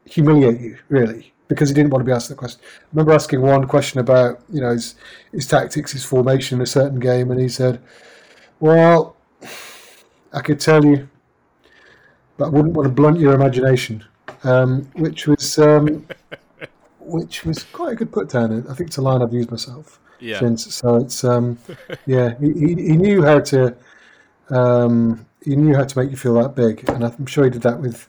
humiliate 0.05 0.59
you 0.59 0.77
really 0.89 1.34
because 1.50 1.68
he 1.68 1.76
didn't 1.76 1.89
want 1.91 2.02
to 2.02 2.06
be 2.06 2.14
asked 2.14 2.30
the 2.30 2.36
question. 2.36 2.62
I 2.64 2.86
remember 2.93 3.12
asking 3.12 3.41
one 3.41 3.68
question 3.68 4.00
about 4.00 4.39
you 4.54 4.62
know 4.62 4.72
his 4.72 4.95
his 5.34 5.45
tactics, 5.47 5.91
his 5.91 6.06
formation 6.06 6.60
in 6.60 6.62
a 6.62 6.66
certain 6.66 7.00
game, 7.00 7.30
and 7.32 7.39
he 7.41 7.50
said, 7.50 7.82
"Well, 8.62 9.18
I 10.32 10.39
could 10.41 10.60
tell 10.62 10.86
you, 10.86 11.10
but 12.38 12.45
I 12.45 12.50
wouldn't 12.50 12.74
want 12.76 12.88
to 12.88 12.93
blunt 12.93 13.20
your 13.20 13.34
imagination," 13.34 14.06
um, 14.43 14.84
which 14.93 15.28
was 15.28 15.60
um, 15.60 16.06
which 17.00 17.43
was 17.43 17.64
quite 17.74 17.93
a 17.93 17.95
good 17.95 18.12
put 18.14 18.30
down. 18.30 18.66
I 18.70 18.74
think 18.76 18.88
it's 18.89 18.97
a 18.97 19.02
line 19.02 19.22
I've 19.22 19.34
used 19.34 19.52
myself 19.52 20.00
Yeah. 20.20 20.39
since. 20.39 20.74
So 20.76 20.95
it's 20.97 21.24
um, 21.24 21.58
yeah, 22.06 22.36
he, 22.39 22.54
he 22.54 22.68
he 22.76 22.95
knew 22.97 23.24
how 23.24 23.39
to 23.39 23.76
um, 24.52 25.26
he 25.43 25.56
knew 25.56 25.76
how 25.76 25.84
to 25.84 25.97
make 26.00 26.12
you 26.12 26.18
feel 26.18 26.36
that 26.36 26.54
big, 26.56 26.88
and 26.89 27.04
I'm 27.04 27.26
sure 27.26 27.43
he 27.45 27.50
did 27.50 27.64
that 27.64 27.80
with 27.80 28.08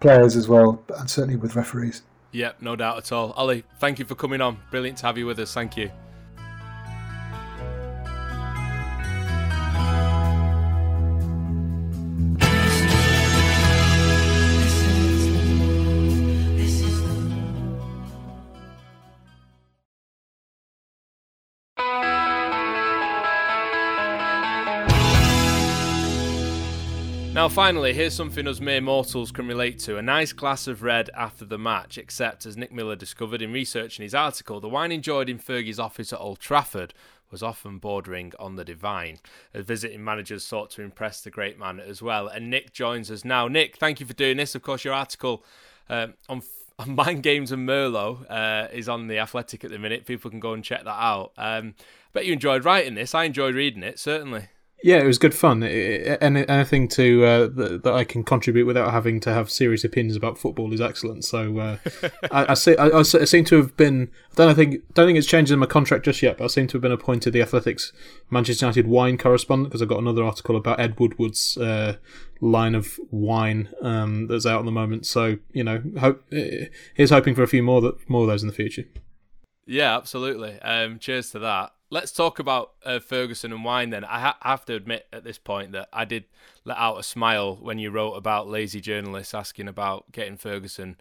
players 0.00 0.36
as 0.36 0.48
well, 0.48 0.82
and 0.98 1.08
certainly 1.08 1.36
with 1.36 1.56
referees. 1.56 2.02
Yep, 2.32 2.62
no 2.62 2.76
doubt 2.76 2.98
at 2.98 3.12
all. 3.12 3.32
Ollie, 3.32 3.64
thank 3.78 3.98
you 3.98 4.04
for 4.04 4.14
coming 4.14 4.40
on. 4.40 4.58
Brilliant 4.70 4.98
to 4.98 5.06
have 5.06 5.16
you 5.16 5.26
with 5.26 5.38
us. 5.38 5.54
Thank 5.54 5.76
you. 5.76 5.90
Now, 27.36 27.50
finally, 27.50 27.92
here's 27.92 28.14
something 28.14 28.48
us 28.48 28.60
mere 28.60 28.80
mortals 28.80 29.30
can 29.30 29.46
relate 29.46 29.78
to 29.80 29.98
a 29.98 30.02
nice 30.02 30.32
glass 30.32 30.66
of 30.66 30.82
red 30.82 31.10
after 31.14 31.44
the 31.44 31.58
match. 31.58 31.98
Except, 31.98 32.46
as 32.46 32.56
Nick 32.56 32.72
Miller 32.72 32.96
discovered 32.96 33.42
in 33.42 33.52
researching 33.52 34.04
his 34.04 34.14
article, 34.14 34.58
the 34.58 34.70
wine 34.70 34.90
enjoyed 34.90 35.28
in 35.28 35.38
Fergie's 35.38 35.78
office 35.78 36.14
at 36.14 36.18
Old 36.18 36.40
Trafford 36.40 36.94
was 37.30 37.42
often 37.42 37.76
bordering 37.76 38.32
on 38.38 38.56
the 38.56 38.64
divine, 38.64 39.18
as 39.52 39.66
visiting 39.66 40.02
managers 40.02 40.46
sought 40.46 40.70
to 40.70 40.82
impress 40.82 41.20
the 41.20 41.30
great 41.30 41.58
man 41.58 41.78
as 41.78 42.00
well. 42.00 42.26
And 42.26 42.48
Nick 42.48 42.72
joins 42.72 43.10
us 43.10 43.22
now. 43.22 43.48
Nick, 43.48 43.76
thank 43.76 44.00
you 44.00 44.06
for 44.06 44.14
doing 44.14 44.38
this. 44.38 44.54
Of 44.54 44.62
course, 44.62 44.82
your 44.82 44.94
article 44.94 45.44
um, 45.90 46.14
on, 46.30 46.40
on 46.78 46.94
Mind 46.94 47.22
Games 47.22 47.52
and 47.52 47.68
Merlot 47.68 48.30
uh, 48.30 48.68
is 48.72 48.88
on 48.88 49.08
the 49.08 49.18
Athletic 49.18 49.62
at 49.62 49.70
the 49.70 49.78
minute. 49.78 50.06
People 50.06 50.30
can 50.30 50.40
go 50.40 50.54
and 50.54 50.64
check 50.64 50.84
that 50.84 50.88
out. 50.88 51.32
Um, 51.36 51.74
bet 52.14 52.24
you 52.24 52.32
enjoyed 52.32 52.64
writing 52.64 52.94
this. 52.94 53.14
I 53.14 53.24
enjoyed 53.24 53.54
reading 53.54 53.82
it, 53.82 53.98
certainly. 53.98 54.46
Yeah, 54.84 54.98
it 54.98 55.06
was 55.06 55.18
good 55.18 55.34
fun. 55.34 55.62
It- 55.62 55.72
it- 55.72 56.18
any- 56.20 56.46
anything 56.48 56.86
to 56.88 57.24
uh, 57.24 57.46
that, 57.48 57.82
that 57.82 57.94
I 57.94 58.04
can 58.04 58.22
contribute 58.22 58.66
without 58.66 58.92
having 58.92 59.20
to 59.20 59.32
have 59.32 59.50
serious 59.50 59.84
opinions 59.84 60.16
about 60.16 60.38
football 60.38 60.72
is 60.72 60.80
excellent. 60.80 61.24
So 61.24 61.58
uh, 61.58 61.76
I, 62.30 62.52
I, 62.52 62.54
see, 62.54 62.76
I, 62.76 62.88
I 62.98 63.02
seem 63.02 63.44
to 63.46 63.56
have 63.56 63.76
been. 63.76 64.10
I 64.32 64.44
don't 64.44 64.54
think 64.54 64.82
don't 64.94 65.06
think 65.06 65.18
it's 65.18 65.26
changed 65.26 65.50
in 65.50 65.58
my 65.58 65.66
contract 65.66 66.04
just 66.04 66.22
yet, 66.22 66.38
but 66.38 66.44
I 66.44 66.48
seem 66.48 66.66
to 66.68 66.74
have 66.74 66.82
been 66.82 66.92
appointed 66.92 67.32
the 67.32 67.40
Athletics 67.42 67.92
Manchester 68.30 68.66
United 68.66 68.86
wine 68.86 69.16
correspondent 69.16 69.70
because 69.70 69.80
I've 69.82 69.88
got 69.88 69.98
another 69.98 70.22
article 70.22 70.56
about 70.56 70.78
Ed 70.78 71.00
Woodward's 71.00 71.56
uh, 71.56 71.96
line 72.42 72.74
of 72.74 73.00
wine 73.10 73.70
um, 73.80 74.26
that's 74.26 74.44
out 74.46 74.60
at 74.60 74.66
the 74.66 74.72
moment. 74.72 75.06
So 75.06 75.38
you 75.52 75.64
know, 75.64 75.82
hope 75.98 76.22
uh, 76.32 76.66
here's 76.94 77.10
hoping 77.10 77.34
for 77.34 77.42
a 77.42 77.48
few 77.48 77.62
more 77.62 77.80
that 77.80 78.08
more 78.10 78.22
of 78.22 78.28
those 78.28 78.42
in 78.42 78.48
the 78.48 78.54
future. 78.54 78.84
Yeah, 79.66 79.96
absolutely. 79.96 80.60
Um, 80.60 80.98
cheers 81.00 81.30
to 81.30 81.40
that. 81.40 81.72
Let's 81.88 82.10
talk 82.10 82.38
about 82.40 82.72
uh, 82.84 82.98
Ferguson 82.98 83.52
and 83.52 83.64
wine 83.64 83.90
then. 83.90 84.04
I, 84.04 84.20
ha- 84.20 84.38
I 84.42 84.50
have 84.50 84.64
to 84.64 84.74
admit 84.74 85.06
at 85.12 85.22
this 85.22 85.38
point 85.38 85.72
that 85.72 85.88
I 85.92 86.04
did 86.04 86.24
let 86.64 86.78
out 86.78 86.98
a 86.98 87.02
smile 87.02 87.56
when 87.56 87.78
you 87.78 87.90
wrote 87.90 88.14
about 88.14 88.48
lazy 88.48 88.80
journalists 88.80 89.34
asking 89.34 89.68
about 89.68 90.10
getting 90.10 90.36
Ferguson 90.36 90.96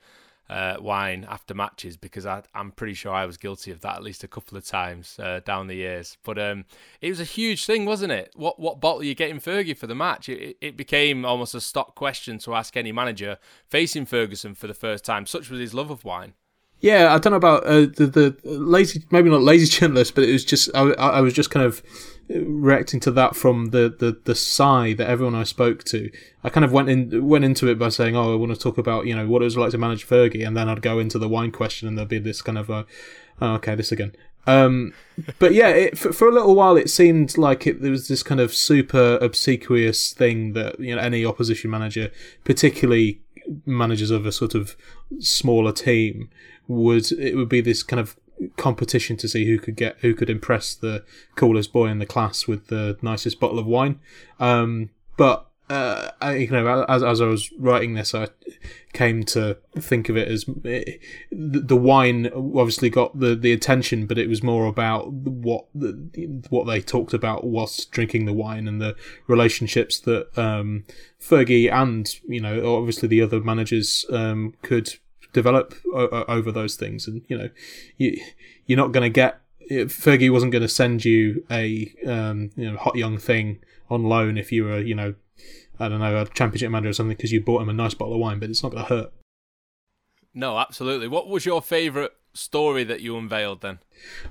uh, 0.50 0.78
wine 0.80 1.26
after 1.28 1.54
matches 1.54 1.98
because 1.98 2.26
I, 2.26 2.44
I'm 2.54 2.72
pretty 2.72 2.94
sure 2.94 3.12
I 3.12 3.26
was 3.26 3.38
guilty 3.38 3.72
of 3.72 3.82
that 3.82 3.96
at 3.96 4.04
least 4.04 4.24
a 4.24 4.28
couple 4.28 4.58
of 4.58 4.66
times 4.66 5.18
uh, 5.20 5.42
down 5.44 5.68
the 5.68 5.76
years. 5.76 6.18
But 6.24 6.38
um, 6.38 6.66
it 7.02 7.10
was 7.10 7.20
a 7.20 7.24
huge 7.24 7.66
thing, 7.66 7.86
wasn't 7.86 8.12
it? 8.12 8.32
What 8.36 8.60
what 8.60 8.80
bottle 8.80 9.02
are 9.02 9.06
you 9.06 9.16
getting 9.16 9.40
Fergie 9.40 9.76
for 9.76 9.88
the 9.88 9.96
match? 9.96 10.30
It, 10.30 10.58
it 10.62 10.78
became 10.78 11.26
almost 11.26 11.56
a 11.56 11.62
stock 11.62 11.96
question 11.96 12.38
to 12.40 12.54
ask 12.54 12.78
any 12.78 12.92
manager 12.92 13.38
facing 13.68 14.06
Ferguson 14.06 14.54
for 14.54 14.68
the 14.68 14.74
first 14.74 15.04
time. 15.04 15.26
Such 15.26 15.50
was 15.50 15.60
his 15.60 15.74
love 15.74 15.90
of 15.90 16.06
wine. 16.06 16.34
Yeah, 16.82 17.14
I 17.14 17.18
don't 17.18 17.32
know 17.32 17.38
about 17.38 17.66
uh, 17.66 17.82
the 17.82 18.08
the 18.08 18.38
lazy, 18.44 19.04
maybe 19.12 19.30
not 19.30 19.42
lazy 19.42 19.66
journalist, 19.80 20.16
but 20.16 20.24
it 20.24 20.32
was 20.32 20.46
just 20.46 20.70
I, 20.76 20.92
I 20.92 21.22
was 21.22 21.34
just 21.34 21.50
kind 21.50 21.66
of 21.66 21.82
reacting 22.30 23.00
to 23.00 23.12
that 23.12 23.36
from 23.36 23.68
the, 23.68 23.96
the, 24.00 24.20
the 24.24 24.36
side 24.36 24.98
that 24.98 25.08
everyone 25.08 25.36
I 25.36 25.44
spoke 25.44 25.84
to. 25.86 26.10
I 26.44 26.50
kind 26.50 26.66
of 26.66 26.72
went 26.72 26.90
in 26.90 27.28
went 27.28 27.46
into 27.46 27.68
it 27.68 27.78
by 27.80 27.90
saying, 27.90 28.16
"Oh, 28.16 28.34
I 28.34 28.36
want 28.36 28.54
to 28.54 28.60
talk 28.60 28.78
about 28.78 29.06
you 29.06 29.16
know 29.16 29.28
what 29.28 29.42
it 29.42 29.46
was 29.46 29.58
like 29.58 29.72
to 29.72 29.78
manage 29.78 30.08
Fergie," 30.08 30.46
and 30.46 30.56
then 30.56 30.70
I'd 30.70 30.82
go 30.82 31.00
into 31.00 31.20
the 31.20 31.30
wine 31.30 31.52
question, 31.52 31.88
and 31.88 31.98
there'd 31.98 32.10
be 32.10 32.20
this 32.20 32.42
kind 32.42 32.58
of, 32.58 32.70
uh, 32.70 32.84
oh, 33.42 33.54
"Okay, 33.56 33.76
this 33.76 33.92
again." 33.92 34.14
Um, 34.48 34.94
but 35.40 35.54
yeah, 35.54 35.70
it, 35.70 35.98
for, 35.98 36.14
for 36.14 36.30
a 36.30 36.32
little 36.32 36.54
while 36.54 36.78
it 36.78 36.90
seemed 36.90 37.38
like 37.38 37.66
it 37.66 37.82
there 37.82 37.92
was 37.92 38.08
this 38.08 38.22
kind 38.22 38.40
of 38.40 38.54
super 38.54 39.18
obsequious 39.22 40.14
thing 40.14 40.54
that 40.54 40.80
you 40.80 40.96
know 40.96 41.02
any 41.02 41.26
opposition 41.26 41.72
manager, 41.72 42.12
particularly 42.44 43.22
managers 43.66 44.12
of 44.12 44.26
a 44.26 44.32
sort 44.32 44.56
of 44.56 44.76
smaller 45.20 45.72
team, 45.72 46.30
would 46.68 47.12
it 47.12 47.36
would 47.36 47.50
be 47.50 47.62
this 47.62 47.84
kind 47.84 48.00
of 48.00 48.18
competition 48.58 49.18
to 49.18 49.28
see 49.28 49.46
who 49.46 49.58
could 49.58 49.76
get 49.76 49.98
who 50.00 50.14
could 50.14 50.30
impress 50.30 50.74
the 50.76 51.04
coolest 51.36 51.72
boy 51.72 51.88
in 51.88 52.00
the 52.00 52.06
class 52.06 52.48
with 52.48 52.68
the 52.68 52.98
nicest 53.02 53.40
bottle 53.40 53.60
of 53.60 53.66
wine. 53.66 54.00
Um, 54.40 54.90
but 55.18 55.50
uh, 55.70 56.12
I, 56.22 56.36
you 56.36 56.52
know, 56.52 56.86
as 56.88 57.02
as 57.02 57.22
I 57.22 57.26
was 57.26 57.52
writing 57.54 57.96
this, 57.96 58.14
I 58.14 58.28
came 58.94 59.24
to 59.24 59.58
think 59.78 60.10
of 60.10 60.16
it 60.16 60.28
as 60.28 60.46
the, 60.46 61.00
the 61.32 61.76
wine 61.76 62.28
obviously 62.28 62.90
got 62.90 63.20
the, 63.20 63.36
the 63.36 63.52
attention, 63.52 64.06
but 64.06 64.20
it 64.20 64.30
was 64.30 64.44
more 64.44 64.68
about 64.68 65.12
what 65.12 65.66
the, 65.74 66.44
what 66.50 66.66
they 66.66 66.82
talked 66.82 67.14
about 67.14 67.46
whilst 67.46 67.92
drinking 67.92 68.26
the 68.26 68.34
wine 68.34 68.68
and 68.68 68.80
the 68.80 68.96
relationships 69.28 70.00
that 70.02 70.38
um, 70.38 70.84
Fergie 71.20 71.72
and 71.72 72.08
you 72.28 72.42
know 72.42 72.76
obviously 72.76 73.08
the 73.08 73.22
other 73.22 73.42
managers 73.42 74.06
um, 74.12 74.54
could 74.62 74.96
develop 75.36 75.76
o- 75.94 76.26
over 76.28 76.52
those 76.52 76.76
things. 76.76 77.08
And 77.08 77.22
you 77.28 77.38
know, 77.38 77.50
you 77.98 78.20
you're 78.66 78.78
not 78.78 78.92
going 78.92 79.04
to 79.04 79.10
get 79.10 79.42
Fergie 79.70 80.32
wasn't 80.32 80.52
going 80.52 80.62
to 80.62 80.68
send 80.68 81.06
you 81.06 81.44
a 81.52 81.94
um, 82.08 82.52
you 82.56 82.72
know 82.72 82.78
hot 82.78 82.96
young 82.96 83.18
thing 83.18 83.60
on 83.90 84.04
loan 84.04 84.38
if 84.38 84.52
you 84.52 84.64
were 84.64 84.80
you 84.80 84.96
know 84.96 85.14
I 85.80 85.90
don't 85.90 86.00
know 86.00 86.22
a 86.22 86.26
championship 86.28 86.72
manager 86.72 86.90
or 86.90 86.94
something 86.94 87.16
because 87.16 87.32
you 87.32 87.42
bought 87.42 87.62
him 87.62 87.70
a 87.70 87.74
nice 87.74 87.94
bottle 87.94 88.16
of 88.16 88.20
wine, 88.20 88.40
but 88.40 88.50
it's 88.50 88.64
not 88.64 88.72
going 88.72 88.86
to 88.86 88.90
hurt. 88.90 89.14
No, 90.34 90.58
absolutely. 90.58 91.08
What 91.08 91.28
was 91.28 91.46
your 91.46 91.62
favourite 91.62 92.12
story 92.34 92.84
that 92.84 93.02
you 93.02 93.18
unveiled 93.18 93.62
then? 93.62 93.80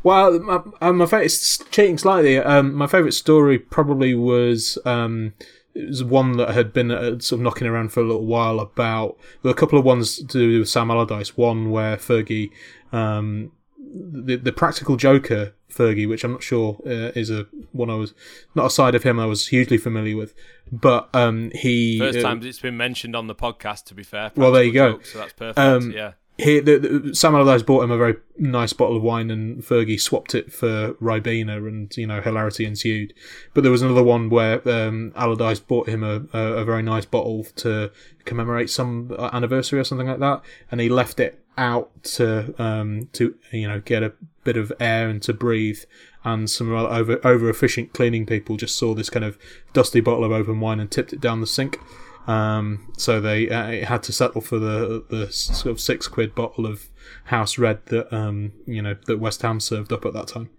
Well, 0.02 0.38
my, 0.38 0.60
uh, 0.80 0.92
my 0.92 1.06
favorite 1.06 1.32
cheating 1.70 1.98
slightly. 1.98 2.38
Um, 2.38 2.74
my 2.74 2.86
favorite 2.86 3.12
story 3.12 3.58
probably 3.58 4.14
was 4.14 4.78
um, 4.84 5.34
it 5.74 5.88
was 5.88 6.04
one 6.04 6.36
that 6.36 6.50
had 6.50 6.72
been 6.72 6.90
uh, 6.90 7.18
sort 7.18 7.38
of 7.38 7.40
knocking 7.40 7.66
around 7.66 7.92
for 7.92 8.00
a 8.00 8.04
little 8.04 8.26
while 8.26 8.60
about 8.60 9.16
there 9.42 9.50
were 9.50 9.54
a 9.54 9.54
couple 9.54 9.78
of 9.78 9.84
ones 9.84 10.16
to 10.16 10.24
do 10.24 10.58
with 10.60 10.68
Sam 10.68 10.90
Allardyce. 10.90 11.36
One 11.36 11.70
where 11.70 11.96
Fergie, 11.96 12.50
um, 12.92 13.52
the 13.78 14.36
the 14.36 14.52
practical 14.52 14.96
joker 14.96 15.54
Fergie, 15.70 16.08
which 16.08 16.24
I'm 16.24 16.32
not 16.32 16.42
sure 16.42 16.78
uh, 16.86 17.10
is 17.14 17.30
a 17.30 17.46
one 17.72 17.90
I 17.90 17.96
was 17.96 18.14
not 18.54 18.66
a 18.66 18.70
side 18.70 18.94
of 18.94 19.02
him 19.02 19.18
I 19.18 19.26
was 19.26 19.48
hugely 19.48 19.76
familiar 19.76 20.16
with, 20.16 20.34
but 20.70 21.08
um, 21.12 21.50
he 21.54 21.98
First 21.98 22.18
uh, 22.18 22.22
time 22.22 22.42
it's 22.44 22.60
been 22.60 22.76
mentioned 22.76 23.16
on 23.16 23.26
the 23.26 23.34
podcast. 23.34 23.84
To 23.86 23.94
be 23.94 24.04
fair, 24.04 24.30
well, 24.36 24.52
there 24.52 24.62
you 24.62 24.72
go. 24.72 25.00
So 25.00 25.18
that's 25.18 25.32
perfect. 25.32 25.58
Um, 25.58 25.90
yeah. 25.90 26.12
He, 26.36 26.58
the, 26.58 26.78
the, 26.78 27.14
Sam 27.14 27.36
Allardyce 27.36 27.62
bought 27.62 27.84
him 27.84 27.92
a 27.92 27.96
very 27.96 28.16
nice 28.36 28.72
bottle 28.72 28.96
of 28.96 29.02
wine, 29.04 29.30
and 29.30 29.62
Fergie 29.62 30.00
swapped 30.00 30.34
it 30.34 30.52
for 30.52 30.94
Ribena, 30.94 31.58
and 31.58 31.96
you 31.96 32.08
know 32.08 32.20
hilarity 32.20 32.64
ensued. 32.64 33.14
But 33.52 33.62
there 33.62 33.70
was 33.70 33.82
another 33.82 34.02
one 34.02 34.30
where 34.30 34.66
um, 34.68 35.12
Allardyce 35.14 35.60
bought 35.60 35.88
him 35.88 36.02
a, 36.02 36.24
a, 36.32 36.54
a 36.54 36.64
very 36.64 36.82
nice 36.82 37.04
bottle 37.04 37.44
to 37.56 37.92
commemorate 38.24 38.68
some 38.68 39.14
anniversary 39.32 39.78
or 39.78 39.84
something 39.84 40.08
like 40.08 40.18
that, 40.18 40.42
and 40.72 40.80
he 40.80 40.88
left 40.88 41.20
it 41.20 41.40
out 41.56 42.02
to 42.02 42.52
um, 42.60 43.08
to 43.12 43.36
you 43.52 43.68
know 43.68 43.80
get 43.80 44.02
a 44.02 44.12
bit 44.42 44.56
of 44.56 44.72
air 44.80 45.08
and 45.08 45.22
to 45.22 45.32
breathe. 45.32 45.80
And 46.24 46.48
some 46.48 46.72
over 46.72 47.20
over 47.24 47.48
efficient 47.48 47.92
cleaning 47.92 48.26
people 48.26 48.56
just 48.56 48.78
saw 48.78 48.94
this 48.94 49.10
kind 49.10 49.24
of 49.24 49.38
dusty 49.72 50.00
bottle 50.00 50.24
of 50.24 50.32
open 50.32 50.58
wine 50.58 50.80
and 50.80 50.90
tipped 50.90 51.12
it 51.12 51.20
down 51.20 51.40
the 51.40 51.46
sink. 51.46 51.78
Um, 52.26 52.92
so 52.96 53.20
they 53.20 53.50
uh, 53.50 53.68
it 53.68 53.84
had 53.84 54.02
to 54.04 54.12
settle 54.12 54.40
for 54.40 54.58
the 54.58 55.04
the 55.10 55.30
sort 55.30 55.72
of 55.72 55.80
six 55.80 56.08
quid 56.08 56.34
bottle 56.34 56.64
of 56.66 56.88
house 57.24 57.58
red 57.58 57.84
that 57.86 58.12
um, 58.14 58.52
you 58.66 58.80
know 58.80 58.96
that 59.06 59.18
West 59.18 59.42
Ham 59.42 59.60
served 59.60 59.92
up 59.92 60.06
at 60.06 60.14
that 60.14 60.28
time. 60.28 60.50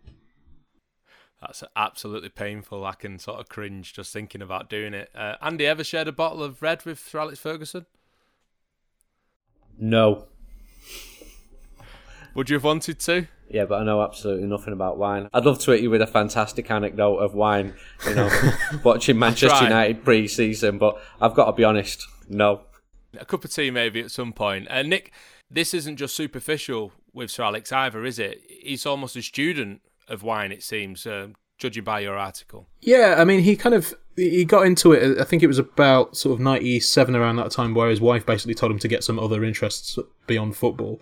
That's 1.42 1.64
absolutely 1.76 2.30
painful. 2.30 2.86
I 2.86 2.94
can 2.94 3.20
sort 3.20 3.40
of 3.40 3.50
cringe 3.50 3.94
just 3.94 4.12
thinking 4.12 4.42
about 4.42 4.70
doing 4.70 4.94
it. 4.94 5.10
Uh, 5.14 5.36
Andy, 5.42 5.68
ever 5.68 5.84
shared 5.84 6.08
a 6.08 6.12
bottle 6.12 6.42
of 6.42 6.62
red 6.62 6.86
with 6.86 7.00
Sir 7.00 7.20
Alex 7.20 7.40
Ferguson? 7.40 7.86
No. 9.78 10.26
Would 12.34 12.50
you 12.50 12.56
have 12.56 12.64
wanted 12.64 13.00
to? 13.02 13.28
Yeah, 13.50 13.66
but 13.66 13.82
I 13.82 13.84
know 13.84 14.02
absolutely 14.02 14.48
nothing 14.48 14.74
about 14.74 14.98
wine. 14.98 15.30
I'd 15.34 15.46
love 15.46 15.60
to 15.60 15.72
hit 15.72 15.82
you 15.82 15.90
with 15.90 16.02
a 16.02 16.08
fantastic 16.08 16.70
anecdote 16.72 17.18
of 17.18 17.34
wine, 17.36 17.74
you 18.08 18.16
know, 18.16 18.30
watching 18.84 19.20
Manchester 19.20 19.66
United 19.66 20.04
pre-season, 20.04 20.78
but 20.78 21.00
I've 21.22 21.36
got 21.36 21.46
to 21.46 21.52
be 21.54 21.64
honest, 21.64 22.08
no. 22.28 22.62
A 23.18 23.26
cup 23.26 23.46
of 23.46 23.54
tea 23.54 23.72
maybe 23.72 24.02
at 24.02 24.12
some 24.12 24.34
point. 24.34 24.68
Uh, 24.70 24.82
Nick, 24.82 25.14
this 25.50 25.74
isn't 25.74 25.98
just 25.98 26.16
superficial 26.16 26.92
with 27.14 27.32
Sir 27.32 27.44
Alex 27.44 27.72
either, 27.72 28.04
is 28.04 28.20
it? 28.20 28.42
He's 28.50 28.86
almost 28.86 29.16
a 29.16 29.22
student 29.22 29.82
of 30.08 30.24
wine, 30.24 30.52
it 30.52 30.64
seems, 30.64 31.06
uh, 31.06 31.28
judging 31.58 31.84
by 31.84 32.00
your 32.00 32.18
article. 32.18 32.68
Yeah, 32.82 33.16
I 33.18 33.26
mean, 33.26 33.42
he 33.42 33.56
kind 33.56 33.76
of 33.76 33.94
he 34.16 34.46
got 34.46 34.66
into 34.66 34.94
it. 34.94 35.20
I 35.20 35.24
think 35.24 35.44
it 35.44 35.48
was 35.48 35.60
about 35.60 36.16
sort 36.16 36.34
of 36.34 36.40
ninety 36.40 36.80
seven 36.80 37.16
around 37.16 37.38
that 37.38 37.52
time, 37.52 37.74
where 37.74 37.90
his 37.90 38.02
wife 38.02 38.26
basically 38.26 38.54
told 38.54 38.72
him 38.72 38.80
to 38.80 38.88
get 38.88 39.04
some 39.04 39.20
other 39.20 39.44
interests 39.44 39.98
beyond 40.28 40.56
football, 40.56 41.02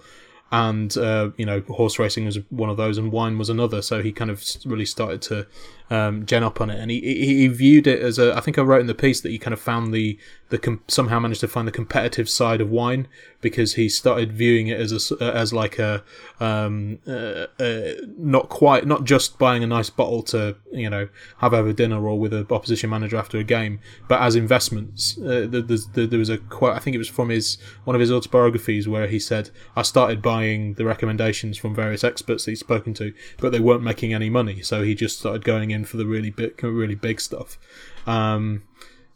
and 0.53 0.95
uh, 0.97 1.31
you 1.35 1.47
know, 1.47 1.61
horse 1.61 1.97
racing 1.97 2.25
was 2.25 2.37
one 2.51 2.69
of 2.69 2.77
those, 2.77 2.99
and 2.99 3.11
wine 3.11 3.39
was 3.39 3.49
another. 3.49 3.81
So 3.81 4.03
he 4.03 4.11
kind 4.11 4.29
of 4.29 4.45
really 4.65 4.85
started 4.85 5.19
to 5.23 5.47
um, 5.89 6.27
gen 6.27 6.43
up 6.43 6.61
on 6.61 6.69
it, 6.69 6.79
and 6.79 6.91
he, 6.91 6.99
he 7.01 7.47
viewed 7.47 7.87
it 7.87 7.99
as 7.99 8.19
a. 8.19 8.37
I 8.37 8.39
think 8.39 8.59
I 8.59 8.61
wrote 8.61 8.81
in 8.81 8.85
the 8.85 8.93
piece 8.93 9.19
that 9.21 9.29
he 9.29 9.39
kind 9.39 9.53
of 9.53 9.59
found 9.59 9.95
the 9.95 10.15
the 10.49 10.79
somehow 10.87 11.19
managed 11.19 11.41
to 11.41 11.47
find 11.47 11.67
the 11.67 11.71
competitive 11.71 12.29
side 12.29 12.61
of 12.61 12.69
wine 12.69 13.07
because 13.41 13.73
he 13.73 13.89
started 13.89 14.31
viewing 14.31 14.67
it 14.67 14.79
as 14.79 15.11
a 15.11 15.23
as 15.23 15.53
like 15.53 15.79
a 15.79 16.03
um 16.39 16.99
uh, 17.07 17.47
uh, 17.59 17.93
not 18.19 18.49
quite 18.49 18.85
not 18.85 19.05
just 19.05 19.39
buying 19.39 19.63
a 19.63 19.67
nice 19.67 19.89
bottle 19.89 20.21
to 20.21 20.55
you 20.71 20.87
know 20.87 21.09
have 21.39 21.55
over 21.55 21.73
dinner 21.73 22.07
or 22.07 22.19
with 22.19 22.31
an 22.31 22.45
opposition 22.51 22.91
manager 22.91 23.17
after 23.17 23.39
a 23.39 23.43
game, 23.43 23.79
but 24.07 24.21
as 24.21 24.35
investments. 24.35 25.17
Uh, 25.17 25.47
there 25.49 26.19
was 26.19 26.29
a 26.29 26.37
quote 26.37 26.75
I 26.75 26.79
think 26.79 26.93
it 26.93 26.99
was 26.99 27.09
from 27.09 27.29
his 27.29 27.57
one 27.85 27.95
of 27.95 27.99
his 27.99 28.11
autobiographies 28.11 28.87
where 28.87 29.07
he 29.07 29.17
said, 29.17 29.49
"I 29.75 29.81
started 29.81 30.21
buying 30.21 30.42
the 30.75 30.85
recommendations 30.85 31.57
from 31.57 31.75
various 31.75 32.03
experts 32.03 32.45
he's 32.45 32.59
spoken 32.59 32.93
to, 32.95 33.13
but 33.39 33.51
they 33.51 33.59
weren't 33.59 33.83
making 33.83 34.13
any 34.13 34.29
money, 34.29 34.61
so 34.61 34.83
he 34.83 34.95
just 34.95 35.19
started 35.19 35.43
going 35.43 35.71
in 35.71 35.85
for 35.85 35.97
the 35.97 36.05
really 36.05 36.29
big 36.29 36.63
really 36.63 36.95
big 36.95 37.19
stuff." 37.19 37.57
Um, 38.05 38.63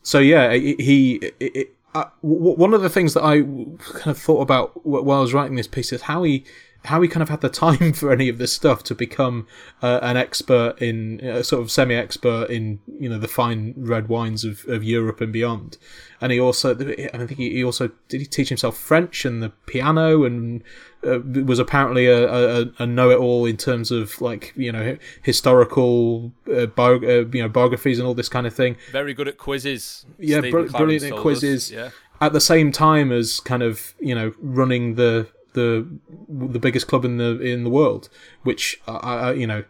so 0.01 0.19
yeah, 0.19 0.53
he. 0.53 1.15
it, 1.15 1.35
it, 1.39 1.73
uh, 1.95 2.09
one 2.21 2.73
of 2.73 2.81
the 2.81 2.89
things 2.89 3.13
that 3.15 3.23
I 3.23 3.41
kind 3.41 4.07
of 4.07 4.19
thought 4.19 4.41
about 4.41 4.71
wh- 4.83 5.03
while 5.05 5.19
I 5.19 5.21
was 5.21 5.33
writing 5.33 5.55
this 5.55 5.67
piece 5.67 5.91
is 5.91 6.03
how 6.03 6.23
he 6.23 6.43
how 6.85 7.01
he 7.01 7.07
kind 7.07 7.21
of 7.23 7.29
had 7.29 7.41
the 7.41 7.49
time 7.67 7.93
for 7.93 8.11
any 8.11 8.29
of 8.29 8.37
this 8.37 8.53
stuff 8.53 8.83
to 8.83 8.95
become 8.95 9.47
uh, 9.81 9.99
an 10.01 10.17
expert 10.17 10.75
in 10.81 11.21
uh, 11.27 11.43
sort 11.43 11.61
of 11.61 11.71
semi-expert 11.71 12.49
in 12.49 12.79
you 12.99 13.09
know 13.09 13.17
the 13.17 13.27
fine 13.27 13.73
red 13.77 14.07
wines 14.07 14.43
of, 14.43 14.65
of 14.67 14.83
Europe 14.83 15.21
and 15.21 15.33
beyond. 15.33 15.77
And 16.19 16.31
he 16.31 16.39
also, 16.39 16.71
I 16.73 17.17
think 17.25 17.35
he 17.35 17.63
also 17.63 17.91
did 18.07 18.21
he 18.21 18.25
teach 18.25 18.49
himself 18.49 18.75
French 18.77 19.23
and 19.23 19.43
the 19.43 19.49
piano, 19.67 20.23
and 20.23 20.63
uh, 21.05 21.19
was 21.19 21.59
apparently 21.59 22.07
a, 22.07 22.63
a, 22.63 22.71
a 22.79 22.85
know-it-all 22.87 23.45
in 23.45 23.55
terms 23.57 23.91
of 23.91 24.19
like 24.19 24.53
you 24.55 24.71
know 24.71 24.97
historical 25.21 26.31
uh, 26.51 26.65
bio, 26.65 26.95
uh, 26.95 27.25
you 27.31 27.41
know 27.41 27.49
biographies 27.49 27.99
and 27.99 28.07
all 28.07 28.13
this 28.15 28.29
kind 28.29 28.47
of 28.47 28.53
thing 28.53 28.75
Very 28.91 29.13
good 29.13 29.27
at 29.27 29.37
quizzes. 29.37 30.05
yeah, 30.17 30.41
br- 30.41 30.63
brilliant 30.63 31.03
at 31.03 31.09
told 31.09 31.19
us. 31.19 31.21
quizzes. 31.21 31.71
Yeah. 31.71 31.91
At 32.19 32.33
the 32.33 32.41
same 32.41 32.71
time 32.71 33.11
as 33.11 33.39
kind 33.39 33.61
of 33.61 33.93
you 33.99 34.15
know 34.15 34.33
running 34.39 34.95
the 34.95 35.27
the 35.57 35.87
the 36.29 36.59
biggest 36.59 36.87
club 36.87 37.03
in 37.03 37.17
the 37.17 37.39
in 37.41 37.63
the 37.63 37.69
world, 37.69 38.09
which 38.43 38.79
I, 38.87 38.93
I 38.93 39.33
you 39.33 39.47
know 39.47 39.63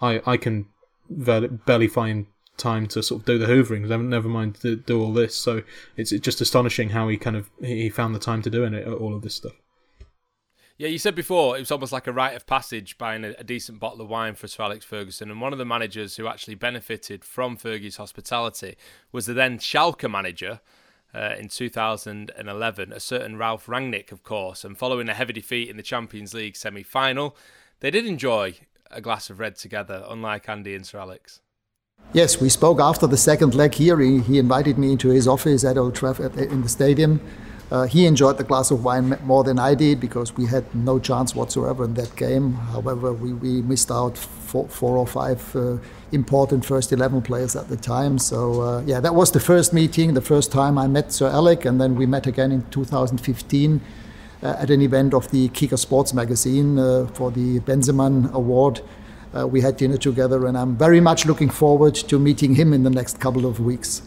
I 0.00 0.20
I 0.26 0.36
can 0.36 0.66
barely 1.08 1.88
find 1.88 2.26
time 2.56 2.86
to 2.86 3.02
sort 3.02 3.20
of 3.20 3.26
do 3.26 3.38
the 3.38 3.46
hooverings. 3.46 3.88
Never 3.88 4.28
mind 4.28 4.56
to 4.62 4.76
do 4.76 5.00
all 5.00 5.12
this. 5.12 5.36
So 5.36 5.62
it's 5.96 6.10
just 6.10 6.40
astonishing 6.40 6.90
how 6.90 7.08
he 7.08 7.16
kind 7.16 7.36
of 7.36 7.50
he 7.60 7.88
found 7.88 8.14
the 8.14 8.20
time 8.20 8.42
to 8.42 8.50
doing 8.50 8.74
it 8.74 8.86
all 8.86 9.14
of 9.14 9.22
this 9.22 9.34
stuff. 9.34 9.54
Yeah, 10.76 10.88
you 10.88 10.98
said 10.98 11.14
before 11.14 11.56
it 11.56 11.60
was 11.60 11.70
almost 11.70 11.92
like 11.92 12.08
a 12.08 12.12
rite 12.12 12.34
of 12.34 12.46
passage 12.46 12.98
buying 12.98 13.24
a, 13.24 13.34
a 13.38 13.44
decent 13.44 13.78
bottle 13.78 14.00
of 14.00 14.08
wine 14.08 14.34
for 14.34 14.48
Sir 14.48 14.64
Alex 14.64 14.84
Ferguson. 14.84 15.30
And 15.30 15.40
one 15.40 15.52
of 15.52 15.58
the 15.60 15.64
managers 15.64 16.16
who 16.16 16.26
actually 16.26 16.56
benefited 16.56 17.24
from 17.24 17.56
Fergie's 17.56 17.96
hospitality 17.96 18.76
was 19.12 19.26
the 19.26 19.34
then 19.34 19.58
Schalke 19.58 20.10
manager 20.10 20.60
uh, 21.14 21.34
in 21.38 21.48
2011, 21.48 22.92
a 22.92 23.00
certain 23.00 23.36
Ralf 23.36 23.66
Rangnick, 23.66 24.10
of 24.10 24.22
course. 24.22 24.64
And 24.64 24.76
following 24.76 25.08
a 25.08 25.14
heavy 25.14 25.32
defeat 25.32 25.68
in 25.68 25.76
the 25.76 25.82
Champions 25.82 26.34
League 26.34 26.56
semi 26.56 26.82
final, 26.82 27.36
they 27.80 27.90
did 27.90 28.06
enjoy 28.06 28.54
a 28.90 29.00
glass 29.00 29.30
of 29.30 29.38
red 29.38 29.56
together, 29.56 30.04
unlike 30.08 30.48
Andy 30.48 30.74
and 30.74 30.86
Sir 30.86 30.98
Alex. 30.98 31.40
Yes, 32.12 32.40
we 32.40 32.48
spoke 32.48 32.80
after 32.80 33.06
the 33.06 33.16
second 33.16 33.54
leg 33.54 33.74
here. 33.74 33.98
He, 34.00 34.20
he 34.20 34.38
invited 34.38 34.78
me 34.78 34.92
into 34.92 35.08
his 35.08 35.26
office 35.26 35.64
at 35.64 35.78
Old 35.78 35.94
Trafford 35.94 36.36
in 36.36 36.62
the 36.62 36.68
stadium. 36.68 37.20
Uh, 37.70 37.86
he 37.86 38.06
enjoyed 38.06 38.38
the 38.38 38.44
glass 38.44 38.70
of 38.70 38.84
wine 38.84 39.18
more 39.24 39.42
than 39.42 39.58
I 39.58 39.74
did 39.74 39.98
because 39.98 40.36
we 40.36 40.46
had 40.46 40.64
no 40.74 40.98
chance 40.98 41.34
whatsoever 41.34 41.84
in 41.84 41.94
that 41.94 42.14
game. 42.14 42.52
However, 42.52 43.12
we, 43.12 43.32
we 43.32 43.62
missed 43.62 43.90
out 43.90 44.16
four, 44.16 44.68
four 44.68 44.96
or 44.96 45.06
five 45.06 45.56
uh, 45.56 45.78
important 46.14 46.64
first 46.64 46.92
11 46.92 47.22
players 47.22 47.56
at 47.56 47.68
the 47.68 47.76
time. 47.76 48.18
So, 48.18 48.60
uh, 48.60 48.82
yeah, 48.86 49.00
that 49.00 49.14
was 49.14 49.32
the 49.32 49.40
first 49.40 49.72
meeting, 49.72 50.14
the 50.14 50.20
first 50.20 50.52
time 50.52 50.78
I 50.78 50.86
met 50.86 51.12
Sir 51.12 51.28
Alec, 51.28 51.64
and 51.64 51.80
then 51.80 51.96
we 51.96 52.06
met 52.06 52.26
again 52.26 52.52
in 52.52 52.62
2015 52.70 53.80
uh, 54.42 54.56
at 54.58 54.70
an 54.70 54.80
event 54.80 55.14
of 55.14 55.30
the 55.30 55.48
Kicker 55.48 55.76
Sports 55.76 56.14
magazine 56.14 56.78
uh, 56.78 57.06
for 57.14 57.30
the 57.30 57.60
Benzeman 57.60 58.32
Award. 58.32 58.80
Uh, 59.36 59.46
we 59.46 59.60
had 59.60 59.76
dinner 59.76 59.96
together, 59.96 60.46
and 60.46 60.56
I'm 60.56 60.76
very 60.76 61.00
much 61.00 61.26
looking 61.26 61.50
forward 61.50 61.94
to 61.94 62.18
meeting 62.18 62.54
him 62.54 62.72
in 62.72 62.84
the 62.84 62.90
next 62.90 63.18
couple 63.18 63.46
of 63.46 63.58
weeks. 63.58 64.02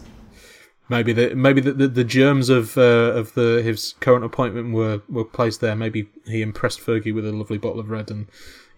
Maybe 0.88 1.12
the 1.12 1.34
maybe 1.34 1.60
the, 1.60 1.72
the, 1.72 1.88
the 1.88 2.04
germs 2.04 2.48
of 2.48 2.78
uh, 2.78 3.12
of 3.12 3.34
the 3.34 3.60
his 3.62 3.94
current 4.00 4.24
appointment 4.24 4.72
were, 4.72 5.02
were 5.08 5.24
placed 5.24 5.60
there. 5.60 5.76
Maybe 5.76 6.08
he 6.24 6.40
impressed 6.40 6.80
Fergie 6.80 7.14
with 7.14 7.26
a 7.26 7.32
lovely 7.32 7.58
bottle 7.58 7.80
of 7.80 7.90
red, 7.90 8.10
and 8.10 8.26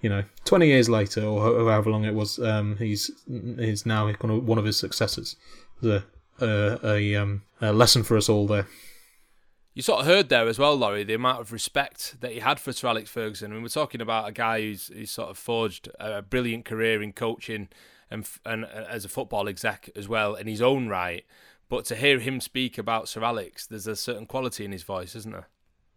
you 0.01 0.11
know, 0.11 0.25
twenty 0.45 0.69
years 0.69 0.89
later 0.89 1.23
or 1.23 1.41
however 1.43 1.91
long 1.91 2.05
it 2.05 2.15
was, 2.15 2.39
um, 2.39 2.77
he's 2.79 3.11
he's 3.27 3.85
now 3.87 4.13
kind 4.13 4.35
of 4.35 4.47
one 4.47 4.59
of 4.59 4.65
his 4.65 4.77
successors. 4.77 5.37
The 5.83 6.05
uh, 6.41 6.79
a 6.83 7.15
um, 7.17 7.43
a 7.61 7.73
lesson 7.73 8.03
for 8.03 8.17
us 8.17 8.29
all 8.29 8.47
there. 8.47 8.67
You 9.75 9.83
sort 9.83 10.01
of 10.01 10.07
heard 10.07 10.29
there 10.31 10.49
as 10.49 10.59
well, 10.59 10.75
Laurie, 10.75 11.05
the 11.05 11.15
amount 11.15 11.41
of 11.41 11.53
respect 11.53 12.21
that 12.21 12.33
he 12.33 12.41
had 12.41 12.59
for 12.59 12.73
Sir 12.73 12.89
Alex 12.89 13.09
Ferguson. 13.09 13.53
I 13.53 13.55
mean, 13.55 13.63
we're 13.63 13.69
talking 13.69 14.01
about 14.01 14.29
a 14.29 14.33
guy 14.33 14.61
who's, 14.61 14.89
who's 14.89 15.13
sort 15.13 15.31
of 15.31 15.39
forged 15.39 15.89
a 16.01 16.23
brilliant 16.23 16.65
career 16.65 17.01
in 17.01 17.13
coaching 17.13 17.69
and, 18.11 18.29
and 18.45 18.65
uh, 18.65 18.85
as 18.89 19.05
a 19.05 19.09
football 19.09 19.49
exec 19.49 19.89
as 19.95 20.09
well 20.09 20.35
in 20.35 20.49
his 20.49 20.61
own 20.61 20.89
right. 20.89 21.25
But 21.69 21.85
to 21.87 21.95
hear 21.95 22.19
him 22.19 22.41
speak 22.41 22.79
about 22.79 23.09
Sir 23.09 23.23
Alex, 23.23 23.65
there's 23.65 23.87
a 23.87 23.95
certain 23.95 24.27
quality 24.27 24.65
in 24.65 24.73
his 24.73 24.83
voice, 24.83 25.15
isn't 25.15 25.33
there? 25.33 25.49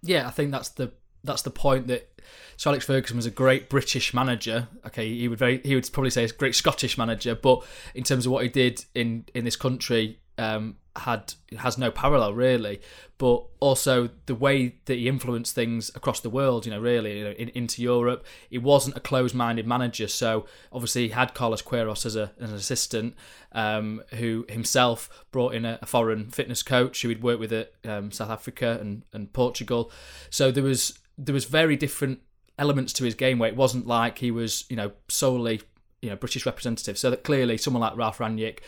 Yeah, 0.03 0.27
I 0.27 0.31
think 0.31 0.51
that's 0.51 0.69
the 0.69 0.91
that's 1.23 1.41
the 1.41 1.51
point 1.51 1.87
that 1.87 2.09
Sir 2.57 2.69
Alex 2.69 2.85
Ferguson 2.85 3.17
was 3.17 3.25
a 3.25 3.31
great 3.31 3.69
British 3.69 4.13
manager. 4.13 4.67
Okay, 4.85 5.13
he 5.13 5.27
would 5.27 5.39
very 5.39 5.61
he 5.63 5.75
would 5.75 5.89
probably 5.91 6.09
say 6.09 6.23
a 6.23 6.29
great 6.29 6.55
Scottish 6.55 6.97
manager, 6.97 7.35
but 7.35 7.65
in 7.95 8.03
terms 8.03 8.25
of 8.25 8.31
what 8.31 8.43
he 8.43 8.49
did 8.49 8.85
in 8.93 9.25
in 9.33 9.45
this 9.45 9.55
country, 9.55 10.19
um, 10.37 10.77
had 10.95 11.33
has 11.57 11.77
no 11.77 11.91
parallel 11.91 12.33
really. 12.33 12.81
But 13.17 13.45
also 13.59 14.09
the 14.25 14.35
way 14.35 14.75
that 14.85 14.95
he 14.95 15.07
influenced 15.07 15.55
things 15.55 15.89
across 15.95 16.19
the 16.19 16.29
world, 16.29 16.65
you 16.65 16.71
know, 16.71 16.79
really 16.79 17.19
you 17.19 17.23
know, 17.23 17.31
in, 17.31 17.49
into 17.49 17.81
Europe, 17.81 18.25
he 18.49 18.57
wasn't 18.57 18.97
a 18.97 18.99
closed-minded 18.99 19.65
manager. 19.65 20.09
So 20.09 20.45
obviously 20.73 21.03
he 21.03 21.09
had 21.09 21.33
Carlos 21.33 21.61
Queiroz 21.61 22.05
as, 22.05 22.17
a, 22.17 22.31
as 22.39 22.49
an 22.49 22.57
assistant, 22.57 23.15
um, 23.53 24.03
who 24.15 24.45
himself 24.49 25.25
brought 25.31 25.53
in 25.53 25.63
a, 25.63 25.79
a 25.81 25.85
foreign 25.85 26.31
fitness 26.31 26.63
coach 26.63 27.01
who 27.01 27.09
he'd 27.09 27.23
worked 27.23 27.39
with 27.39 27.53
at 27.53 27.71
um, 27.85 28.11
South 28.11 28.29
Africa 28.29 28.77
and, 28.81 29.03
and 29.13 29.31
Portugal. 29.31 29.89
So 30.29 30.51
there 30.51 30.63
was 30.63 30.99
there 31.17 31.33
was 31.33 31.45
very 31.45 31.75
different 31.75 32.19
elements 32.57 32.93
to 32.93 33.03
his 33.03 33.15
game 33.15 33.39
where 33.39 33.49
it 33.49 33.55
wasn't 33.55 33.87
like 33.87 34.19
he 34.19 34.29
was 34.29 34.65
you 34.69 34.75
know 34.75 34.91
solely 35.07 35.61
you 36.01 36.09
know 36.09 36.15
British 36.15 36.45
representative. 36.45 36.97
So 36.97 37.09
that 37.09 37.23
clearly 37.23 37.57
someone 37.57 37.81
like 37.81 37.95
Ralf 37.95 38.19
Rangnick 38.19 38.59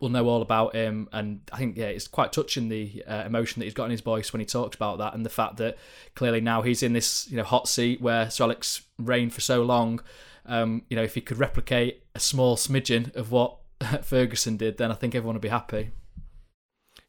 will 0.00 0.08
know 0.08 0.28
all 0.28 0.42
about 0.42 0.74
him, 0.74 1.08
and 1.12 1.40
I 1.52 1.58
think 1.58 1.76
yeah, 1.76 1.86
it's 1.86 2.06
quite 2.06 2.32
touching 2.32 2.68
the 2.68 3.02
uh, 3.06 3.24
emotion 3.24 3.60
that 3.60 3.64
he's 3.64 3.74
got 3.74 3.86
in 3.86 3.90
his 3.90 4.02
voice 4.02 4.32
when 4.32 4.40
he 4.40 4.46
talks 4.46 4.76
about 4.76 4.98
that, 4.98 5.14
and 5.14 5.24
the 5.24 5.30
fact 5.30 5.56
that 5.56 5.76
clearly 6.14 6.40
now 6.40 6.62
he's 6.62 6.82
in 6.82 6.92
this 6.92 7.28
you 7.30 7.36
know 7.36 7.44
hot 7.44 7.68
seat 7.68 8.00
where 8.00 8.30
Sir 8.30 8.44
Alex 8.44 8.82
reigned 8.98 9.34
for 9.34 9.40
so 9.40 9.62
long. 9.62 10.00
Um, 10.44 10.82
you 10.88 10.96
know, 10.96 11.02
if 11.02 11.14
he 11.14 11.20
could 11.20 11.38
replicate 11.38 12.04
a 12.14 12.20
small 12.20 12.56
smidgen 12.56 13.14
of 13.16 13.32
what 13.32 13.56
Ferguson 14.02 14.56
did, 14.56 14.78
then 14.78 14.92
I 14.92 14.94
think 14.94 15.14
everyone 15.14 15.34
would 15.34 15.42
be 15.42 15.48
happy. 15.48 15.90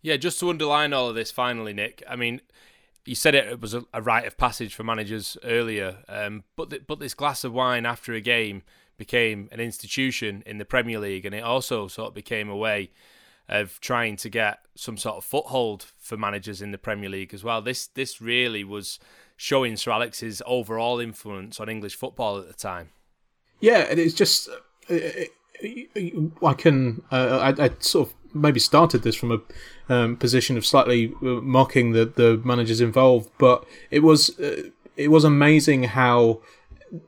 Yeah, 0.02 0.18
just 0.18 0.40
to 0.40 0.50
underline 0.50 0.94
all 0.94 1.10
of 1.10 1.16
this, 1.16 1.30
finally, 1.30 1.74
Nick. 1.74 2.02
I 2.10 2.16
mean, 2.16 2.42
you 3.08 3.16
said 3.16 3.36
it, 3.36 3.48
it 3.48 3.62
was 3.62 3.74
a, 3.74 3.84
a 3.94 4.02
rite 4.02 4.26
of 4.26 4.38
passage 4.38 4.76
for 4.76 4.84
managers 4.84 5.38
earlier, 5.44 5.98
um, 6.08 6.44
but 6.56 6.88
but 6.88 7.00
this 7.00 7.14
glass 7.14 7.44
of 7.44 7.54
wine 7.54 7.86
after 7.86 8.14
a 8.14 8.22
game 8.22 8.64
became 8.98 9.48
an 9.52 9.60
institution 9.60 10.44
in 10.46 10.58
the 10.58 10.66
Premier 10.66 11.00
League, 11.00 11.26
and 11.26 11.34
it 11.34 11.44
also 11.44 11.88
sort 11.88 12.10
of 12.10 12.14
became 12.14 12.50
a 12.50 12.56
way 12.56 12.92
of 13.50 13.80
trying 13.80 14.18
to 14.18 14.30
get 14.30 14.60
some 14.76 14.98
sort 14.98 15.16
of 15.16 15.24
foothold 15.24 15.86
for 15.98 16.18
managers 16.18 16.62
in 16.62 16.72
the 16.72 16.78
Premier 16.78 17.10
League 17.10 17.34
as 17.34 17.44
well. 17.44 17.62
This 17.62 17.88
this 17.88 18.22
really 18.22 18.64
was 18.64 19.00
showing 19.36 19.78
Sir 19.78 19.92
Alex's 19.92 20.42
overall 20.46 21.00
influence 21.00 21.60
on 21.60 21.70
English 21.70 21.96
football 21.96 22.38
at 22.40 22.48
the 22.48 22.54
time. 22.54 22.90
Yeah, 23.60 23.88
and 23.90 24.00
it's 24.00 24.14
just 24.14 24.50
it, 24.90 25.32
I 26.44 26.54
can 26.54 27.04
uh, 27.12 27.54
I, 27.58 27.66
I, 27.66 27.72
sort 27.80 28.10
of 28.10 28.16
maybe 28.34 28.60
started 28.60 29.04
this 29.04 29.16
from 29.16 29.32
a 29.32 29.94
um, 29.94 30.18
position 30.18 30.58
of 30.58 30.66
slightly 30.66 31.14
uh, 31.22 31.42
mocking 31.42 31.92
the 31.92 32.06
the 32.06 32.42
managers 32.44 32.82
involved, 32.82 33.30
but 33.38 33.66
it 33.92 34.00
was 34.00 34.38
uh, 34.40 34.64
it 34.96 35.10
was 35.10 35.24
amazing 35.24 35.84
how 35.84 36.42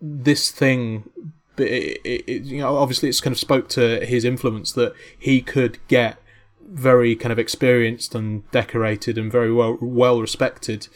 this 0.01 0.51
thing. 0.51 1.09
It, 1.57 1.99
it, 2.05 2.43
you 2.43 2.59
know, 2.59 2.77
obviously, 2.77 3.09
it's 3.09 3.19
kind 3.19 3.33
of 3.33 3.39
spoke 3.39 3.67
to 3.69 4.05
his 4.05 4.23
influence 4.23 4.71
that 4.73 4.93
he 5.17 5.41
could 5.41 5.77
get 5.89 6.17
very 6.61 7.15
kind 7.15 7.33
of 7.33 7.39
experienced 7.39 8.15
and 8.15 8.49
decorated 8.51 9.17
and 9.17 9.31
very 9.31 9.51
well 9.51 9.77
well 9.81 10.21
respected 10.21 10.87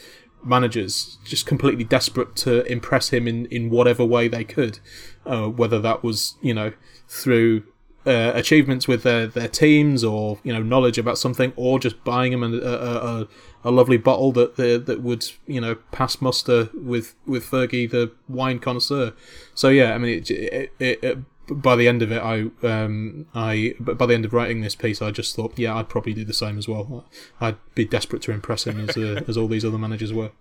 managers 0.44 1.18
just 1.24 1.46
completely 1.46 1.84
desperate 1.84 2.36
to 2.36 2.66
impress 2.72 3.10
him 3.10 3.28
in, 3.28 3.46
in 3.48 3.70
whatever 3.70 4.04
way 4.06 4.28
they 4.28 4.44
could, 4.44 4.80
uh, 5.26 5.48
whether 5.48 5.80
that 5.80 6.04
was 6.04 6.36
you 6.42 6.54
know 6.54 6.72
through 7.08 7.64
uh, 8.06 8.32
achievements 8.36 8.88
with 8.88 9.04
their, 9.04 9.28
their 9.28 9.48
teams 9.48 10.04
or 10.04 10.40
you 10.44 10.54
know 10.54 10.62
knowledge 10.62 10.98
about 10.98 11.18
something, 11.18 11.54
or 11.56 11.80
just 11.80 12.04
buying 12.04 12.32
them 12.32 12.44
a, 12.44 12.58
a, 12.58 13.22
a, 13.22 13.28
a 13.66 13.72
lovely 13.72 13.98
bottle 13.98 14.32
that 14.34 14.56
that 14.58 15.02
would 15.02 15.26
you 15.48 15.62
know 15.62 15.76
pass 15.92 16.22
muster 16.22 16.70
with 16.74 17.16
with 17.26 17.46
Fergie 17.46 17.90
the 17.90 18.12
wine 18.28 18.60
connoisseur. 18.60 19.14
So 19.56 19.70
yeah, 19.70 19.94
I 19.94 19.98
mean 19.98 20.20
it, 20.20 20.30
it, 20.30 20.72
it, 20.80 21.18
by 21.50 21.76
the 21.76 21.88
end 21.88 22.02
of 22.02 22.12
it, 22.12 22.22
I 22.22 22.50
um 22.66 23.28
I 23.34 23.76
by 23.80 24.06
the 24.06 24.14
end 24.14 24.26
of 24.26 24.34
writing 24.34 24.62
this 24.62 24.76
piece, 24.76 25.02
I 25.02 25.12
just 25.12 25.36
thought, 25.36 25.58
yeah, 25.58 25.76
I'd 25.76 25.90
probably 25.90 26.14
do 26.14 26.26
the 26.26 26.34
same 26.34 26.58
as 26.58 26.68
well. 26.68 27.06
I'd 27.42 27.58
be 27.76 27.86
desperate 27.86 28.22
to 28.24 28.32
impress 28.32 28.66
him 28.66 28.90
as 28.90 28.98
uh, 28.98 29.24
as 29.28 29.38
all 29.38 29.48
these 29.48 29.66
other 29.66 29.78
managers 29.78 30.14
were. 30.14 30.32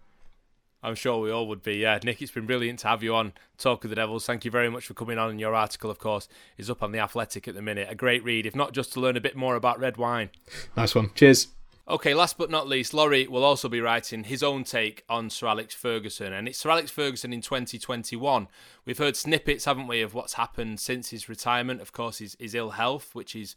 I'm 0.83 0.95
sure 0.97 1.21
we 1.21 1.31
all 1.31 1.47
would 1.49 1.63
be. 1.63 1.77
Yeah, 1.77 1.99
Nick, 2.03 2.21
it's 2.21 2.33
been 2.33 2.47
brilliant 2.47 2.81
to 2.81 2.89
have 2.89 3.03
you 3.03 3.15
on 3.15 3.33
Talk 3.57 3.85
of 3.85 3.91
the 3.91 3.97
Devils. 3.97 4.27
Thank 4.27 4.45
you 4.45 4.51
very 4.51 4.69
much 4.69 4.87
for 4.87 4.95
coming 4.95 5.17
on. 5.17 5.31
And 5.31 5.41
your 5.41 5.55
article, 5.55 5.91
of 5.91 5.99
course, 5.99 6.29
is 6.59 6.69
up 6.69 6.83
on 6.83 6.93
the 6.93 6.99
Athletic 6.99 7.47
at 7.47 7.55
the 7.55 7.63
minute. 7.63 7.89
A 7.91 7.95
great 7.95 8.25
read, 8.25 8.47
if 8.47 8.57
not 8.57 8.73
just 8.73 8.93
to 8.95 9.01
learn 9.01 9.17
a 9.17 9.21
bit 9.21 9.37
more 9.37 9.55
about 9.55 9.79
red 9.79 9.97
wine. 9.97 10.31
Nice 10.77 10.95
one. 10.95 11.11
Cheers. 11.15 11.49
Okay, 11.89 12.15
last 12.15 12.39
but 12.39 12.51
not 12.51 12.69
least, 12.69 12.95
Laurie 12.95 13.27
will 13.27 13.45
also 13.45 13.69
be 13.69 13.81
writing 13.81 14.25
his 14.25 14.43
own 14.43 14.63
take 14.63 15.05
on 15.09 15.31
Sir 15.31 15.49
Alex 15.49 15.75
Ferguson, 15.75 16.33
and 16.33 16.47
it's 16.47 16.59
Sir 16.59 16.71
Alex 16.71 16.93
Ferguson 16.93 17.33
in 17.33 17.41
2021. 17.41 18.47
We've 18.85 18.99
heard 18.99 19.17
snippets, 19.17 19.65
haven't 19.65 19.89
we, 19.89 20.01
of 20.01 20.15
what's 20.15 20.35
happened 20.35 20.79
since 20.79 21.11
his 21.11 21.29
retirement. 21.29 21.81
Of 21.81 21.93
course, 21.93 22.19
his, 22.19 22.37
his 22.39 22.55
ill 22.55 22.71
health, 22.71 23.15
which 23.15 23.33
he's 23.33 23.57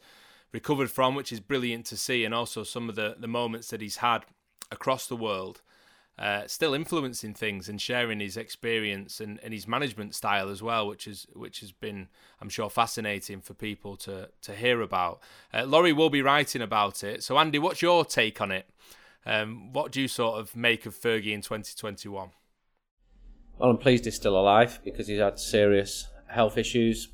recovered 0.52 0.90
from, 0.90 1.14
which 1.14 1.32
is 1.32 1.40
brilliant 1.40 1.86
to 1.88 1.98
see, 1.98 2.26
and 2.26 2.34
also 2.34 2.64
some 2.64 2.90
of 2.90 2.96
the, 2.96 3.16
the 3.20 3.28
moments 3.28 3.70
that 3.70 3.82
he's 3.82 3.98
had 3.98 4.26
across 4.72 5.06
the 5.06 5.16
world 5.16 5.62
uh, 6.18 6.48
still 6.48 6.74
influencing 6.74 7.34
things 7.34 7.68
and 7.68 7.82
sharing 7.82 8.20
his 8.20 8.38
experience 8.38 9.20
and, 9.20 9.40
and 9.44 9.54
his 9.54 9.68
management 9.68 10.16
style 10.16 10.50
as 10.50 10.64
well, 10.64 10.88
which 10.88 11.08
is 11.08 11.28
which 11.34 11.60
has 11.60 11.72
been, 11.72 12.08
I'm 12.42 12.50
sure, 12.50 12.70
fascinating 12.70 13.42
for 13.42 13.54
people 13.54 13.98
to 13.98 14.30
to 14.44 14.56
hear 14.56 14.82
about. 14.82 15.22
Uh, 15.54 15.66
Laurie 15.66 15.94
will 15.94 16.10
be 16.10 16.22
writing 16.22 16.62
about 16.62 17.04
it. 17.04 17.24
So, 17.24 17.38
Andy, 17.38 17.60
what's 17.60 17.82
your 17.82 18.06
take 18.06 18.40
on 18.40 18.52
it? 18.52 18.70
Um, 19.26 19.74
what 19.74 19.92
do 19.92 20.02
you 20.02 20.08
sort 20.08 20.40
of 20.40 20.56
make 20.56 20.86
of 20.86 20.96
Fergie 20.96 21.34
in 21.34 21.42
2021? 21.42 22.30
Well, 23.58 23.70
I'm 23.70 23.78
pleased 23.78 24.06
he's 24.06 24.16
still 24.16 24.40
alive 24.40 24.80
because 24.84 25.08
he's 25.08 25.20
had 25.20 25.40
serious 25.40 26.08
health 26.28 26.58
issues. 26.58 27.10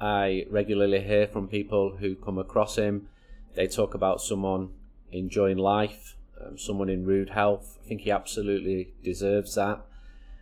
I 0.00 0.46
regularly 0.50 1.00
hear 1.00 1.26
from 1.26 1.48
people 1.48 1.96
who 1.96 2.14
come 2.16 2.38
across 2.38 2.76
him. 2.76 3.08
They 3.54 3.66
talk 3.66 3.94
about 3.94 4.20
someone 4.20 4.70
enjoying 5.12 5.58
life, 5.58 6.16
um, 6.46 6.58
someone 6.58 6.88
in 6.88 7.04
rude 7.04 7.30
health. 7.30 7.78
I 7.84 7.88
think 7.88 8.02
he 8.02 8.10
absolutely 8.10 8.94
deserves 9.02 9.54
that. 9.54 9.80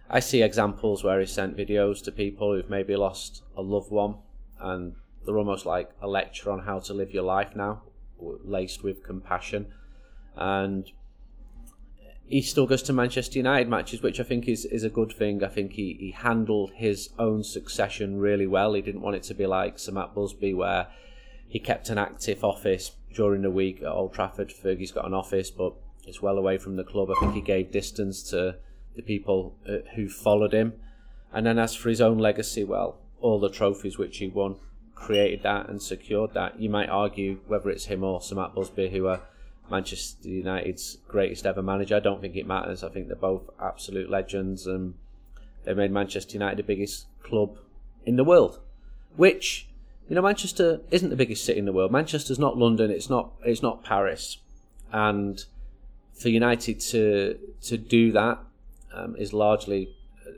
I 0.08 0.20
see 0.20 0.42
examples 0.42 1.04
where 1.04 1.20
he 1.20 1.26
sent 1.26 1.56
videos 1.56 2.02
to 2.04 2.12
people 2.12 2.52
who've 2.52 2.68
maybe 2.68 2.96
lost 2.96 3.42
a 3.56 3.62
loved 3.62 3.90
one, 3.90 4.16
and 4.58 4.94
they're 5.24 5.38
almost 5.38 5.66
like 5.66 5.90
a 6.00 6.08
lecture 6.08 6.50
on 6.50 6.60
how 6.60 6.80
to 6.80 6.94
live 6.94 7.12
your 7.12 7.22
life 7.22 7.54
now, 7.54 7.82
laced 8.18 8.82
with 8.82 9.04
compassion. 9.04 9.66
And 10.36 10.90
he 12.26 12.42
still 12.42 12.66
goes 12.66 12.82
to 12.84 12.92
Manchester 12.92 13.38
United 13.38 13.68
matches, 13.68 14.02
which 14.02 14.20
I 14.20 14.22
think 14.22 14.48
is, 14.48 14.64
is 14.64 14.84
a 14.84 14.88
good 14.88 15.12
thing. 15.12 15.42
I 15.42 15.48
think 15.48 15.72
he, 15.72 15.96
he 15.98 16.10
handled 16.12 16.72
his 16.74 17.10
own 17.18 17.42
succession 17.44 18.18
really 18.18 18.46
well. 18.46 18.74
He 18.74 18.82
didn't 18.82 19.00
want 19.00 19.16
it 19.16 19.24
to 19.24 19.34
be 19.34 19.46
like 19.46 19.78
Sir 19.78 19.92
Matt 19.92 20.14
Busby, 20.14 20.54
where 20.54 20.88
he 21.48 21.58
kept 21.58 21.88
an 21.90 21.98
active 21.98 22.44
office 22.44 22.92
during 23.12 23.42
the 23.42 23.50
week 23.50 23.80
at 23.82 23.88
Old 23.88 24.14
Trafford. 24.14 24.50
Fergie's 24.50 24.92
got 24.92 25.06
an 25.06 25.14
office, 25.14 25.50
but 25.50 25.74
it's 26.10 26.20
well 26.20 26.36
away 26.36 26.58
from 26.58 26.74
the 26.76 26.84
club. 26.84 27.08
I 27.10 27.18
think 27.20 27.34
he 27.34 27.40
gave 27.40 27.70
distance 27.70 28.22
to 28.30 28.56
the 28.96 29.02
people 29.02 29.54
uh, 29.68 29.88
who 29.94 30.08
followed 30.08 30.52
him. 30.52 30.74
And 31.32 31.46
then 31.46 31.58
as 31.58 31.76
for 31.76 31.88
his 31.88 32.00
own 32.00 32.18
legacy, 32.18 32.64
well, 32.64 32.98
all 33.20 33.38
the 33.38 33.48
trophies 33.48 33.96
which 33.96 34.18
he 34.18 34.26
won 34.26 34.56
created 34.96 35.44
that 35.44 35.68
and 35.68 35.80
secured 35.80 36.34
that. 36.34 36.60
You 36.60 36.68
might 36.68 36.88
argue 36.88 37.38
whether 37.46 37.70
it's 37.70 37.86
him 37.86 38.02
or 38.02 38.20
Sir 38.20 38.34
Matt 38.34 38.56
Busby, 38.56 38.90
who 38.90 39.06
are 39.06 39.22
Manchester 39.70 40.28
United's 40.28 40.98
greatest 41.06 41.46
ever 41.46 41.62
manager. 41.62 41.96
I 41.96 42.00
don't 42.00 42.20
think 42.20 42.34
it 42.34 42.46
matters. 42.46 42.82
I 42.82 42.88
think 42.88 43.06
they're 43.06 43.16
both 43.16 43.48
absolute 43.62 44.10
legends, 44.10 44.66
and 44.66 44.94
they 45.64 45.74
made 45.74 45.92
Manchester 45.92 46.32
United 46.34 46.58
the 46.58 46.64
biggest 46.64 47.06
club 47.22 47.56
in 48.04 48.16
the 48.16 48.24
world. 48.24 48.58
Which, 49.16 49.68
you 50.08 50.16
know, 50.16 50.22
Manchester 50.22 50.80
isn't 50.90 51.10
the 51.10 51.16
biggest 51.16 51.44
city 51.44 51.60
in 51.60 51.66
the 51.66 51.72
world. 51.72 51.92
Manchester's 51.92 52.38
not 52.38 52.58
London. 52.58 52.90
It's 52.90 53.08
not. 53.08 53.32
It's 53.44 53.62
not 53.62 53.84
Paris, 53.84 54.38
and 54.92 55.44
for 56.20 56.28
United 56.28 56.78
to 56.80 57.38
to 57.62 57.78
do 57.78 58.12
that 58.12 58.38
um, 58.92 59.16
is 59.16 59.32
largely 59.32 59.96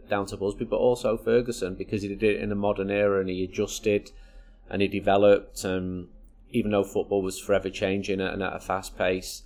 down 0.08 0.26
to 0.26 0.36
Busby, 0.36 0.64
but 0.64 0.76
also 0.76 1.16
Ferguson 1.16 1.74
because 1.74 2.02
he 2.02 2.08
did 2.08 2.22
it 2.22 2.40
in 2.40 2.52
a 2.52 2.54
modern 2.54 2.90
era 2.90 3.20
and 3.20 3.28
he 3.28 3.44
adjusted 3.44 4.12
and 4.70 4.80
he 4.80 4.88
developed. 4.88 5.64
Um, 5.64 6.08
even 6.50 6.70
though 6.70 6.84
football 6.84 7.22
was 7.22 7.38
forever 7.38 7.70
changing 7.70 8.20
and 8.20 8.42
at 8.42 8.54
a 8.54 8.60
fast 8.60 8.96
pace, 8.96 9.42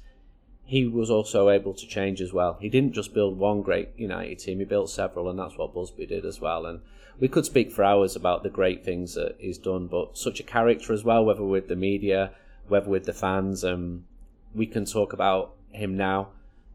he 0.64 0.84
was 0.86 1.08
also 1.08 1.48
able 1.48 1.72
to 1.72 1.86
change 1.86 2.20
as 2.20 2.32
well. 2.32 2.58
He 2.60 2.68
didn't 2.68 2.94
just 2.94 3.14
build 3.14 3.38
one 3.38 3.62
great 3.62 3.90
United 3.96 4.40
team; 4.40 4.58
he 4.58 4.64
built 4.64 4.90
several, 4.90 5.30
and 5.30 5.38
that's 5.38 5.56
what 5.56 5.72
Busby 5.72 6.04
did 6.04 6.26
as 6.26 6.40
well. 6.40 6.66
And 6.66 6.80
we 7.18 7.28
could 7.28 7.46
speak 7.46 7.70
for 7.70 7.84
hours 7.84 8.16
about 8.16 8.42
the 8.42 8.50
great 8.50 8.84
things 8.84 9.14
that 9.14 9.36
he's 9.38 9.58
done, 9.58 9.86
but 9.86 10.18
such 10.18 10.40
a 10.40 10.42
character 10.42 10.92
as 10.92 11.04
well, 11.04 11.24
whether 11.24 11.44
with 11.44 11.68
the 11.68 11.76
media, 11.76 12.32
whether 12.66 12.90
with 12.90 13.04
the 13.04 13.14
fans. 13.14 13.64
Um, 13.64 14.04
we 14.52 14.66
can 14.66 14.84
talk 14.84 15.12
about 15.12 15.55
him 15.76 15.96
now 15.96 16.28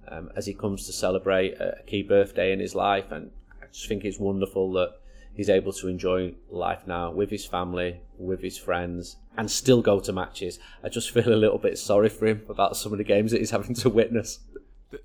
um, 0.07 0.30
as 0.36 0.45
he 0.45 0.53
comes 0.53 0.86
to 0.86 0.94
celebrate 0.94 1.53
a 1.60 1.82
key 1.88 2.03
birthday 2.03 2.52
in 2.52 2.60
his 2.60 2.76
life. 2.76 3.11
And 3.11 3.32
I 3.61 3.68
just 3.68 3.88
think 3.88 4.03
it's 4.03 4.19
wonderful 4.19 4.72
that 4.73 4.95
he's 5.34 5.49
able 5.49 5.73
to 5.73 5.88
enjoy 5.88 6.34
life 6.49 6.86
now 6.86 7.11
with 7.11 7.30
his 7.30 7.45
family, 7.45 8.02
with 8.18 8.41
his 8.41 8.57
friends, 8.57 9.18
and 9.38 9.49
still 9.49 9.82
go 9.82 9.99
to 9.99 10.14
matches. 10.14 10.60
I 10.84 10.90
just 10.90 11.11
feel 11.11 11.34
a 11.34 11.36
little 11.36 11.57
bit 11.57 11.78
sorry 11.78 12.10
for 12.10 12.28
him 12.28 12.44
about 12.49 12.76
some 12.78 12.91
of 12.91 12.98
the 12.98 13.03
games 13.03 13.32
that 13.32 13.40
he's 13.40 13.52
having 13.52 13.76
to 13.76 13.90
witness. 13.90 14.40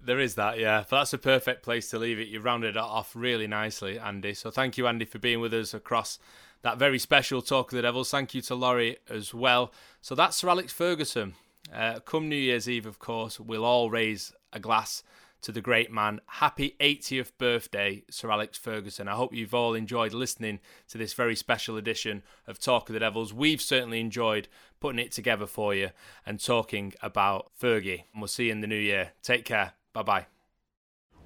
There 0.02 0.18
is 0.18 0.34
that, 0.34 0.58
yeah. 0.58 0.84
But 0.88 0.98
that's 0.98 1.12
a 1.12 1.18
perfect 1.18 1.62
place 1.62 1.90
to 1.90 1.98
leave 1.98 2.18
it. 2.18 2.26
You've 2.26 2.44
rounded 2.44 2.70
it 2.70 2.82
off 2.82 3.14
really 3.14 3.46
nicely, 3.46 3.98
Andy. 3.98 4.34
So 4.34 4.50
thank 4.50 4.76
you, 4.76 4.88
Andy, 4.88 5.04
for 5.04 5.20
being 5.20 5.40
with 5.40 5.54
us 5.54 5.74
across 5.74 6.18
that 6.62 6.78
very 6.78 6.98
special 6.98 7.40
Talk 7.40 7.70
of 7.70 7.76
the 7.76 7.82
Devils. 7.82 8.10
Thank 8.10 8.34
you 8.34 8.40
to 8.42 8.56
Laurie 8.56 8.96
as 9.08 9.32
well. 9.32 9.72
So 10.00 10.16
that's 10.16 10.36
Sir 10.36 10.48
Alex 10.48 10.72
Ferguson. 10.72 11.34
Uh, 11.72 12.00
come 12.00 12.28
New 12.28 12.36
Year's 12.36 12.68
Eve, 12.68 12.86
of 12.86 12.98
course, 12.98 13.40
we'll 13.40 13.64
all 13.64 13.90
raise 13.90 14.32
a 14.52 14.60
glass 14.60 15.02
to 15.42 15.52
the 15.52 15.60
great 15.60 15.92
man. 15.92 16.20
Happy 16.26 16.74
80th 16.80 17.32
birthday, 17.38 18.02
Sir 18.10 18.30
Alex 18.30 18.58
Ferguson. 18.58 19.08
I 19.08 19.12
hope 19.14 19.34
you've 19.34 19.54
all 19.54 19.74
enjoyed 19.74 20.12
listening 20.12 20.60
to 20.88 20.98
this 20.98 21.12
very 21.12 21.36
special 21.36 21.76
edition 21.76 22.22
of 22.46 22.58
Talk 22.58 22.88
of 22.88 22.94
the 22.94 23.00
Devils. 23.00 23.32
We've 23.32 23.60
certainly 23.60 24.00
enjoyed 24.00 24.48
putting 24.80 24.98
it 24.98 25.12
together 25.12 25.46
for 25.46 25.74
you 25.74 25.90
and 26.24 26.42
talking 26.42 26.94
about 27.02 27.50
Fergie. 27.60 28.04
And 28.12 28.20
we'll 28.20 28.28
see 28.28 28.46
you 28.46 28.52
in 28.52 28.60
the 28.60 28.66
new 28.66 28.74
year. 28.74 29.12
Take 29.22 29.44
care. 29.44 29.72
Bye 29.92 30.02
bye. 30.02 30.26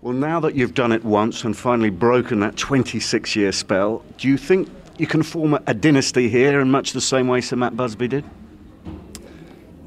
Well, 0.03 0.15
now 0.15 0.41
that 0.41 0.55
you've 0.55 0.75
done 0.75 0.93
it 0.93 1.05
once 1.05 1.45
and 1.45 1.57
finally 1.57 1.91
broken 1.91 2.41
that 2.41 2.57
26 2.57 3.37
year 3.37 3.53
spell, 3.53 4.03
do 4.17 4.29
you 4.29 4.39
think 4.39 4.69
you 4.99 5.07
can 5.07 5.23
form 5.23 5.59
a 5.67 5.75
dynasty 5.75 6.29
here 6.29 6.61
in 6.61 6.71
much 6.71 6.93
the 6.93 7.01
same 7.01 7.29
way 7.29 7.41
Sir 7.41 7.57
Matt 7.57 7.77
Busby 7.77 8.09
did? 8.09 8.25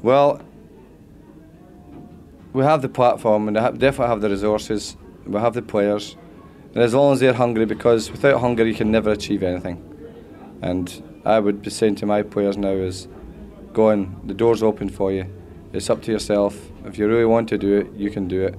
Well, 0.04 0.42
we 2.52 2.62
have 2.62 2.82
the 2.82 2.90
platform 2.90 3.48
and 3.48 3.56
we 3.56 3.78
definitely 3.78 4.08
have 4.08 4.20
the 4.20 4.28
resources. 4.28 4.98
We 5.24 5.40
have 5.40 5.54
the 5.54 5.62
players, 5.62 6.14
and 6.74 6.82
as 6.82 6.92
long 6.92 7.14
as 7.14 7.20
they're 7.20 7.32
hungry, 7.32 7.64
because 7.64 8.10
without 8.10 8.38
hunger 8.38 8.66
you 8.66 8.74
can 8.74 8.90
never 8.90 9.12
achieve 9.12 9.42
anything. 9.42 9.82
And 10.60 11.02
I 11.24 11.40
would 11.40 11.62
be 11.62 11.70
saying 11.70 11.94
to 11.96 12.06
my 12.06 12.20
players 12.20 12.58
now 12.58 12.68
is, 12.68 13.08
go 13.72 13.92
on, 13.92 14.20
the 14.26 14.34
door's 14.34 14.62
open 14.62 14.90
for 14.90 15.10
you. 15.10 15.24
It's 15.72 15.88
up 15.88 16.02
to 16.02 16.12
yourself. 16.12 16.54
If 16.84 16.98
you 16.98 17.08
really 17.08 17.24
want 17.24 17.48
to 17.48 17.56
do 17.56 17.78
it, 17.78 17.90
you 17.94 18.10
can 18.10 18.28
do 18.28 18.42
it. 18.42 18.58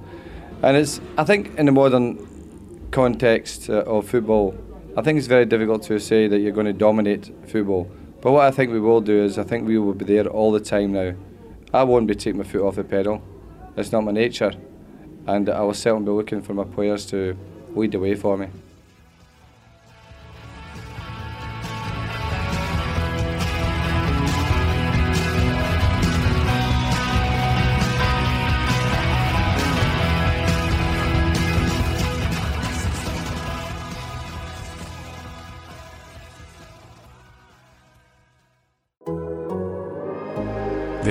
And 0.64 0.76
it's, 0.76 1.00
I 1.16 1.22
think, 1.22 1.56
in 1.56 1.66
the 1.66 1.72
modern 1.72 2.88
context 2.90 3.70
uh, 3.70 3.84
of 3.84 4.08
football, 4.08 4.58
I 4.96 5.02
think 5.02 5.16
it's 5.16 5.28
very 5.28 5.46
difficult 5.46 5.84
to 5.84 6.00
say 6.00 6.26
that 6.26 6.40
you're 6.40 6.50
going 6.50 6.66
to 6.66 6.72
dominate 6.72 7.30
football. 7.46 7.88
But 8.20 8.32
what 8.32 8.46
I 8.46 8.50
think 8.50 8.72
we 8.72 8.80
will 8.80 9.00
do 9.00 9.22
is, 9.22 9.38
I 9.38 9.44
think 9.44 9.64
we 9.68 9.78
will 9.78 9.94
be 9.94 10.04
there 10.04 10.26
all 10.26 10.50
the 10.50 10.58
time 10.58 10.92
now. 10.92 11.14
I 11.72 11.84
won't 11.84 12.06
be 12.06 12.14
taking 12.14 12.38
my 12.38 12.44
foot 12.44 12.62
off 12.62 12.76
the 12.76 12.84
pedal. 12.84 13.22
It's 13.76 13.92
not 13.92 14.04
my 14.04 14.12
nature. 14.12 14.52
And 15.26 15.48
I 15.48 15.60
will 15.62 15.74
certainly 15.74 16.04
be 16.04 16.12
looking 16.12 16.40
for 16.40 16.54
my 16.54 16.64
players 16.64 17.06
to 17.06 17.36
lead 17.74 17.92
the 17.92 17.98
way 17.98 18.14
for 18.14 18.36
me. 18.36 18.48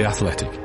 Athletic. 0.06 0.65